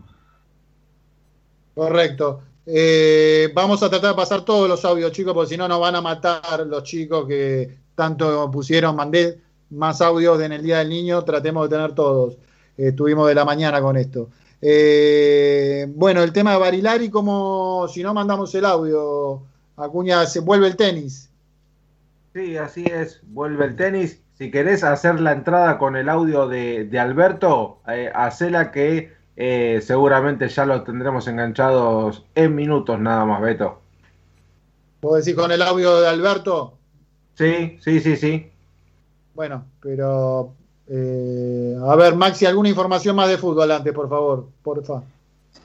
Correcto. 1.74 2.42
Eh, 2.64 3.50
vamos 3.52 3.82
a 3.82 3.90
tratar 3.90 4.10
de 4.10 4.16
pasar 4.16 4.44
todos 4.44 4.68
los 4.68 4.84
audios, 4.84 5.10
chicos, 5.10 5.34
porque 5.34 5.50
si 5.50 5.56
no 5.56 5.66
nos 5.66 5.80
van 5.80 5.96
a 5.96 6.00
matar 6.00 6.64
los 6.68 6.84
chicos 6.84 7.26
que 7.26 7.78
tanto 7.96 8.48
pusieron. 8.48 8.94
Mandé 8.94 9.40
más 9.70 10.00
audios 10.02 10.40
en 10.40 10.52
el 10.52 10.62
Día 10.62 10.78
del 10.78 10.88
Niño, 10.88 11.24
tratemos 11.24 11.68
de 11.68 11.76
tener 11.76 11.96
todos. 11.96 12.38
Estuvimos 12.76 13.26
de 13.26 13.34
la 13.34 13.44
mañana 13.44 13.80
con 13.80 13.96
esto. 13.96 14.28
Eh, 14.60 15.86
bueno, 15.90 16.22
el 16.22 16.32
tema 16.32 16.52
de 16.52 16.58
Barilari, 16.58 17.10
como 17.10 17.86
si 17.88 18.02
no 18.02 18.12
mandamos 18.12 18.54
el 18.54 18.64
audio, 18.64 19.42
Acuña, 19.76 20.26
se 20.26 20.40
vuelve 20.40 20.66
el 20.66 20.76
tenis. 20.76 21.30
Sí, 22.34 22.56
así 22.56 22.84
es, 22.84 23.20
vuelve 23.24 23.66
el 23.66 23.76
tenis. 23.76 24.20
Si 24.36 24.50
querés 24.50 24.84
hacer 24.84 25.20
la 25.20 25.32
entrada 25.32 25.78
con 25.78 25.96
el 25.96 26.08
audio 26.08 26.46
de, 26.48 26.84
de 26.84 26.98
Alberto, 26.98 27.80
eh, 27.88 28.10
hacela 28.14 28.70
que 28.70 29.12
eh, 29.36 29.80
seguramente 29.82 30.48
ya 30.48 30.66
lo 30.66 30.82
tendremos 30.82 31.28
enganchados 31.28 32.24
en 32.34 32.54
minutos 32.54 32.98
nada 32.98 33.24
más, 33.24 33.40
Beto. 33.40 33.80
¿Puedo 35.00 35.16
decir 35.16 35.36
con 35.36 35.52
el 35.52 35.62
audio 35.62 36.00
de 36.00 36.08
Alberto? 36.08 36.76
Sí, 37.34 37.78
sí, 37.80 38.00
sí, 38.00 38.16
sí. 38.16 38.50
Bueno, 39.34 39.64
pero 39.80 40.54
eh, 40.90 41.76
a 41.80 41.96
ver, 41.96 42.16
Maxi, 42.16 42.46
alguna 42.46 42.68
información 42.68 43.14
más 43.14 43.28
de 43.28 43.38
fútbol 43.38 43.70
antes, 43.70 43.92
por 43.92 44.08
favor, 44.08 44.48
porfa. 44.62 45.02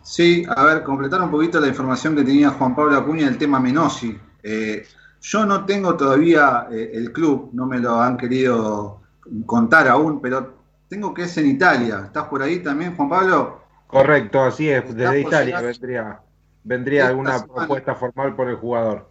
Sí, 0.02 0.46
a 0.54 0.64
ver, 0.64 0.84
completar 0.84 1.22
un 1.22 1.32
poquito 1.32 1.60
la 1.60 1.68
información 1.68 2.16
que 2.16 2.24
tenía 2.24 2.50
Juan 2.50 2.76
Pablo 2.76 2.98
Acuña 2.98 3.26
del 3.26 3.38
tema 3.38 3.60
Menosi. 3.60 4.20
Eh, 4.42 4.86
yo 5.22 5.46
no 5.46 5.66
tengo 5.66 5.96
todavía 5.96 6.68
eh, 6.70 6.92
el 6.94 7.14
club, 7.14 7.50
no 7.54 7.66
me 7.66 7.80
lo 7.80 8.02
han 8.02 8.18
querido 8.18 9.00
contar 9.46 9.88
aún, 9.88 10.20
pero 10.22 10.54
tengo 10.90 11.14
que 11.14 11.24
es 11.24 11.38
en 11.38 11.48
Italia. 11.48 12.04
¿Estás 12.06 12.26
por 12.26 12.44
ahí 12.44 12.60
también, 12.60 12.96
Juan 12.96 13.10
Pablo? 13.10 13.62
Correcto, 13.88 14.44
así 14.44 14.70
es, 14.70 14.94
desde 14.94 15.06
por 15.06 15.18
Italia 15.18 15.62
vendría, 15.62 16.20
vendría 16.64 17.08
alguna 17.08 17.40
semana. 17.40 17.60
propuesta 17.60 17.96
formal 17.96 18.36
por 18.36 18.50
el 18.50 18.58
jugador. 18.58 19.10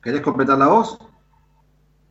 ¿Querés 0.00 0.20
completar 0.20 0.58
la 0.58 0.68
voz? 0.68 0.98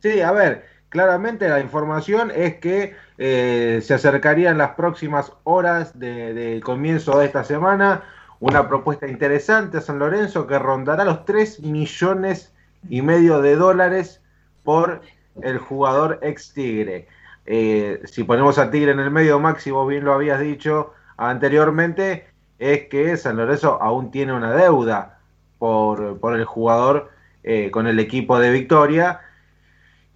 Sí, 0.00 0.20
a 0.20 0.32
ver, 0.32 0.64
claramente 0.88 1.48
la 1.48 1.60
información 1.60 2.30
es 2.34 2.56
que 2.56 2.94
eh, 3.18 3.80
se 3.82 3.94
acercaría 3.94 4.50
en 4.50 4.58
las 4.58 4.70
próximas 4.70 5.32
horas 5.44 5.98
de- 5.98 6.32
del 6.34 6.62
comienzo 6.62 7.18
de 7.18 7.26
esta 7.26 7.44
semana 7.44 8.02
una 8.40 8.68
propuesta 8.68 9.08
interesante 9.08 9.78
a 9.78 9.80
San 9.80 9.98
Lorenzo 9.98 10.46
que 10.46 10.58
rondará 10.58 11.04
los 11.04 11.24
3 11.24 11.60
millones 11.60 12.52
y 12.88 13.02
medio 13.02 13.40
de 13.42 13.56
dólares 13.56 14.20
por 14.64 15.00
el 15.42 15.58
jugador 15.58 16.18
ex 16.22 16.52
Tigre. 16.52 17.08
Eh, 17.46 18.00
si 18.04 18.22
ponemos 18.24 18.58
a 18.58 18.70
Tigre 18.70 18.92
en 18.92 19.00
el 19.00 19.10
medio 19.10 19.40
máximo, 19.40 19.86
bien 19.86 20.04
lo 20.04 20.12
habías 20.12 20.38
dicho 20.40 20.92
anteriormente, 21.16 22.26
es 22.58 22.88
que 22.88 23.16
San 23.16 23.36
Lorenzo 23.36 23.80
aún 23.82 24.10
tiene 24.10 24.32
una 24.32 24.52
deuda 24.52 25.18
por, 25.58 26.18
por 26.20 26.34
el 26.36 26.44
jugador 26.44 27.10
eh, 27.42 27.70
con 27.70 27.86
el 27.86 27.98
equipo 27.98 28.38
de 28.38 28.50
Victoria. 28.50 29.20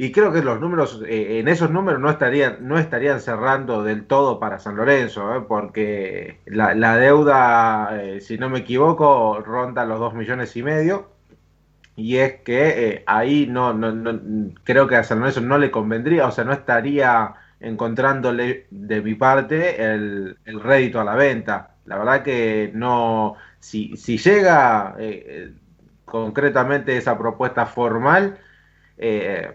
Y 0.02 0.10
creo 0.10 0.32
que 0.32 0.42
los 0.42 0.60
números, 0.60 1.00
eh, 1.06 1.38
en 1.38 1.46
esos 1.46 1.70
números 1.70 2.00
no 2.00 2.10
estarían, 2.10 2.56
no 2.66 2.76
estarían 2.76 3.20
cerrando 3.20 3.84
del 3.84 4.04
todo 4.06 4.40
para 4.40 4.58
San 4.58 4.74
Lorenzo, 4.76 5.32
¿eh? 5.36 5.42
porque 5.46 6.40
la, 6.46 6.96
deuda, 6.96 7.90
eh, 8.02 8.20
si 8.20 8.36
no 8.36 8.48
me 8.50 8.60
equivoco, 8.60 9.38
ronda 9.40 9.84
los 9.84 10.00
dos 10.00 10.14
millones 10.14 10.56
y 10.56 10.62
medio. 10.64 11.08
Y 11.96 12.18
es 12.18 12.40
que 12.42 13.04
ahí 13.06 13.46
no, 13.48 13.74
no, 13.74 13.92
no- 13.92 14.52
creo 14.64 14.88
que 14.88 14.96
a 14.96 15.04
San 15.04 15.20
Lorenzo 15.20 15.40
no 15.42 15.58
le 15.58 15.70
convendría, 15.70 16.26
o 16.28 16.32
sea, 16.32 16.44
no 16.44 16.52
estaría 16.52 17.34
encontrándole 17.60 18.66
de 18.70 19.02
mi 19.02 19.14
parte 19.16 19.82
el, 19.84 20.38
el 20.46 20.60
rédito 20.60 21.00
a 21.00 21.04
la 21.04 21.16
venta. 21.16 21.76
La 21.86 21.98
verdad 21.98 22.22
que 22.24 22.72
no, 22.74 23.36
si, 23.60 23.96
si 23.96 24.18
llega 24.18 24.96
concretamente 26.04 26.96
esa 26.96 27.16
propuesta 27.18 27.66
formal, 27.66 28.38
eh, 28.98 29.52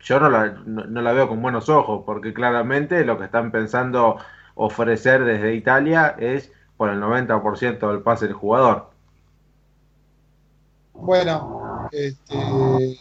yo 0.00 0.20
no 0.20 0.30
la, 0.30 0.46
no, 0.64 0.84
no 0.84 1.02
la 1.02 1.12
veo 1.12 1.28
con 1.28 1.40
buenos 1.42 1.68
ojos, 1.68 2.02
porque 2.06 2.32
claramente 2.32 3.04
lo 3.04 3.18
que 3.18 3.24
están 3.24 3.50
pensando 3.50 4.16
ofrecer 4.54 5.24
desde 5.24 5.54
Italia 5.54 6.14
es 6.18 6.50
por 6.76 6.90
el 6.90 7.00
90% 7.00 7.88
del 7.90 8.00
pase 8.02 8.26
del 8.26 8.34
jugador. 8.34 8.90
Bueno, 10.94 11.88
este, 11.92 12.98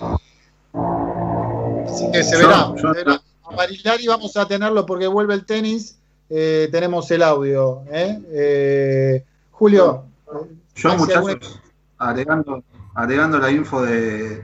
así 1.85 2.11
que 2.11 2.23
se 2.23 2.39
Yo- 2.41 2.47
verá. 2.47 2.67
yo- 2.75 2.93
se 2.93 3.03
verá. 3.03 3.21
A 3.49 3.55
Barilari 3.55 4.07
vamos 4.07 4.35
a 4.37 4.47
tenerlo 4.47 4.85
porque 4.85 5.07
vuelve 5.07 5.33
el 5.33 5.45
tenis. 5.45 5.93
eh, 6.29 6.67
tenemos 6.73 7.09
el 7.11 7.23
audio. 7.23 7.83
¿eh? 7.89 8.19
Eh, 8.33 9.23
Julio, 9.51 10.03
Yo, 10.75 10.97
muchachos, 10.97 11.61
agregando, 11.97 12.61
agregando 12.93 13.37
la 13.39 13.49
info 13.49 13.81
de, 13.81 14.43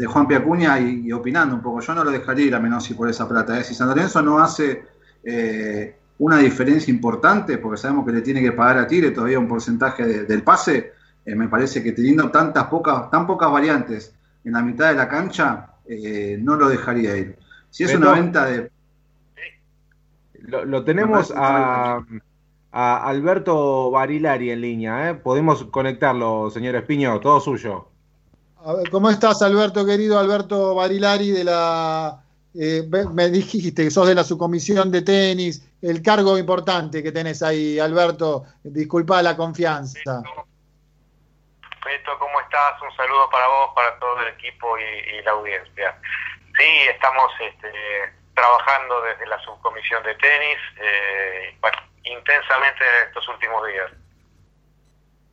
de 0.00 0.06
Juan 0.06 0.26
Piacuña 0.26 0.80
y, 0.80 1.06
y 1.08 1.12
opinando 1.12 1.54
un 1.54 1.60
poco, 1.60 1.80
yo 1.80 1.94
no 1.94 2.02
lo 2.04 2.10
dejaría 2.10 2.46
ir 2.46 2.54
a 2.54 2.58
Menossi 2.60 2.94
por 2.94 3.10
esa 3.10 3.28
plata. 3.28 3.58
¿eh? 3.60 3.64
Si 3.64 3.74
San 3.74 3.88
Lorenzo 3.88 4.22
no 4.22 4.38
hace 4.38 4.82
eh, 5.22 5.94
una 6.18 6.38
diferencia 6.38 6.90
importante, 6.90 7.58
porque 7.58 7.76
sabemos 7.76 8.06
que 8.06 8.12
le 8.12 8.22
tiene 8.22 8.40
que 8.40 8.52
pagar 8.52 8.78
a 8.78 8.86
Tigre 8.86 9.10
todavía 9.10 9.38
un 9.38 9.46
porcentaje 9.46 10.06
de- 10.06 10.24
del 10.24 10.42
pase, 10.42 10.92
eh, 11.26 11.34
me 11.34 11.48
parece 11.48 11.82
que 11.82 11.92
teniendo 11.92 12.30
tantas 12.30 12.64
pocas, 12.68 13.10
tan 13.10 13.26
pocas 13.26 13.50
variantes 13.52 14.14
en 14.42 14.52
la 14.54 14.62
mitad 14.62 14.88
de 14.88 14.94
la 14.96 15.06
cancha, 15.06 15.66
eh, 15.86 16.38
no 16.40 16.56
lo 16.56 16.68
dejaría 16.70 17.14
ir. 17.18 17.36
Si 17.68 17.84
es 17.84 17.92
Beto. 17.92 18.02
una 18.08 18.12
venta 18.18 18.46
de 18.46 18.70
Lo, 20.40 20.64
lo 20.64 20.82
tenemos 20.82 21.30
a, 21.36 22.00
a 22.72 23.06
Alberto 23.06 23.90
Barilari 23.90 24.50
en 24.50 24.60
línea, 24.62 25.10
¿eh? 25.10 25.14
Podemos 25.14 25.64
conectarlo, 25.64 26.48
señor 26.50 26.74
Espiño, 26.76 27.20
todo 27.20 27.38
suyo. 27.40 27.88
¿Cómo 28.90 29.08
estás, 29.08 29.40
Alberto, 29.40 29.86
querido 29.86 30.18
Alberto 30.18 30.74
Barilari 30.74 31.30
de 31.30 31.44
la... 31.44 32.22
eh, 32.54 32.82
me 33.12 33.28
dijiste 33.28 33.84
que 33.84 33.90
sos 33.90 34.06
de 34.06 34.14
la 34.14 34.22
subcomisión 34.22 34.90
de 34.90 35.00
tenis, 35.00 35.64
el 35.80 36.02
cargo 36.02 36.36
importante 36.36 37.02
que 37.02 37.10
tenés 37.10 37.42
ahí, 37.42 37.78
Alberto, 37.78 38.44
disculpa 38.62 39.22
la 39.22 39.34
confianza. 39.34 40.20
Beto, 41.84 42.18
¿cómo 42.18 42.38
estás? 42.40 42.82
Un 42.82 42.94
saludo 42.96 43.30
para 43.30 43.46
vos, 43.48 43.70
para 43.74 43.98
todo 43.98 44.20
el 44.20 44.28
equipo 44.34 44.76
y, 44.78 45.22
la 45.22 45.30
audiencia. 45.30 45.98
Sí, 46.58 46.68
estamos 46.92 47.32
este, 47.40 47.72
trabajando 48.34 49.00
desde 49.02 49.26
la 49.26 49.40
subcomisión 49.40 50.02
de 50.02 50.14
tenis 50.16 50.58
eh, 50.76 51.56
intensamente 52.04 52.84
en 52.84 53.08
estos 53.08 53.26
últimos 53.28 53.66
días. 53.68 53.90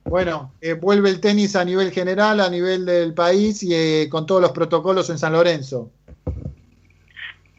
Bueno, 0.10 0.54
eh, 0.62 0.72
vuelve 0.72 1.10
el 1.10 1.20
tenis 1.20 1.58
a 1.58 1.66
nivel 1.66 1.92
general, 1.92 2.40
a 2.40 2.50
nivel 2.50 2.86
del 2.86 3.14
país 3.14 3.62
y 3.62 3.76
eh, 3.76 4.08
con 4.10 4.26
todos 4.26 4.42
los 4.42 4.52
protocolos 4.52 5.10
en 5.10 5.20
San 5.20 5.34
Lorenzo. 5.34 5.92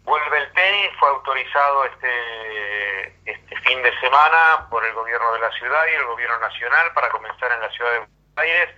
Vuelve 0.04 0.38
el 0.38 0.52
tenis, 0.54 0.90
fue 0.98 1.10
autorizado 1.10 1.84
este, 1.84 3.20
este 3.26 3.56
fin 3.60 3.82
de 3.82 3.92
semana 4.00 4.66
por 4.70 4.82
el 4.82 4.94
gobierno 4.94 5.30
de 5.34 5.40
la 5.40 5.52
ciudad 5.52 5.82
y 5.92 5.96
el 5.96 6.06
gobierno 6.06 6.38
nacional 6.38 6.90
para 6.94 7.10
comenzar 7.10 7.52
en 7.52 7.60
la 7.60 7.70
ciudad 7.70 7.90
de 7.92 7.98
Buenos 7.98 8.36
Aires 8.36 8.68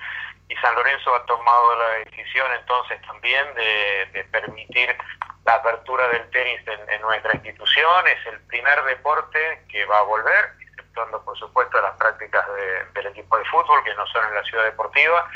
y 0.49 0.57
San 0.57 0.75
Lorenzo 0.75 1.15
ha 1.15 1.25
tomado 1.27 1.77
la 1.77 1.89
decisión 2.11 2.47
entonces 2.59 3.01
también 3.03 3.47
de, 3.55 4.25
permitir 4.33 4.97
la 5.47 5.55
apertura 5.55 6.09
del 6.09 6.29
tenis 6.31 6.61
en, 6.67 6.91
en 6.91 7.01
nuestra 7.03 7.35
institución. 7.37 8.09
Es 8.09 8.35
el 8.35 8.41
primer 8.49 8.83
deporte 8.83 9.63
que 9.69 9.85
va 9.85 10.01
a 10.01 10.03
volver, 10.03 10.55
por 11.25 11.39
supuesto 11.39 11.81
las 11.81 11.97
prácticas 11.97 12.47
de- 12.55 12.85
del 12.93 13.07
equipo 13.09 13.37
de 13.39 13.45
fútbol 13.47 13.83
que 13.85 13.95
no 13.95 14.07
son 14.09 14.25
en 14.27 14.35
la 14.35 14.43
ciudad 14.45 14.65
deportiva. 14.65 15.29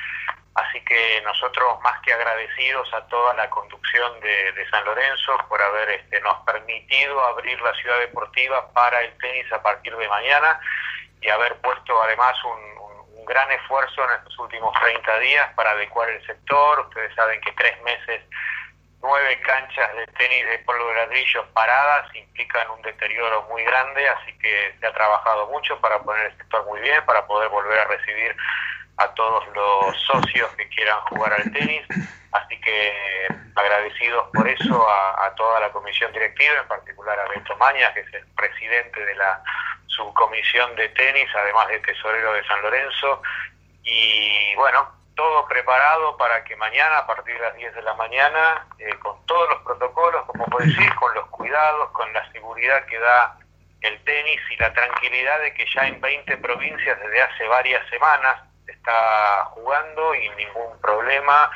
Así 0.56 0.80
que 0.84 1.20
nosotros 1.24 1.80
más 1.80 2.00
que 2.02 2.12
agradecidos 2.12 2.92
a 2.94 3.04
toda 3.08 3.34
la 3.34 3.50
conducción 3.50 4.20
de, 4.20 4.52
de 4.52 4.70
San 4.70 4.84
Lorenzo 4.84 5.36
por 5.48 5.60
haber 5.60 5.90
este, 5.90 6.20
nos 6.20 6.36
permitido 6.44 7.20
abrir 7.24 7.60
la 7.60 7.74
ciudad 7.74 7.98
deportiva 7.98 8.70
para 8.72 9.00
el 9.00 9.16
tenis 9.18 9.50
a 9.52 9.60
partir 9.62 9.96
de 9.96 10.08
mañana 10.08 10.60
y 11.20 11.28
haber 11.28 11.56
puesto 11.56 12.00
además 12.02 12.36
un, 12.44 12.60
un- 12.78 13.18
un 13.18 13.24
gran 13.24 13.50
esfuerzo 13.50 14.04
en 14.04 14.10
estos 14.18 14.38
últimos 14.38 14.72
30 14.80 15.18
días 15.18 15.52
para 15.54 15.70
adecuar 15.70 16.08
el 16.10 16.24
sector. 16.26 16.80
Ustedes 16.80 17.12
saben 17.16 17.40
que 17.40 17.50
tres 17.52 17.80
meses, 17.82 18.22
nueve 19.04 19.38
canchas 19.40 19.94
de 19.96 20.06
tenis 20.18 20.46
de 20.46 20.58
polvo 20.60 20.88
de 20.88 20.94
ladrillos 20.94 21.46
paradas 21.52 22.14
implican 22.14 22.70
un 22.70 22.80
deterioro 22.80 23.46
muy 23.50 23.62
grande, 23.62 24.08
así 24.08 24.32
que 24.38 24.74
se 24.80 24.86
ha 24.86 24.92
trabajado 24.94 25.46
mucho 25.48 25.78
para 25.80 25.98
poner 26.02 26.26
el 26.26 26.36
sector 26.38 26.64
muy 26.64 26.80
bien, 26.80 27.04
para 27.04 27.26
poder 27.26 27.50
volver 27.50 27.80
a 27.80 27.84
recibir 27.84 28.34
a 28.96 29.08
todos 29.14 29.44
los 29.54 30.00
socios 30.02 30.50
que 30.56 30.66
quieran 30.70 30.98
jugar 31.10 31.34
al 31.34 31.52
tenis. 31.52 31.82
Así 32.32 32.58
que 32.60 33.28
agradecidos 33.54 34.28
por 34.32 34.48
eso 34.48 34.88
a, 34.90 35.32
toda 35.36 35.60
la 35.60 35.70
comisión 35.70 36.10
directiva, 36.12 36.54
en 36.60 36.68
particular 36.68 37.18
a 37.18 37.28
Beto 37.28 37.56
Mañas, 37.58 37.92
que 37.92 38.00
es 38.00 38.14
el 38.14 38.26
presidente 38.34 39.04
de 39.04 39.14
la 39.16 39.42
subcomisión 39.86 40.74
de 40.76 40.88
tenis, 40.90 41.28
además 41.34 41.68
de 41.68 41.78
tesorero 41.80 42.32
de 42.32 42.44
San 42.46 42.62
Lorenzo. 42.62 43.22
Y 43.82 44.54
bueno, 44.56 44.88
todo 45.14 45.46
preparado 45.46 46.16
para 46.16 46.42
que 46.44 46.56
mañana, 46.56 46.98
a 46.98 47.06
partir 47.06 47.34
de 47.34 47.40
las 47.40 47.54
10 47.54 47.74
de 47.74 47.82
la 47.82 47.94
mañana, 47.94 48.66
eh, 48.78 48.94
con 49.02 49.24
todos 49.26 49.48
los 49.50 49.62
protocolos, 49.62 50.24
como 50.26 50.46
vos 50.46 50.64
decís, 50.64 50.94
con 50.94 51.14
los 51.14 51.26
cuidados, 51.28 51.90
con 51.90 52.12
la 52.12 52.30
seguridad 52.32 52.84
que 52.86 52.98
da 52.98 53.38
el 53.80 54.02
tenis 54.04 54.40
y 54.50 54.56
la 54.56 54.72
tranquilidad 54.72 55.40
de 55.40 55.54
que 55.54 55.66
ya 55.74 55.86
en 55.86 56.00
20 56.00 56.36
provincias 56.38 56.98
desde 57.00 57.22
hace 57.22 57.46
varias 57.48 57.86
semanas 57.90 58.42
está 58.66 59.44
jugando 59.52 60.14
y 60.14 60.30
ningún 60.30 60.80
problema, 60.80 61.50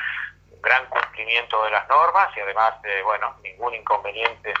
gran 0.61 0.85
cumplimiento 0.87 1.63
de 1.63 1.71
las 1.71 1.87
normas 1.89 2.29
y 2.37 2.41
además 2.41 2.81
de, 2.83 3.01
bueno, 3.03 3.35
ningún 3.41 3.73
inconveniente 3.73 4.53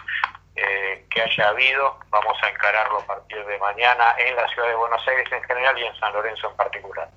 eh, 0.55 1.05
que 1.09 1.21
haya 1.21 1.49
habido. 1.49 1.99
Vamos 2.09 2.37
a 2.41 2.49
encararlo 2.49 2.99
a 2.99 3.05
partir 3.05 3.45
de 3.45 3.57
mañana 3.59 4.15
en 4.17 4.35
la 4.35 4.47
ciudad 4.49 4.67
de 4.67 4.75
Buenos 4.75 5.07
Aires 5.07 5.31
en 5.31 5.43
general 5.43 5.77
y 5.77 5.85
en 5.85 5.95
San 5.99 6.13
Lorenzo 6.13 6.49
en 6.49 6.57
particular. 6.57 7.09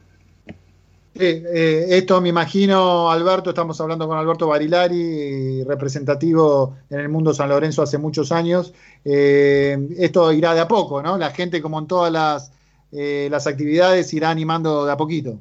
Eh, 1.14 1.86
esto 1.90 2.20
me 2.22 2.30
imagino, 2.30 3.10
Alberto, 3.10 3.50
estamos 3.50 3.78
hablando 3.80 4.08
con 4.08 4.16
Alberto 4.16 4.46
Barilari, 4.46 5.62
representativo 5.64 6.78
en 6.88 7.00
el 7.00 7.08
mundo 7.10 7.34
San 7.34 7.50
Lorenzo 7.50 7.82
hace 7.82 7.98
muchos 7.98 8.32
años. 8.32 8.72
Eh, 9.04 9.76
esto 9.98 10.32
irá 10.32 10.54
de 10.54 10.60
a 10.60 10.68
poco, 10.68 11.02
¿no? 11.02 11.18
La 11.18 11.30
gente, 11.30 11.60
como 11.60 11.78
en 11.78 11.86
todas 11.86 12.10
las, 12.10 12.52
eh, 12.92 13.28
las 13.30 13.46
actividades, 13.46 14.12
irá 14.14 14.30
animando 14.30 14.86
de 14.86 14.92
a 14.92 14.96
poquito. 14.96 15.38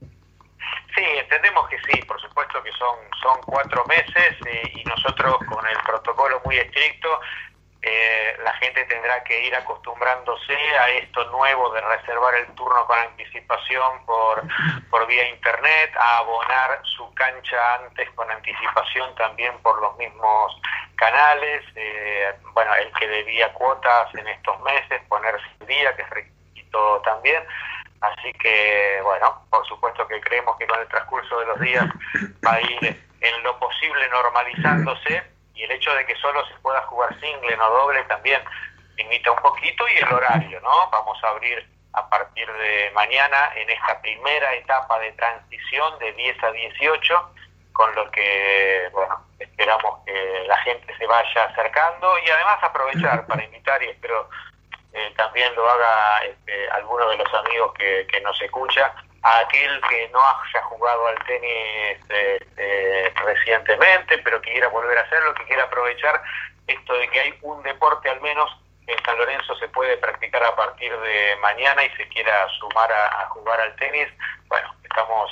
Sí, 0.00 1.04
entendemos 1.22 1.68
que 1.68 1.76
sí, 1.86 2.02
por 2.02 2.20
supuesto 2.20 2.60
que 2.64 2.70
son, 2.72 2.96
son 3.22 3.40
cuatro 3.46 3.84
meses 3.86 4.34
eh, 4.46 4.72
y 4.74 4.84
nosotros 4.84 5.36
con 5.48 5.64
el 5.64 5.76
protocolo 5.86 6.40
muy 6.44 6.56
estricto 6.56 7.08
eh, 7.80 8.36
la 8.42 8.52
gente 8.54 8.84
tendrá 8.86 9.22
que 9.22 9.46
ir 9.46 9.54
acostumbrándose 9.54 10.54
a 10.78 10.88
esto 10.90 11.24
nuevo 11.30 11.70
de 11.72 11.80
reservar 11.80 12.34
el 12.34 12.46
turno 12.54 12.84
con 12.86 12.98
anticipación 12.98 14.04
por, 14.04 14.42
por 14.90 15.06
vía 15.06 15.28
internet, 15.28 15.94
a 15.96 16.18
abonar 16.18 16.80
su 16.82 17.12
cancha 17.14 17.74
antes 17.74 18.10
con 18.10 18.28
anticipación 18.30 19.14
también 19.14 19.56
por 19.62 19.80
los 19.80 19.96
mismos 19.96 20.60
canales, 20.96 21.62
eh, 21.76 22.34
bueno, 22.52 22.74
el 22.74 22.92
que 22.94 23.06
debía 23.06 23.52
cuotas 23.52 24.12
en 24.14 24.26
estos 24.26 24.60
meses, 24.62 25.00
ponerse 25.08 25.46
día, 25.66 25.94
que 25.94 26.02
es 26.02 26.10
requisito 26.10 27.00
también. 27.02 27.44
Así 28.00 28.32
que, 28.34 29.00
bueno, 29.04 29.42
por 29.50 29.66
supuesto 29.66 30.06
que 30.08 30.20
creemos 30.20 30.56
que 30.56 30.66
con 30.66 30.80
el 30.80 30.88
transcurso 30.88 31.38
de 31.38 31.46
los 31.46 31.60
días 31.60 31.86
va 32.46 32.54
a 32.54 32.60
ir 32.60 33.08
en 33.20 33.42
lo 33.42 33.58
posible 33.58 34.08
normalizándose 34.08 35.37
y 35.58 35.64
el 35.64 35.72
hecho 35.72 35.92
de 35.92 36.06
que 36.06 36.14
solo 36.16 36.46
se 36.46 36.54
pueda 36.62 36.80
jugar 36.82 37.18
single, 37.20 37.56
no 37.56 37.68
doble, 37.68 38.04
también 38.04 38.40
limita 38.96 39.32
un 39.32 39.38
poquito 39.40 39.84
y 39.88 39.98
el 39.98 40.12
horario, 40.12 40.60
¿no? 40.60 40.88
Vamos 40.90 41.18
a 41.24 41.30
abrir 41.30 41.68
a 41.94 42.08
partir 42.08 42.50
de 42.52 42.92
mañana 42.94 43.50
en 43.56 43.68
esta 43.68 44.00
primera 44.00 44.54
etapa 44.54 45.00
de 45.00 45.10
transición 45.12 45.98
de 45.98 46.12
10 46.12 46.44
a 46.44 46.50
18, 46.52 47.32
con 47.72 47.92
lo 47.96 48.08
que, 48.12 48.88
bueno, 48.92 49.20
esperamos 49.40 50.04
que 50.06 50.44
la 50.46 50.56
gente 50.58 50.96
se 50.96 51.06
vaya 51.06 51.44
acercando 51.44 52.16
y 52.24 52.30
además 52.30 52.58
aprovechar 52.62 53.26
para 53.26 53.44
invitar 53.44 53.82
y 53.82 53.88
espero 53.88 54.28
eh, 54.92 55.12
también 55.16 55.54
lo 55.56 55.68
haga 55.68 56.24
este, 56.24 56.70
alguno 56.70 57.08
de 57.08 57.16
los 57.16 57.34
amigos 57.34 57.72
que, 57.74 58.06
que 58.10 58.20
nos 58.20 58.40
escucha, 58.40 58.94
a 59.22 59.38
aquel 59.40 59.80
que 59.88 60.08
no 60.12 60.20
haya 60.20 60.62
jugado 60.64 61.06
al 61.08 61.24
tenis 61.24 61.98
este, 62.08 63.12
recientemente, 63.24 64.18
pero 64.18 64.40
quiera 64.40 64.68
volver 64.68 64.98
a 64.98 65.02
hacerlo, 65.02 65.34
que 65.34 65.44
quiera 65.44 65.64
aprovechar 65.64 66.22
esto 66.66 66.94
de 66.94 67.08
que 67.08 67.20
hay 67.20 67.38
un 67.42 67.62
deporte 67.62 68.08
al 68.10 68.20
menos 68.20 68.50
en 68.88 69.04
San 69.04 69.18
Lorenzo 69.18 69.54
se 69.56 69.68
puede 69.68 69.98
practicar 69.98 70.42
a 70.42 70.56
partir 70.56 70.90
de 70.98 71.36
mañana 71.42 71.84
y 71.84 71.90
se 71.90 72.08
quiera 72.08 72.48
sumar 72.58 72.90
a, 72.90 73.22
a 73.22 73.26
jugar 73.28 73.60
al 73.60 73.76
tenis, 73.76 74.08
bueno, 74.48 74.74
estamos 74.82 75.30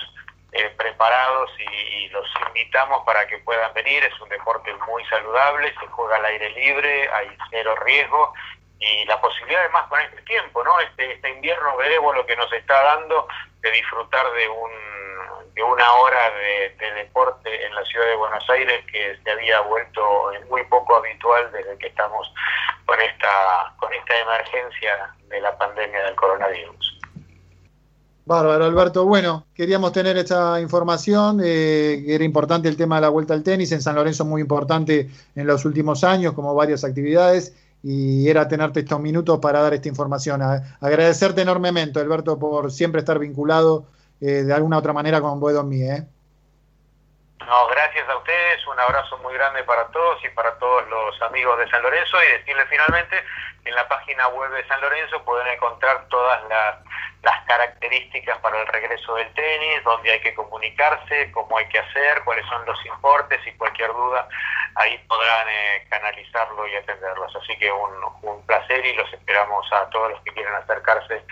eh, 0.53 0.71
preparados 0.77 1.51
y, 1.59 2.05
y, 2.05 2.09
los 2.11 2.27
invitamos 2.49 3.03
para 3.05 3.27
que 3.27 3.39
puedan 3.39 3.73
venir. 3.73 4.05
Es 4.05 4.21
un 4.21 4.29
deporte 4.29 4.73
muy 4.87 5.05
saludable, 5.07 5.75
se 5.81 5.87
juega 5.87 6.17
al 6.17 6.25
aire 6.27 6.51
libre, 6.51 7.09
hay 7.13 7.37
cero 7.51 7.75
riesgo 7.77 8.33
y 8.79 9.05
la 9.07 9.21
posibilidad 9.21 9.63
además 9.63 9.87
con 9.89 10.01
este 10.01 10.23
tiempo, 10.23 10.63
¿no? 10.63 10.79
Este, 10.81 11.13
este 11.13 11.31
invierno 11.31 11.77
lo 12.17 12.27
que 12.27 12.37
nos 12.37 12.53
está 12.53 12.83
dando 12.83 13.27
de 13.61 13.71
disfrutar 13.71 14.25
de 14.33 14.49
un 14.49 14.71
de 15.55 15.63
una 15.63 15.91
hora 15.93 16.31
de, 16.33 16.77
de, 16.79 16.95
deporte 16.97 17.65
en 17.65 17.75
la 17.75 17.83
ciudad 17.85 18.07
de 18.07 18.17
Buenos 18.17 18.51
Aires 18.51 18.85
que 18.93 19.19
se 19.25 19.31
había 19.31 19.61
vuelto 19.61 20.31
muy 20.51 20.63
poco 20.65 20.97
habitual 20.97 21.51
desde 21.51 21.79
que 21.79 21.87
estamos 21.87 22.31
con 22.85 23.01
esta 23.01 23.75
con 23.79 23.93
esta 23.95 24.19
emergencia 24.19 25.15
de 25.29 25.41
la 25.41 25.57
pandemia 25.57 26.05
del 26.05 26.15
coronavirus. 26.15 27.01
Bárbaro, 28.27 28.65
Alberto. 28.65 29.05
Bueno, 29.07 29.47
queríamos 29.55 29.93
tener 29.93 30.17
esta 30.17 30.61
información, 30.61 31.41
eh, 31.45 32.05
era 32.09 32.25
importante 32.25 32.69
el 32.69 32.77
tema 32.77 32.97
de 32.97 33.03
la 33.03 33.09
vuelta 33.09 33.35
al 33.35 33.45
tenis, 33.45 33.71
en 33.71 33.81
San 33.81 33.95
Lorenzo 33.95 34.25
muy 34.25 34.41
importante 34.41 35.09
en 35.37 35.47
los 35.47 35.65
últimos 35.65 36.03
años, 36.03 36.33
como 36.33 36.53
varias 36.53 36.83
actividades, 36.83 37.55
y 37.89 38.29
era 38.29 38.49
tenerte 38.49 38.81
estos 38.81 38.99
minutos 38.99 39.39
para 39.39 39.61
dar 39.61 39.73
esta 39.73 39.89
información. 39.89 40.43
Agradecerte 40.81 41.43
enormemente, 41.43 42.01
Alberto, 42.01 42.37
por 42.37 42.73
siempre 42.73 42.99
estar 42.99 43.17
vinculado 43.21 43.87
eh, 44.21 44.43
de 44.43 44.53
alguna 44.53 44.79
otra 44.79 44.93
manera 44.93 45.21
con 45.21 45.39
Boedo 45.39 45.63
Mí. 45.63 45.83
¿eh? 45.83 46.05
No, 47.47 47.69
gracias 47.69 48.09
a 48.09 48.17
ustedes, 48.17 48.67
un 48.67 48.81
abrazo 48.81 49.17
muy 49.19 49.33
grande 49.35 49.63
para 49.63 49.87
todos 49.93 50.19
y 50.25 50.29
para 50.31 50.59
todos 50.59 50.85
los 50.89 51.23
amigos 51.23 51.57
de 51.61 51.71
San 51.71 51.81
Lorenzo 51.81 52.21
y 52.21 52.39
decirles 52.39 52.67
finalmente 52.69 53.23
que 53.63 53.71
en 53.71 53.77
la 53.77 53.87
página 53.87 54.27
web 54.29 54.51
de 54.51 54.67
San 54.67 54.81
Lorenzo 54.81 55.25
pueden 55.25 55.47
encontrar 55.47 56.09
todas 56.09 56.43
las, 56.49 56.79
las 57.23 57.45
características 57.45 58.37
para 58.39 58.61
el 58.61 58.67
regreso 58.67 59.15
del 59.15 59.33
tenis, 59.35 59.85
dónde 59.85 60.11
hay 60.11 60.21
que 60.23 60.35
comunicarse, 60.35 61.31
cómo 61.31 61.57
hay 61.57 61.69
que 61.69 61.79
hacer, 61.79 62.25
cuáles 62.25 62.45
son 62.47 62.67
los 62.67 62.85
importes 62.85 63.41
y 63.47 63.53
cualquier 63.53 63.93
duda 63.93 64.29
ahí 64.75 64.99
podrán 65.07 65.49
eh, 65.49 65.87
canalizarlo 65.89 66.67
y 66.67 66.75
atenderlos. 66.75 67.35
Así 67.37 67.57
que 67.59 67.71
un, 67.71 67.93
un 68.23 68.45
placer 68.47 68.85
y 68.85 68.93
los 68.95 69.13
esperamos 69.13 69.73
a 69.73 69.89
todos 69.91 70.11
los 70.11 70.21
que 70.23 70.33
quieran 70.33 70.57
acercarse 70.57 71.23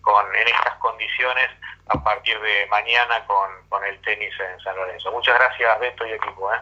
con, 0.00 0.24
en 0.34 0.48
estas 0.48 0.74
condiciones 0.78 1.48
a 1.86 2.02
partir 2.02 2.38
de 2.40 2.66
mañana 2.70 3.24
con, 3.26 3.48
con 3.68 3.84
el 3.84 4.00
tenis 4.02 4.32
en 4.40 4.60
San 4.60 4.76
Lorenzo. 4.76 5.10
Muchas 5.12 5.34
gracias, 5.34 5.80
Beto 5.80 6.06
y 6.06 6.12
equipo. 6.12 6.52
¿eh? 6.52 6.58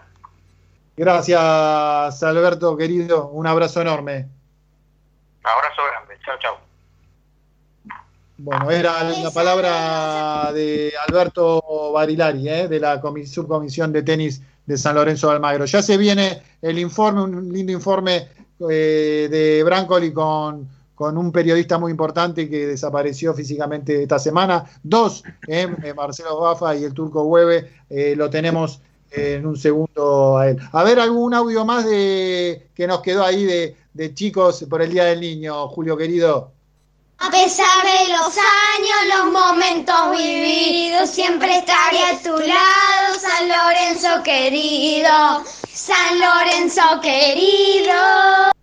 Gracias, 0.96 2.22
Alberto, 2.22 2.76
querido. 2.76 3.28
Un 3.28 3.46
abrazo 3.46 3.80
enorme. 3.80 4.26
Abrazo 5.42 5.82
grande. 5.90 6.18
Chao, 6.24 6.38
chao. 6.38 6.58
Bueno, 8.38 8.70
era 8.70 9.02
la 9.02 9.30
palabra 9.30 10.52
de 10.52 10.92
Alberto 11.08 11.92
Barilari, 11.92 12.48
¿eh? 12.48 12.68
de 12.68 12.80
la 12.80 13.00
subcomisión 13.24 13.92
de 13.92 14.02
tenis 14.02 14.42
de 14.66 14.76
San 14.76 14.94
Lorenzo 14.94 15.28
de 15.28 15.36
Almagro. 15.36 15.64
Ya 15.64 15.80
se 15.80 15.96
viene 15.96 16.42
el 16.60 16.78
informe, 16.78 17.22
un 17.22 17.52
lindo 17.52 17.72
informe 17.72 18.28
eh, 18.70 19.28
de 19.30 19.62
Brancoli 19.64 20.12
con, 20.12 20.68
con, 20.96 21.16
un 21.16 21.30
periodista 21.30 21.78
muy 21.78 21.92
importante 21.92 22.48
que 22.50 22.66
desapareció 22.66 23.34
físicamente 23.34 24.02
esta 24.02 24.18
semana. 24.18 24.64
Dos, 24.82 25.22
eh, 25.46 25.68
Marcelo 25.94 26.40
Bafa 26.40 26.74
y 26.74 26.82
el 26.82 26.92
turco 26.92 27.22
Hueve, 27.22 27.70
eh, 27.88 28.14
lo 28.16 28.28
tenemos 28.28 28.80
en 29.12 29.46
un 29.46 29.56
segundo 29.56 30.38
a 30.38 30.48
él. 30.48 30.58
A 30.72 30.82
ver, 30.82 30.98
algún 30.98 31.34
audio 31.34 31.64
más 31.64 31.84
de 31.84 32.68
que 32.74 32.86
nos 32.86 33.00
quedó 33.02 33.24
ahí 33.24 33.44
de, 33.44 33.76
de 33.94 34.14
chicos 34.14 34.66
por 34.68 34.82
el 34.82 34.90
Día 34.90 35.04
del 35.04 35.20
Niño, 35.20 35.68
Julio 35.68 35.96
querido. 35.96 36.56
A 37.18 37.30
pesar 37.30 37.82
de 37.82 38.12
los 38.12 38.36
años, 38.36 39.16
los 39.16 39.32
momentos 39.32 40.10
vividos, 40.10 41.08
siempre 41.08 41.58
estaré 41.58 42.04
a 42.04 42.18
tu 42.22 42.36
lado, 42.36 43.18
San 43.18 43.48
Lorenzo 43.48 44.22
querido, 44.22 45.42
San 45.72 46.20
Lorenzo 46.20 47.00
querido. 47.00 48.55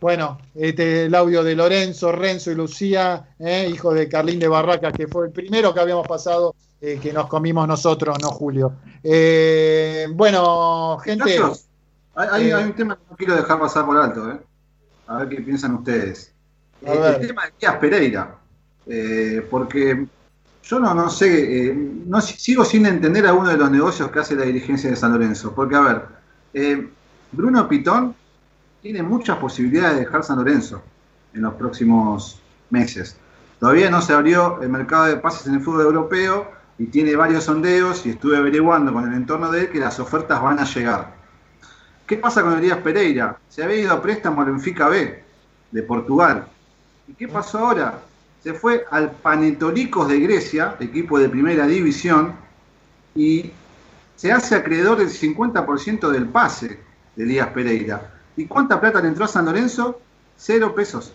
Bueno, 0.00 0.38
este 0.54 1.06
el 1.06 1.14
audio 1.14 1.42
de 1.42 1.54
Lorenzo, 1.54 2.12
Renzo 2.12 2.50
y 2.50 2.54
Lucía, 2.54 3.30
eh, 3.38 3.68
hijo 3.72 3.94
de 3.94 4.08
Carlín 4.08 4.38
de 4.38 4.48
Barracas, 4.48 4.92
que 4.92 5.06
fue 5.06 5.26
el 5.26 5.32
primero 5.32 5.72
que 5.72 5.80
habíamos 5.80 6.06
pasado, 6.06 6.54
eh, 6.80 6.98
que 7.02 7.12
nos 7.12 7.26
comimos 7.28 7.66
nosotros, 7.66 8.16
no 8.20 8.28
Julio. 8.28 8.74
Eh, 9.02 10.06
bueno, 10.10 10.98
gente. 10.98 11.40
Hay, 12.14 12.50
hay, 12.50 12.64
un 12.64 12.72
tema 12.74 12.96
que 12.96 13.02
no 13.10 13.16
quiero 13.16 13.36
dejar 13.36 13.58
pasar 13.58 13.84
por 13.84 13.96
alto, 13.96 14.30
¿eh? 14.30 14.40
a 15.06 15.18
ver 15.18 15.28
qué 15.28 15.42
piensan 15.42 15.74
ustedes. 15.74 16.32
Eh, 16.82 17.16
el 17.20 17.26
tema 17.26 17.46
de 17.46 17.52
Díaz 17.58 17.76
Pereira, 17.76 18.36
eh, 18.86 19.46
porque 19.50 20.06
yo 20.62 20.80
no, 20.80 20.94
no 20.94 21.08
sé, 21.10 21.68
eh, 21.68 21.74
no, 21.74 22.20
sigo 22.20 22.64
sin 22.64 22.86
entender 22.86 23.26
alguno 23.26 23.50
de 23.50 23.56
los 23.56 23.70
negocios 23.70 24.10
que 24.10 24.18
hace 24.18 24.34
la 24.34 24.44
dirigencia 24.44 24.90
de 24.90 24.96
San 24.96 25.12
Lorenzo, 25.12 25.54
porque 25.54 25.76
a 25.76 25.80
ver, 25.80 26.02
eh, 26.54 26.88
Bruno 27.32 27.68
Pitón 27.68 28.14
tiene 28.82 29.02
muchas 29.02 29.38
posibilidades 29.38 29.96
de 29.96 30.04
dejar 30.04 30.22
San 30.22 30.38
Lorenzo 30.38 30.82
en 31.34 31.42
los 31.42 31.54
próximos 31.54 32.40
meses. 32.70 33.16
Todavía 33.58 33.90
no 33.90 34.02
se 34.02 34.12
abrió 34.12 34.60
el 34.62 34.68
mercado 34.68 35.06
de 35.06 35.16
pases 35.16 35.46
en 35.46 35.54
el 35.54 35.60
fútbol 35.60 35.86
europeo 35.86 36.50
y 36.78 36.86
tiene 36.86 37.16
varios 37.16 37.44
sondeos 37.44 38.04
y 38.04 38.10
estuve 38.10 38.36
averiguando 38.36 38.92
con 38.92 39.08
el 39.08 39.14
entorno 39.14 39.50
de 39.50 39.62
él 39.62 39.70
que 39.70 39.78
las 39.78 39.98
ofertas 39.98 40.42
van 40.42 40.58
a 40.58 40.64
llegar. 40.64 41.14
¿Qué 42.06 42.16
pasa 42.16 42.42
con 42.42 42.52
Elías 42.52 42.78
Pereira? 42.78 43.38
Se 43.48 43.64
había 43.64 43.78
ido 43.78 43.92
a 43.92 44.02
préstamo 44.02 44.42
al 44.42 44.48
Benfica 44.48 44.88
B 44.88 45.24
de 45.70 45.82
Portugal. 45.82 46.46
¿Y 47.08 47.14
qué 47.14 47.28
pasó 47.28 47.58
ahora? 47.58 48.00
Se 48.42 48.54
fue 48.54 48.84
al 48.90 49.10
Panetolicos 49.10 50.06
de 50.08 50.20
Grecia, 50.20 50.76
equipo 50.78 51.18
de 51.18 51.28
primera 51.28 51.66
división, 51.66 52.34
y 53.14 53.50
se 54.14 54.30
hace 54.30 54.54
acreedor 54.54 54.98
del 54.98 55.08
50% 55.08 56.08
del 56.10 56.26
pase 56.26 56.78
de 57.16 57.24
Elías 57.24 57.48
Pereira. 57.48 58.15
¿Y 58.36 58.46
cuánta 58.46 58.80
plata 58.80 59.00
le 59.00 59.08
entró 59.08 59.24
a 59.24 59.28
San 59.28 59.46
Lorenzo? 59.46 60.02
Cero 60.36 60.74
pesos. 60.74 61.12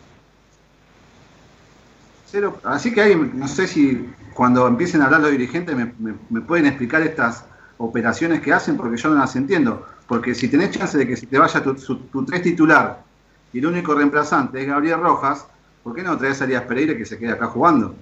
Cero. 2.26 2.60
Así 2.64 2.94
que 2.94 3.02
ahí, 3.02 3.16
no 3.16 3.48
sé 3.48 3.68
si 3.68 4.16
cuando 4.34 4.68
empiecen 4.68 5.02
a 5.02 5.06
hablar 5.06 5.22
los 5.22 5.32
dirigentes 5.32 5.76
me, 5.76 5.86
me- 6.00 6.18
me 6.30 6.42
pueden 6.42 6.66
explicar 6.66 7.02
estas 7.02 7.46
operaciones 7.78 8.42
que 8.42 8.54
hacen, 8.54 8.78
porque 8.78 8.98
yo 8.98 9.10
no 9.10 9.16
las 9.16 9.36
entiendo. 9.36 9.86
Porque 10.08 10.34
si 10.36 10.50
tenés 10.50 10.72
chance 10.72 10.98
de 10.98 11.08
que 11.08 11.18
se 11.18 11.28
te 11.28 11.38
vaya 11.38 11.62
tu, 11.64 11.78
su- 11.78 12.10
tu 12.10 12.26
tres 12.26 12.42
titular 12.42 13.06
y 13.52 13.60
el 13.60 13.66
único 13.66 13.94
reemplazante 13.94 14.62
es 14.62 14.68
Gabriel 14.68 15.00
Rojas, 15.02 15.48
¿por 15.82 15.94
qué 15.96 16.04
no 16.04 16.18
traes 16.18 16.42
a 16.42 16.46
Elías 16.46 16.64
Pereira 16.64 16.96
que 16.98 17.06
se 17.06 17.18
quede 17.20 17.32
acá 17.34 17.48
jugando? 17.48 17.96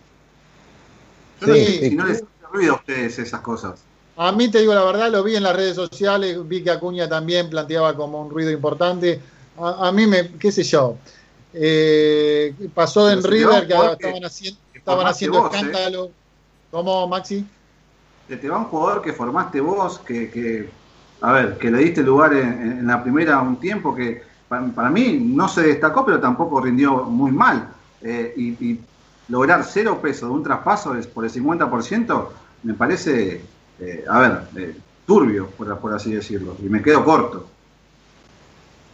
Yo 1.37 1.47
no 1.47 1.55
sé 1.57 1.73
si 1.81 1.95
no 1.95 2.05
les 2.05 2.17
hace 2.17 2.47
ruido 2.53 2.73
a 2.73 2.77
ustedes 2.77 3.17
esas 3.19 3.41
cosas. 3.41 3.88
A 4.21 4.33
mí 4.33 4.49
te 4.51 4.59
digo 4.59 4.73
la 4.73 4.83
verdad, 4.83 5.09
lo 5.09 5.23
vi 5.23 5.37
en 5.37 5.43
las 5.43 5.55
redes 5.55 5.75
sociales, 5.75 6.37
vi 6.45 6.61
que 6.61 6.71
Acuña 6.71 7.07
también 7.07 7.49
planteaba 7.49 7.95
como 7.95 8.21
un 8.21 8.29
ruido 8.29 8.51
importante. 8.51 9.21
A, 9.57 9.87
a 9.87 9.91
mí 9.93 10.05
me, 10.07 10.31
qué 10.31 10.51
sé 10.51 10.61
yo, 10.63 10.97
eh, 11.53 12.53
pasó 12.73 13.09
en 13.09 13.23
River 13.23 13.65
que 13.65 13.73
estaban, 13.73 14.25
haciendo, 14.25 14.59
estaban 14.73 15.07
haciendo 15.07 15.43
vos, 15.43 15.53
¿eh? 15.53 15.57
escándalo. 15.57 16.09
¿Cómo, 16.69 17.07
Maxi? 17.07 17.47
Te 18.27 18.49
va 18.49 18.57
un 18.57 18.65
jugador 18.65 19.01
que 19.01 19.13
formaste 19.13 19.61
vos, 19.61 19.99
que, 19.99 20.29
que, 20.29 20.69
a 21.21 21.31
ver, 21.31 21.57
que 21.57 21.71
le 21.71 21.77
diste 21.77 22.03
lugar 22.03 22.33
en, 22.33 22.79
en 22.79 22.87
la 22.87 23.01
primera 23.01 23.39
un 23.39 23.55
tiempo 23.55 23.95
que 23.95 24.21
para, 24.49 24.65
para 24.67 24.89
mí 24.89 25.13
no 25.13 25.47
se 25.47 25.61
destacó, 25.61 26.05
pero 26.05 26.19
tampoco 26.19 26.59
rindió 26.59 27.05
muy 27.05 27.31
mal. 27.31 27.69
Eh, 28.01 28.33
y, 28.35 28.47
y 28.65 28.81
lograr 29.29 29.63
cero 29.63 29.99
pesos 30.01 30.27
de 30.27 30.35
un 30.35 30.43
traspaso 30.43 30.93
es 30.95 31.07
por 31.07 31.23
el 31.23 31.31
50% 31.31 32.27
me 32.63 32.73
parece, 32.73 33.41
eh, 33.81 34.03
a 34.07 34.19
ver, 34.19 34.63
eh, 34.63 34.75
turbio, 35.05 35.47
por, 35.57 35.79
por 35.79 35.93
así 35.93 36.13
decirlo, 36.13 36.55
y 36.63 36.69
me 36.69 36.81
quedo 36.81 37.03
corto. 37.03 37.45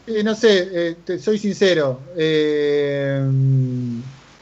Eh, 0.07 0.23
no 0.23 0.35
sé, 0.35 0.69
eh, 0.71 0.95
te- 1.03 1.19
soy 1.19 1.37
sincero. 1.39 1.99
eh, 2.17 3.19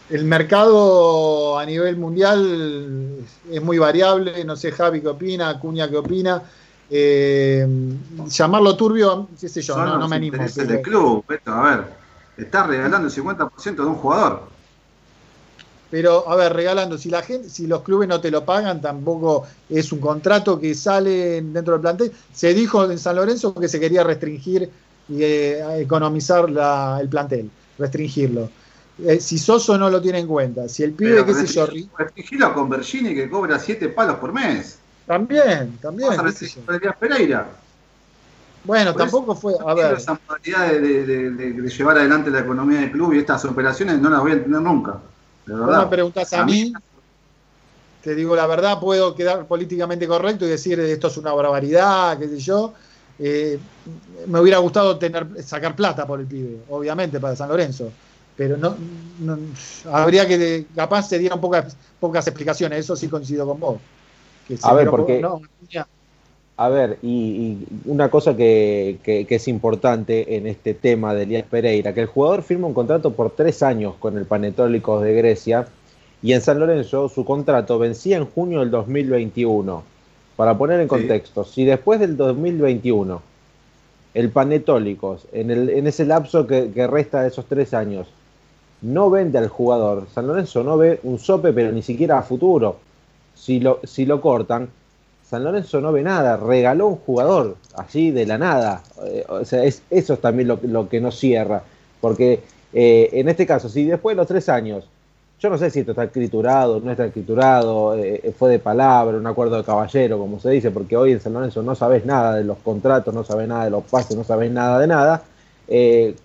el 0.10 0.26
mercado 0.26 1.58
a 1.58 1.66
nivel 1.66 1.96
mundial 1.98 3.26
es 3.50 3.62
muy 3.62 3.78
variable. 3.78 4.44
No 4.44 4.56
sé, 4.56 4.72
Javi 4.72 5.02
qué 5.02 5.08
opina, 5.08 5.50
Acuña 5.50 5.90
qué 5.90 5.98
opina. 5.98 6.44
Llamarlo 8.30 8.76
turbio, 8.76 9.30
qué 9.40 9.48
sé 9.48 9.62
yo, 9.62 9.74
Son 9.76 9.86
no, 9.86 10.08
me 10.08 10.16
animo. 10.18 10.38
pero- 10.56 10.68
del 10.68 10.82
club, 10.82 11.26
a 11.46 11.62
ver, 11.62 11.86
estás 12.38 12.68
regalando 12.68 13.08
el 13.08 13.14
50% 13.14 13.84
de 13.84 13.90
un 13.90 13.96
jugador. 13.96 14.53
Pero, 15.94 16.28
a 16.28 16.36
ver, 16.36 16.54
regalando, 16.54 16.98
si 16.98 17.10
la 17.12 17.22
gente, 17.22 17.50
si 17.50 17.68
los 17.68 17.84
clubes 17.84 18.08
no 18.08 18.20
te 18.20 18.32
lo 18.32 18.44
pagan, 18.46 18.82
tampoco 18.82 19.46
es 19.70 19.92
un 19.92 20.00
contrato 20.00 20.60
que 20.60 20.74
sale 20.74 21.42
dentro 21.44 21.74
del 21.74 21.82
plantel. 21.82 22.12
Se 22.32 22.54
dijo 22.54 22.90
en 22.90 22.98
San 22.98 23.16
Lorenzo 23.16 23.54
que 23.54 23.68
se 23.68 23.80
quería 23.80 24.04
restringir 24.04 24.74
y 25.08 25.22
eh, 25.24 25.82
economizar 25.82 26.50
la- 26.50 26.98
el 27.00 27.10
plantel, 27.10 27.52
restringirlo. 27.78 28.50
Eh, 28.98 29.20
si 29.20 29.38
Soso 29.38 29.78
no 29.78 29.90
lo 29.90 30.02
tiene 30.02 30.20
en 30.20 30.28
cuenta, 30.28 30.68
si 30.68 30.82
el 30.84 30.94
pibe, 30.96 31.24
qué 31.26 31.34
sé 31.36 31.46
yo, 31.48 31.68
restringilo 31.98 32.54
con 32.56 32.70
Bergini 32.70 33.14
que 33.14 33.30
cobra 33.30 33.60
7 33.60 33.90
palos 33.90 34.18
por 34.18 34.34
mes. 34.34 34.80
también, 35.06 35.80
también, 35.80 36.14
a 36.90 36.94
Pereira. 37.00 37.60
Bueno, 38.64 38.92
Por 38.94 39.02
eso 39.02 39.06
tampoco 39.06 39.36
fue, 39.36 39.54
a 39.60 39.74
ver, 39.74 39.98
esa 39.98 40.18
modalidad 40.28 40.72
de- 40.72 41.06
de- 41.06 41.32
de- 41.32 41.54
de 41.62 41.70
llevar 41.70 41.98
adelante 41.98 42.32
la 42.32 42.40
economía 42.40 42.80
del 42.80 42.92
club 42.92 43.14
y 43.14 43.20
estas 43.20 43.44
operaciones 43.46 44.00
no 44.00 44.10
las 44.10 44.22
voy 44.22 44.32
a 44.32 44.36
entender 44.36 44.62
nunca. 44.62 45.13
Vos 45.46 45.78
me 45.78 45.88
preguntás 45.88 46.32
a 46.34 46.46
mí, 46.46 46.72
te 48.02 48.16
digo 48.16 48.36
la 48.36 48.48
verdad, 48.48 48.80
puedo 48.80 49.16
quedar 49.16 49.48
políticamente 49.48 50.08
correcto 50.08 50.46
y 50.46 50.50
decir 50.50 50.80
esto 50.80 51.08
es 51.08 51.18
una 51.18 51.34
barbaridad, 51.34 52.18
qué 52.20 52.28
sé 52.28 52.38
yo. 52.40 52.74
Eh, 53.18 53.60
me 54.28 54.40
hubiera 54.42 54.58
gustado 54.58 54.98
tener 54.98 55.42
sacar 55.44 55.76
plata 55.76 56.06
por 56.06 56.20
el 56.20 56.28
pibe, 56.28 56.64
obviamente, 56.68 57.20
para 57.20 57.36
San 57.36 57.50
Lorenzo. 57.50 57.94
Pero 58.36 58.58
no, 58.58 58.78
no- 59.20 59.38
habría 59.92 60.28
que, 60.28 60.68
capaz 60.76 61.04
se 61.10 61.20
dieran 61.20 61.40
pocas, 61.40 61.78
pocas 62.00 62.26
explicaciones, 62.28 62.80
eso 62.80 62.96
sí 62.96 63.08
coincido 63.08 63.46
con 63.46 63.60
vos. 63.60 63.82
Que 64.44 64.58
A 64.64 64.74
ver, 64.74 64.90
porque- 64.90 65.22
no, 65.22 65.40
ya. 65.70 65.88
A 66.56 66.70
ver, 66.70 67.00
y, 67.02 67.08
y 67.10 67.68
una 67.86 68.10
cosa 68.10 68.38
que, 68.38 69.00
que- 69.04 69.26
que 69.26 69.36
es 69.36 69.48
importante 69.48 70.36
en 70.38 70.46
este 70.46 70.74
tema 70.76 71.14
de 71.16 71.24
Elías 71.24 71.46
Pereira, 71.50 71.94
que 71.94 72.02
el 72.02 72.08
jugador 72.08 72.44
firma 72.44 72.68
un 72.68 72.76
contrato 72.76 73.12
por 73.14 73.32
tres 73.32 73.64
años 73.64 73.96
con 74.00 74.18
el 74.18 74.26
Panetólicos 74.26 75.02
de 75.04 75.16
Grecia 75.16 75.68
y 76.22 76.34
en 76.34 76.42
San 76.42 76.60
Lorenzo 76.60 77.10
su 77.10 77.26
contrato 77.26 77.80
vencía 77.80 78.18
en 78.18 78.26
junio 78.26 78.60
del 78.60 78.70
2021. 78.72 79.84
Para 80.36 80.58
poner 80.58 80.80
en 80.80 80.86
Sí. 80.86 80.90
contexto, 80.90 81.44
si 81.44 81.66
después 81.66 82.00
del 82.00 82.18
2021 82.18 83.22
el 84.14 84.30
Panetólicos, 84.30 85.26
en, 85.32 85.50
el, 85.50 85.70
en 85.70 85.88
ese 85.88 86.06
lapso 86.06 86.46
que, 86.46 86.72
que 86.72 86.86
resta 86.86 87.22
de 87.24 87.30
esos 87.30 87.46
tres 87.46 87.74
años, 87.74 88.08
no 88.84 89.10
vende 89.10 89.40
al 89.40 89.48
jugador, 89.48 90.06
San 90.14 90.28
Lorenzo 90.28 90.64
no 90.64 90.78
ve 90.78 91.00
un 91.04 91.18
sope, 91.18 91.52
pero 91.52 91.72
ni 91.72 91.82
siquiera 91.82 92.20
a 92.20 92.24
futuro. 92.24 92.78
Si 93.36 93.60
lo, 93.60 93.80
si 93.84 94.06
lo 94.06 94.22
cortan, 94.22 94.70
San 95.34 95.44
Lorenzo 95.44 95.82
no 95.82 95.92
ve 95.92 96.04
nada, 96.04 96.38
regaló 96.38 96.86
un 96.86 96.98
jugador 96.98 97.56
así 97.74 98.12
de 98.12 98.28
la 98.28 98.38
nada. 98.38 98.84
Eh, 99.08 99.26
o 99.28 99.44
sea, 99.44 99.64
es, 99.64 99.82
eso 99.90 100.14
es 100.14 100.22
también 100.22 100.48
lo, 100.48 100.60
lo 100.62 100.88
que 100.88 101.02
nos 101.02 101.18
cierra. 101.18 101.64
Porque 102.00 102.42
eh, 102.72 103.10
en 103.14 103.28
este 103.30 103.48
caso, 103.48 103.68
si 103.68 103.84
después 103.84 104.16
de 104.16 104.18
los 104.18 104.28
tres 104.28 104.48
años, 104.48 104.88
yo 105.40 105.50
no 105.50 105.58
sé 105.58 105.72
si 105.72 105.80
esto 105.80 105.94
está 105.94 106.04
escriturado, 106.04 106.80
no 106.82 106.92
está 106.92 107.06
escriturado, 107.06 107.98
eh, 107.98 108.32
fue 108.38 108.52
de 108.52 108.60
palabra, 108.60 109.18
un 109.18 109.26
acuerdo 109.26 109.58
de 109.58 109.64
caballero, 109.64 110.20
como 110.20 110.40
se 110.40 110.52
dice, 110.52 110.70
porque 110.70 110.96
hoy 110.96 111.14
en 111.14 111.20
San 111.20 111.34
Lorenzo 111.34 111.64
no 111.64 111.74
sabes 111.74 112.06
nada 112.06 112.36
de 112.36 112.44
los 112.44 112.60
contratos, 112.60 113.12
no 113.12 113.24
sabes 113.24 113.48
nada 113.48 113.64
de 113.64 113.72
los 113.72 113.84
pases, 113.86 114.16
no 114.16 114.24
sabes 114.24 114.52
nada 114.52 114.78
de 114.78 114.86
nada. 114.86 115.24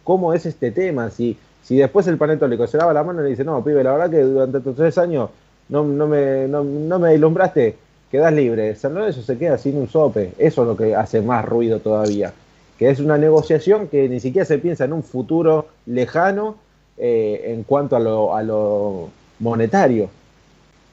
¿Cómo 0.05 0.35
es 0.35 0.45
este 0.45 0.71
tema? 0.71 1.09
Si, 1.09 1.35
si 1.63 1.79
después 1.79 2.07
el 2.09 2.19
panetólico 2.19 2.67
se 2.67 2.77
lava 2.77 2.93
la 2.93 3.05
mano 3.05 3.23
y 3.23 3.25
le 3.25 3.31
dice, 3.31 3.43
no, 3.43 3.65
pibe, 3.65 3.83
la 3.83 3.93
verdad 3.93 4.11
que 4.11 4.21
durante 4.21 4.59
estos 4.59 4.77
tres 4.77 4.99
años 4.99 5.31
no, 5.71 5.83
no, 5.83 6.07
me, 6.07 6.47
no, 6.47 6.63
no 6.63 6.99
me 6.99 7.15
ilustraste, 7.15 7.88
quedas 8.11 8.33
libre. 8.33 8.75
San 8.77 8.95
Lorenzo 8.95 9.23
se 9.23 9.39
queda 9.39 9.59
sin 9.59 9.77
un 9.77 9.89
sope. 9.89 10.33
Eso 10.39 10.63
es 10.63 10.69
lo 10.69 10.77
que 10.77 10.95
hace 10.95 11.21
más 11.23 11.45
ruido 11.45 11.81
todavía. 11.81 12.33
Que 12.79 12.91
es 12.91 13.01
una 13.01 13.19
negociación 13.19 13.89
que 13.89 14.09
ni 14.09 14.21
siquiera 14.21 14.45
se 14.45 14.59
piensa 14.59 14.85
en 14.85 14.93
un 14.93 15.03
futuro 15.03 15.69
lejano 15.87 16.57
eh, 16.97 17.53
en 17.55 17.65
cuanto 17.65 17.97
a 17.97 18.01
lo, 18.01 18.35
a 18.37 18.43
lo 18.43 19.11
monetario. 19.41 20.11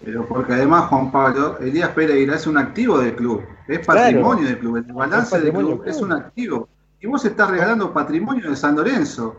Pero 0.04 0.28
porque 0.28 0.54
además, 0.54 0.90
Juan 0.90 1.12
Pablo, 1.12 1.58
Elías 1.60 1.90
Pereira 1.90 2.36
es 2.36 2.46
un 2.46 2.58
activo 2.58 3.00
del 3.00 3.16
club, 3.16 3.42
es 3.68 3.80
patrimonio 3.86 4.42
Claro. 4.42 4.50
del 4.50 4.60
club, 4.60 4.76
el 4.78 4.94
balance 4.94 5.40
del 5.40 5.54
club 5.54 5.84
es 5.86 6.02
un 6.02 6.12
activo. 6.12 6.68
Y 7.02 7.08
vos 7.08 7.24
estás 7.26 7.50
regalando 7.50 7.94
patrimonio 7.94 8.50
de 8.50 8.56
San 8.56 8.76
Lorenzo. 8.76 9.36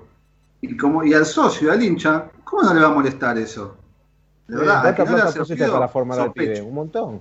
Y 0.60 0.76
como 0.76 1.04
y 1.04 1.12
al 1.14 1.26
socio, 1.26 1.70
al 1.70 1.82
hincha, 1.82 2.30
¿cómo 2.42 2.62
no 2.62 2.74
le 2.74 2.80
va 2.80 2.86
a 2.88 2.94
molestar 2.94 3.36
eso? 3.38 3.76
De 4.48 4.56
verdad, 4.56 4.86
a 4.86 4.94
que 4.94 5.02
¿Cuánta 5.04 5.24
no 5.24 5.44
le 5.44 5.54
ruido, 5.54 5.72
para 5.72 5.88
formar 5.88 6.20
al 6.20 6.32
pibe? 6.32 6.62
Un 6.62 6.74
montón. 6.74 7.20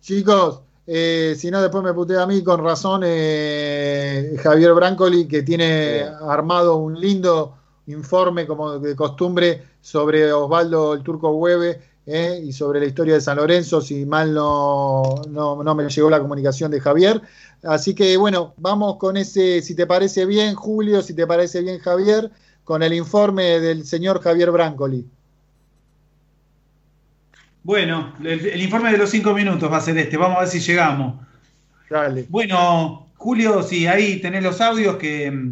Chicos, 0.00 0.62
eh, 0.86 1.34
si 1.36 1.50
no, 1.50 1.60
después 1.60 1.84
me 1.84 1.94
putea 1.94 2.22
a 2.22 2.26
mí 2.26 2.42
con 2.42 2.64
razón 2.64 3.02
eh, 3.04 4.36
Javier 4.42 4.72
Brancoli, 4.74 5.28
que 5.28 5.42
tiene 5.42 6.02
armado 6.02 6.76
un 6.76 6.98
lindo 6.98 7.54
informe, 7.86 8.46
como 8.46 8.78
de 8.78 8.96
costumbre, 8.96 9.62
sobre 9.80 10.32
Osvaldo 10.32 10.94
el 10.94 11.02
Turco 11.02 11.30
Hueve 11.30 11.80
eh, 12.06 12.42
y 12.44 12.52
sobre 12.52 12.80
la 12.80 12.86
historia 12.86 13.14
de 13.14 13.20
San 13.20 13.36
Lorenzo, 13.36 13.80
si 13.80 14.04
mal 14.06 14.32
no, 14.32 15.22
no, 15.28 15.62
no 15.62 15.74
me 15.74 15.88
llegó 15.88 16.10
la 16.10 16.20
comunicación 16.20 16.70
de 16.70 16.80
Javier. 16.80 17.20
Así 17.62 17.94
que 17.94 18.16
bueno, 18.16 18.54
vamos 18.56 18.96
con 18.96 19.16
ese, 19.16 19.60
si 19.62 19.74
te 19.74 19.86
parece 19.86 20.24
bien, 20.24 20.54
Julio, 20.54 21.02
si 21.02 21.14
te 21.14 21.26
parece 21.26 21.60
bien, 21.60 21.78
Javier, 21.78 22.30
con 22.64 22.82
el 22.82 22.94
informe 22.94 23.60
del 23.60 23.84
señor 23.84 24.20
Javier 24.22 24.50
Brancoli. 24.50 25.06
Bueno, 27.62 28.14
el, 28.24 28.46
el 28.46 28.62
informe 28.62 28.90
de 28.92 28.98
los 28.98 29.10
cinco 29.10 29.34
minutos 29.34 29.70
va 29.70 29.76
a 29.78 29.80
ser 29.82 29.96
este. 29.98 30.16
Vamos 30.16 30.38
a 30.38 30.40
ver 30.40 30.48
si 30.48 30.60
llegamos. 30.60 31.14
Dale. 31.88 32.24
Bueno, 32.28 33.08
Julio, 33.16 33.62
sí, 33.62 33.86
ahí 33.86 34.20
tenés 34.20 34.42
los 34.42 34.60
audios 34.60 34.96
que, 34.96 35.50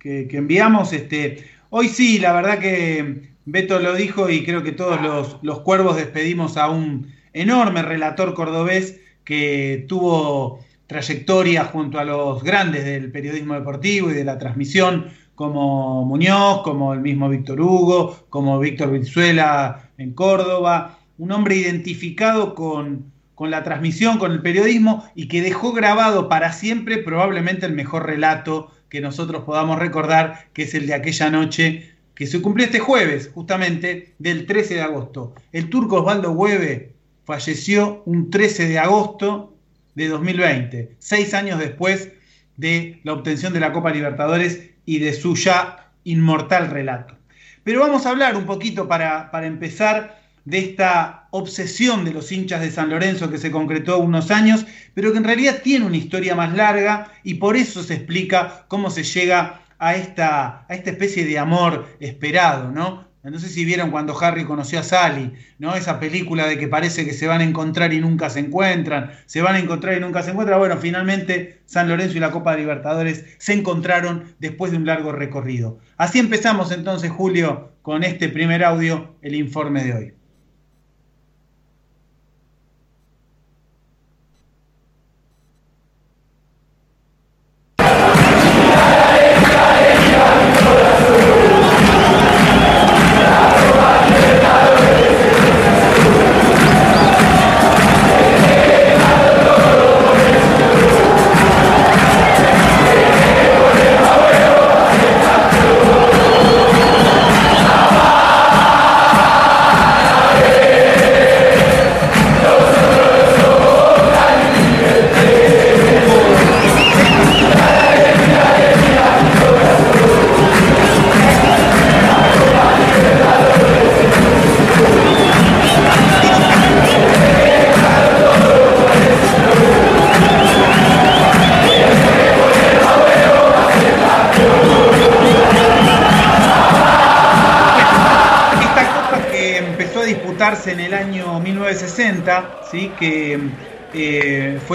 que- 0.00 0.26
que 0.28 0.36
enviamos. 0.36 0.92
Este, 0.92 1.44
hoy 1.70 1.88
sí, 1.88 2.18
la 2.18 2.32
verdad 2.32 2.58
que 2.58 3.30
Beto 3.44 3.78
lo 3.78 3.94
dijo 3.94 4.28
y 4.30 4.44
creo 4.44 4.62
que 4.62 4.72
todos 4.72 5.00
los, 5.00 5.36
los 5.42 5.60
cuervos 5.60 5.96
despedimos 5.96 6.56
a 6.56 6.70
un 6.70 7.12
enorme 7.32 7.82
relator 7.82 8.34
cordobés 8.34 9.00
que 9.24 9.84
tuvo 9.88 10.60
trayectoria 10.86 11.64
junto 11.64 11.98
a 11.98 12.04
los 12.04 12.42
grandes 12.42 12.84
del 12.84 13.10
periodismo 13.10 13.54
deportivo 13.54 14.10
y 14.10 14.14
de 14.14 14.24
la 14.24 14.38
transmisión, 14.38 15.06
como 15.34 16.04
Muñoz, 16.04 16.62
como 16.62 16.92
el 16.94 17.00
mismo 17.00 17.28
Víctor 17.28 17.60
Hugo, 17.60 18.26
como 18.30 18.58
Víctor 18.58 18.90
Vizuela 18.92 19.90
en 19.98 20.12
Córdoba, 20.14 20.98
un 21.18 21.32
hombre 21.32 21.56
identificado 21.56 22.54
con, 22.54 23.12
con 23.34 23.50
la 23.50 23.62
transmisión, 23.62 24.18
con 24.18 24.32
el 24.32 24.42
periodismo 24.42 25.08
y 25.14 25.28
que 25.28 25.42
dejó 25.42 25.72
grabado 25.72 26.28
para 26.28 26.52
siempre 26.52 26.98
probablemente 26.98 27.66
el 27.66 27.72
mejor 27.72 28.06
relato 28.06 28.70
que 28.88 29.00
nosotros 29.00 29.44
podamos 29.44 29.78
recordar, 29.78 30.46
que 30.52 30.62
es 30.62 30.74
el 30.74 30.86
de 30.86 30.94
aquella 30.94 31.30
noche 31.30 31.94
que 32.14 32.26
se 32.26 32.40
cumplió 32.40 32.66
este 32.66 32.78
jueves, 32.78 33.30
justamente 33.34 34.14
del 34.18 34.46
13 34.46 34.74
de 34.74 34.82
agosto. 34.82 35.34
El 35.52 35.68
turco 35.68 35.96
Osvaldo 35.96 36.30
Hueve 36.30 36.92
falleció 37.24 38.02
un 38.06 38.30
13 38.30 38.68
de 38.68 38.78
agosto 38.78 39.56
de 39.94 40.08
2020, 40.08 40.92
seis 40.98 41.34
años 41.34 41.58
después 41.58 42.10
de 42.56 43.00
la 43.02 43.14
obtención 43.14 43.52
de 43.52 43.60
la 43.60 43.72
Copa 43.72 43.90
Libertadores 43.90 44.70
y 44.86 44.98
de 45.00 45.12
su 45.12 45.34
ya 45.34 45.90
inmortal 46.04 46.70
relato. 46.70 47.16
Pero 47.64 47.80
vamos 47.80 48.06
a 48.06 48.10
hablar 48.10 48.36
un 48.36 48.44
poquito 48.44 48.86
para, 48.86 49.30
para 49.30 49.46
empezar 49.46 50.23
de 50.44 50.58
esta 50.58 51.28
obsesión 51.30 52.04
de 52.04 52.12
los 52.12 52.30
hinchas 52.30 52.60
de 52.60 52.70
San 52.70 52.90
Lorenzo 52.90 53.30
que 53.30 53.38
se 53.38 53.50
concretó 53.50 53.98
unos 53.98 54.30
años, 54.30 54.66
pero 54.94 55.12
que 55.12 55.18
en 55.18 55.24
realidad 55.24 55.62
tiene 55.62 55.86
una 55.86 55.96
historia 55.96 56.34
más 56.34 56.54
larga 56.54 57.12
y 57.22 57.34
por 57.34 57.56
eso 57.56 57.82
se 57.82 57.94
explica 57.94 58.64
cómo 58.68 58.90
se 58.90 59.04
llega 59.04 59.62
a 59.78 59.96
esta, 59.96 60.64
a 60.68 60.74
esta 60.74 60.90
especie 60.90 61.24
de 61.24 61.38
amor 61.38 61.86
esperado, 62.00 62.70
¿no? 62.70 63.04
No 63.24 63.38
sé 63.38 63.48
si 63.48 63.64
vieron 63.64 63.90
cuando 63.90 64.18
Harry 64.22 64.44
conoció 64.44 64.80
a 64.80 64.82
Sally, 64.82 65.32
¿no? 65.58 65.74
Esa 65.74 65.98
película 65.98 66.46
de 66.46 66.58
que 66.58 66.68
parece 66.68 67.06
que 67.06 67.14
se 67.14 67.26
van 67.26 67.40
a 67.40 67.44
encontrar 67.44 67.94
y 67.94 68.00
nunca 68.00 68.28
se 68.28 68.40
encuentran, 68.40 69.12
se 69.24 69.40
van 69.40 69.54
a 69.54 69.60
encontrar 69.60 69.96
y 69.96 70.00
nunca 70.00 70.22
se 70.22 70.32
encuentran. 70.32 70.58
Bueno, 70.58 70.76
finalmente 70.76 71.62
San 71.64 71.88
Lorenzo 71.88 72.18
y 72.18 72.20
la 72.20 72.30
Copa 72.30 72.52
de 72.52 72.58
Libertadores 72.58 73.24
se 73.38 73.54
encontraron 73.54 74.34
después 74.40 74.72
de 74.72 74.76
un 74.76 74.84
largo 74.84 75.10
recorrido. 75.10 75.78
Así 75.96 76.18
empezamos 76.18 76.70
entonces, 76.70 77.10
Julio, 77.10 77.72
con 77.80 78.04
este 78.04 78.28
primer 78.28 78.62
audio, 78.62 79.16
el 79.22 79.34
informe 79.34 79.84
de 79.84 79.94
hoy. 79.94 80.12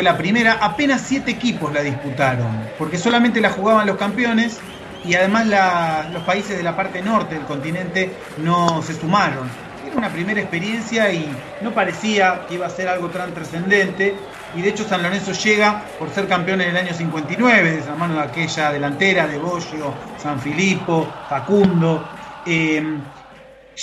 La 0.09 0.17
primera, 0.17 0.53
apenas 0.53 1.01
siete 1.01 1.29
equipos 1.29 1.71
la 1.71 1.81
disputaron, 1.81 2.67
porque 2.79 2.97
solamente 2.97 3.39
la 3.39 3.51
jugaban 3.51 3.85
los 3.85 3.95
campeones 3.95 4.59
y 5.05 5.13
además 5.13 5.45
los 6.11 6.23
países 6.23 6.57
de 6.57 6.63
la 6.63 6.75
parte 6.75 7.03
norte 7.03 7.35
del 7.35 7.45
continente 7.45 8.11
no 8.39 8.81
se 8.81 8.95
sumaron. 8.95 9.47
Era 9.85 9.95
una 9.95 10.09
primera 10.09 10.41
experiencia 10.41 11.13
y 11.13 11.31
no 11.61 11.75
parecía 11.75 12.47
que 12.47 12.55
iba 12.55 12.65
a 12.65 12.71
ser 12.71 12.87
algo 12.87 13.09
tan 13.09 13.35
trascendente. 13.35 14.15
Y 14.55 14.63
de 14.63 14.69
hecho 14.69 14.83
San 14.83 15.03
Lorenzo 15.03 15.31
llega 15.33 15.83
por 15.99 16.09
ser 16.09 16.27
campeón 16.27 16.61
en 16.61 16.69
el 16.69 16.77
año 16.77 16.93
59, 16.95 17.71
de 17.71 17.85
la 17.85 17.95
mano 17.95 18.15
de 18.15 18.21
aquella 18.21 18.71
delantera 18.71 19.27
de 19.27 19.37
Bollo, 19.37 19.93
San 20.17 20.39
Filippo, 20.39 21.07
Facundo. 21.29 22.03
Eh, 22.47 22.97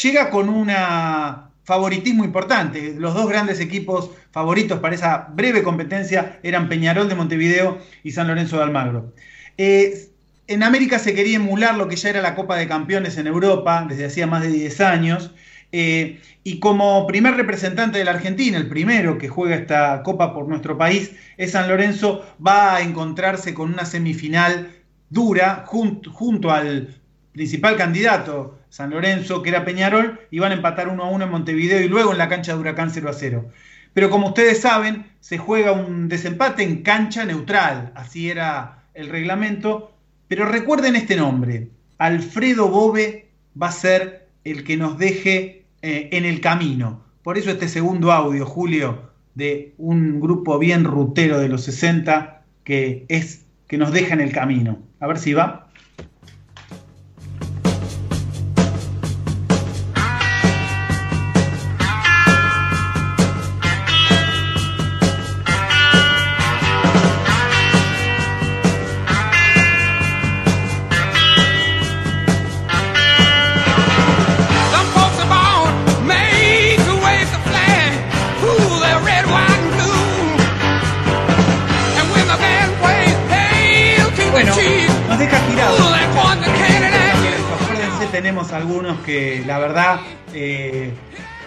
llega 0.02 0.28
con 0.28 0.48
una 0.48 1.50
favoritismo 1.66 2.24
importante. 2.24 2.94
Los 2.96 3.14
dos 3.14 3.28
grandes 3.28 3.60
equipos 3.60 4.10
favoritos 4.36 4.80
para 4.80 4.94
esa 4.94 5.28
breve 5.30 5.62
competencia 5.62 6.38
eran 6.42 6.68
Peñarol 6.68 7.08
de 7.08 7.14
Montevideo 7.14 7.78
y 8.04 8.10
San 8.10 8.28
Lorenzo 8.28 8.58
de 8.58 8.64
Almagro. 8.64 9.14
Eh, 9.56 10.10
en 10.46 10.62
América 10.62 10.98
se 10.98 11.14
quería 11.14 11.36
emular 11.36 11.74
lo 11.74 11.88
que 11.88 11.96
ya 11.96 12.10
era 12.10 12.20
la 12.20 12.34
Copa 12.34 12.58
de 12.58 12.68
Campeones 12.68 13.16
en 13.16 13.28
Europa 13.28 13.86
desde 13.88 14.04
hacía 14.04 14.26
más 14.26 14.42
de 14.42 14.48
10 14.48 14.80
años. 14.82 15.30
Eh, 15.72 16.20
y 16.44 16.58
como 16.58 17.06
primer 17.06 17.32
representante 17.34 17.96
de 17.96 18.04
la 18.04 18.10
Argentina, 18.10 18.58
el 18.58 18.68
primero 18.68 19.16
que 19.16 19.28
juega 19.28 19.54
esta 19.54 20.02
Copa 20.02 20.34
por 20.34 20.46
nuestro 20.48 20.76
país, 20.76 21.12
es 21.38 21.52
San 21.52 21.66
Lorenzo, 21.66 22.22
va 22.46 22.76
a 22.76 22.82
encontrarse 22.82 23.54
con 23.54 23.72
una 23.72 23.86
semifinal 23.86 24.70
dura 25.08 25.64
junto 25.66 26.50
al 26.50 26.94
principal 27.32 27.76
candidato, 27.76 28.58
San 28.68 28.90
Lorenzo, 28.90 29.42
que 29.42 29.48
era 29.48 29.64
Peñarol, 29.64 30.20
iban 30.30 30.52
a 30.52 30.56
empatar 30.56 30.88
1 30.88 31.02
a 31.02 31.08
1 31.08 31.24
en 31.24 31.30
Montevideo 31.30 31.80
y 31.80 31.88
luego 31.88 32.12
en 32.12 32.18
la 32.18 32.28
cancha 32.28 32.52
de 32.52 32.58
Huracán 32.58 32.90
0 32.90 33.08
a 33.08 33.14
0. 33.14 33.50
Pero 33.96 34.10
como 34.10 34.28
ustedes 34.28 34.60
saben, 34.60 35.06
se 35.20 35.38
juega 35.38 35.72
un 35.72 36.10
desempate 36.10 36.62
en 36.62 36.82
cancha 36.82 37.24
neutral, 37.24 37.92
así 37.94 38.28
era 38.28 38.82
el 38.92 39.08
reglamento. 39.08 39.90
Pero 40.28 40.44
recuerden 40.44 40.96
este 40.96 41.16
nombre, 41.16 41.70
Alfredo 41.96 42.68
Bobe 42.68 43.30
va 43.60 43.68
a 43.68 43.72
ser 43.72 44.28
el 44.44 44.64
que 44.64 44.76
nos 44.76 44.98
deje 44.98 45.64
eh, 45.80 46.10
en 46.12 46.26
el 46.26 46.42
camino. 46.42 47.06
Por 47.22 47.38
eso 47.38 47.50
este 47.50 47.70
segundo 47.70 48.12
audio, 48.12 48.44
Julio, 48.44 49.12
de 49.34 49.72
un 49.78 50.20
grupo 50.20 50.58
bien 50.58 50.84
rutero 50.84 51.38
de 51.38 51.48
los 51.48 51.62
60 51.62 52.42
que 52.64 53.06
es 53.08 53.46
que 53.66 53.78
nos 53.78 53.92
deja 53.92 54.12
en 54.12 54.20
el 54.20 54.30
camino. 54.30 54.78
A 55.00 55.06
ver 55.06 55.18
si 55.18 55.32
va. 55.32 55.65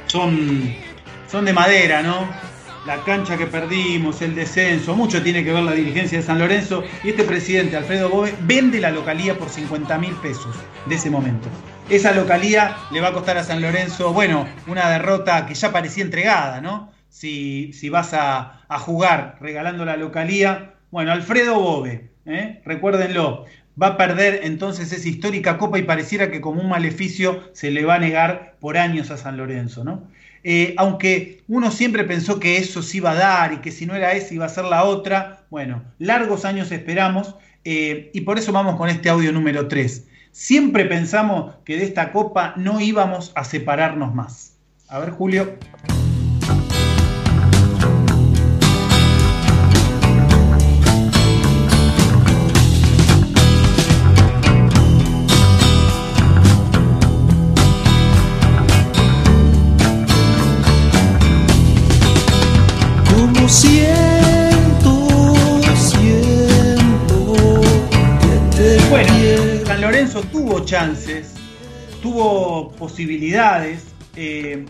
Son, 0.10 0.74
son 1.28 1.46
de 1.46 1.54
madera, 1.54 2.02
¿no? 2.02 2.28
La 2.86 3.04
cancha 3.04 3.38
que 3.38 3.46
perdimos, 3.46 4.22
el 4.22 4.36
descenso, 4.36 4.96
mucho 4.96 5.22
tiene 5.22 5.44
que 5.44 5.54
ver 5.54 5.64
la 5.64 5.74
dirigencia 5.74 6.18
de 6.18 6.24
San 6.24 6.40
Lorenzo 6.40 6.84
y 7.04 7.10
este 7.10 7.24
presidente, 7.24 7.78
Alfredo 7.78 8.10
Bobe, 8.10 8.34
vende 8.42 8.80
la 8.80 8.90
localía 8.90 9.38
por 9.38 9.50
50 9.50 9.98
mil 10.00 10.14
pesos 10.16 10.56
de 10.86 10.96
ese 10.96 11.10
momento. 11.10 11.48
Esa 11.90 12.14
localía 12.14 12.78
le 12.92 13.02
va 13.02 13.10
a 13.10 13.14
costar 13.14 13.38
a 13.38 13.44
San 13.44 13.62
Lorenzo, 13.62 14.14
bueno, 14.14 14.48
una 14.68 14.90
derrota 14.90 15.46
que 15.46 15.54
ya 15.54 15.72
parecía 15.72 16.04
entregada, 16.04 16.62
¿no? 16.62 16.92
Si, 17.10 17.74
si 17.74 17.90
vas 17.90 18.14
a, 18.14 18.62
a 18.68 18.80
jugar 18.80 19.38
regalando 19.42 19.86
la 19.86 19.98
localía, 19.98 20.76
bueno, 20.90 21.12
Alfredo 21.12 21.60
Bobe, 21.60 22.12
¿eh? 22.26 22.62
recuérdenlo, 22.66 23.46
va 23.82 23.88
a 23.88 23.98
perder 23.98 24.42
entonces 24.44 24.92
esa 24.92 25.08
histórica 25.08 25.58
copa 25.58 25.80
y 25.80 25.84
pareciera 25.84 26.32
que 26.32 26.42
como 26.42 26.62
un 26.62 26.70
maleficio 26.70 27.44
se 27.54 27.72
le 27.72 27.86
va 27.86 27.96
a 27.96 28.00
negar 28.00 28.56
por 28.60 28.78
años 28.78 29.12
a 29.12 29.18
San 29.18 29.38
Lorenzo, 29.38 29.84
¿no? 29.84 30.08
Eh, 30.44 30.74
aunque 30.78 31.44
uno 31.48 31.70
siempre 31.70 32.06
pensó 32.06 32.40
que 32.40 32.58
eso 32.58 32.82
se 32.82 32.98
iba 32.98 33.12
a 33.12 33.16
dar 33.16 33.54
y 33.54 33.58
que 33.58 33.72
si 33.72 33.86
no 33.86 33.96
era 33.96 34.14
esa 34.14 34.34
iba 34.34 34.46
a 34.46 34.50
ser 34.50 34.66
la 34.66 34.84
otra, 34.84 35.44
bueno, 35.50 35.84
largos 35.98 36.46
años 36.46 36.72
esperamos 36.72 37.36
eh, 37.66 38.10
y 38.14 38.22
por 38.22 38.38
eso 38.38 38.52
vamos 38.52 38.78
con 38.78 38.90
este 38.90 39.10
audio 39.10 39.32
número 39.32 39.68
3. 39.68 40.06
Siempre 40.32 40.86
pensamos 40.86 41.56
que 41.66 41.76
de 41.76 41.84
esta 41.84 42.12
copa 42.12 42.54
no 42.56 42.80
íbamos 42.80 43.32
a 43.36 43.44
separarnos 43.44 44.14
más. 44.16 44.54
A 44.88 45.00
ver, 45.00 45.10
Julio. 45.12 45.58
Chances, 70.66 71.34
tuvo 72.02 72.72
posibilidades. 72.72 73.86
Eh, 74.16 74.66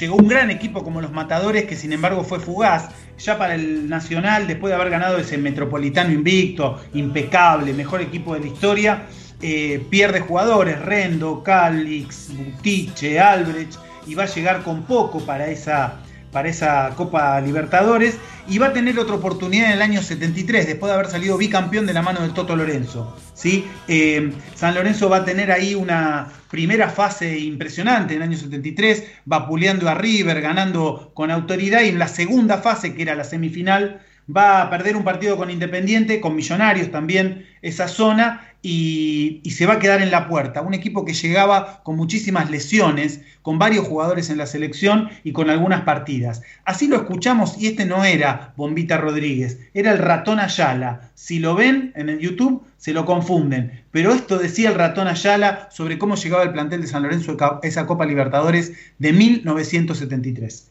llegó 0.00 0.16
un 0.16 0.28
gran 0.28 0.50
equipo 0.50 0.82
como 0.82 1.00
los 1.00 1.12
Matadores, 1.12 1.64
que 1.64 1.76
sin 1.76 1.92
embargo 1.92 2.24
fue 2.24 2.40
fugaz. 2.40 2.90
Ya 3.18 3.38
para 3.38 3.54
el 3.54 3.88
Nacional, 3.88 4.46
después 4.46 4.70
de 4.70 4.74
haber 4.74 4.90
ganado 4.90 5.18
ese 5.18 5.38
Metropolitano 5.38 6.12
invicto, 6.12 6.80
impecable, 6.94 7.72
mejor 7.72 8.00
equipo 8.00 8.34
de 8.34 8.40
la 8.40 8.46
historia, 8.46 9.06
eh, 9.40 9.84
pierde 9.90 10.20
jugadores, 10.20 10.80
Rendo, 10.80 11.42
Calix, 11.42 12.30
Butiche, 12.34 13.20
Albrecht, 13.20 13.74
y 14.06 14.14
va 14.14 14.24
a 14.24 14.26
llegar 14.26 14.62
con 14.62 14.82
poco 14.82 15.20
para 15.20 15.48
esa, 15.48 16.00
para 16.32 16.48
esa 16.48 16.90
Copa 16.96 17.40
Libertadores 17.40 18.16
y 18.48 18.58
va 18.58 18.68
a 18.68 18.72
tener 18.72 18.98
otra 18.98 19.14
oportunidad 19.14 19.66
en 19.66 19.72
el 19.72 19.82
año 19.82 20.02
73, 20.02 20.66
después 20.66 20.90
de 20.90 20.94
haber 20.94 21.10
salido 21.10 21.38
bicampeón 21.38 21.86
de 21.86 21.92
la 21.92 22.02
mano 22.02 22.22
del 22.22 22.32
Toto 22.32 22.56
Lorenzo. 22.56 23.16
¿sí? 23.34 23.66
Eh, 23.86 24.32
San 24.54 24.74
Lorenzo 24.74 25.08
va 25.08 25.18
a 25.18 25.24
tener 25.24 25.52
ahí 25.52 25.74
una 25.74 26.32
primera 26.50 26.88
fase 26.88 27.38
impresionante 27.38 28.14
en 28.14 28.22
el 28.22 28.28
año 28.30 28.38
73, 28.38 29.04
vapuleando 29.26 29.88
a 29.88 29.94
River, 29.94 30.40
ganando 30.40 31.12
con 31.14 31.30
autoridad 31.30 31.82
y 31.82 31.88
en 31.88 31.98
la 31.98 32.08
segunda 32.08 32.58
fase, 32.58 32.94
que 32.94 33.02
era 33.02 33.14
la 33.14 33.24
semifinal, 33.24 34.00
va 34.34 34.62
a 34.62 34.70
perder 34.70 34.96
un 34.96 35.04
partido 35.04 35.36
con 35.36 35.50
Independiente, 35.50 36.20
con 36.20 36.36
Millonarios 36.36 36.90
también 36.90 37.46
esa 37.62 37.88
zona, 37.88 38.52
y, 38.62 39.42
se 39.50 39.66
va 39.66 39.74
a 39.74 39.78
quedar 39.78 40.00
en 40.00 40.10
la 40.10 40.28
puerta. 40.28 40.62
Un 40.62 40.72
equipo 40.72 41.04
que 41.04 41.14
llegaba 41.14 41.82
con 41.82 41.96
muchísimas 41.96 42.50
lesiones, 42.50 43.20
con 43.42 43.58
varios 43.58 43.86
jugadores 43.86 44.30
en 44.30 44.38
la 44.38 44.46
selección 44.46 45.10
y 45.24 45.32
con 45.32 45.50
algunas 45.50 45.82
partidas. 45.82 46.42
Así 46.64 46.86
lo 46.86 46.96
escuchamos 46.96 47.60
y 47.60 47.66
este 47.66 47.84
no 47.84 48.04
era 48.04 48.54
Bombita 48.56 48.98
Rodríguez, 48.98 49.58
era 49.74 49.90
el 49.90 49.98
ratón 49.98 50.38
Ayala. 50.38 51.10
Si 51.14 51.40
lo 51.40 51.54
ven 51.54 51.92
en 51.96 52.08
el 52.08 52.20
YouTube, 52.20 52.64
se 52.78 52.92
lo 52.92 53.04
confunden. 53.04 53.82
Pero 53.90 54.12
esto 54.12 54.38
decía 54.38 54.70
el 54.70 54.76
ratón 54.76 55.08
Ayala 55.08 55.68
sobre 55.70 55.98
cómo 55.98 56.14
llegaba 56.14 56.44
el 56.44 56.52
plantel 56.52 56.82
de 56.82 56.86
San 56.86 57.02
Lorenzo 57.02 57.36
a 57.40 57.60
esa 57.62 57.86
Copa 57.86 58.06
Libertadores 58.06 58.72
de 58.98 59.12
1973. 59.12 60.68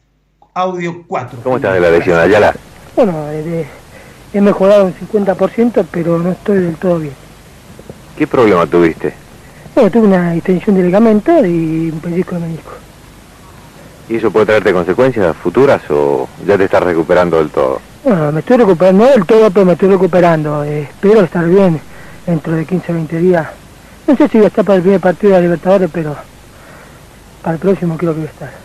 Audio 0.54 1.04
4. 1.06 1.40
¿Cómo 1.42 1.56
estás 1.56 1.74
de 1.74 1.80
la 1.80 1.90
lesión, 1.90 2.18
Ayala? 2.18 2.54
Bueno, 2.94 3.26
eh, 3.30 3.66
he 4.32 4.40
mejorado 4.40 4.86
un 4.86 4.94
50%, 4.94 5.86
pero 5.90 6.18
no 6.18 6.32
estoy 6.32 6.58
del 6.58 6.76
todo 6.76 6.98
bien. 6.98 7.14
¿Qué 8.16 8.26
problema 8.26 8.66
tuviste? 8.66 9.14
Bueno, 9.74 9.90
tuve 9.90 10.06
una 10.06 10.34
extensión 10.34 10.76
de 10.76 10.82
ligamento 10.82 11.44
y 11.44 11.90
un 11.90 12.00
pellizco 12.00 12.34
de 12.34 12.40
menisco. 12.42 12.72
¿Y 14.08 14.16
eso 14.16 14.30
puede 14.30 14.46
traerte 14.46 14.72
consecuencias 14.72 15.34
futuras 15.36 15.80
o 15.90 16.28
ya 16.46 16.58
te 16.58 16.64
estás 16.64 16.82
recuperando 16.82 17.38
del 17.38 17.50
todo? 17.50 17.80
Bueno, 18.04 18.32
me 18.32 18.40
estoy 18.40 18.58
recuperando, 18.58 19.04
no 19.04 19.10
del 19.10 19.24
todo, 19.24 19.50
pero 19.50 19.64
me 19.64 19.72
estoy 19.72 19.88
recuperando. 19.88 20.64
Eh, 20.64 20.82
espero 20.82 21.22
estar 21.22 21.46
bien 21.48 21.80
dentro 22.26 22.52
de 22.54 22.66
15 22.66 22.92
o 22.92 22.94
20 22.96 23.18
días. 23.18 23.48
No 24.06 24.16
sé 24.16 24.28
si 24.28 24.38
voy 24.38 24.44
a 24.44 24.48
estar 24.48 24.64
para 24.64 24.76
el 24.76 24.82
primer 24.82 25.00
partido 25.00 25.32
de 25.32 25.38
la 25.38 25.42
Libertadores, 25.42 25.88
pero 25.90 26.16
para 27.42 27.54
el 27.54 27.60
próximo 27.60 27.96
creo 27.96 28.12
que 28.12 28.18
voy 28.18 28.26
a 28.26 28.30
estar. 28.30 28.61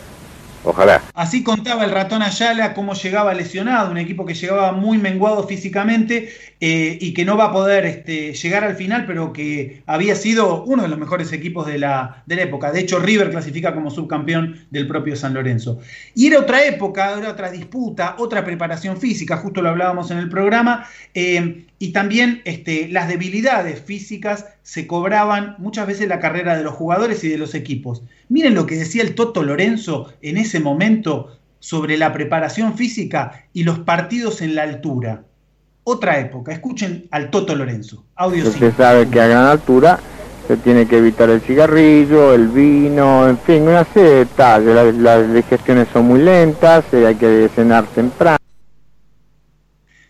Ojalá. 0.68 1.02
Así 1.14 1.44
contaba 1.44 1.86
el 1.86 1.92
ratón 1.92 2.22
Ayala 2.22 2.74
cómo 2.74 2.94
llegaba 2.94 3.34
lesionado, 3.34 3.90
un 3.90 3.98
equipo 3.98 4.26
que 4.26 4.34
llegaba 4.34 4.74
muy 4.74 4.98
menguado 4.98 5.48
físicamente 5.48 6.30
eh, 6.60 6.98
y 7.00 7.14
que 7.14 7.24
no 7.24 7.38
va 7.38 7.46
a 7.46 7.52
poder 7.54 7.86
este, 7.86 8.34
llegar 8.34 8.66
al 8.66 8.76
final, 8.76 9.06
pero 9.06 9.32
que 9.32 9.82
había 9.86 10.14
sido 10.16 10.66
uno 10.66 10.84
de 10.84 10.90
los 10.90 11.00
mejores 11.00 11.32
equipos 11.32 11.66
de 11.68 11.78
la, 11.78 12.24
época. 12.28 12.74
De 12.74 12.82
hecho, 12.82 13.00
River 13.00 13.32
clasifica 13.32 13.74
como 13.74 13.90
subcampeón 13.90 14.68
del 14.70 14.88
propio 14.88 15.16
San 15.16 15.34
Lorenzo. 15.34 15.80
Y 16.14 16.28
era 16.28 16.40
otra 16.40 16.66
época, 16.66 17.18
era 17.18 17.32
otra 17.32 17.50
disputa, 17.50 18.16
otra 18.20 18.44
preparación 18.44 18.98
física, 18.98 19.38
justo 19.38 19.62
lo 19.62 19.70
hablábamos 19.70 20.12
en 20.12 20.18
el 20.18 20.28
programa. 20.28 20.86
Eh, 21.14 21.67
y 21.80 21.92
también 21.92 22.42
este, 22.46 22.88
las 22.88 23.08
debilidades 23.08 23.82
físicas 23.82 24.46
se 24.64 24.88
cobraban 24.88 25.56
muchas 25.60 25.88
veces 25.88 26.08
la 26.08 26.20
carrera 26.20 26.58
de 26.58 26.64
los 26.64 26.74
jugadores 26.74 27.24
y 27.24 27.30
de 27.30 27.38
los 27.38 27.54
equipos. 27.56 28.02
Miren 28.30 28.56
lo 28.56 28.66
que 28.66 28.76
decía 28.76 29.04
el 29.04 29.16
Toto 29.16 29.44
Lorenzo 29.44 30.12
en 30.22 30.38
ese 30.38 30.60
momento 30.60 31.38
sobre 31.60 31.98
la 31.98 32.14
preparación 32.14 32.76
física 32.76 33.46
y 33.54 33.64
los 33.64 33.80
partidos 33.80 34.42
en 34.42 34.56
la 34.56 34.64
altura. 34.64 35.24
Otra 35.84 36.20
época, 36.20 36.52
escuchen 36.52 37.08
al 37.12 37.30
Toto 37.30 37.56
Lorenzo. 37.56 38.04
Audio 38.16 38.52
Se 38.52 38.72
sabe 38.72 39.08
que 39.08 39.22
a 39.22 39.28
gran 39.28 39.46
altura 39.46 40.00
se 40.48 40.58
tiene 40.58 40.86
que 40.88 40.98
evitar 40.98 41.30
el 41.30 41.42
cigarrillo, 41.42 42.34
el 42.34 42.48
vino, 42.48 43.28
en 43.28 43.38
fin, 43.38 43.64
una 43.64 43.86
serie 43.86 44.10
de 44.10 44.16
detalles. 44.20 44.76
Las, 44.76 44.96
las 44.96 45.34
digestiones 45.34 45.88
son 45.92 46.08
muy 46.08 46.22
lentas, 46.22 46.86
eh, 46.94 47.06
hay 47.06 47.16
que 47.16 47.50
cenar 47.54 47.86
temprano. 47.88 48.37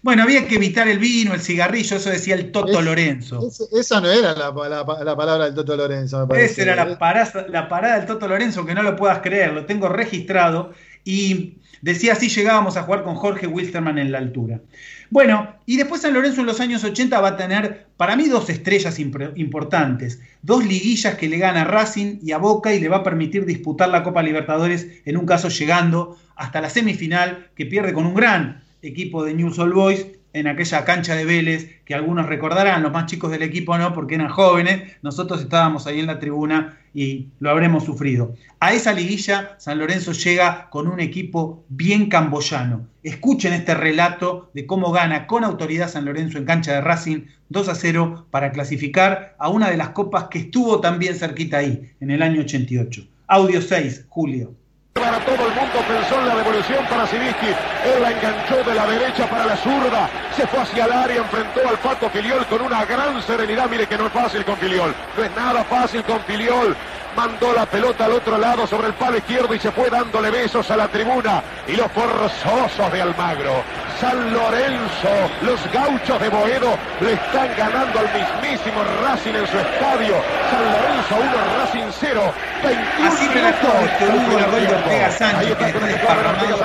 Bueno, 0.07 0.23
había 0.23 0.47
que 0.47 0.55
evitar 0.55 0.87
el 0.87 0.99
vino, 0.99 1.33
el 1.33 1.41
cigarrillo, 1.41 1.97
eso 1.97 2.09
decía 2.09 2.35
el 2.35 2.49
Toto 2.53 2.79
Es- 2.79 2.85
Lorenzo. 2.85 3.45
Es- 3.45 3.67
esa 3.77 3.99
no 3.99 4.09
era 4.09 4.33
la, 4.35 4.51
la- 4.53 5.03
la 5.03 5.15
palabra 5.17 5.43
del 5.43 5.53
Toto 5.53 5.75
Lorenzo, 5.75 6.21
me 6.21 6.27
parece. 6.27 6.61
Esa 6.61 6.61
era 6.61 6.85
la 6.85 6.97
parada, 6.97 7.45
la 7.49 7.67
parada 7.67 7.97
del 7.97 8.05
Toto 8.05 8.25
Lorenzo, 8.25 8.65
que 8.65 8.73
no 8.73 8.83
lo 8.83 8.95
puedas 8.95 9.19
creer, 9.19 9.51
lo 9.51 9.65
tengo 9.65 9.89
registrado. 9.89 10.71
Y 11.03 11.55
decía 11.81 12.13
así 12.13 12.29
llegábamos 12.29 12.77
a 12.77 12.83
jugar 12.83 13.03
con 13.03 13.15
Jorge 13.15 13.47
Wilstermann 13.47 13.97
en 13.97 14.13
la 14.13 14.19
altura. 14.19 14.61
Bueno, 15.09 15.55
y 15.65 15.75
después 15.75 15.99
San 16.03 16.13
Lorenzo 16.13 16.39
en 16.39 16.47
los 16.47 16.61
años 16.61 16.85
80 16.85 17.19
va 17.19 17.27
a 17.27 17.35
tener, 17.35 17.87
para 17.97 18.15
mí, 18.15 18.29
dos 18.29 18.49
estrellas 18.49 18.99
importantes. 18.99 20.21
Dos 20.41 20.65
liguillas 20.65 21.15
que 21.15 21.27
le 21.27 21.37
gana 21.37 21.63
a 21.63 21.65
Racing 21.65 22.19
y 22.23 22.31
a 22.31 22.37
Boca 22.37 22.73
y 22.73 22.79
le 22.79 22.87
va 22.87 22.97
a 22.97 23.03
permitir 23.03 23.45
disputar 23.45 23.89
la 23.89 24.03
Copa 24.03 24.23
Libertadores, 24.23 24.87
en 25.03 25.17
un 25.17 25.25
caso 25.25 25.49
llegando 25.49 26.17
hasta 26.37 26.61
la 26.61 26.69
semifinal, 26.69 27.47
que 27.55 27.65
pierde 27.65 27.91
con 27.91 28.05
un 28.05 28.13
gran 28.13 28.63
equipo 28.81 29.23
de 29.23 29.33
News 29.33 29.59
All 29.59 29.73
Boys 29.73 30.07
en 30.33 30.47
aquella 30.47 30.85
cancha 30.85 31.15
de 31.15 31.25
Vélez, 31.25 31.81
que 31.83 31.95
algunos 31.95 32.27
recordarán, 32.27 32.83
los 32.83 32.91
más 32.91 33.07
chicos 33.07 33.31
del 33.31 33.41
equipo 33.41 33.77
no, 33.77 33.93
porque 33.93 34.15
eran 34.15 34.29
jóvenes, 34.29 34.93
nosotros 35.01 35.41
estábamos 35.41 35.87
ahí 35.87 35.99
en 35.99 36.07
la 36.07 36.19
tribuna 36.19 36.77
y 36.93 37.27
lo 37.39 37.49
habremos 37.49 37.85
sufrido. 37.85 38.35
A 38.59 38.73
esa 38.73 38.93
liguilla 38.93 39.55
San 39.57 39.79
Lorenzo 39.79 40.11
llega 40.11 40.69
con 40.69 40.87
un 40.87 40.99
equipo 40.99 41.63
bien 41.69 42.09
camboyano. 42.09 42.87
Escuchen 43.03 43.53
este 43.53 43.73
relato 43.73 44.51
de 44.53 44.65
cómo 44.65 44.91
gana 44.91 45.27
con 45.27 45.43
autoridad 45.43 45.89
San 45.89 46.05
Lorenzo 46.05 46.37
en 46.37 46.45
cancha 46.45 46.73
de 46.73 46.81
Racing 46.81 47.21
2 47.49 47.69
a 47.69 47.75
0 47.75 48.27
para 48.29 48.51
clasificar 48.51 49.35
a 49.39 49.49
una 49.49 49.69
de 49.69 49.77
las 49.77 49.89
copas 49.89 50.25
que 50.25 50.39
estuvo 50.39 50.81
también 50.81 51.15
cerquita 51.15 51.57
ahí, 51.57 51.91
en 51.99 52.11
el 52.11 52.21
año 52.21 52.41
88. 52.41 53.07
Audio 53.27 53.61
6, 53.61 54.05
Julio. 54.09 54.53
Para 54.99 55.19
todo 55.19 55.47
el 55.47 55.53
mundo 55.53 55.79
pensó 55.87 56.19
en 56.19 56.27
la 56.27 56.35
devolución 56.35 56.85
para 56.89 57.05
Siviski. 57.07 57.47
Él 57.47 58.01
la 58.01 58.11
enganchó 58.11 58.63
de 58.63 58.73
la 58.73 58.87
derecha 58.87 59.29
para 59.29 59.45
la 59.45 59.55
zurda. 59.57 60.09
Se 60.35 60.45
fue 60.47 60.59
hacia 60.59 60.85
el 60.85 60.91
área, 60.91 61.17
enfrentó 61.17 61.67
al 61.67 61.77
Pato 61.77 62.09
Filiol 62.09 62.45
con 62.47 62.61
una 62.61 62.83
gran 62.83 63.21
serenidad. 63.21 63.69
Mire 63.69 63.87
que 63.87 63.97
no 63.97 64.07
es 64.07 64.11
fácil 64.11 64.43
con 64.43 64.57
Filiol. 64.57 64.93
No 65.15 65.23
es 65.23 65.35
nada 65.35 65.63
fácil 65.65 66.03
con 66.03 66.19
Filiol. 66.21 66.75
Mandó 67.17 67.51
la 67.51 67.65
pelota 67.65 68.05
al 68.05 68.11
otro 68.11 68.37
lado 68.37 68.67
sobre 68.67 68.89
el 68.89 68.93
palo 68.93 69.17
izquierdo 69.17 69.51
y 69.55 69.59
se 69.59 69.71
fue 69.71 69.89
dándole 69.89 70.29
besos 70.29 70.69
a 70.69 70.77
la 70.77 70.87
tribuna. 70.87 71.41
Y 71.67 71.75
los 71.75 71.91
forzosos 71.91 72.91
de 72.91 73.01
Almagro. 73.01 73.63
San 73.99 74.31
Lorenzo, 74.31 75.09
los 75.41 75.59
gauchos 75.73 76.21
de 76.21 76.29
Boedo 76.29 76.77
le 77.01 77.13
están 77.13 77.49
ganando 77.57 77.99
al 77.99 78.05
mismísimo 78.13 78.83
Racing 79.01 79.33
en 79.33 79.47
su 79.47 79.57
estadio. 79.57 80.13
San 80.51 80.63
Lorenzo 80.63 81.15
1, 81.17 81.31
Racing 81.57 81.91
0. 81.99 82.33
21 82.63 83.07
Así 83.07 83.25
este 83.25 83.39
minutos 83.39 83.97
tiempo. 83.97 84.75
Ortega 84.75 85.11
Sánchez, 85.11 85.49
está 85.49 85.71
que 85.71 85.79
de 85.79 85.87
desparramado 85.87 86.57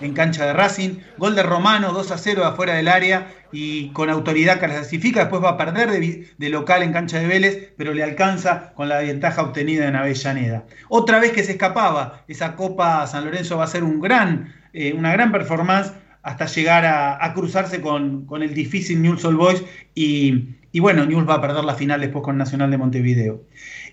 en 0.00 0.14
cancha 0.14 0.46
de 0.46 0.52
Racing. 0.52 0.98
Gol 1.16 1.34
de 1.34 1.42
Romano 1.42 1.92
2 1.92 2.10
a 2.12 2.18
0 2.18 2.42
de 2.42 2.46
afuera 2.48 2.74
del 2.74 2.88
área 2.88 3.26
y 3.50 3.90
con 3.90 4.10
autoridad 4.10 4.58
clasifica. 4.58 5.20
Después 5.20 5.42
va 5.42 5.50
a 5.50 5.56
perder 5.56 5.90
de, 5.90 6.28
de 6.36 6.48
local 6.48 6.82
en 6.82 6.92
cancha 6.92 7.18
de 7.18 7.26
Vélez, 7.26 7.72
pero 7.76 7.94
le 7.94 8.02
alcanza 8.02 8.43
con 8.74 8.88
la 8.88 8.98
ventaja 8.98 9.42
obtenida 9.42 9.88
en 9.88 9.96
Avellaneda. 9.96 10.64
Otra 10.88 11.20
vez 11.20 11.32
que 11.32 11.44
se 11.44 11.52
escapaba, 11.52 12.24
esa 12.28 12.56
Copa 12.56 13.06
San 13.06 13.24
Lorenzo 13.24 13.56
va 13.56 13.64
a 13.64 13.68
ser 13.68 13.82
gran, 13.84 14.52
eh, 14.72 14.92
una 14.92 15.12
gran 15.12 15.32
performance 15.32 15.92
hasta 16.22 16.46
llegar 16.46 16.86
a, 16.86 17.32
cruzarse 17.34 17.80
con, 17.80 18.24
con 18.24 18.42
el 18.42 18.54
difícil 18.54 19.02
Newell's 19.02 19.24
Old 19.24 19.36
Boys 19.36 19.64
y, 19.94 20.56
y 20.72 20.80
bueno, 20.80 21.04
Newell's 21.04 21.28
va 21.28 21.34
a 21.34 21.40
perder 21.40 21.64
la 21.64 21.74
final 21.74 22.00
después 22.00 22.24
con 22.24 22.38
Nacional 22.38 22.70
de 22.70 22.78
Montevideo. 22.78 23.42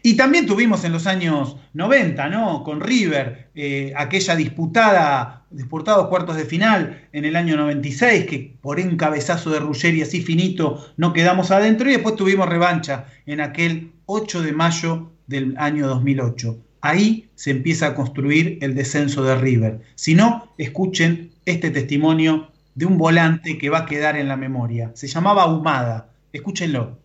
Y 0.04 0.16
también 0.16 0.48
tuvimos 0.48 0.84
en 0.84 0.92
los 0.92 1.06
años 1.06 1.58
90, 1.74 2.30
¿no? 2.30 2.64
Con 2.64 2.82
River, 2.82 3.50
eh, 3.54 3.94
aquella 3.96 4.36
disputada, 4.36 5.46
disputados 5.52 6.08
cuartos 6.08 6.38
de 6.38 6.46
final 6.46 7.08
en 7.12 7.26
el 7.26 7.36
año 7.36 7.56
96, 7.56 8.26
que 8.26 8.56
por 8.62 8.80
un 8.80 8.98
cabezazo 8.98 9.52
de 9.52 9.60
Ruggeri 9.60 10.02
así 10.02 10.22
finito 10.22 10.84
no 10.98 11.14
quedamos 11.14 11.52
adentro, 11.52 11.88
y 11.90 11.94
después 11.94 12.16
tuvimos 12.16 12.50
revancha 12.50 13.06
en 13.26 13.42
aquel 13.42 13.92
8 14.08 14.42
de 14.42 14.54
mayo 14.54 15.12
del 15.28 15.56
año 15.58 15.88
2008. 15.88 16.58
Ahí 16.82 17.30
se 17.36 17.52
empieza 17.52 17.88
a 17.88 17.96
construir 17.96 18.58
el 18.62 18.74
descenso 18.74 19.24
de 19.24 19.36
River. 19.36 19.82
Si 19.94 20.16
no, 20.16 20.52
escuchen 20.58 21.32
este 21.46 21.70
testimonio 21.70 22.50
de 22.74 22.88
un 22.88 22.98
volante 22.98 23.60
que 23.60 23.70
va 23.70 23.80
a 23.80 23.86
quedar 23.86 24.18
en 24.18 24.28
la 24.28 24.36
memoria. 24.38 24.92
Se 24.96 25.08
llamaba 25.08 25.46
Humada. 25.46 26.10
Escúchenlo. 26.34 26.98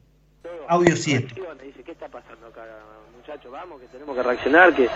Audio 0.69 0.97
7. 0.97 1.35
Vamos, 3.51 3.81
que 3.81 3.87
tenemos 3.89 4.17
que 4.17 4.23
reaccionar, 4.23 4.75
que 4.75 4.89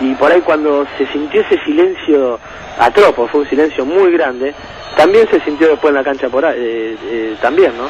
y 0.00 0.14
por 0.14 0.30
ahí 0.32 0.40
cuando 0.40 0.86
se 0.98 1.06
sintió 1.08 1.40
ese 1.40 1.58
silencio 1.64 2.38
atropo, 2.78 3.28
fue 3.28 3.40
un 3.40 3.48
silencio 3.48 3.84
muy 3.84 4.12
grande, 4.12 4.54
también 4.96 5.28
se 5.30 5.40
sintió 5.40 5.68
después 5.68 5.90
en 5.90 5.96
la 5.96 6.04
cancha 6.04 6.28
por 6.28 6.44
ahí, 6.44 6.56
eh, 6.58 6.98
eh, 7.04 7.36
también, 7.40 7.76
¿no? 7.76 7.88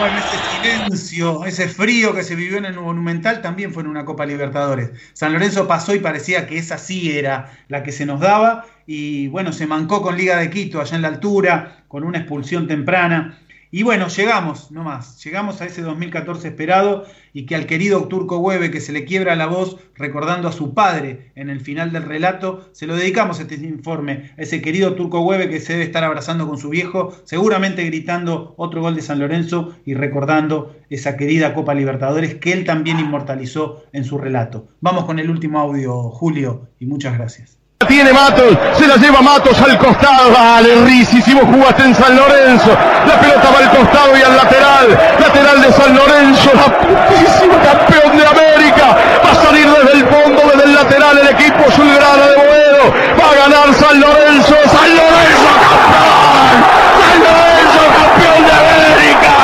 Bueno, 0.00 0.16
ese 0.18 0.36
silencio, 0.56 1.44
ese 1.44 1.68
frío 1.68 2.14
que 2.14 2.24
se 2.24 2.34
vivió 2.34 2.58
en 2.58 2.64
el 2.64 2.74
Monumental 2.74 3.40
también 3.40 3.72
fue 3.72 3.82
en 3.84 3.88
una 3.88 4.04
Copa 4.04 4.26
Libertadores. 4.26 4.90
San 5.12 5.32
Lorenzo 5.32 5.68
pasó 5.68 5.94
y 5.94 6.00
parecía 6.00 6.46
que 6.46 6.58
esa 6.58 6.76
sí 6.78 7.16
era 7.16 7.52
la 7.68 7.82
que 7.82 7.92
se 7.92 8.04
nos 8.04 8.18
daba 8.18 8.64
y 8.86 9.28
bueno, 9.28 9.52
se 9.52 9.66
mancó 9.66 10.02
con 10.02 10.16
Liga 10.16 10.38
de 10.38 10.50
Quito 10.50 10.80
allá 10.80 10.96
en 10.96 11.02
la 11.02 11.08
altura, 11.08 11.84
con 11.86 12.02
una 12.02 12.18
expulsión 12.18 12.66
temprana. 12.66 13.38
Y 13.74 13.84
bueno, 13.84 14.08
llegamos, 14.08 14.70
no 14.70 14.84
más, 14.84 15.24
llegamos 15.24 15.62
a 15.62 15.64
ese 15.64 15.80
2014 15.80 16.48
esperado 16.48 17.06
y 17.32 17.46
que 17.46 17.54
al 17.54 17.64
querido 17.64 18.06
Turco 18.06 18.36
Hueve, 18.36 18.70
que 18.70 18.82
se 18.82 18.92
le 18.92 19.06
quiebra 19.06 19.34
la 19.34 19.46
voz 19.46 19.78
recordando 19.94 20.46
a 20.46 20.52
su 20.52 20.74
padre 20.74 21.32
en 21.36 21.48
el 21.48 21.60
final 21.60 21.90
del 21.90 22.02
relato, 22.02 22.68
se 22.72 22.86
lo 22.86 22.94
dedicamos 22.94 23.40
este 23.40 23.54
informe, 23.54 24.34
a 24.36 24.42
ese 24.42 24.60
querido 24.60 24.94
Turco 24.94 25.22
Hueve 25.22 25.48
que 25.48 25.58
se 25.58 25.72
debe 25.72 25.84
estar 25.84 26.04
abrazando 26.04 26.46
con 26.46 26.58
su 26.58 26.68
viejo, 26.68 27.16
seguramente 27.24 27.82
gritando 27.86 28.52
otro 28.58 28.82
gol 28.82 28.94
de 28.94 29.00
San 29.00 29.20
Lorenzo 29.20 29.74
y 29.86 29.94
recordando 29.94 30.76
esa 30.90 31.16
querida 31.16 31.54
Copa 31.54 31.72
Libertadores 31.72 32.34
que 32.34 32.52
él 32.52 32.66
también 32.66 33.00
inmortalizó 33.00 33.84
en 33.94 34.04
su 34.04 34.18
relato. 34.18 34.68
Vamos 34.82 35.06
con 35.06 35.18
el 35.18 35.30
último 35.30 35.58
audio, 35.58 36.10
Julio, 36.10 36.68
y 36.78 36.84
muchas 36.84 37.16
gracias. 37.16 37.61
Tiene 37.88 38.12
Matos, 38.12 38.56
se 38.78 38.86
la 38.86 38.96
lleva 38.96 39.20
Matos 39.20 39.60
al 39.60 39.76
costado. 39.76 40.30
Vale, 40.32 40.74
vos 40.76 41.44
jugaste 41.44 41.82
en 41.82 41.94
San 41.94 42.16
Lorenzo. 42.16 42.70
La 43.06 43.20
pelota 43.20 43.50
va 43.50 43.58
al 43.58 43.70
costado 43.70 44.16
y 44.16 44.22
al 44.22 44.36
lateral. 44.36 44.98
Lateral 45.18 45.60
de 45.60 45.72
San 45.72 45.94
Lorenzo, 45.94 46.50
la 46.54 46.78
putísima 46.78 47.58
campeón 47.60 48.16
de 48.16 48.26
América. 48.26 48.96
Va 49.24 49.30
a 49.30 49.34
salir 49.34 49.68
desde 49.68 49.92
el 49.98 50.06
fondo, 50.06 50.42
desde 50.52 50.64
el 50.64 50.74
lateral, 50.74 51.18
el 51.18 51.28
equipo 51.28 51.70
Zulgrana 51.72 52.26
de 52.26 52.36
Boedo. 52.36 52.94
Va 53.18 53.30
a 53.30 53.34
ganar 53.34 53.74
San 53.74 54.00
Lorenzo. 54.00 54.54
San 54.70 54.90
Lorenzo 54.96 55.50
campeón. 55.62 56.58
San 57.02 57.18
Lorenzo 57.26 57.82
campeón 57.98 58.40
de 58.46 58.52
América. 58.62 59.34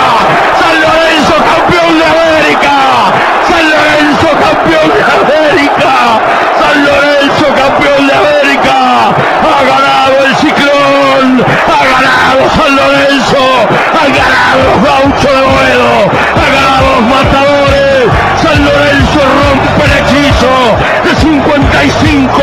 San 0.60 0.76
Lorenzo 0.80 1.34
campeón 1.50 1.92
de 1.98 2.04
América. 2.06 2.74
San 3.48 3.64
Lorenzo 3.70 4.28
campeón 4.38 4.88
de 4.94 5.02
América. 5.18 5.92
San 6.60 6.76
Lorenzo 6.84 7.46
campeón 7.56 8.06
de 8.06 8.14
América. 8.14 8.28
Ha 9.38 9.62
ganado 9.64 10.26
el 10.26 10.36
Ha 11.44 11.84
ganado 11.86 12.50
San 12.56 12.76
Lorenzo. 12.76 13.44
Ha 13.94 14.08
ganado 14.08 14.58
los 14.64 14.84
gauchos 14.84 15.32
de 15.32 15.42
Boedo. 15.42 16.10
Ha 16.34 16.48
ganado 16.52 17.00
matadores. 17.02 17.88
San 18.42 18.64
Lorenzo 18.64 19.20
rompe 19.20 19.84
el 19.84 19.92
hechizo 19.98 20.76
de 21.04 21.14
55 21.16 22.42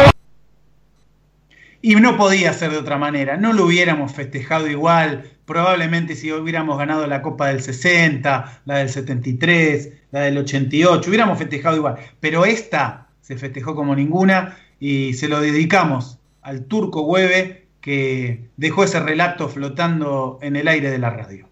Y 1.82 1.96
no 1.96 2.18
podía 2.18 2.54
ser 2.54 2.72
de 2.72 2.78
otra 2.78 2.98
manera, 2.98 3.38
no 3.38 3.54
lo 3.54 3.66
hubiéramos 3.66 4.12
festejado 4.12 4.68
igual, 4.68 5.24
probablemente 5.46 6.16
si 6.16 6.32
hubiéramos 6.32 6.78
ganado 6.78 7.08
la 7.08 7.22
Copa 7.22 7.48
del 7.48 7.62
60, 7.62 8.62
la 8.66 8.78
del 8.78 8.90
73, 8.90 9.90
la 10.12 10.22
del 10.22 10.38
88, 10.40 11.10
hubiéramos 11.10 11.38
festejado 11.38 11.78
igual, 11.78 11.96
pero 12.20 12.46
esta 12.46 13.08
se 13.22 13.38
festejó 13.38 13.74
como 13.74 13.96
ninguna 13.96 14.58
y 14.80 15.14
se 15.14 15.28
lo 15.28 15.40
dedicamos 15.40 16.20
al 16.42 16.66
turco 16.66 17.04
Hueve 17.04 17.65
que 17.86 18.50
dejó 18.58 18.84
ese 18.84 19.00
relato 19.00 19.48
flotando 19.48 20.40
en 20.42 20.56
el 20.56 20.68
aire 20.68 20.90
de 20.90 20.98
la 20.98 21.12
radio. 21.12 21.46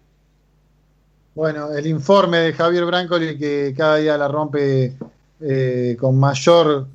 Bueno, 1.36 1.72
el 1.72 1.86
informe 1.86 2.38
de 2.38 2.52
Javier 2.52 2.84
Brancoli 2.86 3.38
que 3.38 3.72
cada 3.76 3.98
día 3.98 4.18
la 4.18 4.26
rompe 4.26 4.96
eh, 5.40 5.96
con 5.96 6.18
mayor 6.18 6.88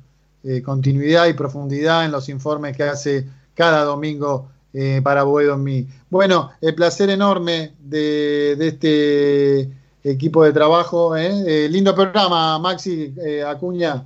eh, 0.44 0.60
continuidad 0.60 1.26
y 1.26 1.32
profundidad 1.32 2.04
en 2.04 2.12
los 2.12 2.28
informes 2.28 2.76
que 2.76 2.82
hace 2.82 3.24
cada 3.54 3.84
domingo 3.84 4.50
eh, 4.74 5.00
para 5.02 5.22
Boedo 5.22 5.54
en 5.54 5.64
mí. 5.64 5.88
Bueno, 6.10 6.50
el 6.60 6.74
placer 6.74 7.08
enorme 7.08 7.72
de, 7.80 8.56
de 8.58 8.68
este 8.68 9.70
equipo 10.04 10.44
de 10.44 10.52
trabajo. 10.52 11.16
¿eh? 11.16 11.66
lindo 11.70 11.94
programa, 11.94 12.58
Maxi 12.58 13.14
Acuña. 13.46 14.04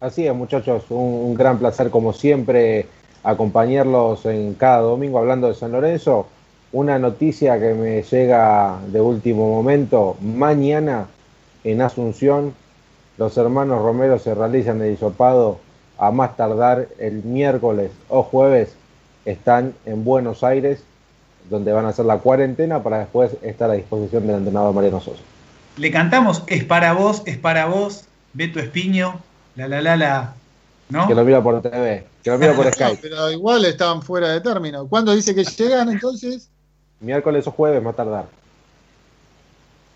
Así 0.00 0.26
es, 0.26 0.34
muchachos, 0.34 0.84
un, 0.88 0.98
un, 0.98 1.34
gran 1.34 1.58
placer 1.58 1.90
como 1.90 2.14
siempre 2.14 2.88
acompañarlos 3.22 4.26
en 4.26 4.54
cada 4.54 4.78
domingo 4.78 5.18
hablando 5.18 5.48
de 5.48 5.54
San 5.54 5.72
Lorenzo. 5.72 6.26
Una 6.72 6.98
noticia 6.98 7.60
que 7.60 7.74
me 7.74 8.02
llega 8.02 8.78
de 8.88 9.00
último 9.00 9.50
momento, 9.50 10.16
mañana 10.20 11.06
en 11.64 11.82
Asunción 11.82 12.54
los 13.18 13.36
hermanos 13.36 13.82
Romero 13.82 14.18
se 14.18 14.34
realizan 14.34 14.80
el 14.80 14.94
hisopado 14.94 15.58
a 15.98 16.10
más 16.10 16.36
tardar 16.36 16.88
el 16.98 17.22
miércoles 17.22 17.90
o 18.08 18.22
jueves 18.22 18.74
están 19.24 19.74
en 19.84 20.04
Buenos 20.04 20.42
Aires 20.42 20.82
donde 21.50 21.72
van 21.72 21.84
a 21.84 21.88
hacer 21.90 22.06
la 22.06 22.18
cuarentena 22.18 22.82
para 22.82 23.00
después 23.00 23.36
estar 23.42 23.70
a 23.70 23.74
disposición 23.74 24.26
del 24.26 24.36
entrenador 24.36 24.74
Mariano 24.74 25.00
Sosa. 25.00 25.22
Le 25.76 25.90
cantamos 25.90 26.42
Es 26.46 26.64
para 26.64 26.92
vos, 26.92 27.22
es 27.26 27.36
para 27.36 27.66
vos, 27.66 28.04
Beto 28.32 28.58
Espiño, 28.58 29.20
la 29.56 29.68
la 29.68 29.80
la 29.80 29.96
la, 29.96 30.34
¿no? 30.88 31.06
Que 31.06 31.14
lo 31.14 31.24
mira 31.24 31.42
por 31.42 31.60
TV, 31.62 32.06
que 32.22 32.30
lo 32.30 32.38
mira 32.38 32.54
por 32.54 32.66
Skype. 32.72 32.94
No, 32.94 32.98
pero 33.00 33.30
igual 33.30 33.64
estaban 33.64 34.02
fuera 34.02 34.28
de 34.28 34.40
término. 34.40 34.86
¿Cuándo 34.86 35.14
dice 35.14 35.34
que 35.34 35.44
llegan 35.44 35.90
entonces? 35.90 36.48
Miércoles 37.00 37.46
o 37.46 37.50
jueves 37.50 37.82
más 37.82 37.96
tardar. 37.96 38.26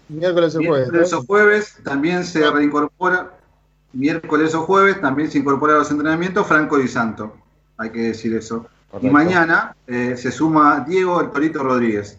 Miércoles 0.08 0.54
o 0.56 0.58
jueves. 0.58 0.88
Miércoles 0.88 1.12
o 1.12 1.22
jueves 1.22 1.76
también 1.82 2.24
se 2.24 2.48
reincorpora. 2.50 3.32
Miércoles 3.92 4.54
o 4.54 4.62
jueves 4.62 5.00
también 5.00 5.30
se 5.30 5.38
incorpora 5.38 5.74
a 5.74 5.78
los 5.78 5.90
entrenamientos 5.90 6.46
Franco 6.46 6.78
Di 6.78 6.88
Santo. 6.88 7.36
Hay 7.78 7.90
que 7.90 8.00
decir 8.00 8.34
eso. 8.34 8.66
Correcto. 8.90 9.06
Y 9.06 9.10
mañana 9.10 9.76
eh, 9.86 10.16
se 10.16 10.30
suma 10.30 10.84
Diego 10.86 11.20
El 11.20 11.30
Torito 11.30 11.62
Rodríguez. 11.62 12.18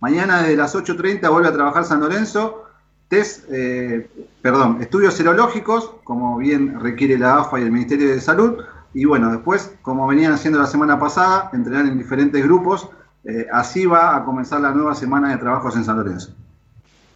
Mañana 0.00 0.42
desde 0.42 0.56
las 0.56 0.74
8.30 0.74 1.30
vuelve 1.30 1.48
a 1.48 1.52
trabajar 1.52 1.84
San 1.84 2.00
Lorenzo. 2.00 2.63
Test, 3.08 3.44
eh, 3.50 4.08
perdón, 4.40 4.78
estudios 4.80 5.14
serológicos, 5.14 5.90
como 6.04 6.38
bien 6.38 6.80
requiere 6.80 7.18
la 7.18 7.40
AFA 7.40 7.60
y 7.60 7.62
el 7.62 7.70
Ministerio 7.70 8.08
de 8.08 8.20
Salud. 8.20 8.62
Y 8.94 9.04
bueno, 9.04 9.30
después, 9.30 9.72
como 9.82 10.06
venían 10.06 10.32
haciendo 10.32 10.58
la 10.58 10.66
semana 10.66 10.98
pasada, 10.98 11.50
entrenar 11.52 11.86
en 11.86 11.98
diferentes 11.98 12.42
grupos. 12.42 12.88
Eh, 13.24 13.46
así 13.52 13.86
va 13.86 14.16
a 14.16 14.24
comenzar 14.24 14.60
la 14.60 14.70
nueva 14.70 14.94
semana 14.94 15.30
de 15.30 15.38
trabajos 15.38 15.76
en 15.76 15.84
San 15.84 15.96
Lorenzo. 15.96 16.32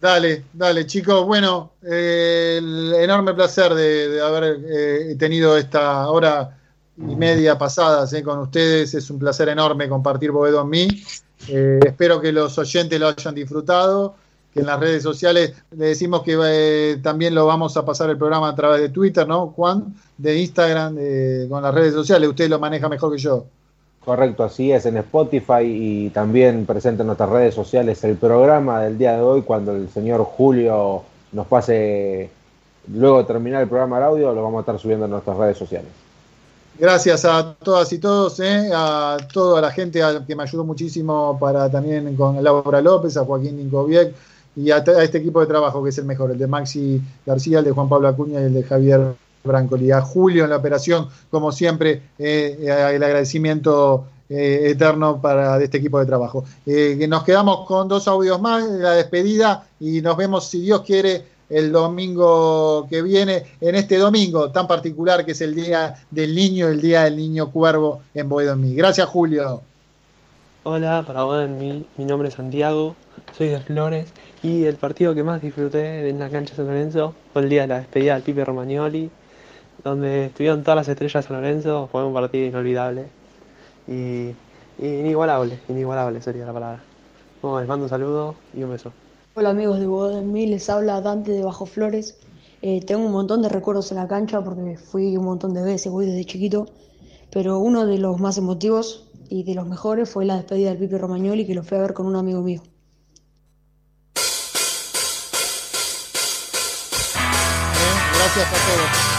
Dale, 0.01 0.45
dale, 0.53 0.85
chicos. 0.85 1.25
Bueno, 1.25 1.73
eh, 1.83 2.57
el 2.59 2.93
enorme 2.95 3.33
placer 3.33 3.73
de, 3.73 4.21
haber 4.21 5.17
tenido 5.17 5.57
esta 5.57 6.07
hora 6.09 6.57
y 6.97 7.15
media 7.15 7.57
pasadas 7.57 8.13
con 8.23 8.39
ustedes. 8.39 8.93
Es 8.93 9.09
un 9.09 9.19
placer 9.19 9.49
enorme 9.49 9.89
compartir 9.89 10.31
Boedo 10.31 10.61
en 10.61 10.69
mí. 10.69 11.03
Espero 11.47 12.21
que 12.21 12.31
los 12.31 12.57
oyentes 12.57 12.99
lo 12.99 13.07
hayan 13.07 13.35
disfrutado. 13.35 14.15
En 14.59 14.65
las 14.65 14.79
redes 14.79 15.03
sociales 15.03 15.53
le 15.71 15.85
decimos 15.87 16.23
que 16.23 16.37
eh, 16.41 16.97
también 17.01 17.35
lo 17.35 17.45
vamos 17.45 17.75
a 17.77 17.85
pasar 17.85 18.09
el 18.09 18.17
programa 18.17 18.49
a 18.49 18.55
través 18.55 18.81
de 18.81 18.89
Twitter, 18.89 19.27
¿no, 19.27 19.47
Juan? 19.47 19.95
De 20.17 20.37
Instagram, 20.39 20.97
con 21.49 21.63
las 21.63 21.73
redes 21.73 21.93
sociales. 21.93 22.29
Usted 22.29 22.49
lo 22.49 22.59
maneja 22.59 22.89
mejor 22.89 23.11
que 23.11 23.19
yo. 23.19 23.45
Correcto, 24.03 24.43
así 24.43 24.71
es, 24.71 24.85
en 24.85 24.97
Spotify 24.97 25.61
y 25.61 26.09
también 26.09 26.65
presente 26.65 27.01
en 27.01 27.07
nuestras 27.07 27.29
redes 27.29 27.53
sociales 27.53 28.03
el 28.03 28.15
programa 28.15 28.81
del 28.81 28.97
día 28.97 29.13
de 29.13 29.21
hoy, 29.21 29.41
cuando 29.41 29.75
el 29.75 29.89
señor 29.89 30.23
Julio 30.23 31.03
nos 31.31 31.47
pase, 31.47 32.29
luego 32.91 33.19
de 33.19 33.23
terminar 33.25 33.61
el 33.61 33.67
programa 33.67 33.99
de 33.99 34.05
audio, 34.05 34.33
lo 34.33 34.41
vamos 34.41 34.59
a 34.59 34.61
estar 34.61 34.79
subiendo 34.79 35.05
en 35.05 35.11
nuestras 35.11 35.37
redes 35.37 35.57
sociales. 35.57 35.89
Gracias 36.79 37.25
a 37.25 37.53
todas 37.55 37.91
y 37.91 37.99
todos, 37.99 38.39
¿eh? 38.39 38.71
a 38.73 39.17
toda 39.33 39.59
la 39.59 39.69
gente 39.69 40.01
que 40.25 40.35
me 40.35 40.43
ayudó 40.43 40.63
muchísimo 40.63 41.37
para 41.37 41.69
también 41.69 42.15
con 42.15 42.41
Laura 42.41 42.81
López, 42.81 43.17
a 43.17 43.25
Joaquín 43.25 43.57
Ninkoviec 43.57 44.15
y 44.55 44.71
a, 44.71 44.77
este 44.77 45.19
equipo 45.19 45.41
de 45.41 45.47
trabajo 45.47 45.83
que 45.83 45.89
es 45.89 45.97
el 45.97 46.05
mejor, 46.05 46.31
el 46.31 46.37
de 46.37 46.47
Maxi 46.47 47.01
García, 47.25 47.59
el 47.59 47.65
de 47.65 47.71
Juan 47.71 47.89
Pablo 47.89 48.07
Acuña 48.07 48.41
y 48.41 48.45
el 48.45 48.53
de 48.53 48.63
Javier 48.63 49.13
Brancoli. 49.43 49.91
A 49.91 50.01
Julio 50.01 50.43
en 50.43 50.49
la 50.49 50.57
operación, 50.57 51.07
como 51.29 51.51
siempre, 51.51 52.01
eh, 52.17 52.57
el 52.93 53.03
agradecimiento 53.03 54.05
eh, 54.29 54.69
eterno 54.71 55.19
para 55.19 55.57
de 55.57 55.65
este 55.65 55.77
equipo 55.77 55.99
de 55.99 56.05
trabajo. 56.05 56.45
Eh, 56.65 57.05
nos 57.09 57.23
quedamos 57.23 57.65
con 57.65 57.87
dos 57.87 58.07
audios 58.07 58.39
más, 58.39 58.63
la 58.63 58.91
despedida, 58.91 59.67
y 59.79 60.01
nos 60.01 60.15
vemos, 60.17 60.47
si 60.47 60.61
Dios 60.61 60.81
quiere, 60.81 61.25
el 61.49 61.71
domingo 61.71 62.85
que 62.87 63.01
viene, 63.01 63.43
en 63.59 63.73
este 63.73 63.97
domingo 63.97 64.51
tan 64.51 64.67
particular 64.67 65.25
que 65.25 65.31
es 65.31 65.41
el 65.41 65.55
Día 65.55 65.95
del 66.11 66.35
Niño, 66.35 66.67
el 66.67 66.79
Día 66.79 67.05
del 67.05 67.17
Niño 67.17 67.49
Cuervo 67.49 68.03
en 68.13 68.29
Boedo 68.29 68.53
en 68.53 68.61
mí. 68.61 68.75
Gracias, 68.75 69.07
Julio. 69.09 69.63
Hola, 70.61 71.03
para 71.07 71.23
Boedo 71.23 71.45
en 71.45 71.57
mí, 71.57 71.85
mi 71.97 72.05
nombre 72.05 72.27
es 72.27 72.35
Santiago, 72.35 72.95
soy 73.35 73.47
de 73.47 73.59
Flores, 73.61 74.13
y 74.41 74.65
el 74.65 74.75
partido 74.75 75.13
que 75.13 75.23
más 75.23 75.41
disfruté 75.41 76.09
en 76.09 76.19
la 76.19 76.29
cancha 76.29 76.51
de 76.51 76.57
San 76.57 76.67
Lorenzo 76.67 77.13
fue 77.33 77.43
el 77.43 77.49
día 77.49 77.61
de 77.61 77.67
la 77.67 77.79
despedida 77.79 78.13
del 78.13 78.23
Pipe 78.23 78.45
Romagnoli 78.45 79.11
donde 79.83 80.25
estuvieron 80.25 80.63
todas 80.63 80.77
las 80.77 80.87
estrellas 80.87 81.23
de 81.23 81.27
San 81.27 81.41
Lorenzo, 81.41 81.87
fue 81.91 82.05
un 82.05 82.13
partido 82.13 82.45
inolvidable 82.45 83.07
y, 83.87 84.31
inigualable, 84.77 85.59
inigualable 85.69 86.21
sería 86.21 86.45
la 86.45 86.53
palabra. 86.53 86.83
Bueno, 87.41 87.59
les 87.59 87.67
mando 87.67 87.85
un 87.85 87.89
saludo 87.89 88.35
y 88.53 88.63
un 88.63 88.71
beso. 88.71 88.91
Hola 89.35 89.51
amigos 89.51 89.79
de 89.79 89.87
Bodo 89.87 90.19
en 90.19 90.31
mí, 90.31 90.47
les 90.47 90.69
habla 90.69 91.01
Dante 91.01 91.31
de 91.31 91.43
Bajo 91.43 91.65
Flores. 91.65 92.17
Eh, 92.61 92.83
tengo 92.85 93.05
un 93.05 93.11
montón 93.11 93.41
de 93.41 93.47
recuerdos 93.47 93.91
en 93.91 93.97
la 93.97 94.07
cancha 94.07 94.43
porque 94.43 94.77
fui 94.77 95.15
un 95.15 95.23
montón 95.23 95.53
de 95.53 95.63
veces, 95.63 95.91
voy 95.91 96.05
desde 96.05 96.25
chiquito, 96.25 96.65
pero 97.31 97.59
uno 97.59 97.85
de 97.85 97.97
los 97.99 98.19
más 98.19 98.37
emotivos 98.37 99.07
y 99.29 99.43
de 99.43 99.55
los 99.55 99.65
mejores 99.65 100.09
fue 100.09 100.25
la 100.25 100.35
despedida 100.35 100.69
del 100.69 100.79
Pipe 100.79 100.97
Romagnoli 100.97 101.45
que 101.45 101.55
lo 101.55 101.63
fui 101.63 101.77
a 101.77 101.81
ver 101.81 101.93
con 101.93 102.05
un 102.05 102.17
amigo 102.17 102.41
mío. 102.41 102.61
Gracias 108.35 108.47
a 108.47 108.67
todos. 108.67 109.18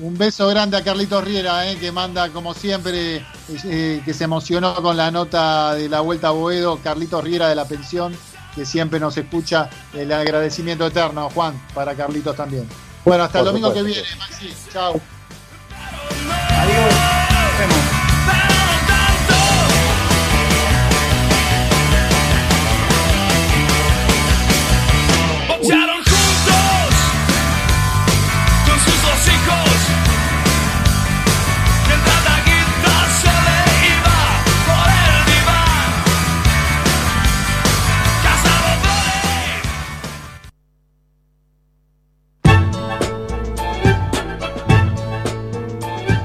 Un 0.00 0.16
beso 0.16 0.48
grande 0.48 0.78
a 0.78 0.82
Carlitos 0.82 1.22
Riera, 1.22 1.70
eh, 1.70 1.76
que 1.76 1.92
manda 1.92 2.30
como 2.30 2.54
siempre, 2.54 3.24
eh, 3.64 4.02
que 4.02 4.14
se 4.14 4.24
emocionó 4.24 4.74
con 4.76 4.96
la 4.96 5.10
nota 5.10 5.74
de 5.74 5.90
la 5.90 6.00
Vuelta 6.00 6.28
a 6.28 6.30
Boedo. 6.30 6.78
Carlitos 6.82 7.22
Riera 7.22 7.48
de 7.48 7.54
la 7.54 7.66
pensión, 7.66 8.16
que 8.54 8.64
siempre 8.64 8.98
nos 8.98 9.18
escucha. 9.18 9.68
El 9.92 10.10
agradecimiento 10.10 10.86
eterno, 10.86 11.28
Juan, 11.30 11.60
para 11.74 11.94
Carlitos 11.94 12.34
también. 12.34 12.66
Bueno, 13.04 13.24
hasta 13.24 13.40
el 13.40 13.44
domingo 13.44 13.74
que 13.74 13.82
viene, 13.82 14.08
Maxi. 14.18 14.54
Chao. 14.72 15.00
Boxearon 17.60 17.99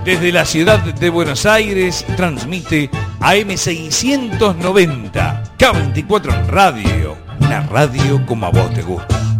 Desde 0.06 0.32
la 0.32 0.46
ciudad 0.46 0.84
de 0.84 1.10
Buenos 1.10 1.48
Aires 1.48 2.06
transmite 2.16 2.92
AM690, 3.22 5.58
K24 5.58 6.46
Radio, 6.46 7.18
una 7.40 7.62
radio 7.62 8.24
como 8.28 8.46
a 8.46 8.52
vos 8.52 8.72
te 8.72 8.84
gusta. 8.84 9.35